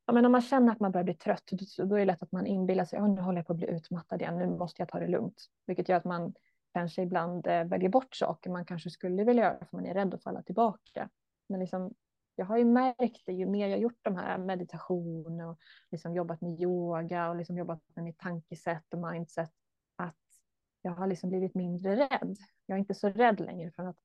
ja, 0.08 0.14
men 0.14 0.26
om 0.26 0.32
man 0.32 0.42
känner 0.42 0.72
att 0.72 0.80
man 0.80 0.92
börjar 0.92 1.04
bli 1.04 1.14
trött, 1.14 1.50
då 1.78 1.94
är 1.94 1.98
det 1.98 2.04
lätt 2.04 2.22
att 2.22 2.32
man 2.32 2.46
inbillar 2.46 2.84
sig, 2.84 3.00
nu 3.00 3.20
håller 3.20 3.38
jag 3.38 3.46
på 3.46 3.52
att 3.52 3.58
bli 3.58 3.66
utmattad 3.66 4.20
igen, 4.20 4.38
nu 4.38 4.46
måste 4.46 4.82
jag 4.82 4.88
ta 4.88 4.98
det 4.98 5.06
lugnt. 5.06 5.46
Vilket 5.66 5.88
gör 5.88 5.96
att 5.96 6.04
man 6.04 6.34
kanske 6.74 7.02
ibland 7.02 7.46
eh, 7.46 7.64
väljer 7.64 7.88
bort 7.88 8.14
saker 8.14 8.50
man 8.50 8.64
kanske 8.64 8.90
skulle 8.90 9.24
vilja 9.24 9.42
göra, 9.42 9.58
för 9.58 9.76
man 9.76 9.86
är 9.86 9.94
rädd 9.94 10.14
att 10.14 10.22
falla 10.22 10.42
tillbaka. 10.42 11.08
Men 11.48 11.60
liksom, 11.60 11.94
jag 12.34 12.46
har 12.46 12.56
ju 12.56 12.64
märkt 12.64 13.22
det, 13.26 13.32
ju 13.32 13.46
mer 13.46 13.68
jag 13.68 13.80
gjort 13.80 13.98
de 14.02 14.16
här 14.16 14.38
meditation 14.38 15.40
och 15.40 15.58
liksom 15.90 16.14
jobbat 16.14 16.40
med 16.40 16.60
yoga 16.60 17.28
och 17.28 17.36
liksom 17.36 17.58
jobbat 17.58 17.80
med 17.94 18.04
mitt 18.04 18.18
tankesätt 18.18 18.94
och 18.94 19.12
mindset, 19.12 19.50
att 19.96 20.16
jag 20.82 20.92
har 20.92 21.06
liksom 21.06 21.30
blivit 21.30 21.54
mindre 21.54 21.96
rädd. 21.96 22.36
Jag 22.66 22.76
är 22.76 22.78
inte 22.78 22.94
så 22.94 23.08
rädd 23.08 23.40
längre 23.40 23.70
för 23.70 23.84
att 23.84 23.98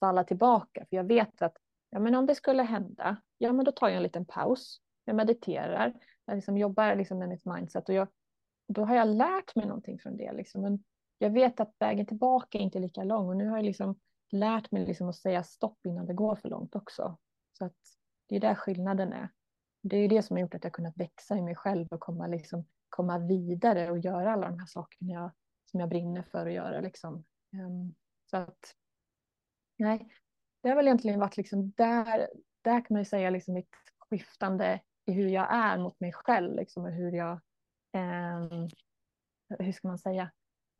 falla 0.00 0.24
tillbaka, 0.24 0.86
för 0.88 0.96
jag 0.96 1.04
vet 1.04 1.42
att 1.42 1.56
ja, 1.90 1.98
men 1.98 2.14
om 2.14 2.26
det 2.26 2.34
skulle 2.34 2.62
hända, 2.62 3.16
ja 3.38 3.52
men 3.52 3.64
då 3.64 3.72
tar 3.72 3.88
jag 3.88 3.96
en 3.96 4.02
liten 4.02 4.24
paus 4.24 4.81
jag 5.04 5.16
mediterar, 5.16 5.94
jag 6.24 6.34
liksom 6.34 6.58
jobbar 6.58 6.96
liksom 6.96 7.18
med 7.18 7.28
mitt 7.28 7.44
mindset 7.44 7.88
och 7.88 7.94
jag, 7.94 8.08
då 8.68 8.84
har 8.84 8.94
jag 8.94 9.08
lärt 9.08 9.56
mig 9.56 9.66
någonting 9.66 9.98
från 9.98 10.16
det. 10.16 10.32
Liksom. 10.32 10.62
Men 10.62 10.84
jag 11.18 11.30
vet 11.30 11.60
att 11.60 11.74
vägen 11.78 12.06
tillbaka 12.06 12.58
är 12.58 12.62
inte 12.62 12.78
lika 12.78 13.04
lång 13.04 13.28
och 13.28 13.36
nu 13.36 13.48
har 13.48 13.56
jag 13.56 13.64
liksom 13.64 14.00
lärt 14.30 14.70
mig 14.70 14.86
liksom 14.86 15.08
att 15.08 15.16
säga 15.16 15.42
stopp 15.42 15.86
innan 15.86 16.06
det 16.06 16.14
går 16.14 16.36
för 16.36 16.48
långt 16.48 16.76
också. 16.76 17.18
Så 17.58 17.64
att 17.64 17.76
det 18.28 18.36
är 18.36 18.40
där 18.40 18.54
skillnaden 18.54 19.12
är. 19.12 19.28
Det 19.82 19.96
är 19.96 20.08
det 20.08 20.22
som 20.22 20.36
har 20.36 20.40
gjort 20.40 20.54
att 20.54 20.64
jag 20.64 20.72
kunnat 20.72 20.96
växa 20.96 21.36
i 21.36 21.42
mig 21.42 21.54
själv 21.54 21.88
och 21.90 22.00
komma, 22.00 22.26
liksom, 22.26 22.64
komma 22.88 23.18
vidare 23.18 23.90
och 23.90 23.98
göra 23.98 24.32
alla 24.32 24.48
de 24.48 24.58
här 24.58 24.66
sakerna 24.66 25.12
jag, 25.12 25.30
som 25.70 25.80
jag 25.80 25.88
brinner 25.88 26.22
för 26.22 26.46
att 26.46 26.52
göra. 26.52 26.80
Liksom. 26.80 27.24
Um, 27.52 27.94
så 28.30 28.36
att, 28.36 28.74
nej, 29.78 30.08
det 30.62 30.68
har 30.68 30.76
väl 30.76 30.86
egentligen 30.86 31.20
varit 31.20 31.36
liksom 31.36 31.70
där, 31.70 32.28
där 32.62 32.80
kan 32.80 32.86
man 32.94 33.00
ju 33.00 33.04
säga 33.04 33.30
liksom 33.30 33.54
mitt 33.54 33.76
skiftande 33.98 34.80
i 35.06 35.12
hur 35.12 35.28
jag 35.28 35.54
är 35.54 35.78
mot 35.78 36.00
mig 36.00 36.12
själv 36.12 36.54
liksom, 36.54 36.84
och 36.84 36.90
hur 36.90 37.12
jag, 37.12 37.32
eh, 37.92 38.66
hur 39.58 39.72
ska 39.72 39.88
man 39.88 39.98
säga, 39.98 40.30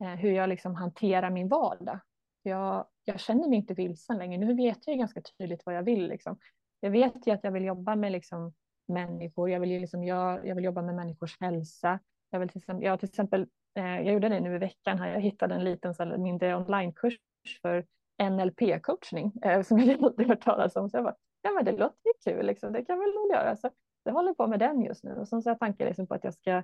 eh, 0.03 0.15
hur 0.15 0.31
jag 0.31 0.49
liksom 0.49 0.75
hanterar 0.75 1.29
min 1.29 1.47
vardag. 1.47 1.99
Jag, 2.43 2.87
jag 3.03 3.19
känner 3.19 3.47
mig 3.47 3.57
inte 3.57 3.73
vilsen 3.73 4.17
längre. 4.17 4.45
Nu 4.45 4.53
vet 4.53 4.87
jag 4.87 4.93
ju 4.93 4.99
ganska 4.99 5.21
tydligt 5.21 5.65
vad 5.65 5.75
jag 5.75 5.83
vill. 5.83 6.07
Liksom. 6.07 6.39
Jag 6.79 6.91
vet 6.91 7.27
ju 7.27 7.31
att 7.31 7.43
jag 7.43 7.51
vill 7.51 7.65
jobba 7.65 7.95
med 7.95 8.11
liksom, 8.11 8.53
människor. 8.87 9.49
Jag 9.49 9.59
vill, 9.59 9.69
liksom, 9.69 10.03
jag, 10.03 10.47
jag 10.47 10.55
vill 10.55 10.63
jobba 10.63 10.81
med 10.81 10.95
människors 10.95 11.41
hälsa. 11.41 11.99
Jag, 12.29 12.39
vill 12.39 12.49
till 12.49 12.57
exempel, 12.57 12.85
jag, 12.85 12.99
till 12.99 13.09
exempel, 13.09 13.47
eh, 13.75 13.85
jag 13.85 14.13
gjorde 14.13 14.29
det 14.29 14.39
nu 14.39 14.55
i 14.55 14.57
veckan. 14.57 14.99
Här. 14.99 15.13
Jag 15.13 15.21
hittade 15.21 15.55
en 15.55 15.63
liten 15.63 15.95
så 15.95 16.03
här, 16.03 16.17
mindre 16.17 16.55
onlinekurs 16.55 17.17
för 17.61 17.85
NLP-coachning 18.23 19.31
eh, 19.43 19.61
som 19.61 19.79
jag 19.79 20.03
aldrig 20.03 20.27
hört 20.27 20.43
talas 20.43 20.75
om. 20.75 20.89
Så 20.89 20.97
jag 20.97 21.03
bara, 21.03 21.15
ja 21.41 21.51
men 21.51 21.65
det 21.65 21.71
låter 21.71 22.05
ju 22.05 22.33
kul, 22.33 22.45
liksom. 22.45 22.73
det 22.73 22.85
kan 22.85 22.99
väl 22.99 23.13
nog 23.13 23.31
göra. 23.31 23.55
Så 23.55 23.69
jag 24.03 24.13
håller 24.13 24.33
på 24.33 24.47
med 24.47 24.59
den 24.59 24.81
just 24.81 25.03
nu 25.03 25.13
och 25.15 25.27
sen 25.27 25.41
så 25.41 25.49
har 25.49 25.51
jag 25.51 25.59
tankar 25.59 25.85
liksom 25.85 26.07
på 26.07 26.13
att 26.13 26.23
jag 26.23 26.33
ska 26.33 26.63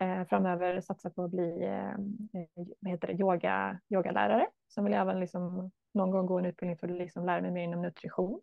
eh, 0.00 0.24
framöver 0.28 0.80
satsa 0.80 1.10
på 1.10 1.24
att 1.24 1.30
bli 1.30 1.62
eh, 1.62 1.90
eh, 2.40 2.64
vad 2.80 2.90
heter 2.90 3.08
det, 3.08 3.14
yoga, 3.14 3.80
yogalärare. 3.88 4.46
Sen 4.74 4.84
vill 4.84 4.92
jag 4.92 5.02
även 5.02 5.20
liksom 5.20 5.70
någon 5.94 6.10
gång 6.10 6.26
gå 6.26 6.38
en 6.38 6.46
utbildning 6.46 6.78
för 6.78 6.88
att 6.88 6.98
liksom 6.98 7.26
lära 7.26 7.42
mig 7.42 7.50
mer 7.50 7.64
inom 7.64 7.82
nutrition. 7.82 8.40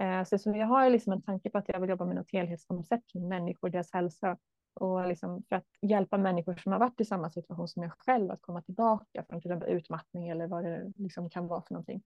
Eh, 0.00 0.24
så, 0.24 0.38
så 0.38 0.50
jag 0.50 0.66
har 0.66 0.90
liksom 0.90 1.12
en 1.12 1.22
tanke 1.22 1.50
på 1.50 1.58
att 1.58 1.68
jag 1.68 1.80
vill 1.80 1.90
jobba 1.90 2.04
med 2.04 2.16
något 2.16 2.32
helhetskoncept 2.32 3.12
kring 3.12 3.28
människor, 3.28 3.68
deras 3.68 3.92
hälsa 3.92 4.36
och 4.74 5.08
liksom 5.08 5.42
för 5.48 5.56
att 5.56 5.66
hjälpa 5.82 6.18
människor 6.18 6.56
som 6.56 6.72
har 6.72 6.78
varit 6.78 7.00
i 7.00 7.04
samma 7.04 7.30
situation 7.30 7.68
som 7.68 7.82
jag 7.82 7.92
själv 7.98 8.30
att 8.30 8.42
komma 8.42 8.62
tillbaka 8.62 9.24
från 9.28 9.40
till 9.40 9.50
exempel 9.50 9.76
utmattning 9.76 10.28
eller 10.28 10.46
vad 10.46 10.64
det 10.64 10.92
liksom 10.96 11.30
kan 11.30 11.46
vara 11.46 11.62
för 11.62 11.74
någonting. 11.74 12.02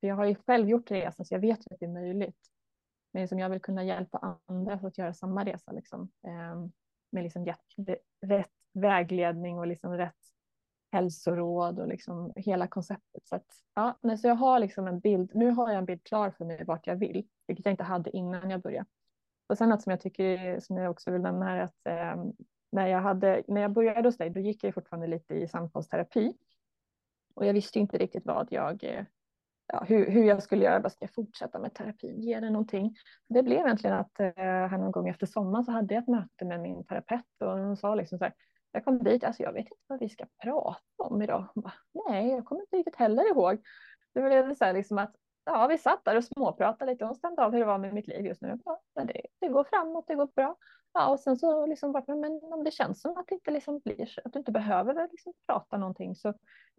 För 0.00 0.06
jag 0.06 0.16
har 0.16 0.24
ju 0.24 0.34
själv 0.34 0.68
gjort 0.68 0.90
resan 0.90 1.26
så 1.26 1.34
jag 1.34 1.40
vet 1.40 1.58
att 1.58 1.80
det 1.80 1.86
är 1.86 1.92
möjligt. 1.92 2.38
Men 3.12 3.22
liksom 3.22 3.38
jag 3.38 3.50
vill 3.50 3.60
kunna 3.60 3.84
hjälpa 3.84 4.38
andra 4.46 4.78
för 4.78 4.88
att 4.88 4.98
göra 4.98 5.14
samma 5.14 5.44
resa 5.44 5.72
liksom. 5.72 6.10
Eh, 6.26 6.66
med 7.12 7.22
liksom 7.22 7.46
rätt, 7.46 7.98
rätt 8.26 8.50
vägledning 8.72 9.58
och 9.58 9.66
liksom 9.66 9.96
rätt 9.96 10.14
hälsoråd 10.92 11.78
och 11.78 11.88
liksom 11.88 12.32
hela 12.36 12.66
konceptet. 12.66 13.26
Så, 13.26 13.36
att, 13.36 13.46
ja, 13.74 13.98
men 14.00 14.18
så 14.18 14.28
jag 14.28 14.34
har 14.34 14.58
liksom 14.58 14.86
en 14.86 15.00
bild, 15.00 15.30
nu 15.34 15.50
har 15.50 15.68
jag 15.70 15.78
en 15.78 15.84
bild 15.84 16.04
klar 16.04 16.30
för 16.30 16.44
mig 16.44 16.64
vart 16.64 16.86
jag 16.86 16.96
vill, 16.96 17.28
vilket 17.46 17.66
jag 17.66 17.72
inte 17.72 17.84
hade 17.84 18.16
innan 18.16 18.50
jag 18.50 18.60
började. 18.60 18.86
Och 19.46 19.58
sen 19.58 19.68
något 19.68 19.82
som 19.82 19.90
jag 19.90 20.00
tycker, 20.00 20.60
som 20.60 20.76
jag 20.76 20.90
också 20.90 21.10
vill 21.10 21.20
nämna 21.20 21.46
här, 21.46 21.58
att 21.58 21.86
eh, 21.86 22.24
när, 22.72 22.86
jag 22.86 23.00
hade, 23.00 23.42
när 23.48 23.60
jag 23.60 23.72
började 23.72 24.08
hos 24.08 24.16
dig, 24.16 24.30
då 24.30 24.40
gick 24.40 24.64
jag 24.64 24.74
fortfarande 24.74 25.06
lite 25.06 25.34
i 25.34 25.48
samtalsterapi. 25.48 26.36
Och 27.34 27.46
jag 27.46 27.54
visste 27.54 27.78
inte 27.78 27.98
riktigt 27.98 28.26
vad 28.26 28.48
jag, 28.50 28.84
eh, 28.84 29.04
ja, 29.72 29.84
hur, 29.88 30.10
hur 30.10 30.24
jag 30.24 30.42
skulle 30.42 30.64
göra, 30.64 30.80
bara 30.80 30.90
ska 30.90 31.04
jag 31.04 31.14
fortsätta 31.14 31.58
med 31.58 31.74
terapin, 31.74 32.20
ge 32.20 32.40
det 32.40 32.50
någonting? 32.50 32.96
Det 33.28 33.42
blev 33.42 33.58
egentligen 33.58 33.96
att 33.96 34.20
eh, 34.20 34.32
här 34.36 34.78
någon 34.78 34.90
gång 34.90 35.08
efter 35.08 35.26
sommaren 35.26 35.64
så 35.64 35.72
hade 35.72 35.94
jag 35.94 36.02
ett 36.02 36.08
möte 36.08 36.44
med 36.44 36.60
min 36.60 36.84
terapeut 36.84 37.24
och 37.40 37.58
hon 37.58 37.76
sa 37.76 37.94
liksom 37.94 38.18
så 38.18 38.24
här, 38.24 38.34
jag 38.72 38.84
kom 38.84 38.98
dit, 38.98 39.24
alltså 39.24 39.42
jag 39.42 39.52
vet 39.52 39.66
inte 39.66 39.76
vad 39.86 40.00
vi 40.00 40.08
ska 40.08 40.26
prata 40.42 40.80
om 40.98 41.22
idag. 41.22 41.48
Bara, 41.54 41.72
Nej, 42.08 42.28
jag 42.28 42.44
kommer 42.44 42.60
inte 42.60 42.76
riktigt 42.76 42.96
heller 42.96 43.30
ihåg. 43.30 43.62
Det 44.14 44.20
blev 44.20 44.54
så 44.54 44.64
här 44.64 44.72
liksom 44.72 44.98
att 44.98 45.16
ja, 45.44 45.66
vi 45.66 45.78
satt 45.78 46.04
där 46.04 46.16
och 46.16 46.24
småpratade 46.24 46.92
lite 46.92 47.04
och 47.04 47.16
stämde 47.16 47.44
av 47.44 47.52
hur 47.52 47.58
det 47.58 47.66
var 47.66 47.78
med 47.78 47.94
mitt 47.94 48.06
liv 48.06 48.26
just 48.26 48.42
nu. 48.42 48.58
Ja, 48.64 49.04
det, 49.04 49.22
det 49.38 49.48
går 49.48 49.64
framåt, 49.64 50.04
det 50.08 50.14
går 50.14 50.26
bra. 50.26 50.56
Ja, 50.92 51.08
och 51.08 51.20
sen 51.20 51.36
så 51.36 51.66
liksom 51.66 51.92
bara, 51.92 52.16
men 52.16 52.40
om 52.42 52.64
det 52.64 52.70
känns 52.70 53.00
som 53.00 53.18
att 53.18 53.26
det 53.28 53.34
inte 53.34 53.50
liksom 53.50 53.78
blir 53.78 54.06
så, 54.06 54.20
att 54.24 54.32
du 54.32 54.38
inte 54.38 54.52
behöver 54.52 55.08
liksom 55.10 55.32
prata 55.46 55.76
någonting 55.76 56.14
så 56.14 56.34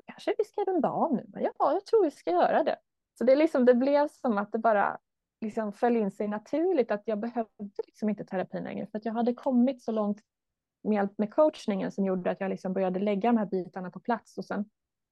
kanske 0.05 0.35
vi 0.37 0.43
ska 0.43 0.63
runda 0.63 0.89
av 0.89 1.13
nu. 1.13 1.25
Ja, 1.33 1.53
jag 1.59 1.85
tror 1.85 2.03
vi 2.03 2.11
ska 2.11 2.31
göra 2.31 2.63
det. 2.63 2.77
Så 3.17 3.23
det, 3.23 3.35
liksom, 3.35 3.65
det 3.65 3.73
blev 3.73 4.07
som 4.07 4.37
att 4.37 4.51
det 4.51 4.57
bara 4.57 4.99
liksom 5.41 5.73
föll 5.73 5.97
in 5.97 6.11
sig 6.11 6.27
naturligt 6.27 6.91
att 6.91 7.01
jag 7.05 7.19
behövde 7.19 7.83
liksom 7.85 8.09
inte 8.09 8.25
terapin 8.25 8.63
längre 8.63 8.87
för 8.87 8.97
att 8.97 9.05
jag 9.05 9.13
hade 9.13 9.33
kommit 9.33 9.83
så 9.83 9.91
långt 9.91 10.21
med 10.83 10.95
hjälp 10.95 11.17
med 11.17 11.33
coachningen 11.33 11.91
som 11.91 12.05
gjorde 12.05 12.31
att 12.31 12.41
jag 12.41 12.49
liksom 12.49 12.73
började 12.73 12.99
lägga 12.99 13.29
de 13.31 13.37
här 13.37 13.45
bitarna 13.45 13.91
på 13.91 13.99
plats 13.99 14.37
och 14.37 14.45
sen 14.45 14.65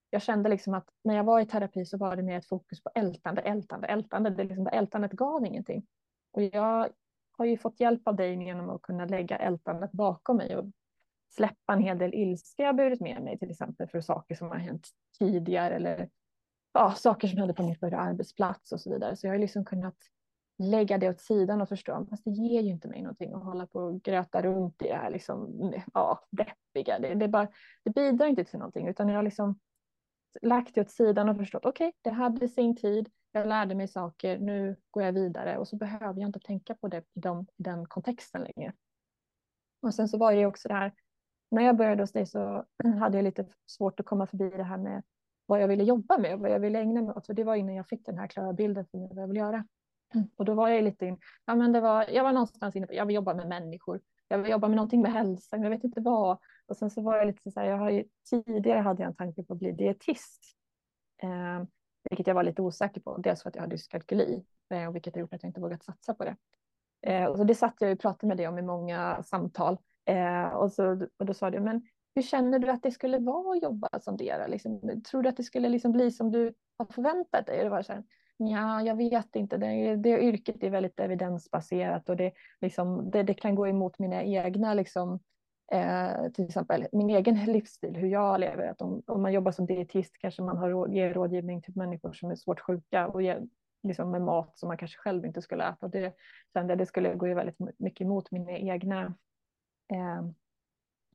jag 0.10 0.22
kände 0.22 0.49
liksom 0.49 0.74
att 0.74 0.89
när 1.03 1.16
jag 1.16 1.24
var 1.24 1.39
i 1.39 1.45
terapi 1.45 1.86
så 1.86 1.97
var 1.97 2.16
det 2.16 2.24
mer 2.24 2.38
ett 2.38 2.47
fokus 2.47 2.84
på 2.84 2.89
ältande, 2.95 3.41
ältande, 3.41 3.88
ältande. 3.88 4.30
Det 4.30 4.43
liksom, 4.43 4.68
ältandet 4.68 5.12
gav 5.12 5.45
ingenting. 5.45 5.86
Och 6.32 6.41
jag 6.43 6.89
har 7.38 7.45
ju 7.45 7.57
fått 7.57 7.80
hjälp 7.80 8.07
av 8.07 8.16
dig 8.16 8.43
genom 8.43 8.70
att 8.70 8.82
kunna 8.82 9.05
lägga 9.05 9.38
ältandet 9.38 9.91
bakom 9.91 10.38
mig 10.38 10.57
och 10.57 10.66
släppa 11.30 11.74
en 11.74 11.80
hel 11.80 11.97
del 11.97 12.14
ilska 12.14 12.64
jag 12.64 12.76
burit 12.76 13.01
med 13.01 13.24
mig, 13.24 13.38
till 13.38 13.51
exempel 13.51 13.88
för 13.88 14.01
saker 14.01 14.36
som 14.36 14.49
har 14.49 14.57
hänt 14.57 14.88
tidigare 15.20 15.76
eller 15.76 16.10
ja, 16.74 16.91
saker 16.91 17.28
som 17.28 17.38
hände 17.38 17.53
på 17.53 17.64
min 17.64 17.76
förra 17.76 17.99
arbetsplats 17.99 18.72
och 18.72 18.82
så 18.82 18.93
vidare. 18.93 19.16
Så 19.16 19.28
jag 19.28 19.34
har 19.34 19.39
liksom 19.39 19.66
kunnat 19.66 19.95
lägga 20.57 20.97
det 20.97 21.10
åt 21.10 21.20
sidan 21.20 21.62
och 21.62 21.70
förstå, 21.70 22.05
fast 22.10 22.24
det 22.24 22.32
ger 22.32 22.62
ju 22.62 22.70
inte 22.70 22.88
mig 22.88 23.01
någonting 23.01 23.34
att 23.34 23.43
hålla 23.43 23.68
på 23.68 23.80
och 23.80 24.01
gröta 24.01 24.41
runt 24.41 24.82
i 24.82 24.88
det 24.88 24.95
här 24.95 25.10
liksom, 25.10 25.72
ja, 25.93 26.20
deppiga. 26.32 26.99
Det, 26.99 27.16
det, 27.16 27.28
bara, 27.28 27.47
det 27.84 27.89
bidrar 27.89 28.28
inte 28.28 28.43
till 28.43 28.60
någonting, 28.60 28.88
utan 28.88 29.10
jag 29.10 29.16
har 29.16 29.24
liksom 29.24 29.60
lagt 30.41 30.75
det 30.75 30.82
åt 30.82 30.91
sidan 30.91 31.30
och 31.30 31.38
förstått, 31.38 31.65
okej, 31.65 31.88
okay, 31.88 31.93
det 32.01 32.09
hade 32.09 32.47
sin 32.47 32.75
tid, 32.75 33.09
jag 33.32 33.47
lärde 33.47 33.75
mig 33.75 33.88
saker, 33.88 34.39
nu 34.39 34.75
går 34.91 35.03
jag 35.03 35.13
vidare 35.13 35.57
och 35.57 35.67
så 35.67 35.75
behöver 35.75 36.19
jag 36.19 36.30
inte 36.30 36.39
tänka 36.39 36.75
på 36.75 36.88
det 36.88 36.97
i, 36.97 37.19
de, 37.19 37.41
i 37.41 37.63
den 37.63 37.86
kontexten 37.86 38.41
längre. 38.41 38.73
Och 39.82 39.93
sen 39.93 40.07
så 40.07 40.17
var 40.17 40.34
det 40.34 40.45
också 40.45 40.67
det 40.67 40.73
här, 40.73 40.93
när 41.51 41.63
jag 41.63 41.77
började 41.77 42.03
hos 42.03 42.11
dig 42.11 42.25
så 42.25 42.65
hade 42.99 43.17
jag 43.17 43.23
lite 43.23 43.45
svårt 43.65 43.99
att 43.99 44.05
komma 44.05 44.27
förbi 44.27 44.49
det 44.49 44.63
här 44.63 44.77
med 44.77 45.03
vad 45.45 45.61
jag 45.61 45.67
ville 45.67 45.84
jobba 45.84 46.17
med 46.17 46.34
och 46.34 46.39
vad 46.39 46.51
jag 46.51 46.59
ville 46.59 46.80
ägna 46.80 47.01
mig 47.01 47.13
åt, 47.15 47.25
för 47.25 47.34
det 47.34 47.43
var 47.43 47.55
innan 47.55 47.75
jag 47.75 47.88
fick 47.88 48.05
den 48.05 48.17
här 48.17 48.27
klara 48.27 48.53
bilden 48.53 48.86
för 48.86 48.97
vad 48.97 49.23
jag 49.23 49.27
vill 49.27 49.38
göra. 49.38 49.65
Och 50.36 50.45
då 50.45 50.53
var 50.53 50.69
jag 50.69 50.84
lite 50.84 51.05
in, 51.05 51.17
ja 51.45 51.55
men 51.55 51.71
det 51.71 51.82
var, 51.82 52.05
jag 52.09 52.23
var 52.23 52.34
någonstans 52.34 52.75
inne 52.75 52.88
på, 52.88 52.93
jag 52.93 53.05
vill 53.05 53.15
jobba 53.15 53.34
med 53.34 53.47
människor, 53.47 54.01
jag 54.27 54.38
vill 54.38 54.51
jobba 54.51 54.67
med 54.67 54.75
någonting 54.75 55.01
med 55.01 55.13
hälsa, 55.13 55.55
men 55.55 55.63
jag 55.63 55.69
vet 55.69 55.84
inte 55.84 56.01
vad. 56.01 56.38
Och 56.70 56.78
sen 56.78 56.89
så 56.89 57.01
var 57.01 57.17
jag 57.17 57.28
lite 57.28 57.51
så 57.51 57.59
här, 57.59 57.67
jag 57.67 57.78
har 57.78 57.89
ju, 57.89 58.03
tidigare 58.30 58.80
hade 58.80 59.01
jag 59.03 59.09
en 59.09 59.15
tanke 59.15 59.43
på 59.43 59.53
att 59.53 59.59
bli 59.59 59.72
dietist. 59.72 60.43
Eh, 61.24 61.63
vilket 62.09 62.28
jag 62.28 62.36
var 62.36 62.43
lite 62.43 62.61
osäker 62.61 63.01
på, 63.01 63.17
dels 63.17 63.41
för 63.41 63.49
att 63.49 63.55
jag 63.55 63.61
hade 63.61 63.76
dyskalkyli, 63.76 64.43
eh, 64.70 64.88
och 64.88 64.95
vilket 64.95 65.15
har 65.15 65.22
gjort 65.22 65.34
att 65.34 65.43
jag 65.43 65.49
inte 65.49 65.61
vågat 65.61 65.84
satsa 65.84 66.13
på 66.13 66.24
det. 66.24 66.36
Eh, 67.01 67.26
och 67.26 67.38
så 67.38 67.43
det 67.43 67.55
satt 67.55 67.76
jag 67.80 67.91
och 67.91 67.99
pratade 67.99 68.28
med 68.28 68.38
dig 68.38 68.47
om 68.47 68.59
i 68.59 68.61
många 68.61 69.24
samtal. 69.24 69.78
Eh, 70.05 70.45
och, 70.45 70.72
så, 70.72 71.07
och 71.17 71.26
då 71.26 71.34
sa 71.34 71.49
du, 71.49 71.59
men 71.59 71.82
hur 72.15 72.22
känner 72.22 72.59
du 72.59 72.70
att 72.70 72.84
det 72.84 72.91
skulle 72.91 73.20
vara 73.20 73.57
att 73.57 73.63
jobba 73.63 73.89
som 74.01 74.17
det? 74.17 74.47
Liksom, 74.47 75.01
tror 75.11 75.22
du 75.22 75.30
att 75.30 75.38
det 75.38 75.43
skulle 75.43 75.70
liksom 75.70 75.91
bli 75.91 76.11
som 76.11 76.32
du 76.32 76.53
har 76.78 76.86
förväntat 76.86 77.45
dig? 77.45 77.57
Och 77.57 77.63
det 77.63 77.70
var 77.70 77.82
så 77.82 77.93
här, 77.93 78.03
Ja, 78.41 78.82
jag 78.82 78.95
vet 78.95 79.36
inte. 79.36 79.57
Det, 79.57 79.95
det 79.95 80.22
yrket 80.22 80.63
är 80.63 80.70
väldigt 80.70 80.99
evidensbaserat 80.99 82.09
och 82.09 82.17
det, 82.17 82.32
liksom, 82.61 83.11
det, 83.11 83.24
det 83.24 83.34
kan 83.34 83.55
gå 83.55 83.67
emot 83.67 83.99
mina 83.99 84.24
egna, 84.24 84.74
liksom, 84.74 85.20
eh, 85.72 86.32
till 86.34 86.45
exempel 86.45 86.88
min 86.91 87.09
egen 87.09 87.45
livsstil, 87.45 87.95
hur 87.95 88.07
jag 88.07 88.39
lever. 88.39 88.67
Att 88.67 88.82
om, 88.82 89.01
om 89.07 89.22
man 89.22 89.34
jobbar 89.34 89.51
som 89.51 89.65
dietist 89.65 90.17
kanske 90.17 90.41
man 90.41 90.57
har 90.57 90.70
råd, 90.70 90.93
ger 90.93 91.13
rådgivning 91.13 91.61
till 91.61 91.76
människor 91.76 92.13
som 92.13 92.32
är 92.32 92.36
svårt 92.36 92.59
sjuka 92.59 93.07
och 93.07 93.22
ger, 93.22 93.47
liksom, 93.84 94.11
med 94.11 94.22
mat 94.22 94.57
som 94.57 94.67
man 94.67 94.78
kanske 94.78 94.97
själv 94.97 95.26
inte 95.26 95.41
skulle 95.41 95.70
äta. 95.70 95.88
Det, 95.88 96.13
sen 96.53 96.67
det, 96.67 96.76
det 96.76 96.86
skulle 96.86 97.15
gå 97.15 97.34
väldigt 97.34 97.57
mycket 97.78 98.05
emot 98.05 98.32
mina 98.32 98.51
egna 98.51 99.15
eh, 99.93 100.30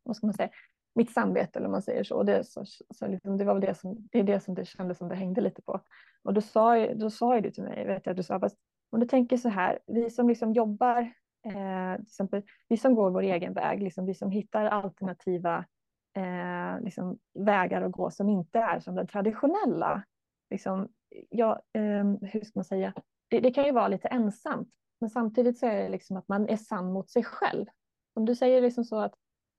vad 0.05 0.17
ska 0.17 0.27
man 0.27 0.35
säga, 0.35 0.51
mitt 0.95 1.11
samvete 1.11 1.59
eller 1.59 1.67
om 1.67 1.73
man 1.73 1.83
säger 1.83 2.05
så. 2.05 2.17
Och 2.17 2.25
det, 2.25 2.45
så, 2.45 2.65
så 2.95 3.07
liksom, 3.07 3.39
det 3.39 3.45
var 3.45 3.61
det 3.61 3.75
som 3.75 4.09
det 4.13 4.19
är 4.19 4.23
det 4.23 4.41
som 4.41 4.55
det 4.55 4.65
kändes 4.65 4.99
som 4.99 5.09
det 5.09 5.15
hängde 5.15 5.41
lite 5.41 5.63
på. 5.63 5.81
Och 6.23 6.35
då 6.35 6.41
sa, 6.41 6.95
då 6.95 7.11
sa 7.11 7.41
du 7.41 7.51
till 7.51 7.63
mig, 7.63 7.87
vet 7.87 8.07
jag, 8.07 8.17
du 8.17 8.23
sa, 8.23 8.41
fast 8.41 8.57
om 8.91 9.01
du 9.01 9.07
tänker 9.07 9.37
så 9.37 9.49
här, 9.49 9.79
vi 9.87 10.11
som 10.11 10.29
liksom 10.29 10.53
jobbar, 10.53 11.13
eh, 11.45 11.97
till 11.97 12.07
exempel, 12.07 12.43
vi 12.69 12.77
som 12.77 12.95
går 12.95 13.11
vår 13.11 13.23
egen 13.23 13.53
väg, 13.55 13.83
liksom, 13.83 14.07
vi 14.07 14.15
som 14.15 14.31
hittar 14.31 14.65
alternativa 14.65 15.65
eh, 16.17 16.81
liksom, 16.81 17.19
vägar 17.35 17.83
att 17.83 17.93
gå 17.93 18.11
som 18.11 18.29
inte 18.29 18.59
är 18.59 18.81
som 18.81 18.95
den 18.95 19.07
traditionella. 19.07 20.05
Liksom, 20.51 20.89
ja, 21.31 21.63
eh, 21.73 22.05
hur 22.23 22.45
ska 22.45 22.53
man 22.55 22.65
säga, 22.65 22.93
det, 23.29 23.41
det, 23.41 23.51
kan 23.51 23.65
ju 23.65 23.73
vara 23.73 23.89
lite 23.89 24.09
ensamt, 24.09 24.69
men 25.01 25.11
samtidigt 25.11 25.59
så 25.59 25.67
är 25.67 25.83
det 25.83 25.89
liksom 25.89 26.17
att 26.17 26.29
man 26.29 26.49
är 26.49 26.57
sann 26.57 26.93
mot 26.93 27.11
sig 27.11 27.25
själv. 27.25 27.67
Om 28.15 28.25
du 28.25 28.35
säger 28.35 28.63
liksom 28.63 28.85
så 28.85 29.01
att 29.01 29.15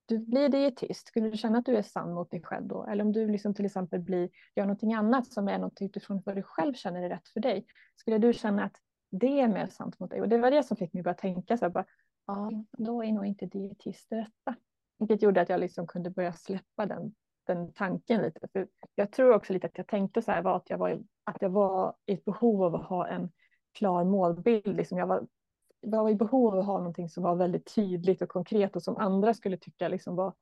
du 0.06 0.20
blir 0.20 0.50
dietist, 0.50 1.08
skulle 1.08 1.30
du 1.30 1.38
känna 1.38 1.58
att 1.58 1.66
du 1.66 1.78
är 1.78 1.82
sann 1.82 2.14
mot 2.14 2.32
dig 2.32 2.42
själv 2.42 2.68
då? 2.68 2.86
Eller 2.86 3.04
om 3.06 3.12
du 3.12 3.28
liksom 3.28 3.54
till 3.54 3.66
exempel 3.66 4.00
blir, 4.00 4.30
gör 4.56 4.66
någonting 4.66 4.94
annat 4.94 5.34
som 5.34 5.48
är 5.48 5.60
något 5.60 5.82
utifrån 5.82 6.22
vad 6.26 6.36
du 6.36 6.44
själv 6.44 6.74
känner 6.74 7.04
är 7.04 7.10
rätt 7.10 7.28
för 7.28 7.40
dig, 7.40 7.66
skulle 7.96 8.18
du 8.18 8.34
känna 8.34 8.64
att 8.64 8.76
det 9.20 9.40
är 9.40 9.48
mer 9.48 9.68
sant 9.68 10.00
mot 10.00 10.10
dig? 10.10 10.22
Och 10.22 10.30
det 10.30 10.38
var 10.38 10.52
det 10.52 10.64
som 10.64 10.78
fick 10.78 10.94
mig 10.94 11.00
att 11.00 11.04
börja 11.04 11.16
tänka 11.16 11.58
så 11.58 11.66
här, 11.66 11.70
bara, 11.70 11.86
ja, 12.28 12.52
då 12.78 13.04
är 13.04 13.12
nog 13.12 13.26
inte 13.26 13.46
dietist 13.46 14.10
det 14.10 14.16
rätta. 14.16 14.56
Vilket 15.00 15.22
gjorde 15.22 15.42
att 15.42 15.50
jag 15.50 15.60
liksom 15.60 15.88
kunde 15.88 16.10
börja 16.10 16.34
släppa 16.34 16.86
den, 16.86 17.16
den 17.48 17.74
tanken 17.74 18.22
lite. 18.22 18.48
För 18.54 18.68
jag 18.96 19.12
tror 19.12 19.34
också 19.34 19.54
lite 19.54 19.68
att 19.68 19.78
jag 19.78 19.88
tänkte 19.88 20.22
så 20.22 20.32
här 20.32 20.42
var 20.42 20.56
att 20.56 20.70
jag 20.70 20.78
var, 20.78 21.04
att 21.24 21.42
jag 21.42 21.50
var 21.50 21.96
i 22.06 22.14
ett 22.14 22.26
behov 22.26 22.64
av 22.64 22.76
att 22.76 22.86
ha 22.86 23.08
en 23.08 23.32
klar 23.74 24.04
målbild. 24.04 24.76
Liksom 24.76 24.98
jag 24.98 25.08
var 25.08 25.28
var 25.86 26.10
i 26.10 26.16
behov 26.16 26.54
av 26.54 26.60
att 26.60 26.66
ha 26.66 26.78
någonting 26.78 27.10
som 27.10 27.24
var 27.24 27.36
väldigt 27.36 27.76
tydligt 27.76 28.22
och 28.22 28.30
konkret 28.30 28.76
och 28.76 28.84
som 28.84 28.98
andra 28.98 29.34
skulle 29.34 29.58
tycka 29.58 29.88
liksom 29.88 30.16
var 30.16 30.34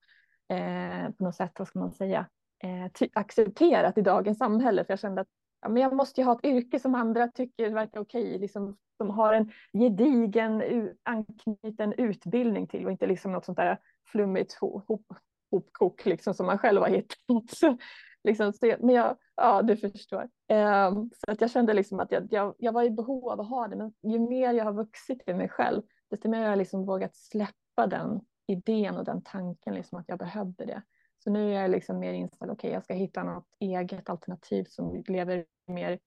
eh, 0.48 1.12
på 1.18 1.24
något 1.24 1.36
sätt, 1.36 1.52
vad 1.60 1.68
ska 1.68 1.80
man 1.80 1.92
säga, 1.92 2.26
eh, 2.60 3.08
accepterat 3.14 3.98
i 3.98 4.02
dagens 4.02 4.38
samhälle. 4.38 4.86
För 4.86 4.92
jag 4.92 5.00
kände 5.00 5.22
att 5.22 5.28
ja, 5.64 5.70
men 5.70 5.82
jag 5.82 5.93
måste 5.93 6.22
ju 6.22 6.26
ha 6.26 6.34
ett 6.34 6.45
yrke 6.45 6.80
som 6.80 6.95
andra 6.95 7.28
tycker 7.28 7.70
verkar 7.70 7.99
okej, 7.99 8.39
liksom, 8.39 8.78
som 8.97 9.09
har 9.09 9.34
en 9.34 9.51
gedigen 9.74 10.64
anknuten 11.03 11.93
utbildning 11.93 12.68
till 12.68 12.86
och 12.86 12.91
inte 12.91 13.07
liksom 13.07 13.32
något 13.32 13.45
sånt 13.45 13.57
där 13.57 13.80
flummigt 14.11 14.53
hop, 14.53 15.05
hopkok 15.51 16.05
liksom, 16.05 16.34
som 16.34 16.45
man 16.45 16.57
själv 16.57 16.82
har 16.82 16.89
hittat. 16.89 17.18
Så, 17.49 17.78
liksom, 18.24 18.53
så, 18.53 18.76
men 18.80 18.95
jag, 18.95 19.18
ja, 19.36 19.61
du 19.61 19.78
förstår. 19.78 20.22
Um, 20.22 21.11
så 21.18 21.32
att 21.32 21.41
jag 21.41 21.51
kände 21.51 21.74
liksom 21.74 21.99
att 21.99 22.11
jag, 22.11 22.28
jag, 22.32 22.55
jag, 22.57 22.72
var 22.72 22.84
i 22.84 22.91
behov 22.91 23.30
av 23.30 23.41
att 23.41 23.49
ha 23.49 23.68
det, 23.68 23.76
men 23.76 23.93
ju 24.03 24.20
mer 24.20 24.53
jag 24.53 24.66
har 24.66 24.74
vuxit 24.74 25.24
i 25.28 25.34
mig 25.34 25.49
själv, 25.49 25.82
desto 26.09 26.30
mer 26.30 26.39
har 26.39 26.49
jag 26.49 26.57
liksom 26.57 26.86
vågat 26.86 27.16
släppa 27.16 27.88
den 27.88 28.22
idén 28.47 28.97
och 28.97 29.05
den 29.05 29.22
tanken 29.22 29.74
liksom 29.74 29.99
att 29.99 30.09
jag 30.09 30.20
behövde 30.20 30.66
det. 30.66 30.82
Så 31.24 31.32
nu 31.32 31.56
är 31.56 31.62
jag 31.62 31.72
liksom 31.72 32.00
mer 32.00 32.14
inställd, 32.14 32.52
okej, 32.52 32.68
okay, 32.68 32.72
jag 32.72 32.84
ska 32.84 32.94
hitta 32.94 33.24
något 33.24 33.48
eget 33.60 34.10
alternativ 34.10 34.64
som 34.64 35.04
lever 35.08 35.46
mer 35.68 36.00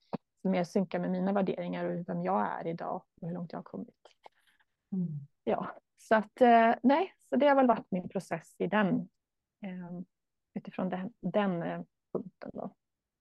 desto 0.46 0.50
mer 0.50 0.64
synkar 0.64 0.98
med 0.98 1.10
mina 1.10 1.32
värderingar 1.32 1.84
och 1.84 2.08
vem 2.08 2.22
jag 2.22 2.48
är 2.60 2.66
idag 2.66 2.96
och 2.96 3.28
hur 3.28 3.34
långt 3.34 3.52
jag 3.52 3.58
har 3.58 3.64
kommit. 3.64 3.94
Mm. 4.92 5.08
Ja, 5.44 5.70
så 5.98 6.14
att 6.14 6.40
eh, 6.40 6.74
nej, 6.82 7.14
så 7.28 7.36
det 7.36 7.48
har 7.48 7.56
väl 7.56 7.66
varit 7.66 7.90
min 7.90 8.08
process 8.08 8.54
i 8.58 8.66
den 8.66 9.08
eh, 9.62 10.00
utifrån 10.54 10.88
den, 10.88 11.12
den 11.20 11.62
eh, 11.62 11.80
punkten 12.12 12.50
då. 12.54 12.74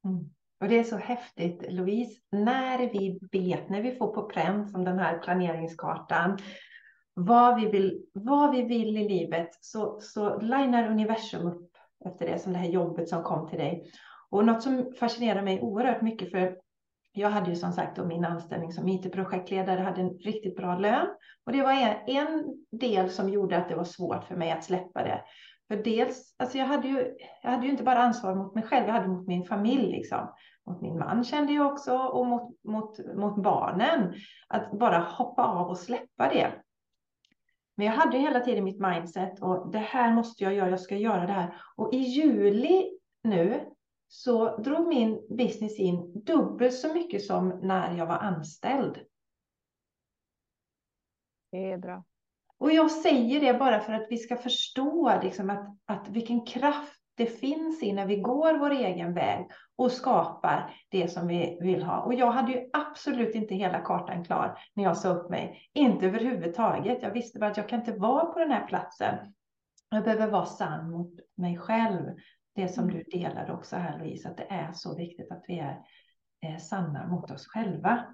Mm. 0.06 0.30
Och 0.60 0.70
det 0.70 0.80
är 0.80 0.84
så 0.84 0.98
häftigt 0.98 1.72
Louise, 1.72 2.22
när 2.32 2.78
vi 2.78 3.20
vet, 3.32 3.70
när 3.70 3.82
vi 3.82 3.96
får 3.96 4.14
på 4.14 4.30
pränt 4.30 4.72
som 4.72 4.84
den 4.84 5.00
här 5.00 5.20
planeringskartan, 5.20 6.38
vad 7.14 7.62
vi 7.62 7.72
vill, 7.72 8.06
vad 8.14 8.52
vi 8.52 8.62
vill 8.62 8.98
i 8.98 9.10
livet 9.10 9.50
så, 9.60 10.00
så 10.02 10.40
linar 10.40 10.92
universum 10.92 11.48
upp 11.48 11.75
efter 12.06 12.26
det 12.26 12.40
som 12.40 12.54
det 12.54 12.60
här 12.60 12.70
jobbet 12.70 13.10
som 13.10 13.24
kom 13.24 13.50
till 13.50 13.60
dig. 13.60 13.84
Och 14.30 14.46
något 14.46 14.64
som 14.64 14.94
fascinerar 15.00 15.42
mig 15.42 15.62
oerhört 15.62 16.02
mycket 16.02 16.32
för 16.32 16.58
jag 17.18 17.30
hade 17.30 17.50
ju 17.50 17.56
som 17.56 17.72
sagt 17.72 17.98
då 17.98 18.06
min 18.06 18.26
anställning 18.26 18.72
som 18.72 18.88
IT-projektledare, 18.88 19.82
hade 19.82 20.02
en 20.02 20.10
riktigt 20.10 20.56
bra 20.56 20.78
lön. 20.78 21.08
Och 21.46 21.52
det 21.52 21.62
var 21.62 21.72
en, 21.72 21.96
en 22.06 22.44
del 22.72 23.10
som 23.10 23.30
gjorde 23.30 23.58
att 23.58 23.70
det 23.70 23.76
var 23.76 23.84
svårt 23.84 24.24
för 24.24 24.36
mig 24.36 24.52
att 24.52 24.64
släppa 24.64 25.04
det. 25.04 25.22
För 25.68 25.76
dels, 25.76 26.36
alltså 26.38 26.58
jag 26.58 26.66
hade 26.66 26.88
ju, 26.88 27.16
jag 27.44 27.52
hade 27.52 27.66
ju 27.66 27.72
inte 27.72 27.84
bara 27.84 28.00
ansvar 28.00 28.36
mot 28.36 28.56
mig 28.56 28.64
själv, 28.64 28.88
jag 28.88 28.94
hade 28.94 29.08
mot 29.08 29.28
min 29.28 29.44
familj 29.44 29.92
liksom. 29.92 30.34
Mot 30.68 30.82
min 30.82 30.98
man 31.00 31.24
kände 31.24 31.54
jag 31.54 31.74
också 31.74 31.98
och 31.98 32.26
mot, 32.26 32.64
mot, 32.64 33.16
mot 33.16 33.44
barnen. 33.44 34.14
Att 34.48 34.72
bara 34.72 35.00
hoppa 35.00 35.44
av 35.44 35.70
och 35.70 35.78
släppa 35.78 36.30
det. 36.30 36.52
Men 37.76 37.88
jag 37.88 37.94
hade 37.94 38.18
hela 38.18 38.40
tiden 38.40 38.64
mitt 38.64 38.80
mindset 38.80 39.42
och 39.42 39.72
det 39.72 39.78
här 39.78 40.14
måste 40.14 40.44
jag 40.44 40.54
göra, 40.54 40.70
jag 40.70 40.80
ska 40.80 40.98
göra 40.98 41.26
det 41.26 41.34
här. 41.34 41.62
Och 41.76 41.94
i 41.94 41.98
juli 41.98 43.00
nu 43.24 43.72
så 44.08 44.58
drog 44.58 44.88
min 44.88 45.28
business 45.38 45.80
in 45.80 46.24
dubbelt 46.24 46.74
så 46.74 46.94
mycket 46.94 47.24
som 47.26 47.50
när 47.50 47.98
jag 47.98 48.06
var 48.06 48.18
anställd. 48.18 49.00
Det 51.52 51.72
är 51.72 51.78
bra. 51.78 52.04
Och 52.58 52.72
jag 52.72 52.92
säger 52.92 53.40
det 53.42 53.60
bara 53.60 53.80
för 53.80 53.94
att 53.94 54.08
vi 54.10 54.18
ska 54.18 54.36
förstå 54.36 55.20
liksom 55.24 55.50
att, 55.50 55.78
att 55.86 56.10
vilken 56.10 56.46
kraft 56.46 56.95
det 57.16 57.26
finns 57.26 57.84
i 57.84 57.94
när 57.94 58.06
vi 58.06 58.16
går 58.16 58.58
vår 58.58 58.72
egen 58.72 59.14
väg 59.14 59.52
och 59.76 59.92
skapar 59.92 60.76
det 60.90 61.08
som 61.08 61.28
vi 61.28 61.58
vill 61.62 61.84
ha. 61.84 62.02
Och 62.02 62.14
jag 62.14 62.32
hade 62.32 62.52
ju 62.52 62.70
absolut 62.74 63.36
inte 63.36 63.56
hela 63.56 63.80
kartan 63.80 64.24
klar 64.24 64.60
när 64.74 64.84
jag 64.84 64.98
sa 64.98 65.10
upp 65.10 65.30
mig. 65.30 65.70
Inte 65.74 66.06
överhuvudtaget. 66.06 67.02
Jag 67.02 67.12
visste 67.12 67.40
bara 67.40 67.52
att 67.52 67.58
jag 67.58 67.70
kan 67.70 67.80
inte 67.80 67.94
vara 67.94 68.26
på 68.26 68.40
den 68.40 68.52
här 68.52 68.68
platsen. 68.68 69.34
Jag 69.90 70.04
behöver 70.04 70.28
vara 70.28 70.46
sann 70.46 70.92
mot 70.92 71.14
mig 71.36 71.58
själv. 71.58 72.16
Det 72.56 72.68
som 72.68 72.92
du 72.92 73.04
delade 73.04 73.54
också 73.54 73.76
här 73.76 74.00
Louise, 74.00 74.30
att 74.30 74.38
det 74.38 74.48
är 74.50 74.72
så 74.74 74.96
viktigt 74.96 75.32
att 75.32 75.44
vi 75.48 75.60
är 75.60 75.80
eh, 76.42 76.58
sanna 76.58 77.08
mot 77.08 77.32
oss 77.32 77.48
själva. 77.48 78.06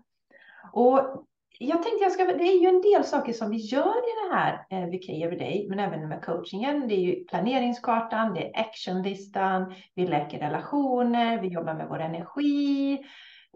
Och 0.73 1.25
jag 1.63 1.83
tänkte 1.83 2.03
jag 2.03 2.11
ska, 2.11 2.25
det 2.25 2.43
är 2.43 2.61
ju 2.61 2.67
en 2.67 2.81
del 2.81 3.03
saker 3.03 3.33
som 3.33 3.49
vi 3.49 3.57
gör 3.57 3.97
i 3.97 4.29
det 4.29 4.35
här 4.35 4.65
eh, 4.69 4.87
VK 4.87 5.09
Everyday, 5.09 5.67
men 5.69 5.79
även 5.79 6.07
med 6.07 6.25
coachingen. 6.25 6.87
Det 6.87 6.95
är 6.95 6.99
ju 6.99 7.23
planeringskartan, 7.25 8.33
det 8.33 8.47
är 8.47 8.59
actionlistan, 8.59 9.73
vi 9.95 10.07
läker 10.07 10.39
relationer, 10.39 11.41
vi 11.41 11.47
jobbar 11.47 11.73
med 11.73 11.87
vår 11.89 11.99
energi, 11.99 12.93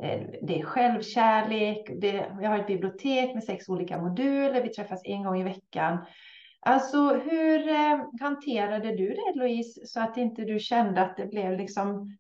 eh, 0.02 0.22
det 0.42 0.60
är 0.60 0.64
självkärlek, 0.64 1.90
det, 2.02 2.32
vi 2.40 2.46
har 2.46 2.60
ett 2.60 2.68
bibliotek 2.68 3.34
med 3.34 3.44
sex 3.44 3.70
olika 3.70 4.02
moduler, 4.02 4.64
vi 4.64 4.70
träffas 4.70 5.02
en 5.04 5.24
gång 5.24 5.42
i 5.42 5.44
veckan. 5.44 5.98
Alltså 6.60 7.14
hur 7.14 7.68
eh, 7.68 8.00
hanterade 8.22 8.96
du 8.96 9.08
det 9.08 9.40
Louise, 9.40 9.88
så 9.88 10.02
att 10.02 10.18
inte 10.18 10.42
du 10.42 10.60
kände 10.60 11.02
att 11.02 11.18
det 11.18 11.26
blev 11.26 11.58
liksom 11.58 12.18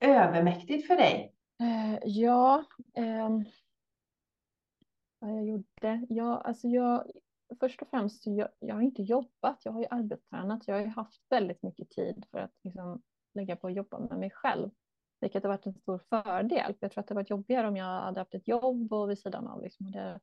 övermäktigt 0.00 0.86
för 0.86 0.96
dig? 0.96 1.32
Eh, 1.60 1.98
ja, 2.04 2.64
ehm, 2.96 3.44
vad 5.20 5.36
jag 5.36 5.46
gjorde? 5.46 6.06
Jag, 6.08 6.46
alltså 6.46 6.68
jag, 6.68 7.10
först 7.60 7.82
och 7.82 7.88
främst, 7.88 8.26
jag, 8.26 8.48
jag 8.58 8.74
har 8.74 8.82
inte 8.82 9.02
jobbat, 9.02 9.64
jag 9.64 9.72
har 9.72 9.80
ju 9.80 9.86
arbetstränat, 9.90 10.68
jag 10.68 10.74
har 10.74 10.80
ju 10.80 10.88
haft 10.88 11.22
väldigt 11.30 11.62
mycket 11.62 11.90
tid 11.90 12.24
för 12.30 12.38
att 12.38 12.54
liksom 12.62 13.02
lägga 13.34 13.56
på 13.56 13.66
att 13.66 13.74
jobba 13.74 13.98
med 13.98 14.18
mig 14.18 14.30
själv. 14.30 14.70
Vilket 15.20 15.42
har 15.42 15.48
varit 15.48 15.66
en 15.66 15.74
stor 15.74 15.98
fördel. 15.98 16.74
Jag 16.80 16.90
tror 16.90 17.00
att 17.00 17.06
det 17.06 17.14
hade 17.14 17.14
varit 17.14 17.30
jobbigare 17.30 17.68
om 17.68 17.76
jag 17.76 17.84
hade 17.84 18.20
haft 18.20 18.34
ett 18.34 18.48
jobb 18.48 18.92
och 18.92 19.10
vid 19.10 19.18
sidan 19.18 19.46
av 19.46 19.62
liksom 19.62 19.86
ehm, 19.86 19.94
hade, 19.94 20.20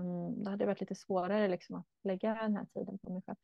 um, 0.00 0.44
det 0.44 0.50
hade 0.50 0.66
varit 0.66 0.80
lite 0.80 0.94
svårare 0.94 1.48
liksom 1.48 1.76
att 1.76 1.86
lägga 2.04 2.34
den 2.34 2.56
här 2.56 2.64
tiden 2.64 2.98
på 2.98 3.12
mig 3.12 3.22
själv. 3.26 3.36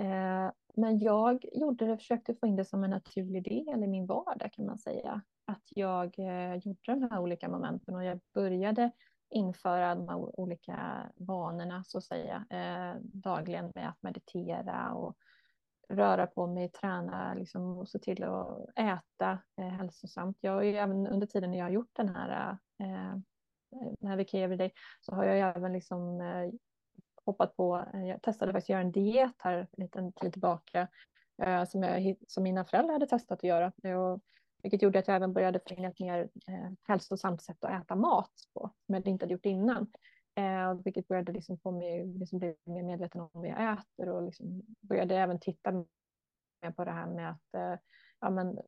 Uh, 0.00 0.52
men 0.74 0.98
jag 0.98 1.44
gjorde 1.52 1.86
det, 1.86 1.96
försökte 1.96 2.34
få 2.34 2.46
in 2.46 2.56
det 2.56 2.64
som 2.64 2.84
en 2.84 2.90
naturlig 2.90 3.44
del 3.44 3.84
i 3.84 3.86
min 3.86 4.06
vardag 4.06 4.52
kan 4.52 4.66
man 4.66 4.78
säga. 4.78 5.22
Att 5.44 5.64
jag 5.68 6.18
uh, 6.18 6.56
gjorde 6.56 6.78
de 6.84 7.02
här 7.10 7.18
olika 7.18 7.48
momenten 7.48 7.94
och 7.94 8.04
jag 8.04 8.20
började 8.34 8.90
införa 9.30 9.94
de 9.94 10.08
här 10.08 10.40
olika 10.40 11.06
vanorna 11.16 11.84
så 11.84 11.98
att 11.98 12.04
säga 12.04 12.46
eh, 12.50 13.00
dagligen 13.02 13.72
med 13.74 13.88
att 13.88 14.02
meditera 14.02 14.92
och 14.92 15.16
röra 15.88 16.26
på 16.26 16.46
mig, 16.46 16.68
träna 16.70 17.34
liksom, 17.34 17.78
och 17.78 17.88
se 17.88 17.98
till 17.98 18.24
att 18.24 18.68
äta 18.76 19.38
eh, 19.60 19.68
hälsosamt. 19.68 20.36
Jag 20.40 20.52
har 20.52 20.62
ju 20.62 20.76
även 20.76 21.06
under 21.06 21.26
tiden 21.26 21.50
när 21.50 21.58
jag 21.58 21.64
har 21.64 21.70
gjort 21.70 21.90
den 21.92 22.08
här, 22.08 22.58
eh, 22.78 23.16
den 24.00 24.10
här 24.10 24.16
VK 24.16 24.34
Everyday 24.34 24.72
så 25.00 25.14
har 25.14 25.24
jag 25.24 25.36
ju 25.36 25.42
även 25.42 25.72
liksom, 25.72 26.20
eh, 26.20 26.50
hoppat 27.24 27.56
på, 27.56 27.84
eh, 27.94 28.06
jag 28.06 28.22
testade 28.22 28.52
faktiskt 28.52 28.66
att 28.66 28.74
göra 28.74 28.80
en 28.80 28.92
diet 28.92 29.34
här 29.38 29.58
en 29.58 29.66
liten 29.84 30.12
tid 30.12 30.32
tillbaka 30.32 30.88
eh, 31.42 31.64
som, 31.64 31.82
jag, 31.82 32.16
som 32.28 32.42
mina 32.42 32.64
föräldrar 32.64 32.92
hade 32.92 33.06
testat 33.06 33.38
att 33.38 33.44
göra. 33.44 33.96
Och 33.98 34.20
vilket 34.66 34.82
gjorde 34.82 34.98
att 34.98 35.08
jag 35.08 35.16
även 35.16 35.32
började 35.32 35.60
få 35.68 35.74
in 35.74 35.84
ett 35.84 36.00
mer 36.00 36.28
eh, 36.48 36.70
hälsosamt 36.82 37.42
sätt 37.42 37.64
att 37.64 37.82
äta 37.82 37.94
mat 37.94 38.32
på, 38.54 38.70
som 38.86 38.94
jag 38.94 39.06
inte 39.06 39.24
hade 39.24 39.32
gjort 39.32 39.46
innan. 39.46 39.86
Eh, 40.34 40.74
vilket 40.84 41.08
började 41.08 41.32
liksom 41.32 41.58
få 41.58 41.70
mig 41.70 42.06
liksom 42.06 42.38
bli 42.38 42.56
mer 42.64 42.82
medveten 42.82 43.20
om 43.20 43.30
vad 43.32 43.48
jag 43.48 43.72
äter 43.72 44.08
och 44.08 44.22
liksom 44.22 44.62
började 44.80 45.16
även 45.16 45.40
titta 45.40 45.72
mer 45.72 46.70
på 46.76 46.84
det 46.84 46.90
här 46.90 47.06
med 47.06 47.30
att 47.30 47.54
eh, 47.54 47.80
ja, 48.20 48.30
men, 48.30 48.58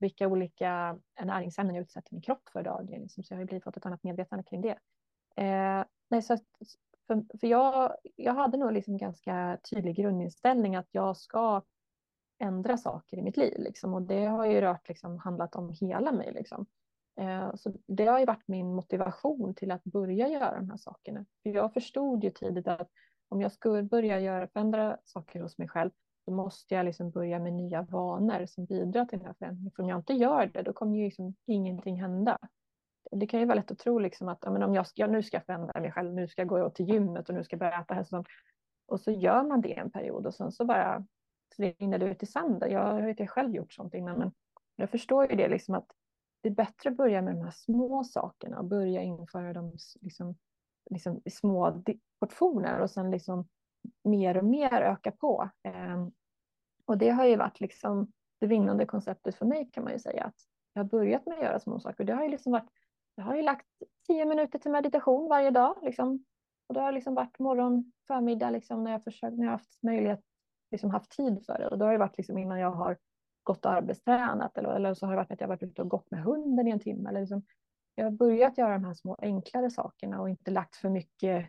vilka 0.00 0.28
olika 0.28 0.98
näringsämnen 1.24 1.74
jag 1.74 1.82
utsätter 1.82 2.14
min 2.14 2.22
kropp 2.22 2.48
för 2.52 2.62
dagligen. 2.62 3.02
Liksom. 3.02 3.24
Så 3.24 3.34
jag 3.34 3.38
har 3.38 3.44
blivit 3.44 3.64
fått 3.64 3.76
ett 3.76 3.86
annat 3.86 4.02
medvetande 4.02 4.44
kring 4.44 4.60
det. 4.60 4.78
Eh, 5.36 5.84
nej, 6.08 6.22
så 6.22 6.38
för, 7.06 7.38
för 7.40 7.46
jag, 7.46 7.96
jag 8.16 8.34
hade 8.34 8.56
nog 8.56 8.72
liksom 8.72 8.96
ganska 8.96 9.58
tydlig 9.70 9.96
grundinställning 9.96 10.76
att 10.76 10.88
jag 10.90 11.16
ska 11.16 11.62
ändra 12.40 12.76
saker 12.76 13.16
i 13.16 13.22
mitt 13.22 13.36
liv. 13.36 13.54
Liksom. 13.58 13.94
Och 13.94 14.02
det 14.02 14.24
har 14.24 14.46
ju 14.46 14.60
rört, 14.60 14.88
liksom, 14.88 15.18
handlat 15.18 15.56
om 15.56 15.70
hela 15.80 16.12
mig. 16.12 16.32
Liksom. 16.32 16.66
Eh, 17.20 17.54
så 17.54 17.72
det 17.86 18.06
har 18.06 18.18
ju 18.18 18.24
varit 18.24 18.48
min 18.48 18.74
motivation 18.74 19.54
till 19.54 19.70
att 19.70 19.84
börja 19.84 20.28
göra 20.28 20.56
de 20.56 20.70
här 20.70 20.76
sakerna. 20.76 21.24
För 21.42 21.50
jag 21.50 21.72
förstod 21.72 22.24
ju 22.24 22.30
tidigt 22.30 22.68
att 22.68 22.90
om 23.28 23.40
jag 23.40 23.52
skulle 23.52 23.82
börja 23.82 24.20
göra, 24.20 24.48
förändra 24.48 24.98
saker 25.04 25.40
hos 25.40 25.58
mig 25.58 25.68
själv, 25.68 25.90
då 26.26 26.32
måste 26.32 26.74
jag 26.74 26.84
liksom 26.84 27.10
börja 27.10 27.38
med 27.38 27.52
nya 27.52 27.82
vanor 27.82 28.46
som 28.46 28.64
bidrar 28.64 29.04
till 29.04 29.18
den 29.18 29.26
här 29.26 29.34
förändringen. 29.38 29.72
För 29.76 29.82
om 29.82 29.88
jag 29.88 29.98
inte 29.98 30.12
gör 30.12 30.46
det, 30.46 30.62
då 30.62 30.72
kommer 30.72 30.96
ju 30.96 31.04
liksom 31.04 31.34
ingenting 31.46 32.00
hända. 32.00 32.38
Det 33.10 33.26
kan 33.26 33.40
ju 33.40 33.46
vara 33.46 33.54
lätt 33.54 33.70
att 33.70 33.78
tro 33.78 33.98
liksom 33.98 34.28
att 34.28 34.38
ja, 34.42 34.50
men 34.50 34.62
om 34.62 34.74
jag, 34.74 34.86
ska, 34.86 35.06
nu 35.06 35.22
ska 35.22 35.36
jag 35.36 35.46
förändra 35.46 35.80
mig 35.80 35.92
själv, 35.92 36.14
nu 36.14 36.28
ska 36.28 36.40
jag 36.42 36.48
gå 36.48 36.70
till 36.70 36.88
gymmet 36.88 37.28
och 37.28 37.34
nu 37.34 37.44
ska 37.44 37.54
jag 37.54 37.58
börja 37.58 37.80
äta 37.80 37.94
hälsosamt. 37.94 38.26
Och 38.86 39.00
så 39.00 39.10
gör 39.10 39.42
man 39.42 39.60
det 39.60 39.78
en 39.78 39.90
period 39.90 40.26
och 40.26 40.34
sen 40.34 40.52
så 40.52 40.64
bara 40.64 41.06
rinner 41.58 42.02
ut 42.02 42.22
i 42.22 42.26
sanden. 42.26 42.70
Jag 42.70 42.80
har 42.80 43.08
inte 43.08 43.26
själv 43.26 43.54
gjort 43.54 43.72
sånt 43.72 43.94
innan, 43.94 44.18
men 44.18 44.32
jag 44.76 44.90
förstår 44.90 45.30
ju 45.30 45.36
det 45.36 45.48
liksom 45.48 45.74
att 45.74 45.92
det 46.40 46.48
är 46.48 46.54
bättre 46.54 46.90
att 46.90 46.96
börja 46.96 47.22
med 47.22 47.34
de 47.34 47.42
här 47.42 47.50
små 47.50 48.04
sakerna 48.04 48.58
och 48.58 48.64
börja 48.64 49.02
införa 49.02 49.52
dem 49.52 49.72
liksom, 50.00 50.36
liksom 50.90 51.20
i 51.24 51.30
små 51.30 51.82
portioner 52.20 52.80
och 52.80 52.90
sen 52.90 53.10
liksom 53.10 53.48
mer 54.04 54.36
och 54.36 54.44
mer 54.44 54.82
öka 54.82 55.10
på. 55.10 55.50
Ehm, 55.62 56.12
och 56.84 56.98
det 56.98 57.10
har 57.10 57.24
ju 57.24 57.36
varit 57.36 57.60
liksom 57.60 58.12
det 58.40 58.46
vinnande 58.46 58.86
konceptet 58.86 59.34
för 59.34 59.46
mig 59.46 59.70
kan 59.72 59.84
man 59.84 59.92
ju 59.92 59.98
säga 59.98 60.24
att 60.24 60.34
jag 60.72 60.82
har 60.82 60.88
börjat 60.88 61.26
med 61.26 61.38
att 61.38 61.44
göra 61.44 61.60
små 61.60 61.80
saker. 61.80 62.04
Det 62.04 62.12
har 62.12 62.22
ju 62.22 62.28
liksom 62.28 62.52
varit, 62.52 62.70
jag 63.14 63.24
har 63.24 63.36
ju 63.36 63.42
lagt 63.42 63.66
tio 64.06 64.24
minuter 64.24 64.58
till 64.58 64.70
meditation 64.70 65.28
varje 65.28 65.50
dag 65.50 65.78
liksom. 65.82 66.24
Och 66.66 66.74
det 66.74 66.80
har 66.80 66.92
liksom 66.92 67.14
varit 67.14 67.38
morgon, 67.38 67.92
förmiddag 68.06 68.50
liksom 68.50 68.84
när 68.84 68.92
jag 68.92 69.04
försökt, 69.04 69.36
när 69.36 69.44
jag 69.44 69.52
haft 69.52 69.82
möjlighet 69.82 70.20
liksom 70.70 70.90
haft 70.90 71.10
tid 71.10 71.46
för 71.46 71.58
det. 71.58 71.68
Och 71.68 71.78
då 71.78 71.84
har 71.84 71.92
det 71.92 71.98
varit 71.98 72.16
liksom 72.16 72.38
innan 72.38 72.58
jag 72.58 72.70
har 72.70 72.98
gått 73.42 73.64
och 73.64 73.72
arbetstränat 73.72 74.58
eller, 74.58 74.68
eller 74.68 74.94
så 74.94 75.06
har 75.06 75.12
det 75.12 75.16
varit 75.16 75.30
att 75.30 75.40
jag 75.40 75.48
varit 75.48 75.62
ute 75.62 75.82
och 75.82 75.88
gått 75.88 76.10
med 76.10 76.22
hunden 76.22 76.68
i 76.68 76.70
en 76.70 76.80
timme. 76.80 77.08
Eller 77.08 77.20
liksom, 77.20 77.42
jag 77.94 78.04
har 78.04 78.10
börjat 78.10 78.58
göra 78.58 78.72
de 78.72 78.84
här 78.84 78.94
små 78.94 79.16
enklare 79.22 79.70
sakerna 79.70 80.20
och 80.20 80.30
inte 80.30 80.50
lagt 80.50 80.76
för 80.76 80.88
mycket 80.88 81.46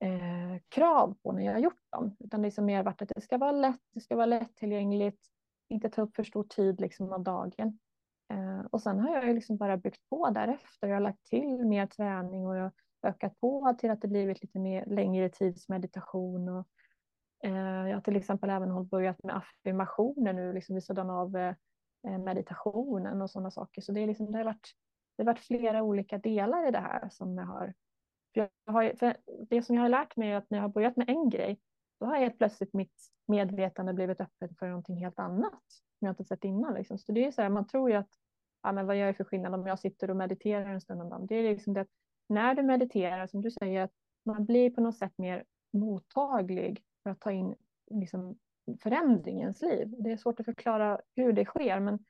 eh, 0.00 0.60
krav 0.68 1.14
på 1.22 1.32
när 1.32 1.44
jag 1.44 1.52
har 1.52 1.60
gjort 1.60 1.82
dem. 1.92 2.16
Utan 2.20 2.40
det 2.40 2.46
liksom 2.46 2.64
mer 2.64 2.82
varit 2.82 3.02
att 3.02 3.08
det 3.14 3.20
ska 3.20 3.38
vara 3.38 3.52
lätt, 3.52 3.80
det 3.94 4.00
ska 4.00 4.16
vara 4.16 4.26
lättillgängligt, 4.26 5.20
inte 5.68 5.88
ta 5.88 6.02
upp 6.02 6.16
för 6.16 6.24
stor 6.24 6.44
tid 6.44 6.80
liksom 6.80 7.12
av 7.12 7.22
dagen. 7.22 7.78
Eh, 8.32 8.66
och 8.70 8.82
sen 8.82 9.00
har 9.00 9.16
jag 9.16 9.34
liksom 9.34 9.56
bara 9.56 9.76
byggt 9.76 10.08
på 10.10 10.30
därefter. 10.30 10.86
Jag 10.86 10.96
har 10.96 11.00
lagt 11.00 11.24
till 11.24 11.66
mer 11.66 11.86
träning 11.86 12.46
och 12.46 12.56
jag 12.56 12.62
har 12.62 12.72
ökat 13.02 13.40
på 13.40 13.76
till 13.78 13.90
att 13.90 14.00
det 14.00 14.08
blivit 14.08 14.42
lite 14.42 14.58
mer 14.58 14.86
längre 14.86 15.28
tids 15.28 15.68
meditation 15.68 16.48
och 16.48 16.68
Eh, 17.44 17.88
jag 17.88 17.96
har 17.96 18.00
till 18.00 18.16
exempel 18.16 18.50
även 18.50 18.86
börjat 18.86 19.22
med 19.22 19.36
affirmationer 19.36 20.32
nu, 20.32 20.52
liksom 20.52 20.74
vid 20.74 20.84
sidan 20.84 21.10
av 21.10 21.36
eh, 21.36 21.54
eh, 22.06 22.18
meditationen 22.18 23.22
och 23.22 23.30
sådana 23.30 23.50
saker. 23.50 23.82
Så 23.82 23.92
det, 23.92 24.00
är 24.00 24.06
liksom, 24.06 24.32
det 24.32 24.38
har 24.38 24.44
varit 24.44 24.74
det 25.16 25.22
har 25.22 25.26
varit 25.26 25.44
flera 25.44 25.82
olika 25.82 26.18
delar 26.18 26.68
i 26.68 26.70
det 26.70 26.78
här 26.78 27.08
som 27.08 27.38
jag 27.38 27.46
har. 27.46 27.74
För 28.34 28.40
jag 28.64 28.72
har 28.72 28.92
för 28.96 29.16
det 29.48 29.62
som 29.62 29.76
jag 29.76 29.82
har 29.82 29.88
lärt 29.88 30.16
mig 30.16 30.30
är 30.30 30.36
att 30.36 30.50
när 30.50 30.58
jag 30.58 30.62
har 30.64 30.68
börjat 30.68 30.96
med 30.96 31.08
en 31.08 31.30
grej, 31.30 31.60
då 32.00 32.06
har 32.06 32.16
helt 32.16 32.38
plötsligt 32.38 32.72
mitt 32.72 32.94
medvetande 33.26 33.92
blivit 33.92 34.20
öppet 34.20 34.58
för 34.58 34.68
någonting 34.68 34.96
helt 34.96 35.18
annat 35.18 35.62
som 35.98 36.06
jag 36.06 36.12
inte 36.12 36.24
sett 36.24 36.44
innan. 36.44 36.74
Liksom. 36.74 36.98
Så 36.98 37.12
det 37.12 37.26
är 37.26 37.30
så 37.30 37.42
här, 37.42 37.48
man 37.48 37.66
tror 37.66 37.90
ju 37.90 37.96
att, 37.96 38.10
ja, 38.62 38.72
men 38.72 38.86
vad 38.86 38.96
gör 38.96 39.06
det 39.06 39.14
för 39.14 39.24
skillnad 39.24 39.54
om 39.54 39.66
jag 39.66 39.78
sitter 39.78 40.10
och 40.10 40.16
mediterar 40.16 40.70
en 40.70 40.80
stund 40.80 41.02
om 41.02 41.08
dagen? 41.08 41.26
Det 41.26 41.34
är 41.34 41.42
liksom 41.42 41.74
det 41.74 41.80
att 41.80 41.88
när 42.28 42.54
du 42.54 42.62
mediterar, 42.62 43.26
som 43.26 43.42
du 43.42 43.50
säger, 43.50 43.82
att 43.82 43.92
man 44.24 44.44
blir 44.44 44.70
på 44.70 44.80
något 44.80 44.98
sätt 44.98 45.12
mer 45.18 45.44
mottaglig 45.72 46.82
för 47.04 47.10
att 47.10 47.20
ta 47.20 47.32
in 47.32 47.54
liksom, 47.90 48.38
förändring 48.82 49.38
i 49.38 49.40
ens 49.40 49.62
liv. 49.62 49.94
Det 49.98 50.12
är 50.12 50.16
svårt 50.16 50.40
att 50.40 50.46
förklara 50.46 51.00
hur 51.16 51.32
det 51.32 51.44
sker, 51.44 51.80
men 51.80 52.04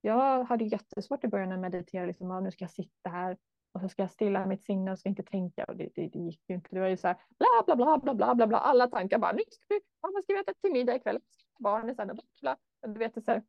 jag 0.00 0.44
hade 0.44 0.64
jättesvårt 0.64 1.24
i 1.24 1.28
början 1.28 1.52
att 1.52 1.60
meditera, 1.60 2.06
liksom, 2.06 2.30
ah, 2.30 2.40
nu 2.40 2.50
ska 2.50 2.64
jag 2.64 2.70
sitta 2.70 3.10
här 3.10 3.36
och 3.72 3.80
så 3.80 3.88
ska 3.88 4.02
jag 4.02 4.10
stilla 4.10 4.46
mitt 4.46 4.64
sinne 4.64 4.92
och 4.92 4.98
ska 4.98 5.08
inte 5.08 5.22
tänka. 5.22 5.64
Och 5.64 5.76
det, 5.76 5.88
det, 5.94 6.08
det 6.08 6.18
gick 6.18 6.48
ju 6.48 6.54
inte. 6.54 6.68
Det 6.70 6.80
var 6.80 6.88
ju 6.88 6.96
så 6.96 7.08
här 7.08 7.16
bla 7.38 7.46
bla 7.66 7.76
bla 7.76 7.98
bla 7.98 8.14
bla 8.14 8.34
bla 8.34 8.46
bla. 8.46 8.58
Alla 8.58 8.86
tankar 8.86 9.18
bara, 9.18 9.32
nu 9.32 9.42
ska 9.50 9.64
vi, 9.68 9.80
vad 10.00 10.24
ska 10.24 10.32
vi 10.32 10.40
äta 10.40 10.52
till 10.62 10.72
middag 10.72 10.94
ikväll? 10.94 11.20
Barnen 11.58 11.94
sen, 11.94 12.06
bla, 12.06 12.22
bla. 12.40 12.56
Du 12.82 12.98
vet, 12.98 13.14
det 13.14 13.20
så 13.20 13.30
här, 13.30 13.42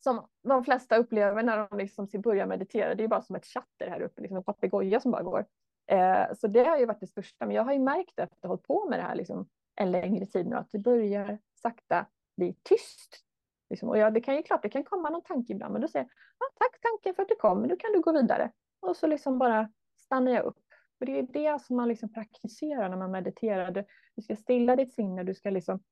som 0.00 0.28
de 0.42 0.64
flesta 0.64 0.96
upplever 0.96 1.42
när 1.42 1.68
de 1.68 1.78
liksom 1.78 2.08
börjar 2.22 2.46
meditera. 2.46 2.94
Det 2.94 3.04
är 3.04 3.08
bara 3.08 3.22
som 3.22 3.36
ett 3.36 3.46
chatter 3.46 3.90
här 3.90 4.00
uppe, 4.00 4.22
liksom 4.22 4.36
en 4.36 4.44
papegoja 4.44 5.00
som 5.00 5.10
bara 5.10 5.22
går. 5.22 5.46
Eh, 5.86 6.34
så 6.34 6.46
det 6.46 6.64
har 6.64 6.78
ju 6.78 6.86
varit 6.86 7.00
det 7.00 7.06
största. 7.06 7.46
Men 7.46 7.56
jag 7.56 7.64
har 7.64 7.72
ju 7.72 7.78
märkt 7.78 8.18
efter 8.18 8.36
att 8.36 8.42
ha 8.42 8.48
hållit 8.48 8.66
på 8.66 8.88
med 8.90 8.98
det 8.98 9.02
här 9.02 9.14
liksom 9.14 9.48
en 9.76 9.90
längre 9.90 10.26
tid 10.26 10.46
nu 10.46 10.56
att 10.56 10.70
det 10.72 10.78
börjar 10.78 11.38
sakta 11.54 12.06
bli 12.36 12.56
tyst. 12.62 13.22
Liksom. 13.70 13.88
Och 13.88 13.98
ja, 13.98 14.10
det 14.10 14.20
kan 14.20 14.36
ju 14.36 14.42
klart, 14.42 14.62
det 14.62 14.68
kan 14.68 14.84
komma 14.84 15.10
någon 15.10 15.22
tanke 15.22 15.52
ibland, 15.52 15.72
men 15.72 15.82
då 15.82 15.88
säger 15.88 16.04
jag 16.04 16.46
ah, 16.46 16.52
tack 16.58 16.80
tanken 16.80 17.14
för 17.14 17.22
att 17.22 17.28
du 17.28 17.34
kom, 17.34 17.62
nu 17.62 17.76
kan 17.76 17.92
du 17.92 18.00
gå 18.00 18.12
vidare. 18.12 18.52
Och 18.80 18.96
så 18.96 19.06
liksom 19.06 19.38
bara 19.38 19.72
stannar 20.00 20.32
jag 20.32 20.44
upp. 20.44 20.58
För 20.98 21.06
det 21.06 21.18
är 21.18 21.22
det 21.22 21.62
som 21.62 21.76
man 21.76 21.88
liksom 21.88 22.12
praktiserar 22.12 22.88
när 22.88 22.96
man 22.96 23.10
mediterar. 23.10 23.84
Du 24.14 24.22
ska 24.22 24.36
stilla 24.36 24.76
ditt 24.76 24.94
sinne, 24.94 25.22
du 25.22 25.34
ska 25.34 25.50
liksom 25.50 25.82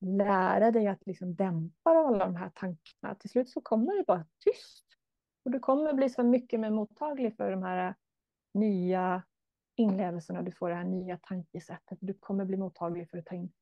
lära 0.00 0.70
dig 0.70 0.86
att 0.86 1.06
liksom 1.06 1.34
dämpa 1.34 1.90
alla 1.90 2.26
de 2.26 2.36
här 2.36 2.50
tankarna. 2.54 3.14
Till 3.14 3.30
slut 3.30 3.50
så 3.50 3.60
kommer 3.60 3.96
det 3.96 4.04
bara 4.06 4.26
tyst. 4.44 4.84
Och 5.44 5.50
du 5.50 5.58
kommer 5.58 5.92
bli 5.92 6.10
så 6.10 6.22
mycket 6.22 6.60
mer 6.60 6.70
mottaglig 6.70 7.36
för 7.36 7.50
de 7.50 7.62
här 7.62 7.94
nya 8.54 9.22
inlevelsen 9.76 10.36
och 10.36 10.44
Du 10.44 10.52
får 10.52 10.68
det 10.68 10.74
här 10.74 10.84
nya 10.84 11.18
tankesättet. 11.22 11.98
Du 12.00 12.14
kommer 12.14 12.44
bli 12.44 12.56
mottaglig 12.56 13.10
för 13.10 13.18
att 13.18 13.26
ta 13.26 13.34
in 13.34 13.52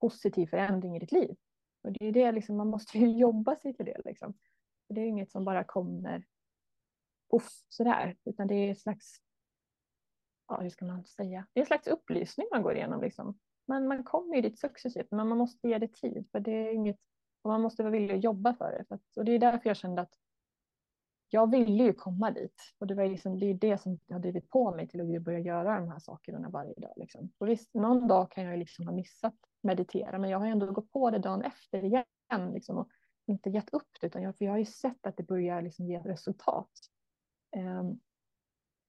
positiv 0.00 0.46
förändring 0.46 0.96
i 0.96 0.98
ditt 0.98 1.12
liv. 1.12 1.36
Och 1.82 1.92
det 1.92 2.06
är 2.06 2.12
det 2.12 2.32
liksom, 2.32 2.56
man 2.56 2.68
måste 2.68 2.98
ju 2.98 3.08
jobba 3.18 3.56
sig 3.56 3.74
till 3.74 3.86
det. 3.86 4.00
Liksom. 4.04 4.34
Det 4.88 5.00
är 5.00 5.06
inget 5.06 5.30
som 5.30 5.44
bara 5.44 5.64
kommer 5.64 6.24
poff 7.30 7.48
sådär, 7.68 8.16
utan 8.24 8.46
det 8.46 8.54
är 8.54 8.72
ett 8.72 8.80
slags, 8.80 9.20
ja 10.48 10.60
hur 10.60 10.70
ska 10.70 10.84
man 10.84 11.04
säga, 11.04 11.46
det 11.52 11.60
är 11.60 11.62
en 11.62 11.66
slags 11.66 11.86
upplysning 11.86 12.46
man 12.50 12.62
går 12.62 12.76
igenom 12.76 13.00
liksom. 13.00 13.38
Men 13.66 13.88
man 13.88 14.04
kommer 14.04 14.36
ju 14.36 14.42
dit 14.42 14.58
successivt, 14.58 15.10
men 15.10 15.28
man 15.28 15.38
måste 15.38 15.68
ge 15.68 15.78
det 15.78 15.92
tid, 15.94 16.28
för 16.32 16.40
det 16.40 16.50
är 16.50 16.72
inget, 16.72 16.98
och 17.42 17.50
man 17.50 17.60
måste 17.60 17.82
vara 17.82 17.92
villig 17.92 18.14
att 18.14 18.24
jobba 18.24 18.54
för 18.54 18.72
det. 18.72 18.84
För 18.88 18.94
att, 18.94 19.16
och 19.16 19.24
det 19.24 19.32
är 19.32 19.38
därför 19.38 19.70
jag 19.70 19.76
kände 19.76 20.02
att 20.02 20.14
jag 21.30 21.50
ville 21.50 21.84
ju 21.84 21.92
komma 21.92 22.30
dit 22.30 22.74
och 22.78 22.86
det 22.86 22.94
var 22.94 23.06
liksom, 23.06 23.38
det 23.38 23.46
är 23.46 23.54
det 23.54 23.78
som 23.78 23.98
har 24.10 24.18
drivit 24.18 24.50
på 24.50 24.74
mig 24.74 24.88
till 24.88 25.16
att 25.16 25.22
börja 25.22 25.38
göra 25.38 25.80
de 25.80 25.88
här 25.88 25.98
sakerna 25.98 26.48
varje 26.48 26.74
dag. 26.74 26.92
Liksom. 26.96 27.32
Och 27.38 27.48
visst, 27.48 27.74
någon 27.74 28.08
dag 28.08 28.30
kan 28.30 28.44
jag 28.44 28.58
liksom 28.58 28.86
ha 28.86 28.94
missat 28.94 29.34
meditera, 29.62 30.18
men 30.18 30.30
jag 30.30 30.38
har 30.38 30.46
ändå 30.46 30.72
gått 30.72 30.92
på 30.92 31.10
det 31.10 31.18
dagen 31.18 31.42
efter 31.42 31.84
igen 31.84 32.52
liksom, 32.52 32.78
och 32.78 32.88
inte 33.26 33.50
gett 33.50 33.74
upp 33.74 33.88
det, 34.00 34.06
utan 34.06 34.22
jag, 34.22 34.36
för 34.36 34.44
jag 34.44 34.52
har 34.52 34.58
ju 34.58 34.64
sett 34.64 35.06
att 35.06 35.16
det 35.16 35.22
börjar 35.22 35.62
liksom 35.62 35.86
ge 35.86 35.98
resultat. 35.98 36.70
Um, 37.56 38.00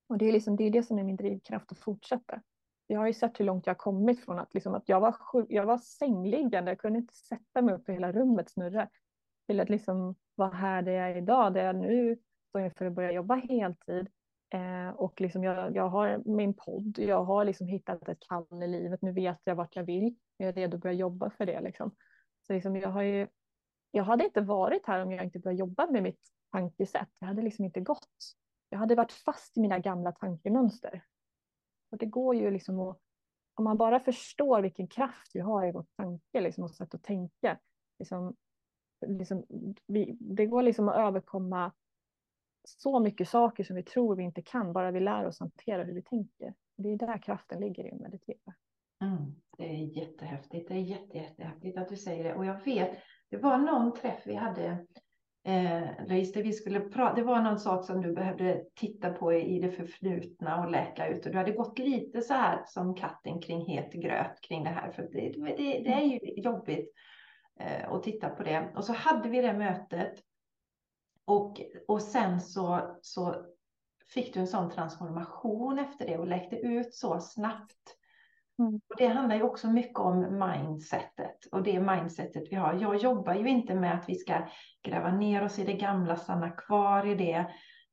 och 0.07 0.17
det 0.17 0.25
är, 0.25 0.31
liksom, 0.31 0.55
det 0.55 0.63
är 0.63 0.71
det 0.71 0.83
som 0.83 0.99
är 0.99 1.03
min 1.03 1.15
drivkraft 1.15 1.71
att 1.71 1.79
fortsätta. 1.79 2.41
Jag 2.87 2.99
har 2.99 3.07
ju 3.07 3.13
sett 3.13 3.39
hur 3.39 3.45
långt 3.45 3.65
jag 3.65 3.73
har 3.73 3.79
kommit 3.79 4.25
från 4.25 4.39
att, 4.39 4.53
liksom, 4.53 4.73
att 4.73 4.89
jag, 4.89 4.99
var 4.99 5.15
jag 5.49 5.65
var 5.65 5.77
sängliggande, 5.77 6.71
jag 6.71 6.79
kunde 6.79 6.99
inte 6.99 7.13
sätta 7.13 7.61
mig 7.61 7.75
upp 7.75 7.85
för 7.85 7.93
hela 7.93 8.11
rummet 8.11 8.49
snurra, 8.49 8.89
till 9.47 9.59
att 9.59 9.69
liksom 9.69 10.15
vara 10.35 10.49
här 10.49 10.81
där 10.81 10.91
jag 10.91 11.11
är 11.11 11.15
idag, 11.15 11.53
där 11.53 11.63
jag 11.63 11.75
nu 11.75 12.17
inför 12.57 12.85
att 12.85 12.93
börja 12.93 13.11
jobba 13.11 13.35
heltid. 13.35 14.09
Eh, 14.53 14.89
och 14.89 15.21
liksom 15.21 15.43
jag, 15.43 15.75
jag 15.75 15.89
har 15.89 16.21
min 16.25 16.53
podd, 16.53 16.99
jag 16.99 17.23
har 17.23 17.45
liksom 17.45 17.67
hittat 17.67 18.09
ett 18.09 18.19
kall 18.29 18.63
i 18.63 18.67
livet, 18.67 19.01
nu 19.01 19.11
vet 19.11 19.39
jag 19.43 19.55
vart 19.55 19.75
jag 19.75 19.83
vill, 19.83 20.15
jag 20.37 20.49
är 20.49 20.53
redo 20.53 20.77
att 20.77 20.83
börja 20.83 20.95
jobba 20.95 21.29
för 21.29 21.45
det. 21.45 21.61
Liksom. 21.61 21.95
Så 22.47 22.53
liksom 22.53 22.75
jag, 22.75 22.89
har 22.89 23.01
ju, 23.01 23.27
jag 23.91 24.03
hade 24.03 24.23
inte 24.25 24.41
varit 24.41 24.85
här 24.85 25.01
om 25.01 25.11
jag 25.11 25.23
inte 25.23 25.39
börjat 25.39 25.59
jobba 25.59 25.91
med 25.91 26.03
mitt 26.03 26.21
tankesätt. 26.51 27.09
Jag 27.19 27.27
hade 27.27 27.41
liksom 27.41 27.65
inte 27.65 27.79
gått. 27.79 28.35
Jag 28.69 28.79
hade 28.79 28.95
varit 28.95 29.11
fast 29.11 29.57
i 29.57 29.61
mina 29.61 29.79
gamla 29.79 30.11
tankemönster. 30.11 31.03
Och 31.91 31.97
det 31.97 32.05
går 32.05 32.35
ju 32.35 32.51
liksom 32.51 32.79
att, 32.79 32.99
om 33.53 33.63
man 33.63 33.77
bara 33.77 33.99
förstår 33.99 34.61
vilken 34.61 34.87
kraft 34.87 35.31
vi 35.33 35.39
har 35.39 35.67
i 35.67 35.71
vårt 35.71 35.95
tanke 35.97 36.41
liksom, 36.41 36.63
och 36.63 36.71
sätt 36.71 36.93
att 36.93 37.03
tänka, 37.03 37.59
liksom, 37.99 38.35
liksom, 39.07 39.45
vi, 39.87 40.17
det 40.19 40.45
går 40.45 40.61
liksom 40.61 40.89
att 40.89 40.95
överkomma 40.95 41.71
så 42.63 42.99
mycket 42.99 43.29
saker 43.29 43.63
som 43.63 43.75
vi 43.75 43.83
tror 43.83 44.15
vi 44.15 44.23
inte 44.23 44.41
kan, 44.41 44.73
bara 44.73 44.91
vi 44.91 44.99
lär 44.99 45.25
oss 45.25 45.39
hantera 45.39 45.83
hur 45.83 45.93
vi 45.93 46.01
tänker. 46.01 46.53
Det 46.77 46.89
är 46.89 46.97
där 46.97 47.21
kraften 47.23 47.59
ligger 47.59 47.85
i 47.85 47.91
att 47.91 47.99
meditera. 47.99 48.53
Mm, 49.01 49.35
det 49.57 49.63
är 49.63 49.97
jättehäftigt. 49.97 50.67
Det 50.67 50.73
är 50.73 50.79
jätte, 50.79 51.17
jättehäftigt 51.17 51.77
att 51.77 51.89
du 51.89 51.95
säger 51.95 52.23
det. 52.23 52.35
Och 52.35 52.45
jag 52.45 52.65
vet, 52.65 52.97
det 53.29 53.37
var 53.37 53.57
någon 53.57 53.93
träff 53.93 54.21
vi 54.25 54.35
hade 54.35 54.85
Eh, 55.43 56.07
Louise, 56.07 56.41
vi 56.41 56.53
skulle 56.53 56.79
prata, 56.79 57.15
det 57.15 57.23
var 57.23 57.41
någon 57.41 57.59
sak 57.59 57.85
som 57.85 58.01
du 58.01 58.13
behövde 58.13 58.63
titta 58.75 59.09
på 59.09 59.33
i 59.33 59.59
det 59.59 59.71
förflutna 59.71 60.63
och 60.63 60.71
läka 60.71 61.07
ut. 61.07 61.25
Och 61.25 61.31
du 61.31 61.37
hade 61.37 61.51
gått 61.51 61.79
lite 61.79 62.21
så 62.21 62.33
här 62.33 62.63
som 62.65 62.95
katten 62.95 63.41
kring 63.41 63.65
het 63.65 63.93
gröt 63.93 64.41
kring 64.41 64.63
det 64.63 64.69
här. 64.69 64.91
För 64.91 65.03
det, 65.03 65.31
det, 65.57 65.79
det 65.83 65.93
är 65.93 66.01
ju 66.01 66.19
jobbigt 66.41 66.93
eh, 67.59 67.91
att 67.91 68.03
titta 68.03 68.29
på 68.29 68.43
det. 68.43 68.71
Och 68.75 68.83
så 68.83 68.93
hade 68.93 69.29
vi 69.29 69.41
det 69.41 69.53
mötet. 69.53 70.13
Och, 71.29 71.61
och 71.87 72.01
sen 72.01 72.41
så, 72.41 72.95
så 73.01 73.35
fick 74.13 74.33
du 74.33 74.39
en 74.39 74.47
sån 74.47 74.69
transformation 74.69 75.79
efter 75.79 76.07
det 76.07 76.17
och 76.17 76.27
läckte 76.27 76.55
ut 76.55 76.93
så 76.93 77.19
snabbt. 77.19 77.95
Mm. 78.59 78.73
Och 78.75 78.95
det 78.97 79.07
handlar 79.07 79.35
ju 79.35 79.43
också 79.43 79.67
mycket 79.67 79.99
om 79.99 80.39
mindsetet 80.39 81.45
och 81.51 81.63
det 81.63 81.79
mindsetet 81.79 82.43
vi 82.51 82.55
har. 82.55 82.73
Jag 82.73 82.97
jobbar 82.97 83.33
ju 83.33 83.49
inte 83.49 83.75
med 83.75 83.93
att 83.93 84.09
vi 84.09 84.15
ska 84.15 84.47
gräva 84.83 85.11
ner 85.11 85.43
oss 85.43 85.59
i 85.59 85.63
det 85.63 85.73
gamla, 85.73 86.15
stanna 86.15 86.49
kvar 86.49 87.05
i 87.05 87.15
det, 87.15 87.45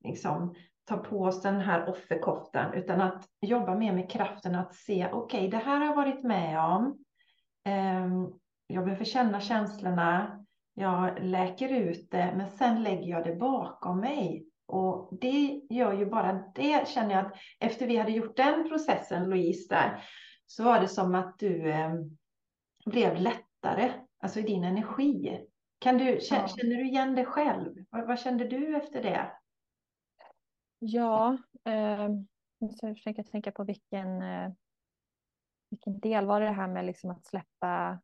liksom 0.05 0.55
ta 0.85 0.97
på 0.97 1.23
oss 1.23 1.43
den 1.43 1.61
här 1.61 1.89
offerkoftan, 1.89 2.75
utan 2.75 3.01
att 3.01 3.25
jobba 3.41 3.75
mer 3.75 3.93
med 3.93 4.11
kraften 4.11 4.55
att 4.55 4.75
se, 4.75 5.09
okej, 5.13 5.39
okay, 5.39 5.51
det 5.51 5.65
här 5.65 5.79
har 5.79 5.87
jag 5.87 5.97
varit 5.97 6.23
med 6.23 6.61
om. 6.61 7.05
Ehm, 7.65 8.33
jag 8.67 8.85
behöver 8.85 9.05
känna 9.05 9.41
känslorna, 9.41 10.46
jag 10.79 11.25
läker 11.25 11.69
ut 11.69 12.11
det, 12.11 12.35
men 12.37 12.51
sen 12.51 12.83
lägger 12.83 13.11
jag 13.11 13.25
det 13.25 13.35
bakom 13.35 14.01
mig. 14.01 14.47
Och 14.67 15.19
det 15.21 15.61
gör 15.71 15.93
ju 15.93 16.07
bara 16.07 16.33
det, 16.55 16.89
känner 16.89 17.15
jag 17.15 17.27
att 17.27 17.33
efter 17.61 17.87
vi 17.87 17.97
hade 17.97 18.13
gjort 18.13 18.37
den 18.37 18.69
processen, 18.69 19.31
Louise, 19.31 19.75
där, 19.75 20.05
så 20.47 20.65
var 20.65 20.81
det 20.81 20.89
som 20.89 21.15
att 21.15 21.39
du 21.39 21.71
eh, 21.71 21.95
blev 22.87 23.17
lättare, 23.17 23.93
alltså 24.19 24.41
i 24.41 24.43
din 24.43 24.65
energi. 24.65 25.47
Kan 25.79 25.99
du, 25.99 26.05
ja. 26.05 26.49
Känner 26.49 26.77
du 26.77 26.87
igen 26.87 27.15
dig 27.15 27.25
själv? 27.25 27.85
Vad, 27.91 28.07
vad 28.07 28.19
kände 28.19 28.49
du 28.49 28.77
efter 28.77 29.03
det? 29.03 29.33
Ja, 30.79 31.39
eh, 31.65 32.09
jag 32.59 32.97
försöker 32.97 33.23
tänka 33.23 33.53
på 33.53 33.65
vilken, 33.65 34.23
eh, 34.23 34.53
vilken 35.71 36.01
del 36.01 36.27
var 36.27 36.41
det 36.41 36.51
här 36.51 36.69
med 36.69 36.85
liksom 36.85 37.11
att 37.11 37.27
släppa, 37.27 38.01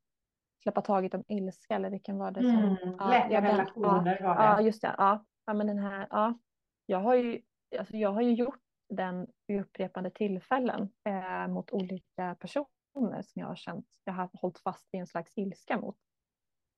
släppa 0.62 0.80
taget 0.80 1.14
om 1.14 1.24
ilska 1.28 1.74
eller 1.74 1.90
vilken 1.90 2.18
var 2.18 2.30
det? 2.30 2.40
Som, 2.40 2.58
mm, 2.58 2.76
ja, 2.98 3.08
Läkarrelationer 3.08 4.18
ja, 4.20 4.28
var 4.28 4.36
det. 4.36 4.42
Ja, 4.42 4.60
just 4.60 4.82
det. 4.82 4.94
Ja, 4.98 5.24
ja, 5.46 5.54
men 5.54 5.66
den 5.66 5.78
här, 5.78 6.06
ja. 6.10 6.38
Jag 6.86 6.98
har 6.98 7.14
ju, 7.14 7.42
alltså 7.78 7.96
jag 7.96 8.12
har 8.12 8.22
ju 8.22 8.32
gjort 8.32 8.60
den 8.88 9.26
vid 9.46 9.60
upprepade 9.60 10.10
tillfällen 10.10 10.88
eh, 11.04 11.48
mot 11.48 11.70
olika 11.72 12.36
personer 12.40 13.22
som 13.22 13.40
jag 13.40 13.46
har 13.46 13.56
känt 13.56 13.86
jag 14.04 14.12
har 14.12 14.28
hållit 14.32 14.58
fast 14.58 14.94
i 14.94 14.96
en 14.96 15.06
slags 15.06 15.38
ilska 15.38 15.76
mot. 15.76 15.96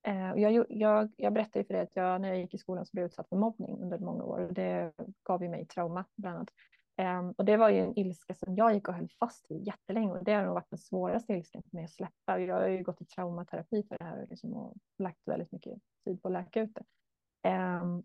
Eh, 0.06 0.32
jag, 0.36 0.66
jag, 0.68 1.12
jag 1.16 1.32
berättade 1.32 1.64
för 1.64 1.74
dig 1.74 1.82
att 1.82 1.96
jag 1.96 2.20
när 2.20 2.28
jag 2.28 2.38
gick 2.38 2.54
i 2.54 2.58
skolan 2.58 2.86
så 2.86 2.90
blev 2.92 3.02
jag 3.02 3.08
utsatt 3.08 3.28
för 3.28 3.36
mobbning 3.36 3.78
under 3.82 3.98
många 3.98 4.24
år 4.24 4.38
och 4.38 4.54
det 4.54 4.92
gav 5.22 5.42
ju 5.42 5.48
mig 5.48 5.66
trauma 5.66 6.04
bland 6.16 6.36
annat. 6.36 6.48
Ehm, 6.96 7.30
och 7.30 7.44
det 7.44 7.56
var 7.56 7.68
ju 7.68 7.78
en 7.78 7.98
ilska 7.98 8.34
som 8.34 8.56
jag 8.56 8.74
gick 8.74 8.88
och 8.88 8.94
höll 8.94 9.08
fast 9.20 9.50
i 9.50 9.58
jättelänge 9.58 10.12
och 10.12 10.24
det 10.24 10.32
har 10.32 10.44
nog 10.44 10.54
varit 10.54 10.70
den 10.70 10.78
svåraste 10.78 11.32
ilskan 11.32 11.62
för 11.62 11.76
mig 11.76 11.84
att 11.84 11.90
släppa. 11.90 12.38
Jag 12.38 12.54
har 12.54 12.68
ju 12.68 12.82
gått 12.82 13.00
i 13.00 13.04
traumaterapi 13.04 13.82
för 13.82 13.98
det 13.98 14.04
här 14.04 14.26
liksom, 14.30 14.54
och 14.54 14.74
lagt 14.98 15.28
väldigt 15.28 15.52
mycket 15.52 15.78
tid 16.04 16.22
på 16.22 16.28
att 16.28 16.32
läka 16.32 16.60
ut 16.60 16.74
det. 16.74 16.84
Ehm, 17.48 18.02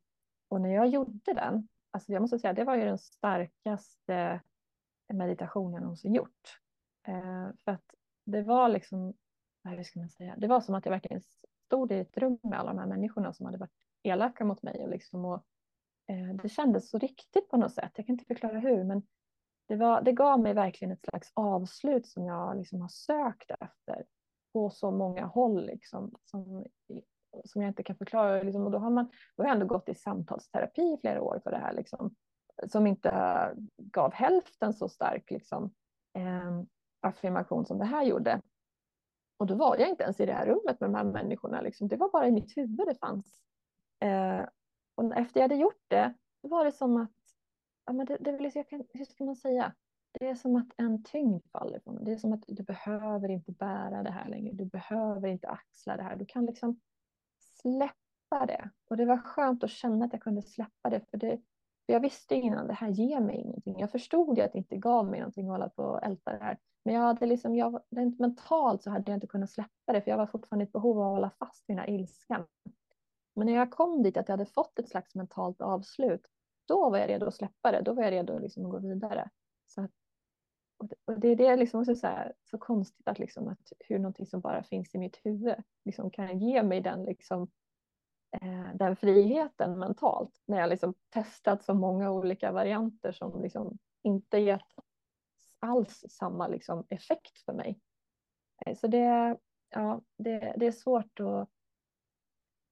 och 0.49 0.61
när 0.61 0.69
jag 0.69 0.87
gjorde 0.87 1.33
den 1.33 1.67
alltså 1.91 2.11
jag 2.11 2.21
måste 2.21 2.39
säga 2.39 2.53
det 2.53 2.63
var 2.63 2.75
ju 2.75 2.85
den 2.85 2.97
starkaste 2.97 4.41
meditation 5.13 5.73
jag 5.73 5.81
någonsin 5.81 6.13
gjort. 6.13 6.59
Ehm, 7.03 7.57
för 7.57 7.71
att 7.71 7.95
det 8.25 8.41
var 8.41 8.69
liksom, 8.69 9.13
hur 9.63 9.83
ska 9.83 9.99
man 9.99 10.09
säga, 10.09 10.35
det 10.37 10.47
var 10.47 10.61
som 10.61 10.75
att 10.75 10.85
jag 10.85 10.91
verkligen 10.91 11.21
stod 11.65 11.91
i 11.91 11.99
ett 11.99 12.17
rum 12.17 12.39
med 12.43 12.59
alla 12.59 12.73
de 12.73 12.79
här 12.79 12.87
människorna 12.87 13.33
som 13.33 13.45
hade 13.45 13.57
varit 13.57 13.85
elaka 14.03 14.45
mot 14.45 14.63
mig 14.63 14.83
och 14.83 14.89
liksom 14.89 15.25
och 15.25 15.45
Eh, 16.09 16.35
det 16.43 16.49
kändes 16.49 16.89
så 16.89 16.97
riktigt 16.97 17.49
på 17.49 17.57
något 17.57 17.73
sätt. 17.73 17.91
Jag 17.95 18.05
kan 18.05 18.13
inte 18.13 18.25
förklara 18.25 18.59
hur, 18.59 18.83
men 18.83 19.03
det, 19.67 19.75
var, 19.75 20.01
det 20.01 20.11
gav 20.11 20.39
mig 20.39 20.53
verkligen 20.53 20.91
ett 20.91 21.05
slags 21.09 21.31
avslut 21.33 22.07
som 22.07 22.25
jag 22.25 22.57
liksom 22.57 22.81
har 22.81 22.87
sökt 22.87 23.51
efter 23.59 24.05
på 24.53 24.69
så 24.69 24.91
många 24.91 25.25
håll 25.25 25.65
liksom, 25.65 26.15
som, 26.23 26.65
som 27.45 27.61
jag 27.61 27.69
inte 27.69 27.83
kan 27.83 27.95
förklara. 27.95 28.43
Liksom, 28.43 28.65
och 28.65 28.71
då 28.71 28.77
har, 28.77 28.89
man, 28.89 29.05
då 29.35 29.43
har 29.43 29.47
jag 29.47 29.53
ändå 29.53 29.65
gått 29.65 29.89
i 29.89 29.95
samtalsterapi 29.95 30.81
i 30.81 30.97
flera 31.01 31.21
år 31.21 31.39
för 31.43 31.51
det 31.51 31.57
här, 31.57 31.73
liksom, 31.73 32.15
som 32.67 32.87
inte 32.87 33.11
gav 33.77 34.13
hälften 34.13 34.73
så 34.73 34.89
stark 34.89 35.31
liksom, 35.31 35.73
eh, 36.13 36.61
affirmation 37.01 37.65
som 37.65 37.77
det 37.77 37.85
här 37.85 38.03
gjorde. 38.03 38.41
Och 39.37 39.47
då 39.47 39.55
var 39.55 39.77
jag 39.77 39.89
inte 39.89 40.03
ens 40.03 40.19
i 40.19 40.25
det 40.25 40.33
här 40.33 40.45
rummet 40.45 40.79
med 40.79 40.89
de 40.89 40.95
här 40.95 41.03
människorna. 41.03 41.61
Liksom. 41.61 41.87
Det 41.87 41.97
var 41.97 42.11
bara 42.11 42.27
i 42.27 42.31
mitt 42.31 42.57
huvud 42.57 42.87
det 42.87 42.95
fanns. 42.95 43.41
Eh, 43.99 44.45
och 44.99 45.17
efter 45.17 45.39
jag 45.39 45.43
hade 45.43 45.61
gjort 45.61 45.83
det, 45.87 46.13
då 46.41 46.49
var 46.49 46.65
det 46.65 46.71
som 46.71 46.97
att, 46.97 47.11
ja, 47.85 47.93
men 47.93 48.05
det, 48.05 48.17
det, 48.17 48.55
jag 48.55 48.69
kan, 48.69 48.83
hur 48.93 49.05
ska 49.05 49.23
man 49.23 49.35
säga? 49.35 49.73
Det 50.11 50.27
är 50.27 50.35
som 50.35 50.55
att 50.55 50.67
en 50.77 51.03
tyngd 51.03 51.43
faller 51.51 51.79
på 51.79 51.91
mig. 51.91 52.05
Det 52.05 52.11
är 52.11 52.17
som 52.17 52.33
att 52.33 52.43
du 52.47 52.63
behöver 52.63 53.29
inte 53.29 53.51
bära 53.51 54.03
det 54.03 54.11
här 54.11 54.29
längre. 54.29 54.53
Du 54.53 54.65
behöver 54.65 55.27
inte 55.27 55.47
axla 55.47 55.97
det 55.97 56.03
här. 56.03 56.15
Du 56.15 56.25
kan 56.25 56.45
liksom 56.45 56.79
släppa 57.61 58.45
det. 58.45 58.69
Och 58.89 58.97
det 58.97 59.05
var 59.05 59.17
skönt 59.17 59.63
att 59.63 59.69
känna 59.69 60.05
att 60.05 60.13
jag 60.13 60.21
kunde 60.21 60.41
släppa 60.41 60.89
det. 60.89 61.01
För, 61.11 61.17
det, 61.17 61.37
för 61.85 61.93
jag 61.93 61.99
visste 61.99 62.35
innan, 62.35 62.67
det 62.67 62.73
här 62.73 62.89
ger 62.89 63.19
mig 63.19 63.35
ingenting. 63.35 63.79
Jag 63.79 63.91
förstod 63.91 64.37
ju 64.37 64.43
att 64.43 64.51
det 64.51 64.57
inte 64.57 64.77
gav 64.77 65.05
mig 65.05 65.19
någonting 65.19 65.45
att 65.45 65.51
hålla 65.51 65.69
på 65.69 65.83
och 65.83 66.03
älta 66.03 66.31
det 66.31 66.43
här. 66.43 66.57
Men 66.85 66.95
jag 66.95 67.01
hade 67.01 67.25
liksom, 67.25 67.55
jag, 67.55 67.81
rent 67.89 68.19
mentalt 68.19 68.83
så 68.83 68.89
hade 68.89 69.11
jag 69.11 69.17
inte 69.17 69.27
kunnat 69.27 69.49
släppa 69.49 69.93
det. 69.93 70.01
För 70.01 70.11
jag 70.11 70.17
var 70.17 70.27
fortfarande 70.27 70.63
i 70.63 70.67
ett 70.67 70.73
behov 70.73 70.99
av 70.99 71.07
att 71.07 71.15
hålla 71.15 71.29
fast 71.29 71.69
vid 71.69 71.77
den 71.77 71.85
här 71.85 71.89
ilskan. 71.89 72.45
Men 73.39 73.45
när 73.45 73.53
jag 73.53 73.71
kom 73.71 74.03
dit 74.03 74.17
att 74.17 74.27
jag 74.27 74.33
hade 74.33 74.45
fått 74.45 74.79
ett 74.79 74.89
slags 74.89 75.15
mentalt 75.15 75.61
avslut, 75.61 76.27
då 76.67 76.89
var 76.89 76.97
jag 76.97 77.09
redo 77.09 77.25
att 77.25 77.35
släppa 77.35 77.71
det. 77.71 77.81
Då 77.81 77.93
var 77.93 78.03
jag 78.03 78.11
redo 78.11 78.39
liksom 78.39 78.65
att 78.65 78.71
gå 78.71 78.79
vidare. 78.79 79.29
Så 79.67 79.81
att, 79.81 79.91
och 81.05 81.19
det, 81.19 81.27
är 81.27 81.35
det 81.35 81.55
liksom 81.55 81.79
också 81.79 81.95
så, 81.95 82.07
här, 82.07 82.33
så 82.43 82.57
konstigt 82.57 83.07
att, 83.07 83.19
liksom 83.19 83.47
att 83.47 83.73
hur 83.79 83.99
någonting 83.99 84.25
som 84.25 84.41
bara 84.41 84.63
finns 84.63 84.95
i 84.95 84.97
mitt 84.97 85.19
huvud 85.23 85.55
liksom 85.85 86.11
kan 86.11 86.39
ge 86.39 86.63
mig 86.63 86.81
den, 86.81 87.03
liksom, 87.03 87.51
eh, 88.41 88.75
den 88.75 88.95
friheten 88.95 89.79
mentalt. 89.79 90.41
När 90.45 90.59
jag 90.59 90.69
liksom 90.69 90.93
testat 91.09 91.63
så 91.63 91.73
många 91.73 92.11
olika 92.11 92.51
varianter 92.51 93.11
som 93.11 93.41
liksom 93.41 93.77
inte 94.03 94.37
gett 94.37 94.73
alls 95.59 96.05
samma 96.09 96.47
liksom, 96.47 96.85
effekt 96.89 97.37
för 97.45 97.53
mig. 97.53 97.79
Eh, 98.65 98.75
så 98.75 98.87
det, 98.87 99.37
ja, 99.69 100.01
det, 100.17 100.53
det 100.57 100.67
är 100.67 100.71
svårt 100.71 101.19
att 101.19 101.49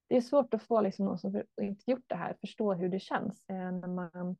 det 0.08 0.16
är 0.16 0.20
svårt 0.20 0.54
att 0.54 0.62
få 0.62 0.80
liksom 0.80 1.04
någon 1.04 1.18
som 1.18 1.42
inte 1.60 1.90
gjort 1.90 2.04
det 2.06 2.14
här 2.14 2.36
förstå 2.40 2.74
hur 2.74 2.88
det 2.88 3.00
känns 3.00 3.44
eh, 3.48 3.72
när 3.72 3.88
man 3.88 4.36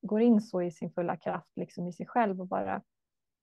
går 0.00 0.20
in 0.20 0.40
så 0.40 0.62
i 0.62 0.70
sin 0.70 0.90
fulla 0.90 1.16
kraft 1.16 1.50
liksom 1.56 1.88
i 1.88 1.92
sig 1.92 2.06
själv 2.06 2.40
och 2.40 2.46
bara 2.46 2.82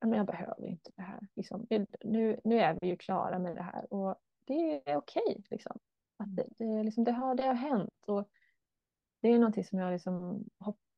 men 0.01 0.13
jag 0.13 0.25
behöver 0.25 0.65
inte 0.65 0.91
det 0.95 1.01
här. 1.01 1.19
Liksom, 1.35 1.67
nu, 2.03 2.39
nu 2.43 2.59
är 2.59 2.77
vi 2.81 2.87
ju 2.87 2.97
klara 2.97 3.39
med 3.39 3.55
det 3.55 3.61
här 3.61 3.93
och 3.93 4.15
det 4.45 4.89
är 4.89 4.97
okej. 4.97 5.43
Liksom. 5.49 5.79
det, 6.25 6.45
det, 6.57 6.83
liksom, 6.83 7.03
det, 7.03 7.11
har, 7.11 7.35
det 7.35 7.43
har 7.43 7.53
hänt 7.53 8.03
och 8.07 8.29
det 9.21 9.27
är 9.27 9.39
någonting 9.39 9.63
som 9.63 9.79
jag 9.79 9.91
liksom 9.91 10.45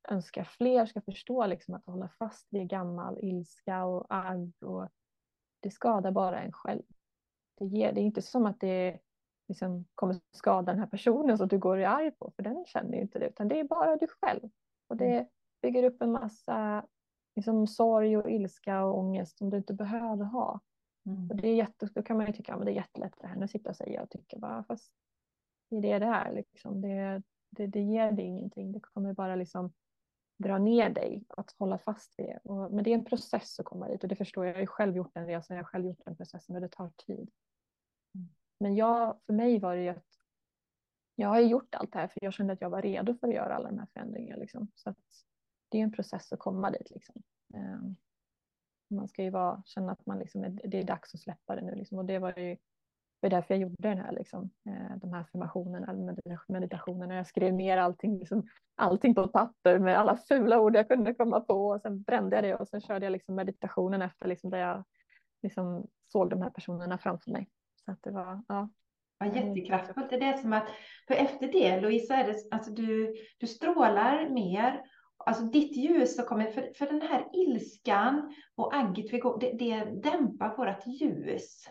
önskar 0.10 0.44
fler 0.44 0.86
ska 0.86 1.02
förstå, 1.02 1.46
liksom, 1.46 1.74
att 1.74 1.86
hålla 1.86 2.10
fast 2.10 2.48
vid 2.50 2.70
gammal 2.70 3.20
ilska 3.22 3.86
och 3.86 4.06
agg 4.10 4.54
och 4.64 4.90
det 5.60 5.72
skadar 5.72 6.12
bara 6.12 6.42
en 6.42 6.52
själv. 6.52 6.84
Det, 7.58 7.66
ger, 7.66 7.94
det 7.94 8.02
är 8.02 8.06
inte 8.06 8.22
som 8.22 8.46
att 8.46 8.60
det 8.60 9.00
liksom 9.52 9.86
kommer 9.96 10.16
skada 10.32 10.72
den 10.72 10.80
här 10.80 10.88
personen 10.88 11.38
som 11.38 11.48
du 11.48 11.58
går 11.58 11.80
i 11.80 11.86
arg 11.86 12.12
på, 12.12 12.32
för 12.36 12.44
den 12.44 12.66
känner 12.66 12.94
ju 12.94 13.02
inte 13.02 13.20
det, 13.20 13.28
utan 13.28 13.48
det 13.48 13.60
är 13.60 13.64
bara 13.64 13.98
du 13.98 14.08
själv. 14.08 14.50
Och 14.88 14.98
det 14.98 15.14
mm. 15.14 15.26
bygger 15.62 15.84
upp 15.84 16.02
en 16.02 16.12
massa 16.12 16.86
liksom, 17.36 17.68
sorg 17.68 18.18
och 18.18 18.32
ilska 18.32 18.84
och 18.84 19.00
ångest 19.00 19.38
som 19.38 19.50
du 19.50 19.58
inte 19.58 19.74
behöver 19.74 20.26
ha. 20.26 20.60
Mm. 21.06 21.30
Och 21.30 21.36
det 21.36 21.48
är 21.48 21.56
jätte, 21.56 21.90
då 21.96 22.04
kan 22.04 22.18
man 22.18 22.26
ju 22.26 22.34
tycka 22.34 22.54
att 22.54 22.66
det 22.66 22.72
är 22.72 22.76
jättelätt 22.76 23.16
för 23.16 23.28
henne 23.28 23.46
att 23.46 23.52
sitta 23.52 23.70
och 23.70 23.76
säga 23.76 24.04
och 24.04 24.10
tycka 24.10 24.38
bara, 24.38 24.64
fast 24.64 24.94
det 25.70 25.78
är 25.78 25.82
det 25.82 26.00
det 26.00 26.06
är. 26.06 26.34
Liksom. 26.34 26.82
Det, 26.82 27.22
det, 27.50 27.68
det 27.68 27.82
ger 27.82 28.12
dig 28.12 28.26
ingenting, 28.26 28.72
det 28.72 28.80
kommer 28.80 29.14
bara 29.14 29.36
liksom 29.36 29.74
dra 30.38 30.58
ner 30.58 30.90
dig 30.90 31.24
att 31.30 31.56
hålla 31.58 31.78
fast 31.78 32.20
vid. 32.20 32.38
Och, 32.44 32.74
men 32.74 32.84
det 32.84 32.90
är 32.90 32.96
en 32.96 33.06
process 33.06 33.60
att 33.60 33.66
komma 33.66 33.88
dit 33.88 34.04
och 34.04 34.10
det 34.10 34.16
förstår 34.16 34.46
jag. 34.46 34.56
Jag 34.56 34.62
har 34.62 34.66
själv 34.66 34.96
gjort 34.96 35.14
den 35.14 35.26
resan, 35.26 35.58
jag 35.58 35.64
har 35.64 35.70
själv 35.70 35.86
gjort 35.86 36.06
den 36.06 36.16
processen 36.16 36.56
och 36.56 36.62
det 36.62 36.70
tar 36.70 36.92
tid. 37.08 37.30
Men 38.62 38.76
jag, 38.76 39.20
för 39.26 39.34
mig 39.34 39.60
var 39.60 39.76
det 39.76 39.82
ju 39.82 39.90
att 39.90 40.06
jag 41.16 41.30
har 41.30 41.40
gjort 41.40 41.76
allt 41.76 41.94
det 41.94 42.00
här 42.00 42.08
för 42.08 42.24
jag 42.24 42.34
kände 42.34 42.54
att 42.54 42.62
jag 42.62 42.70
var 42.70 42.82
redo 42.82 43.16
för 43.18 43.28
att 43.28 43.34
göra 43.34 43.56
alla 43.56 43.70
de 43.70 43.80
här 43.80 43.88
förändringarna. 43.94 44.42
Liksom. 44.42 44.68
Så 44.76 44.90
att 44.90 44.98
det 45.70 45.78
är 45.78 45.84
en 45.84 45.92
process 45.92 46.34
att 46.34 46.40
komma 46.40 46.72
dit. 46.72 46.92
Liksom. 46.92 47.24
Ehm, 47.54 47.96
man 48.90 49.08
ska 49.08 49.24
ju 49.24 49.30
vara, 49.30 49.64
känna 49.66 49.92
att 49.92 50.06
man 50.06 50.20
liksom 50.20 50.44
är, 50.44 50.50
det 50.50 50.80
är 50.80 50.84
dags 50.84 51.14
att 51.14 51.20
släppa 51.20 51.56
det 51.56 51.62
nu. 51.62 51.76
Liksom. 51.76 51.98
Och 51.98 52.06
det 52.06 52.20
var 52.20 52.40
ju 52.40 52.58
det 53.20 53.28
var 53.28 53.30
därför 53.30 53.54
jag 53.54 53.62
gjorde 53.62 53.90
den 53.90 53.98
här, 53.98 54.12
liksom, 54.12 54.50
ehm, 54.66 55.00
de 55.00 55.14
här 55.14 55.22
affirmationerna, 55.22 56.16
meditationerna. 56.48 57.16
Jag 57.16 57.28
skrev 57.28 57.54
ner 57.54 57.78
allting, 57.78 58.20
liksom, 58.20 58.48
allting 58.76 59.16
på 59.16 59.28
papper 59.28 59.80
med 59.80 60.00
alla 60.00 60.18
fula 60.18 60.60
ord 60.60 60.76
jag 60.76 60.88
kunde 60.88 61.14
komma 61.14 61.40
på. 61.40 61.68
Och 61.68 61.82
sen 61.82 62.02
brände 62.02 62.36
jag 62.36 62.44
det 62.44 62.56
och 62.56 62.68
sen 62.68 62.82
körde 62.82 63.06
jag 63.06 63.12
liksom 63.12 63.36
meditationen 63.36 64.02
efter 64.02 64.28
liksom, 64.28 64.50
där 64.50 64.58
jag 64.58 64.84
liksom, 65.42 65.88
såg 66.08 66.30
de 66.30 66.42
här 66.42 66.50
personerna 66.50 66.98
framför 66.98 67.32
mig. 67.32 67.50
Så 67.92 67.94
att 67.94 68.04
det 68.04 68.12
var, 68.12 68.44
ja. 68.48 68.70
Ja, 69.20 69.26
jättekraftfullt. 69.26 70.10
Det 70.10 70.16
är 70.16 70.38
som 70.38 70.54
att, 70.54 70.68
för 71.08 71.14
efter 71.14 71.48
det, 71.48 71.82
Louisa, 71.82 72.16
är 72.16 72.28
det, 72.28 72.36
alltså 72.52 72.72
du, 72.72 73.16
du 73.40 73.48
strålar 73.48 74.30
mer. 74.30 74.82
Alltså 75.18 75.44
ditt 75.44 75.78
ljus 75.78 76.16
som 76.16 76.26
kommer, 76.26 76.52
för, 76.52 76.72
för 76.78 76.86
den 76.86 77.02
här 77.02 77.28
ilskan 77.34 78.36
och 78.56 78.76
agget, 78.76 79.12
det, 79.40 79.52
det 79.52 80.02
dämpar 80.10 80.58
vårt 80.58 80.88
ljus. 80.88 81.68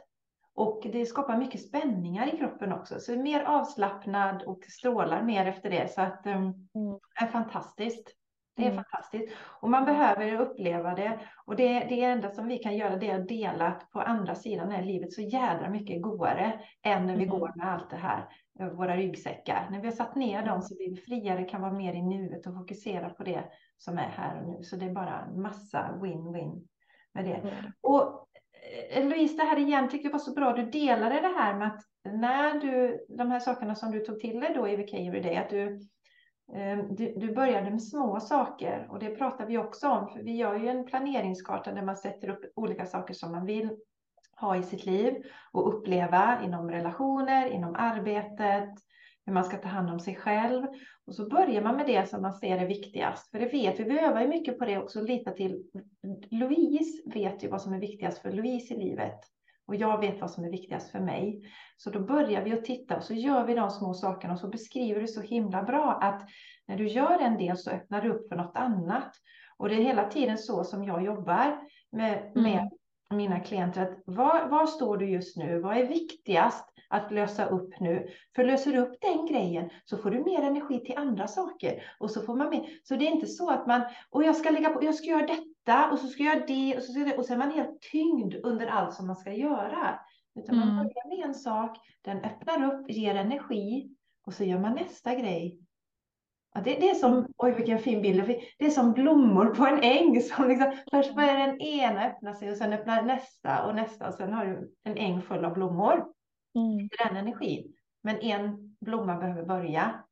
Och 0.54 0.86
det 0.92 1.06
skapar 1.06 1.36
mycket 1.36 1.62
spänningar 1.62 2.34
i 2.34 2.38
kroppen 2.38 2.72
också. 2.72 3.00
Så 3.00 3.16
mer 3.16 3.42
avslappnad 3.42 4.42
och 4.42 4.64
strålar 4.64 5.22
mer 5.22 5.46
efter 5.46 5.70
det. 5.70 5.92
Så 5.92 6.00
att 6.00 6.26
um, 6.26 6.32
mm. 6.32 6.98
är 7.20 7.26
fantastiskt. 7.26 8.19
Det 8.60 8.66
är 8.66 8.70
mm. 8.70 8.84
fantastiskt. 8.84 9.36
Och 9.60 9.70
man 9.70 9.84
behöver 9.84 10.40
uppleva 10.40 10.94
det. 10.94 11.20
Och 11.44 11.56
det, 11.56 11.86
det 11.88 12.02
enda 12.02 12.30
som 12.30 12.48
vi 12.48 12.58
kan 12.58 12.76
göra 12.76 12.96
det 12.96 13.10
är 13.10 13.20
att 13.20 13.28
dela 13.28 13.80
på 13.92 14.00
andra 14.00 14.34
sidan 14.34 14.72
är 14.72 14.82
livet 14.82 15.12
så 15.12 15.20
jädra 15.20 15.70
mycket 15.70 16.02
godare 16.02 16.60
än 16.82 17.06
när 17.06 17.16
vi 17.16 17.24
mm. 17.24 17.38
går 17.38 17.52
med 17.56 17.72
allt 17.72 17.90
det 17.90 17.96
här, 17.96 18.28
eh, 18.60 18.68
våra 18.68 18.96
ryggsäckar. 18.96 19.68
När 19.70 19.80
vi 19.80 19.86
har 19.86 19.94
satt 19.94 20.14
ner 20.14 20.46
dem 20.46 20.62
så 20.62 20.76
blir 20.76 20.90
vi 20.90 20.96
friare, 20.96 21.44
kan 21.44 21.60
vara 21.60 21.72
mer 21.72 21.94
i 21.94 22.02
nuet 22.02 22.46
och 22.46 22.54
fokusera 22.54 23.10
på 23.10 23.24
det 23.24 23.44
som 23.78 23.98
är 23.98 24.08
här 24.08 24.42
och 24.42 24.48
nu. 24.48 24.62
Så 24.62 24.76
det 24.76 24.86
är 24.86 24.94
bara 24.94 25.28
massa 25.36 25.98
win-win 26.02 26.66
med 27.14 27.24
det. 27.24 27.34
Mm. 27.34 27.72
Och 27.80 28.26
eh, 28.90 29.08
Louise, 29.08 29.36
det 29.36 29.44
här 29.44 29.58
igen 29.58 29.88
tycker 29.88 30.04
jag 30.04 30.12
var 30.12 30.18
så 30.18 30.34
bra. 30.34 30.52
Du 30.52 30.70
delade 30.70 31.20
det 31.20 31.34
här 31.38 31.54
med 31.54 31.68
att 31.68 31.82
när 32.04 32.60
du, 32.60 33.04
de 33.08 33.30
här 33.30 33.40
sakerna 33.40 33.74
som 33.74 33.90
du 33.90 34.00
tog 34.00 34.20
till 34.20 34.40
dig 34.40 34.52
då 34.54 34.68
i 34.68 34.76
VK 34.76 34.94
Everyday, 34.94 35.36
att 35.36 35.50
du 35.50 35.80
Ehm, 36.54 36.94
du, 36.94 37.14
du, 37.16 37.34
började 37.34 37.70
med 37.70 37.82
små 37.82 38.20
saker 38.20 38.86
och 38.90 38.98
det 38.98 39.10
pratar 39.10 39.46
vi 39.46 39.58
också 39.58 39.88
om. 39.88 40.08
För 40.08 40.22
vi 40.22 40.36
gör 40.36 40.58
ju 40.58 40.68
en 40.68 40.86
planeringskarta 40.86 41.72
där 41.72 41.82
man 41.82 41.96
sätter 41.96 42.28
upp 42.28 42.44
olika 42.54 42.86
saker 42.86 43.14
som 43.14 43.32
man 43.32 43.46
vill 43.46 43.70
ha 44.36 44.56
i 44.56 44.62
sitt 44.62 44.86
liv 44.86 45.22
och 45.52 45.68
uppleva 45.68 46.44
inom 46.44 46.70
relationer, 46.70 47.46
inom 47.46 47.74
arbetet, 47.78 48.70
hur 49.26 49.32
man 49.32 49.44
ska 49.44 49.56
ta 49.56 49.68
hand 49.68 49.90
om 49.90 50.00
sig 50.00 50.14
själv. 50.14 50.66
Och 51.06 51.14
så 51.14 51.28
börjar 51.28 51.62
man 51.62 51.76
med 51.76 51.86
det 51.86 52.08
som 52.08 52.22
man 52.22 52.34
ser 52.34 52.58
är 52.58 52.66
viktigast. 52.66 53.30
För 53.30 53.38
det 53.38 53.46
vet 53.46 53.80
vi, 53.80 53.84
vi 53.84 53.98
övar 53.98 54.20
ju 54.20 54.28
mycket 54.28 54.58
på 54.58 54.64
det 54.64 54.78
också, 54.78 55.00
lita 55.00 55.30
till. 55.30 55.64
Louise 56.30 57.02
vet 57.14 57.44
ju 57.44 57.48
vad 57.48 57.62
som 57.62 57.72
är 57.72 57.80
viktigast 57.80 58.18
för 58.18 58.30
Louise 58.30 58.74
i 58.74 58.78
livet. 58.78 59.20
Och 59.70 59.76
jag 59.76 60.00
vet 60.00 60.20
vad 60.20 60.30
som 60.30 60.44
är 60.44 60.50
viktigast 60.50 60.90
för 60.90 61.00
mig. 61.00 61.42
Så 61.76 61.90
då 61.90 62.00
börjar 62.00 62.44
vi 62.44 62.52
att 62.52 62.64
titta 62.64 62.96
och 62.96 63.02
så 63.02 63.14
gör 63.14 63.44
vi 63.44 63.54
de 63.54 63.70
små 63.70 63.94
sakerna 63.94 64.32
och 64.32 64.40
så 64.40 64.48
beskriver 64.48 65.00
du 65.00 65.06
så 65.06 65.20
himla 65.20 65.62
bra 65.62 65.98
att 66.02 66.22
när 66.66 66.76
du 66.76 66.88
gör 66.88 67.18
en 67.18 67.38
del 67.38 67.56
så 67.56 67.70
öppnar 67.70 68.02
du 68.02 68.08
upp 68.08 68.28
för 68.28 68.36
något 68.36 68.56
annat. 68.56 69.12
Och 69.56 69.68
det 69.68 69.74
är 69.74 69.82
hela 69.82 70.04
tiden 70.04 70.38
så 70.38 70.64
som 70.64 70.84
jag 70.84 71.04
jobbar 71.04 71.60
med, 71.92 72.32
med 72.34 72.58
mm. 72.58 72.68
mina 73.14 73.40
klienter. 73.40 73.82
Att 73.82 73.98
var, 74.04 74.48
var 74.48 74.66
står 74.66 74.96
du 74.96 75.10
just 75.10 75.36
nu? 75.36 75.60
Vad 75.60 75.76
är 75.76 75.86
viktigast 75.86 76.66
att 76.88 77.12
lösa 77.12 77.46
upp 77.46 77.80
nu? 77.80 78.08
För 78.36 78.44
löser 78.44 78.72
du 78.72 78.78
upp 78.78 79.00
den 79.00 79.26
grejen 79.26 79.70
så 79.84 79.96
får 79.96 80.10
du 80.10 80.24
mer 80.24 80.42
energi 80.42 80.84
till 80.84 80.98
andra 80.98 81.26
saker. 81.26 81.82
Och 81.98 82.10
så 82.10 82.22
får 82.22 82.36
man 82.36 82.50
med. 82.50 82.64
Så 82.82 82.96
det 82.96 83.06
är 83.06 83.10
inte 83.10 83.26
så 83.26 83.50
att 83.50 83.66
man, 83.66 83.82
och 84.10 84.24
jag 84.24 84.36
ska 84.36 84.50
lägga 84.50 84.68
på, 84.68 84.84
jag 84.84 84.94
ska 84.94 85.06
göra 85.06 85.26
detta 85.26 85.49
och 85.92 85.98
så 85.98 86.06
ska 86.06 86.22
jag 86.22 86.34
göra 86.34 86.46
det 86.46 86.76
och 86.76 86.82
så, 86.82 86.92
ska 86.92 87.00
jag, 87.00 87.18
och 87.18 87.24
så 87.24 87.32
är 87.32 87.38
man 87.38 87.50
helt 87.50 87.80
tyngd 87.80 88.34
under 88.42 88.66
allt 88.66 88.94
som 88.94 89.06
man 89.06 89.16
ska 89.16 89.32
göra. 89.32 90.00
Utan 90.34 90.54
mm. 90.54 90.68
man 90.68 90.76
börjar 90.76 91.16
med 91.16 91.26
en 91.26 91.34
sak, 91.34 91.76
den 92.02 92.24
öppnar 92.24 92.64
upp, 92.64 92.90
ger 92.90 93.14
energi 93.14 93.90
och 94.26 94.34
så 94.34 94.44
gör 94.44 94.58
man 94.58 94.74
nästa 94.74 95.14
grej. 95.14 95.60
Ja, 96.54 96.60
det, 96.60 96.74
det, 96.74 96.90
är 96.90 96.94
som, 96.94 97.26
oj 97.36 97.52
vilken 97.52 97.78
fin 97.78 98.02
bild, 98.02 98.40
det 98.58 98.66
är 98.66 98.70
som 98.70 98.92
blommor 98.92 99.46
på 99.46 99.66
en 99.66 99.82
äng. 99.82 100.20
Som 100.20 100.48
liksom, 100.48 100.72
först 100.90 101.14
börjar 101.14 101.46
den 101.46 101.60
ena 101.60 102.06
öppna 102.06 102.34
sig 102.34 102.50
och 102.50 102.56
sen 102.56 102.72
öppnar 102.72 103.02
nästa 103.02 103.66
och 103.66 103.74
nästa 103.74 104.08
och 104.08 104.14
sen 104.14 104.32
har 104.32 104.46
du 104.46 104.74
en 104.84 104.96
äng 104.96 105.22
full 105.22 105.44
av 105.44 105.54
blommor. 105.54 106.06
Mm. 106.54 106.88
Den 106.98 107.16
energin. 107.16 107.74
Men 108.02 108.20
en 108.20 108.76
blomma 108.80 109.16
behöver 109.16 109.44
börja 109.44 110.04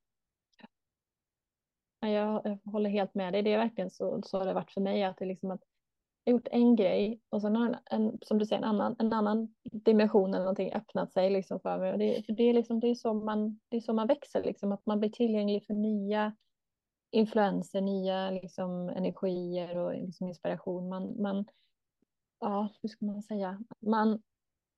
jag, 2.01 2.41
jag 2.45 2.73
håller 2.73 2.91
helt 2.91 3.15
med 3.15 3.33
dig. 3.33 3.43
Det 3.43 3.53
är 3.53 3.59
verkligen 3.59 3.91
så, 3.91 4.23
så 4.23 4.39
har 4.39 4.47
det 4.47 4.53
varit 4.53 4.71
för 4.71 4.81
mig. 4.81 5.03
Att 5.03 5.17
det 5.19 5.25
liksom 5.25 5.51
att 5.51 5.61
jag 6.25 6.33
har 6.33 6.39
gjort 6.39 6.49
en 6.51 6.77
grej 6.77 7.21
och 7.29 7.43
sen 7.43 7.57
har 7.57 7.67
en, 7.67 7.77
en, 7.91 8.19
som 8.23 8.39
du 8.39 8.47
säger, 8.47 8.63
en 8.63 8.69
annan, 8.69 8.97
en 8.99 9.13
annan 9.13 9.55
dimension 9.73 10.35
eller 10.35 10.45
någonting 10.45 10.73
öppnat 10.73 11.13
sig 11.13 11.31
liksom 11.31 11.61
för 11.61 11.79
mig. 11.79 11.93
Och 11.93 11.99
det, 11.99 12.25
det, 12.29 12.43
är 12.43 12.55
liksom, 12.55 12.81
det, 12.81 12.89
är 12.89 12.95
så 12.95 13.15
man, 13.15 13.61
det 13.69 13.77
är 13.77 13.81
så 13.81 13.93
man 13.93 14.07
växer, 14.07 14.45
liksom, 14.45 14.73
att 14.73 14.87
man 14.87 15.01
blir 15.01 15.11
tillgänglig 15.11 15.67
för 15.67 15.75
nya 15.75 16.37
influenser, 17.11 17.81
nya 17.81 18.31
liksom, 18.31 18.89
energier 18.89 19.79
och 19.79 19.93
liksom, 19.93 20.29
inspiration. 20.29 20.89
Man, 20.89 21.23
man, 21.23 21.45
ja, 22.41 22.69
hur 22.83 22.89
ska 22.89 23.05
man 23.07 23.23
säga? 23.23 23.61
Man, 23.81 24.23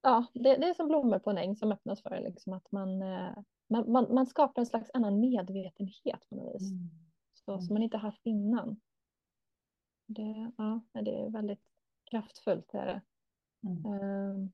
ja, 0.03 0.27
det, 0.35 0.57
det 0.57 0.69
är 0.69 0.75
som 0.75 0.89
blommor 0.89 1.19
på 1.19 1.31
en 1.31 1.39
äng 1.39 1.57
som 1.57 1.73
öppnas 1.73 2.03
för 2.03 2.21
liksom, 2.21 2.53
att 2.53 2.73
man, 2.73 3.03
eh, 3.03 3.39
man, 3.69 3.93
man, 3.93 4.15
man 4.15 4.27
skapar 4.27 4.63
en 4.63 4.67
slags 4.67 4.91
annan 4.95 5.21
medvetenhet 5.21 6.29
på 6.29 6.37
något 6.37 6.55
vis. 6.55 6.71
Mm. 6.71 7.10
Så, 7.51 7.61
som 7.61 7.75
man 7.75 7.83
inte 7.83 7.97
haft 7.97 8.27
innan. 8.27 8.81
Det, 10.07 10.53
ja, 10.57 10.83
det 10.93 11.21
är 11.21 11.31
väldigt 11.31 11.63
kraftfullt. 12.11 12.75
Är 12.75 12.87
det. 12.87 13.03
Mm. 13.69 14.03
Um, 14.03 14.53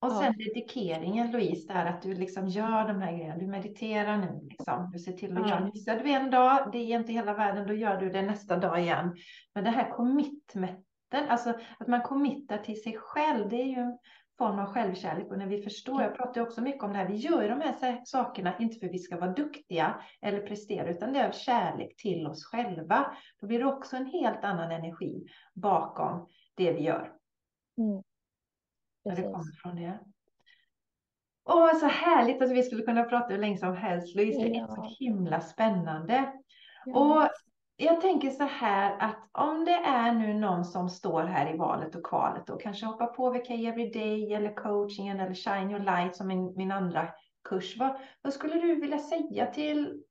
och 0.00 0.12
sen 0.12 0.34
ja. 0.38 0.44
dedikeringen 0.44 1.30
Louise, 1.30 1.72
där 1.72 1.86
att 1.86 2.02
du 2.02 2.14
liksom 2.14 2.48
gör 2.48 2.88
de 2.88 3.00
här 3.00 3.12
grejerna. 3.12 3.36
Du 3.36 3.46
mediterar 3.46 4.18
nu, 4.18 4.48
liksom. 4.48 4.90
du 4.92 4.98
ser 4.98 5.12
till 5.12 5.36
att 5.36 5.48
ja. 5.48 5.48
göra 5.48 5.64
Missar 5.64 5.98
du 5.98 6.10
en 6.10 6.30
dag, 6.30 6.72
det 6.72 6.78
är 6.78 6.98
inte 6.98 7.12
hela 7.12 7.34
världen, 7.34 7.66
då 7.66 7.74
gör 7.74 8.00
du 8.00 8.10
det 8.10 8.22
nästa 8.22 8.56
dag 8.56 8.80
igen. 8.80 9.16
Men 9.54 9.64
det 9.64 9.70
här 9.70 9.90
commitmenten, 9.90 11.28
alltså 11.28 11.54
att 11.78 11.88
man 11.88 12.02
committar 12.02 12.58
till 12.58 12.82
sig 12.82 12.96
själv, 12.98 13.48
det 13.48 13.62
är 13.62 13.66
ju 13.66 13.98
form 14.42 14.58
av 14.58 14.66
självkärlek. 14.66 15.30
Och 15.30 15.38
när 15.38 15.46
vi 15.46 15.62
förstår, 15.62 16.02
jag 16.02 16.16
pratar 16.16 16.40
också 16.40 16.60
mycket 16.60 16.82
om 16.82 16.92
det 16.92 16.98
här, 16.98 17.08
vi 17.08 17.16
gör 17.16 17.48
de 17.48 17.60
här 17.60 18.04
sakerna 18.04 18.58
inte 18.58 18.78
för 18.78 18.86
att 18.86 18.92
vi 18.92 18.98
ska 18.98 19.16
vara 19.16 19.32
duktiga 19.32 20.02
eller 20.20 20.40
prestera, 20.40 20.90
utan 20.90 21.12
det 21.12 21.18
är 21.18 21.28
av 21.28 21.32
kärlek 21.32 21.96
till 21.96 22.26
oss 22.26 22.44
själva. 22.44 23.16
Då 23.40 23.46
blir 23.46 23.58
det 23.58 23.64
också 23.64 23.96
en 23.96 24.06
helt 24.06 24.44
annan 24.44 24.70
energi 24.70 25.26
bakom 25.54 26.28
det 26.54 26.72
vi 26.72 26.82
gör. 26.82 27.12
Mm. 27.78 28.02
När 29.04 29.16
det 29.16 29.22
kommer 29.22 29.62
från 29.62 29.76
det. 29.76 29.98
Åh, 31.44 31.74
så 31.74 31.86
härligt 31.86 32.42
att 32.42 32.50
vi 32.50 32.62
skulle 32.62 32.82
kunna 32.82 33.04
prata 33.04 33.32
hur 33.32 33.40
länge 33.40 33.58
som 33.58 33.76
helst, 33.76 34.16
Louise. 34.16 34.40
Det 34.40 34.56
är 34.56 34.66
så 34.66 34.94
himla 34.98 35.40
spännande. 35.40 36.32
Ja. 36.84 37.22
Och 37.22 37.28
jag 37.76 38.00
tänker 38.00 38.30
så 38.30 38.44
här 38.44 38.96
att 38.98 39.28
om 39.32 39.64
det 39.64 39.74
är 39.74 40.12
nu 40.12 40.34
någon 40.34 40.64
som 40.64 40.88
står 40.88 41.22
här 41.22 41.54
i 41.54 41.56
valet 41.56 41.94
och 41.94 42.06
kvalet 42.06 42.50
och 42.50 42.60
kanske 42.60 42.86
hoppar 42.86 43.06
på 43.06 43.30
VK 43.30 43.50
Everyday 43.50 44.34
eller 44.34 44.54
coachingen 44.54 45.20
eller 45.20 45.34
Shine 45.34 45.70
Your 45.70 45.80
Light 45.80 46.16
som 46.16 46.26
min, 46.28 46.56
min 46.56 46.72
andra 46.72 47.08
kurs. 47.44 47.76
Vad, 47.78 47.96
vad 48.22 48.32
skulle 48.32 48.54
du 48.54 48.80
vilja 48.80 48.98
säga 48.98 49.46
till, 49.46 50.02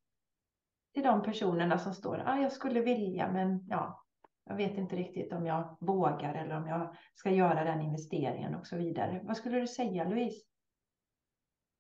till 0.94 1.04
de 1.04 1.24
personerna 1.24 1.78
som 1.78 1.94
står 1.94 2.24
ah, 2.26 2.42
jag 2.42 2.52
skulle 2.52 2.82
vilja 2.82 3.32
men 3.32 3.66
ja, 3.68 4.04
jag 4.46 4.56
vet 4.56 4.78
inte 4.78 4.96
riktigt 4.96 5.34
om 5.34 5.46
jag 5.46 5.78
vågar 5.80 6.34
eller 6.34 6.58
om 6.58 6.68
jag 6.68 6.96
ska 7.16 7.30
göra 7.30 7.64
den 7.64 7.82
investeringen 7.82 8.56
och 8.56 8.68
så 8.68 8.78
vidare. 8.78 9.22
Vad 9.24 9.38
skulle 9.38 9.60
du 9.60 9.68
säga 9.68 10.04
Louise? 10.04 10.46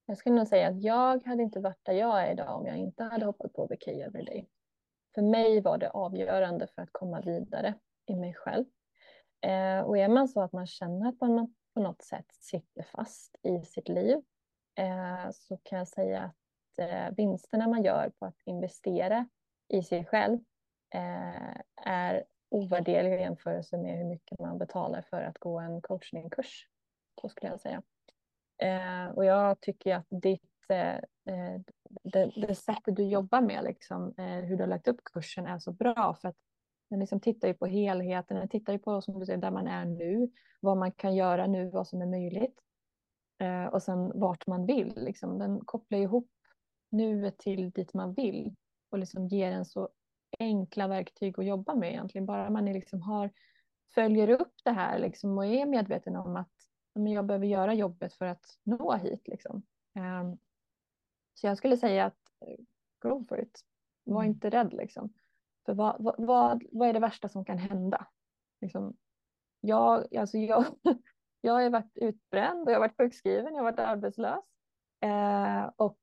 Jag 0.05 0.17
skulle 0.17 0.35
nog 0.35 0.47
säga 0.47 0.67
att 0.67 0.83
jag 0.83 1.25
hade 1.25 1.43
inte 1.43 1.59
varit 1.59 1.85
där 1.85 1.93
jag 1.93 2.27
är 2.27 2.31
idag 2.31 2.59
om 2.59 2.65
jag 2.65 2.77
inte 2.77 3.03
hade 3.03 3.25
hoppat 3.25 3.53
på 3.53 3.65
VK 3.65 3.87
Everyday. 3.87 4.47
För 5.15 5.21
mig 5.21 5.61
var 5.61 5.77
det 5.77 5.89
avgörande 5.89 6.67
för 6.67 6.81
att 6.81 6.89
komma 6.91 7.21
vidare 7.21 7.73
i 8.05 8.15
mig 8.15 8.33
själv. 8.33 8.65
Eh, 9.41 9.81
och 9.81 9.97
är 9.97 10.07
man 10.07 10.27
så 10.27 10.41
att 10.41 10.53
man 10.53 10.67
känner 10.67 11.09
att 11.09 11.21
man 11.21 11.55
på 11.73 11.81
något 11.81 12.01
sätt 12.01 12.25
sitter 12.29 12.83
fast 12.83 13.35
i 13.43 13.65
sitt 13.65 13.89
liv 13.89 14.21
eh, 14.75 15.31
så 15.31 15.57
kan 15.63 15.77
jag 15.79 15.87
säga 15.87 16.21
att 16.21 16.79
eh, 16.79 17.15
vinsterna 17.17 17.67
man 17.67 17.83
gör 17.83 18.11
på 18.19 18.25
att 18.25 18.41
investera 18.45 19.27
i 19.67 19.83
sig 19.83 20.05
själv 20.05 20.39
eh, 20.93 21.61
är 21.85 22.23
ovärderliga 22.49 23.15
i 23.15 23.21
jämförelse 23.21 23.77
med 23.77 23.97
hur 23.97 24.05
mycket 24.05 24.39
man 24.39 24.57
betalar 24.57 25.01
för 25.01 25.21
att 25.21 25.37
gå 25.37 25.59
en 25.59 25.81
coachningskurs. 25.81 26.67
Så 27.21 27.29
skulle 27.29 27.51
jag 27.51 27.59
säga. 27.59 27.83
Eh, 28.57 29.07
och 29.07 29.25
jag 29.25 29.61
tycker 29.61 29.95
att 29.95 30.07
ditt 30.09 30.50
Eh, 30.71 31.61
det, 32.03 32.31
det 32.35 32.55
sättet 32.55 32.95
du 32.95 33.03
jobbar 33.03 33.41
med, 33.41 33.63
liksom, 33.63 34.13
eh, 34.17 34.25
hur 34.25 34.57
du 34.57 34.63
har 34.63 34.67
lagt 34.67 34.87
upp 34.87 35.03
kursen 35.03 35.45
är 35.45 35.59
så 35.59 35.71
bra. 35.71 36.17
För 36.21 36.27
att 36.27 36.35
den 36.89 36.99
liksom 36.99 37.19
tittar 37.19 37.47
ju 37.47 37.53
på 37.53 37.65
helheten, 37.65 38.37
den 38.37 38.49
tittar 38.49 38.73
ju 38.73 38.79
på 38.79 39.01
som 39.01 39.19
du 39.19 39.25
säger, 39.25 39.39
där 39.39 39.51
man 39.51 39.67
är 39.67 39.85
nu, 39.85 40.31
vad 40.59 40.77
man 40.77 40.91
kan 40.91 41.15
göra 41.15 41.47
nu, 41.47 41.69
vad 41.69 41.87
som 41.87 42.01
är 42.01 42.05
möjligt. 42.05 42.59
Eh, 43.39 43.65
och 43.65 43.83
sen 43.83 44.19
vart 44.19 44.47
man 44.47 44.65
vill. 44.65 44.93
Liksom. 44.95 45.39
Den 45.39 45.65
kopplar 45.65 45.99
ihop 45.99 46.29
nuet 46.89 47.37
till 47.37 47.71
dit 47.71 47.93
man 47.93 48.13
vill 48.13 48.55
och 48.89 48.97
liksom 48.97 49.27
ger 49.27 49.51
en 49.51 49.65
så 49.65 49.89
enkla 50.39 50.87
verktyg 50.87 51.39
att 51.39 51.45
jobba 51.45 51.75
med 51.75 51.89
egentligen. 51.89 52.25
Bara 52.25 52.49
man 52.49 52.65
liksom 52.65 53.01
har, 53.01 53.29
följer 53.95 54.29
upp 54.29 54.53
det 54.63 54.71
här 54.71 54.99
liksom, 54.99 55.37
och 55.37 55.45
är 55.45 55.65
medveten 55.65 56.15
om 56.15 56.35
att 56.35 56.51
jag 56.93 57.25
behöver 57.25 57.47
göra 57.47 57.73
jobbet 57.73 58.13
för 58.13 58.25
att 58.25 58.45
nå 58.63 58.95
hit. 58.95 59.27
Liksom. 59.27 59.63
Ehm, 59.95 60.37
så 61.41 61.47
jag 61.47 61.57
skulle 61.57 61.77
säga 61.77 62.05
att 62.05 62.17
eh, 62.41 62.63
go 62.99 63.25
for 63.29 63.41
it. 63.41 63.61
Var 64.03 64.21
mm. 64.21 64.31
inte 64.31 64.49
rädd 64.49 64.73
liksom. 64.73 65.13
För 65.65 65.73
vad, 65.73 65.95
vad, 65.99 66.15
vad, 66.17 66.63
vad 66.71 66.89
är 66.89 66.93
det 66.93 66.99
värsta 66.99 67.29
som 67.29 67.45
kan 67.45 67.57
hända? 67.57 68.07
Liksom, 68.61 68.97
jag, 69.61 70.15
alltså 70.15 70.37
jag, 70.37 70.65
jag 71.41 71.53
har 71.53 71.69
varit 71.69 71.97
utbränd 71.97 72.61
och 72.61 72.71
jag 72.71 72.75
har 72.75 72.87
varit 72.87 72.97
sjukskriven, 72.97 73.55
jag 73.55 73.63
har 73.63 73.71
varit 73.71 73.79
arbetslös. 73.79 74.43
Eh, 75.01 75.69
och 75.75 75.97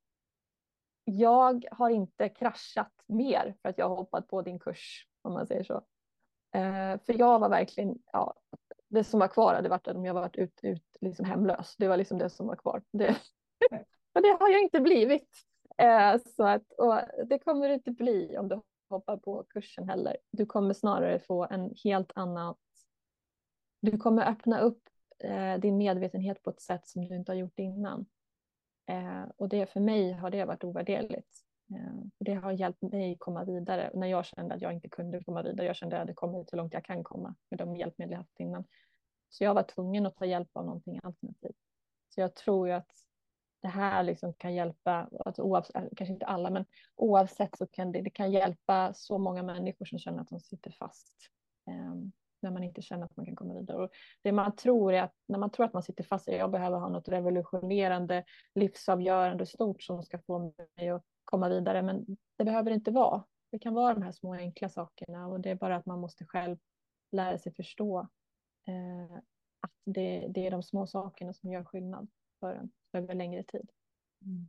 jag 1.05 1.66
har 1.70 1.90
inte 1.90 2.28
kraschat 2.28 2.93
mer 3.06 3.56
för 3.62 3.69
att 3.69 3.78
jag 3.78 3.89
har 3.89 3.97
hoppat 3.97 4.28
på 4.28 4.43
din 4.43 4.59
kurs, 4.59 5.06
om 5.23 5.32
man 5.32 5.47
säger 5.47 5.65
så. 5.65 5.74
Eh, 6.55 7.01
för 7.06 7.19
jag 7.19 7.39
var 7.39 7.48
verkligen, 7.48 7.98
ja, 8.12 8.35
det 8.89 9.05
som 9.05 9.20
var 9.20 9.28
kvar 9.28 9.55
hade 9.55 9.69
varit 9.69 9.89
om 9.89 10.05
jag 10.05 10.15
varit 10.15 10.36
ut, 10.36 10.60
ut, 10.62 10.97
liksom 11.01 11.24
hemlös. 11.24 11.77
Det 11.77 11.89
var 11.89 11.97
liksom 11.97 12.19
det 12.19 12.31
som 12.31 12.47
var 12.47 12.56
kvar. 12.56 12.82
Det, 12.93 13.16
men 14.19 14.23
det 14.23 14.36
har 14.40 14.49
jag 14.49 14.62
inte 14.62 14.81
blivit. 14.81 15.28
Eh, 15.77 16.20
så 16.36 16.47
att, 16.47 16.73
och 16.73 17.01
det 17.27 17.39
kommer 17.39 17.69
du 17.69 17.74
inte 17.74 17.90
bli 17.90 18.39
om 18.39 18.49
du 18.49 18.62
hoppar 18.89 19.16
på 19.16 19.45
kursen 19.49 19.89
heller. 19.89 20.16
Du 20.31 20.47
kommer 20.47 20.74
snarare 20.74 21.19
få 21.19 21.47
en 21.51 21.74
helt 21.85 22.12
annan... 22.15 22.55
Du 23.81 23.99
kommer 23.99 24.31
öppna 24.31 24.61
upp 24.61 24.82
eh, 25.19 25.55
din 25.55 25.77
medvetenhet 25.77 26.43
på 26.43 26.51
ett 26.51 26.61
sätt 26.61 26.86
som 26.86 27.05
du 27.05 27.16
inte 27.16 27.32
har 27.32 27.36
gjort 27.36 27.59
innan. 27.59 28.07
Eh, 28.86 29.24
och 29.36 29.49
det 29.49 29.66
för 29.66 29.81
mig 29.81 30.12
har 30.12 30.31
det 30.31 30.45
varit 30.45 30.65
ovärderligt. 30.65 31.45
Det 32.19 32.35
har 32.35 32.53
hjälpt 32.53 32.82
mig 32.82 33.16
komma 33.19 33.45
vidare. 33.45 33.90
När 33.95 34.07
jag 34.07 34.24
kände 34.24 34.55
att 34.55 34.62
jag 34.62 34.73
inte 34.73 34.89
kunde 34.89 35.24
komma 35.24 35.43
vidare, 35.43 35.66
jag 35.66 35.77
kände 35.77 35.97
att 35.97 35.99
jag 35.99 36.07
hade 36.07 36.15
kommit 36.15 36.51
så 36.51 36.57
långt 36.57 36.74
jag 36.74 36.85
kan 36.85 37.05
komma 37.05 37.35
med 37.51 37.59
de 37.59 37.77
hjälpmedel 37.77 38.12
jag 38.12 38.19
haft 38.19 38.40
innan. 38.40 38.65
Så 39.28 39.45
jag 39.45 39.55
var 39.55 39.62
tvungen 39.62 40.07
att 40.07 40.16
ta 40.16 40.27
hjälp 40.27 40.49
av 40.53 40.65
någonting 40.65 41.01
alternativt. 41.03 41.57
Så 42.09 42.20
jag 42.20 42.35
tror 42.35 42.69
ju 42.69 42.74
att 42.74 43.07
det 43.62 43.68
här 43.68 44.02
liksom 44.02 44.35
kan 44.35 44.55
hjälpa, 44.55 45.09
alltså 45.24 45.43
oavsett, 45.43 45.76
alltså 45.76 45.94
kanske 45.97 46.12
inte 46.12 46.26
alla, 46.26 46.51
men 46.51 46.64
oavsett 46.97 47.59
så 47.59 47.66
kan 47.66 47.93
det, 47.93 48.02
det 48.02 48.10
kan 48.10 48.32
hjälpa 48.32 48.94
så 48.94 49.18
många 49.18 49.43
människor 49.43 49.86
som 49.86 49.98
känner 49.98 50.20
att 50.22 50.28
de 50.28 50.40
sitter 50.40 50.70
fast. 50.70 51.30
Eh, 51.66 51.94
när 52.40 52.51
man 52.51 52.64
inte 52.64 52.82
känner 52.82 53.05
att 53.05 53.16
man 53.16 53.26
kan 53.26 53.36
komma 53.36 53.55
vidare. 53.55 53.85
Och 53.85 53.90
det 54.22 54.32
man 54.32 54.56
tror 54.56 54.93
är 54.93 55.02
att 55.02 55.14
när 55.26 55.39
man 55.39 55.51
tror 55.51 55.66
att 55.66 55.72
man 55.72 55.82
sitter 55.82 56.05
fast, 56.05 56.28
jag 56.28 56.51
behöver 56.51 56.78
ha 56.78 56.89
något 56.89 57.09
revolutionerande, 57.09 58.24
livsavgörande, 58.55 59.47
stort 59.47 59.82
som 59.82 60.02
ska 60.02 60.18
få 60.18 60.52
mig 60.76 60.89
att 60.89 61.05
komma 61.24 61.48
vidare. 61.48 61.82
Men 61.82 62.06
det 62.36 62.44
behöver 62.44 62.70
inte 62.70 62.90
vara. 62.90 63.24
Det 63.51 63.59
kan 63.59 63.74
vara 63.74 63.94
de 63.94 64.02
här 64.02 64.12
små 64.12 64.35
enkla 64.35 64.68
sakerna 64.68 65.26
och 65.26 65.40
det 65.40 65.51
är 65.51 65.55
bara 65.55 65.76
att 65.76 65.86
man 65.86 66.01
måste 66.01 66.24
själv 66.24 66.56
lära 67.12 67.39
sig 67.39 67.55
förstå 67.55 67.98
eh, 68.68 69.16
att 69.60 69.72
det, 69.85 70.26
det 70.28 70.47
är 70.47 70.51
de 70.51 70.62
små 70.62 70.86
sakerna 70.86 71.32
som 71.32 71.52
gör 71.52 71.64
skillnad 71.64 72.09
för 72.40 72.55
en 72.55 72.70
över 72.93 73.15
längre 73.15 73.43
tid. 73.43 73.70
Mm. 74.24 74.48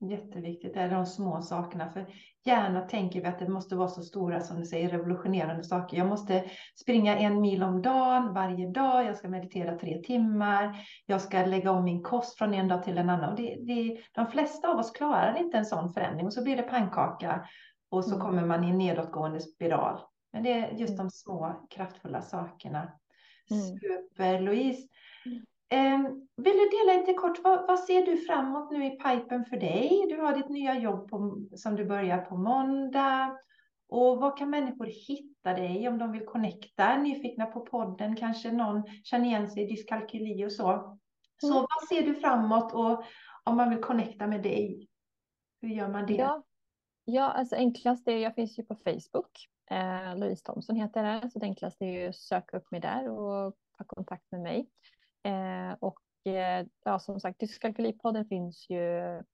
Jätteviktigt, 0.00 0.74
det 0.74 0.80
är 0.80 0.90
de 0.90 1.06
små 1.06 1.42
sakerna. 1.42 1.90
För 1.90 2.06
gärna 2.44 2.80
tänker 2.80 3.20
vi 3.20 3.26
att 3.26 3.38
det 3.38 3.48
måste 3.48 3.76
vara 3.76 3.88
så 3.88 4.02
stora 4.02 4.40
som 4.40 4.60
du 4.60 4.66
säger, 4.66 4.88
revolutionerande 4.88 5.64
saker. 5.64 5.96
Jag 5.96 6.06
måste 6.06 6.44
springa 6.74 7.18
en 7.18 7.40
mil 7.40 7.62
om 7.62 7.82
dagen 7.82 8.34
varje 8.34 8.70
dag. 8.70 9.04
Jag 9.04 9.16
ska 9.16 9.28
meditera 9.28 9.78
tre 9.78 10.02
timmar. 10.02 10.86
Jag 11.06 11.20
ska 11.20 11.46
lägga 11.46 11.70
om 11.70 11.84
min 11.84 12.02
kost 12.02 12.38
från 12.38 12.54
en 12.54 12.68
dag 12.68 12.82
till 12.82 12.98
en 12.98 13.10
annan. 13.10 13.30
Och 13.30 13.36
det, 13.36 13.56
det, 13.60 13.98
de 14.12 14.26
flesta 14.26 14.68
av 14.68 14.78
oss 14.78 14.90
klarar 14.90 15.38
inte 15.38 15.58
en 15.58 15.66
sån 15.66 15.92
förändring 15.92 16.26
och 16.26 16.32
så 16.32 16.42
blir 16.42 16.56
det 16.56 16.62
pannkaka 16.62 17.48
och 17.88 18.04
så 18.04 18.14
mm. 18.14 18.26
kommer 18.26 18.46
man 18.46 18.64
i 18.64 18.70
en 18.70 18.78
nedåtgående 18.78 19.40
spiral. 19.40 20.00
Men 20.32 20.42
det 20.42 20.52
är 20.52 20.70
just 20.70 20.94
mm. 20.94 20.96
de 20.96 21.10
små 21.10 21.66
kraftfulla 21.70 22.22
sakerna. 22.22 22.92
Mm. 23.50 23.62
Super 23.62 24.40
Louise. 24.40 24.88
Mm. 25.68 26.06
Eh, 26.06 26.10
vill 26.36 26.56
du 26.56 26.68
dela 26.68 26.98
lite 27.00 27.14
kort, 27.14 27.44
vad, 27.44 27.66
vad, 27.66 27.78
ser 27.78 28.06
du 28.06 28.16
framåt 28.16 28.70
nu 28.70 28.86
i 28.86 28.90
pipen 28.90 29.44
för 29.44 29.56
dig? 29.56 30.06
Du 30.08 30.16
har 30.20 30.36
ditt 30.36 30.48
nya 30.48 30.78
jobb 30.78 31.10
på, 31.10 31.46
som 31.54 31.76
du 31.76 31.84
börjar 31.84 32.18
på 32.18 32.36
måndag. 32.36 33.38
Och 33.88 34.20
vad 34.20 34.38
kan 34.38 34.50
människor 34.50 34.86
hitta 34.86 35.54
dig 35.54 35.88
om 35.88 35.98
de 35.98 36.12
vill 36.12 36.26
connecta? 36.26 36.96
Nyfikna 36.96 37.46
på 37.46 37.60
podden, 37.60 38.16
kanske 38.16 38.52
någon 38.52 38.82
känner 39.04 39.26
igen 39.26 39.48
sig 39.48 39.62
i 39.62 39.66
dyskalkyli 39.66 40.46
och 40.46 40.52
så. 40.52 40.98
Så 41.40 41.52
mm. 41.52 41.58
vad 41.58 41.88
ser 41.88 42.06
du 42.06 42.14
framåt 42.14 42.74
och 42.74 43.04
om 43.44 43.56
man 43.56 43.70
vill 43.70 43.80
connecta 43.80 44.26
med 44.26 44.42
dig? 44.42 44.88
Hur 45.60 45.68
gör 45.68 45.88
man 45.88 46.06
det? 46.06 46.14
Ja. 46.14 46.42
Ja, 47.08 47.22
alltså 47.22 47.56
enklast 47.56 48.08
är, 48.08 48.16
jag 48.16 48.34
finns 48.34 48.58
ju 48.58 48.62
på 48.62 48.74
Facebook. 48.74 49.48
Eh, 49.70 50.16
Louise 50.16 50.44
Thomsson 50.44 50.76
heter 50.76 51.04
jag 51.04 51.32
så 51.32 51.38
det 51.38 51.46
enklaste 51.46 51.84
är 51.84 52.00
ju 52.00 52.08
att 52.08 52.16
söka 52.16 52.56
upp 52.56 52.70
mig 52.70 52.80
där 52.80 53.08
och 53.08 53.54
ta 53.78 53.84
kontakt 53.84 54.24
med 54.30 54.40
mig. 54.40 54.68
Eh, 55.26 55.76
och 55.80 56.00
eh, 56.26 56.66
ja, 56.84 56.98
som 56.98 57.20
sagt, 57.20 57.40
Dyskalkylipodden 57.40 58.24
finns 58.24 58.70
ju 58.70 58.78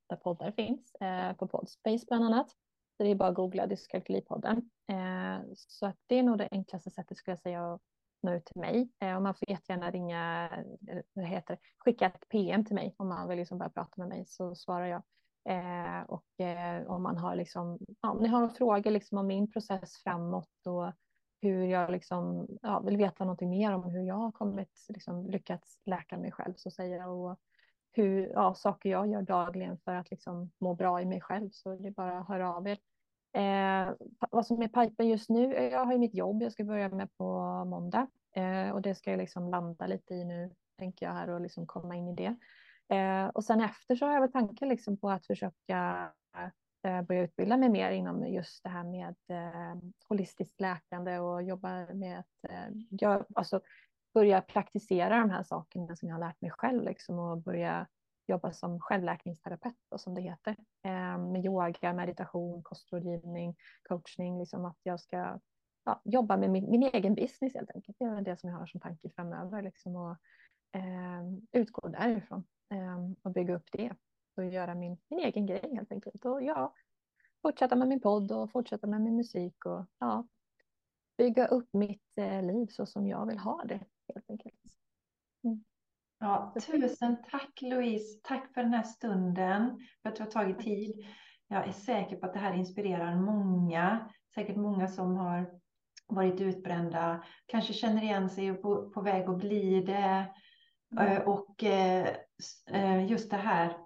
där 0.07 0.17
poddar 0.23 0.51
finns, 0.51 0.95
eh, 0.95 1.33
på 1.33 1.49
Podspace 1.49 2.05
bland 2.09 2.25
annat. 2.25 2.51
Så 2.97 3.03
det 3.03 3.11
är 3.11 3.15
bara 3.15 3.29
att 3.29 3.35
googla 3.35 3.67
Dyskalkylipodden. 3.67 4.71
Eh, 4.89 5.45
så 5.57 5.87
att 5.87 5.97
det 6.07 6.19
är 6.19 6.23
nog 6.23 6.39
det 6.39 6.49
enklaste 6.51 6.91
sättet 6.91 7.17
skulle 7.17 7.33
jag 7.33 7.41
säga 7.43 7.75
att 7.75 7.81
nå 8.23 8.33
ut 8.35 8.45
till 8.45 8.61
mig. 8.61 8.89
Eh, 9.01 9.17
och 9.17 9.23
man 9.23 9.35
får 9.35 9.51
jättegärna 9.51 9.91
ringa, 9.91 10.51
eh, 10.89 10.99
det 11.15 11.25
heter 11.25 11.59
skicka 11.79 12.07
ett 12.07 12.29
PM 12.29 12.65
till 12.65 12.75
mig 12.75 12.95
om 12.99 13.09
man 13.09 13.29
vill 13.29 13.39
liksom 13.39 13.59
börja 13.59 13.71
prata 13.71 13.93
med 13.97 14.09
mig 14.09 14.25
så 14.27 14.55
svarar 14.55 14.87
jag. 14.87 15.03
Eh, 15.49 16.03
och 16.03 16.41
eh, 16.47 16.87
om 16.87 17.03
man 17.03 17.17
har 17.17 17.37
liksom, 17.37 17.79
ja, 18.01 18.11
om 18.11 18.19
ni 18.19 18.29
har 18.29 18.49
frågor 18.49 18.91
liksom 18.91 19.19
om 19.19 19.27
min 19.27 19.51
process 19.53 20.03
framåt 20.03 20.67
och 20.67 20.93
hur 21.43 21.65
jag 21.65 21.91
liksom, 21.91 22.49
ja, 22.63 22.81
vill 22.81 22.97
veta 22.97 23.25
någonting 23.25 23.51
mer 23.51 23.73
om 23.73 23.85
hur 23.85 24.03
jag 24.03 24.15
har 24.15 24.33
kommit, 24.33 24.87
liksom, 24.89 25.31
lyckats 25.31 25.81
läka 25.85 26.17
mig 26.19 26.33
själv 26.33 26.55
så 26.57 26.71
säger 26.71 26.97
jag. 26.97 27.19
Och 27.19 27.39
hur, 27.93 28.29
ja, 28.29 28.55
saker 28.55 28.91
jag 28.91 29.07
gör 29.07 29.23
dagligen 29.23 29.79
för 29.79 29.95
att 29.95 30.11
liksom 30.11 30.51
må 30.59 30.75
bra 30.75 31.01
i 31.01 31.05
mig 31.05 31.21
själv 31.21 31.51
så 31.53 31.77
det 31.77 31.89
är 31.89 31.93
bara 31.93 32.19
att 32.19 32.29
höra 32.29 32.55
av 32.55 32.69
er. 32.69 32.79
Eh, 33.35 33.95
vad 34.31 34.47
som 34.47 34.63
är 34.63 34.69
pipen 34.69 35.09
just 35.09 35.31
nu, 35.31 35.55
eh, 35.55 35.73
jag 35.73 35.85
har 35.85 35.93
ju 35.93 35.99
mitt 35.99 36.15
jobb 36.15 36.43
jag 36.43 36.53
ska 36.53 36.65
börja 36.65 36.89
med 36.89 37.17
på 37.17 37.25
måndag 37.65 38.07
eh, 38.37 38.71
och 38.71 38.83
det 38.83 38.95
ska 38.95 39.11
jag 39.11 39.19
liksom 39.19 39.51
landa 39.51 39.87
lite 39.87 40.15
i 40.15 40.25
nu 40.25 40.51
tänker 40.79 41.07
jag 41.07 41.13
här 41.13 41.29
och 41.29 41.41
liksom 41.41 41.67
komma 41.67 41.97
in 41.97 42.09
i 42.09 42.15
det. 42.15 42.37
Eh, 42.97 43.27
och 43.27 43.45
sen 43.45 43.61
efter 43.61 43.97
så 43.97 44.07
har 44.07 44.13
jag 44.13 44.21
väl 44.21 44.33
tanken 44.33 44.69
liksom 44.69 44.97
på 44.97 45.11
att 45.11 45.27
försöka 45.27 46.13
Eh, 46.85 47.03
börja 47.03 47.23
utbilda 47.23 47.57
mig 47.57 47.69
mer 47.69 47.91
inom 47.91 48.27
just 48.27 48.63
det 48.63 48.69
här 48.69 48.85
med 48.85 49.15
eh, 49.29 49.83
holistiskt 50.09 50.61
läkande 50.61 51.19
och 51.19 51.43
jobba 51.43 51.87
med 51.95 52.19
att 52.19 52.51
eh, 52.51 52.69
jag, 52.91 53.25
alltså, 53.35 53.61
börja 54.15 54.41
praktisera 54.41 55.19
de 55.19 55.31
här 55.31 55.43
sakerna 55.43 55.97
som 55.97 56.09
jag 56.09 56.17
har 56.17 56.21
lärt 56.21 56.41
mig 56.41 56.51
själv 56.51 56.83
liksom, 56.83 57.19
och 57.19 57.39
börja 57.39 57.87
jobba 58.27 58.53
som 58.53 58.81
självläkningsterapeut 58.81 59.93
och 59.93 60.01
som 60.01 60.15
det 60.15 60.21
heter. 60.21 60.57
Eh, 60.85 61.19
med 61.19 61.45
yoga, 61.45 61.93
meditation, 61.93 62.63
kostrådgivning, 62.63 63.57
coachning, 63.83 64.39
liksom 64.39 64.65
att 64.65 64.79
jag 64.83 65.01
ska 65.01 65.41
ja, 65.85 66.01
jobba 66.05 66.37
med 66.37 66.51
min, 66.51 66.71
min, 66.71 66.83
egen 66.83 67.15
business 67.15 67.55
helt 67.55 67.71
enkelt. 67.71 67.99
Det 67.99 68.05
är 68.05 68.21
det 68.21 68.41
som 68.41 68.51
jag 68.51 68.57
har 68.57 68.67
som 68.67 68.81
tanke 68.81 69.11
framöver 69.11 69.63
liksom, 69.63 69.97
och 69.97 70.17
eh, 70.73 71.23
utgå 71.53 71.89
därifrån 71.89 72.45
eh, 72.71 73.11
och 73.23 73.33
bygga 73.33 73.55
upp 73.55 73.69
det 73.73 73.95
och 74.37 74.45
göra 74.45 74.75
min, 74.75 74.99
min 75.09 75.19
egen 75.21 75.47
grej 75.47 75.75
helt 75.75 75.93
enkelt. 75.93 76.25
Och 76.25 76.43
ja, 76.43 76.75
fortsätta 77.43 77.77
med 77.77 77.89
min 77.89 78.01
podd 78.01 78.33
och 78.33 78.51
fortsätta 78.51 78.87
med 78.87 79.01
min 79.01 79.17
musik 79.17 79.67
och 79.67 79.87
ja, 79.99 80.27
bygga 81.19 81.47
upp 81.47 81.69
mitt 81.73 82.19
eh, 82.19 82.43
liv 82.43 82.67
så 82.67 82.87
som 82.87 83.07
jag 83.07 83.27
vill 83.27 83.39
ha 83.39 83.65
det 83.65 83.81
helt 84.15 84.31
enkelt. 84.31 84.55
Mm. 85.45 85.65
Ja, 86.19 86.55
tusen 86.67 87.17
tack 87.31 87.63
Louise. 87.63 88.21
Tack 88.23 88.55
för 88.55 88.63
den 88.63 88.75
här 88.75 88.83
stunden, 88.83 89.87
för 90.03 90.09
att 90.09 90.17
du 90.17 90.23
har 90.23 90.31
tagit 90.31 90.59
tid. 90.59 91.07
Jag 91.49 91.69
är 91.69 91.73
säker 91.73 92.17
på 92.17 92.27
att 92.27 92.33
det 92.33 92.39
här 92.39 92.55
inspirerar 92.55 93.17
många. 93.17 94.11
Säkert 94.35 94.57
många 94.57 94.89
som 94.89 95.17
har 95.17 95.61
varit 96.07 96.41
utbrända, 96.41 97.25
kanske 97.47 97.73
känner 97.73 98.03
igen 98.03 98.31
sig 98.31 98.51
och 98.51 98.63
på, 98.63 98.91
på 98.91 99.01
väg 99.01 99.29
att 99.29 99.39
bli 99.39 99.81
det. 99.81 100.27
Mm. 101.01 101.29
Och 101.29 101.65
eh, 101.65 102.09
eh, 102.67 103.07
just 103.07 103.31
det 103.31 103.37
här 103.37 103.77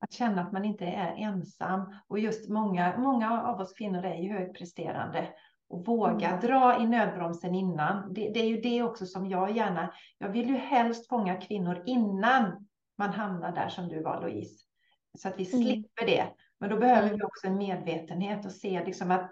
att 0.00 0.12
känna 0.12 0.42
att 0.42 0.52
man 0.52 0.64
inte 0.64 0.84
är 0.84 1.14
ensam. 1.16 1.94
Och 2.08 2.18
just 2.18 2.48
många, 2.48 2.98
många 2.98 3.42
av 3.42 3.60
oss 3.60 3.72
kvinnor 3.72 4.04
är 4.04 4.22
ju 4.22 4.32
högpresterande 4.32 5.28
och 5.68 5.86
våga 5.86 6.28
mm. 6.28 6.40
dra 6.40 6.82
i 6.82 6.86
nödbromsen 6.86 7.54
innan. 7.54 8.14
Det, 8.14 8.30
det, 8.30 8.40
är 8.40 8.48
ju 8.48 8.60
det 8.60 8.82
också 8.82 9.06
som 9.06 9.26
jag 9.26 9.56
gärna, 9.56 9.92
jag 10.18 10.28
vill 10.28 10.48
ju 10.48 10.56
helst 10.56 11.08
fånga 11.08 11.36
kvinnor 11.36 11.82
innan 11.86 12.68
man 12.98 13.10
hamnar 13.10 13.52
där 13.52 13.68
som 13.68 13.88
du 13.88 14.02
var 14.02 14.20
Louise. 14.20 14.64
Så 15.18 15.28
att 15.28 15.38
vi 15.38 15.52
mm. 15.52 15.66
slipper 15.66 16.06
det. 16.06 16.28
Men 16.60 16.70
då 16.70 16.76
behöver 16.76 17.14
vi 17.14 17.22
också 17.22 17.46
en 17.46 17.58
medvetenhet 17.58 18.46
och 18.46 18.52
se 18.52 18.84
liksom 18.84 19.10
att 19.10 19.30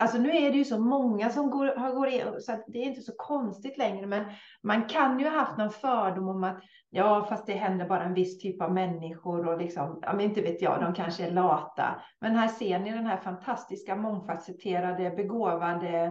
Alltså 0.00 0.18
nu 0.18 0.36
är 0.36 0.50
det 0.50 0.56
ju 0.56 0.64
så 0.64 0.78
många 0.78 1.30
som 1.30 1.50
går, 1.50 1.76
har 1.76 1.92
går 1.92 2.08
in, 2.08 2.40
så 2.40 2.52
det 2.66 2.78
är 2.78 2.84
inte 2.84 3.00
så 3.00 3.12
konstigt 3.16 3.78
längre. 3.78 4.06
Men 4.06 4.24
man 4.62 4.84
kan 4.88 5.18
ju 5.18 5.28
ha 5.28 5.38
haft 5.38 5.58
någon 5.58 5.70
fördom 5.70 6.28
om 6.28 6.44
att 6.44 6.60
ja, 6.90 7.26
fast 7.28 7.46
det 7.46 7.52
händer 7.52 7.88
bara 7.88 8.04
en 8.04 8.14
viss 8.14 8.38
typ 8.38 8.62
av 8.62 8.74
människor 8.74 9.48
och 9.48 9.58
liksom, 9.58 9.98
ja, 10.02 10.12
men 10.12 10.20
inte 10.20 10.42
vet 10.42 10.62
jag, 10.62 10.80
de 10.80 10.94
kanske 10.94 11.26
är 11.26 11.30
lata. 11.30 12.02
Men 12.20 12.36
här 12.36 12.48
ser 12.48 12.78
ni 12.78 12.92
den 12.92 13.06
här 13.06 13.16
fantastiska, 13.16 13.96
mångfacetterade, 13.96 15.10
begåvade, 15.10 16.04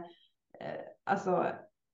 eh, 0.59 0.81
alltså 1.05 1.45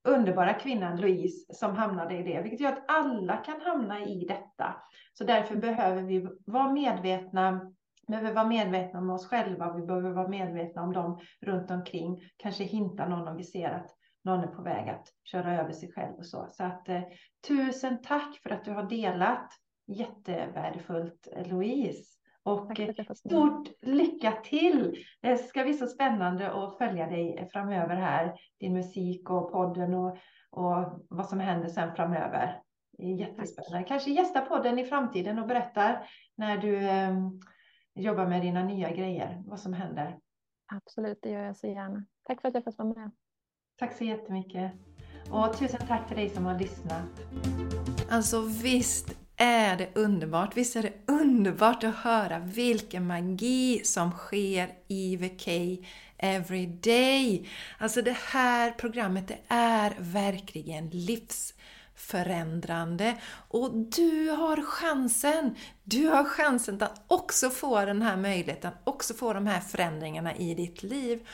underbara 0.07 0.53
kvinnan 0.53 1.01
Louise 1.01 1.53
som 1.53 1.75
hamnade 1.75 2.17
i 2.17 2.23
det, 2.23 2.41
vilket 2.41 2.59
gör 2.59 2.71
att 2.71 2.91
alla 2.91 3.37
kan 3.37 3.61
hamna 3.61 4.05
i 4.05 4.25
detta. 4.27 4.75
Så 5.13 5.23
därför 5.23 5.55
behöver 5.55 6.01
vi 6.01 6.27
vara 6.45 6.71
medvetna 6.71 7.71
behöver 8.07 8.33
vara 8.33 8.47
medvetna 8.47 8.99
om 8.99 9.09
oss 9.09 9.27
själva, 9.27 9.73
vi 9.73 9.85
behöver 9.85 10.11
vara 10.11 10.27
medvetna 10.27 10.83
om 10.83 10.93
dem 10.93 11.19
runt 11.41 11.71
omkring. 11.71 12.21
Kanske 12.37 12.63
hinta 12.63 13.07
någon 13.07 13.27
om 13.27 13.37
vi 13.37 13.43
ser 13.43 13.69
att 13.69 13.95
någon 14.23 14.43
är 14.43 14.47
på 14.47 14.61
väg 14.61 14.89
att 14.89 15.07
köra 15.23 15.61
över 15.61 15.71
sig 15.71 15.91
själv 15.91 16.15
och 16.17 16.25
så. 16.25 16.47
Så 16.51 16.63
att 16.63 16.89
eh, 16.89 17.01
tusen 17.47 18.01
tack 18.01 18.39
för 18.43 18.49
att 18.49 18.65
du 18.65 18.71
har 18.71 18.83
delat. 18.83 19.49
Jättevärdefullt 19.87 21.27
Louise. 21.45 22.15
Och 22.43 22.71
stort 23.15 23.69
lycka 23.81 24.31
till! 24.31 25.05
Det 25.21 25.37
ska 25.37 25.63
bli 25.63 25.73
så 25.73 25.87
spännande 25.87 26.51
att 26.51 26.77
följa 26.77 27.07
dig 27.07 27.49
framöver 27.51 27.95
här. 27.95 28.33
Din 28.59 28.73
musik 28.73 29.29
och 29.29 29.51
podden 29.51 29.93
och, 29.93 30.17
och 30.49 31.05
vad 31.09 31.25
som 31.25 31.39
händer 31.39 31.67
sen 31.67 31.95
framöver. 31.95 32.61
Jättespännande. 32.97 33.77
Tack. 33.79 33.87
Kanske 33.87 34.11
gästa 34.11 34.41
podden 34.41 34.79
i 34.79 34.85
framtiden 34.85 35.39
och 35.39 35.47
berättar 35.47 36.09
när 36.35 36.57
du 36.57 36.77
eh, 36.77 37.13
jobba 37.95 38.27
med 38.27 38.41
dina 38.41 38.63
nya 38.63 38.91
grejer, 38.91 39.43
vad 39.45 39.59
som 39.59 39.73
händer. 39.73 40.19
Absolut, 40.73 41.19
det 41.21 41.29
gör 41.29 41.43
jag 41.43 41.57
så 41.57 41.67
gärna. 41.67 42.05
Tack 42.23 42.41
för 42.41 42.47
att 42.47 42.53
jag 42.53 42.63
fått 42.63 42.77
vara 42.77 42.93
med. 42.93 43.11
Tack 43.79 43.97
så 43.97 44.03
jättemycket. 44.03 44.71
Och 45.31 45.57
tusen 45.57 45.87
tack 45.87 46.07
till 46.07 46.17
dig 46.17 46.29
som 46.29 46.45
har 46.45 46.59
lyssnat. 46.59 47.05
Alltså 48.09 48.41
visst 48.41 49.17
är 49.37 49.77
det 49.77 49.89
underbart. 49.95 50.57
Visst 50.57 50.75
är 50.75 50.81
det 50.81 50.93
underbart 51.07 51.83
att 51.83 51.95
höra 51.95 52.39
vilken 52.39 53.07
magi 53.07 53.81
som 53.83 54.11
sker 54.11 54.69
i 54.87 55.17
VK 55.17 55.47
every 56.17 56.65
day. 56.65 57.49
Alltså 57.77 58.01
det 58.01 58.17
här 58.17 58.71
programmet 58.71 59.27
det 59.27 59.39
är 59.47 59.95
verkligen 59.99 60.89
livs 60.89 61.53
förändrande. 61.95 63.15
Och 63.47 63.71
du 63.71 64.29
har 64.29 64.61
chansen! 64.61 65.55
Du 65.83 66.07
har 66.07 66.23
chansen 66.23 66.83
att 66.83 67.01
också 67.07 67.49
få 67.49 67.85
den 67.85 68.01
här 68.01 68.17
möjligheten, 68.17 68.71
också 68.83 69.13
få 69.13 69.33
de 69.33 69.47
här 69.47 69.59
förändringarna 69.59 70.35
i 70.35 70.53
ditt 70.53 70.83
liv. 70.83 71.27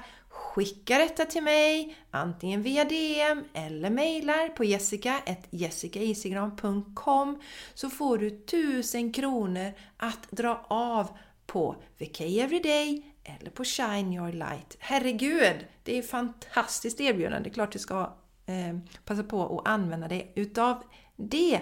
Skicka 0.55 0.97
detta 0.97 1.25
till 1.25 1.43
mig 1.43 1.97
antingen 2.11 2.61
via 2.61 2.83
DM 2.83 3.43
eller 3.53 3.89
mejlar 3.89 4.49
på 4.49 4.63
jessica.jessicaisigran.com 4.63 7.41
så 7.73 7.89
får 7.89 8.17
du 8.17 8.27
1000 8.27 9.13
kronor 9.13 9.73
att 9.97 10.31
dra 10.31 10.65
av 10.67 11.17
på 11.45 11.75
VK 11.97 12.21
Everyday 12.21 13.13
eller 13.23 13.51
på 13.51 13.63
Shine 13.63 14.13
Your 14.13 14.31
Light. 14.31 14.77
Herregud, 14.79 15.67
det 15.83 15.95
är 15.95 15.99
ett 15.99 16.09
fantastiskt 16.09 17.01
erbjudande. 17.01 17.49
Det 17.49 17.51
är 17.51 17.53
klart 17.53 17.71
du 17.71 17.79
ska 17.79 18.13
eh, 18.45 18.77
passa 19.05 19.23
på 19.23 19.59
att 19.59 19.67
använda 19.67 20.07
dig 20.07 20.31
utav 20.35 20.83
det. 21.15 21.61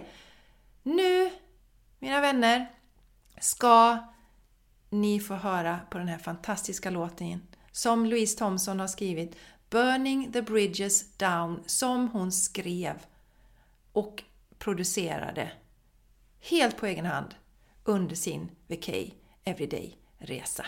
Nu, 0.84 1.32
mina 2.00 2.22
vänner, 2.22 2.72
ska 3.40 3.98
ni 4.90 5.20
få 5.20 5.34
höra 5.34 5.80
på 5.90 5.98
den 5.98 6.08
här 6.08 6.18
fantastiska 6.18 6.90
låten 6.90 7.42
som 7.74 8.06
Louise 8.06 8.38
Thompson 8.38 8.80
har 8.80 8.88
skrivit 8.88 9.36
Burning 9.70 10.32
the 10.32 10.42
Bridges 10.42 11.18
Down 11.18 11.64
som 11.66 12.08
hon 12.08 12.32
skrev 12.32 13.06
och 13.92 14.24
producerade 14.58 15.52
helt 16.40 16.78
på 16.78 16.86
egen 16.86 17.06
hand 17.06 17.36
under 17.84 18.16
sin 18.16 18.52
VK 18.68 18.90
Everyday-resa. 19.44 20.66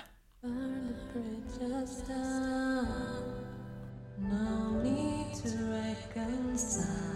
No 4.17 4.83
need 4.83 5.35
to 5.43 5.49
reconcile 5.71 7.14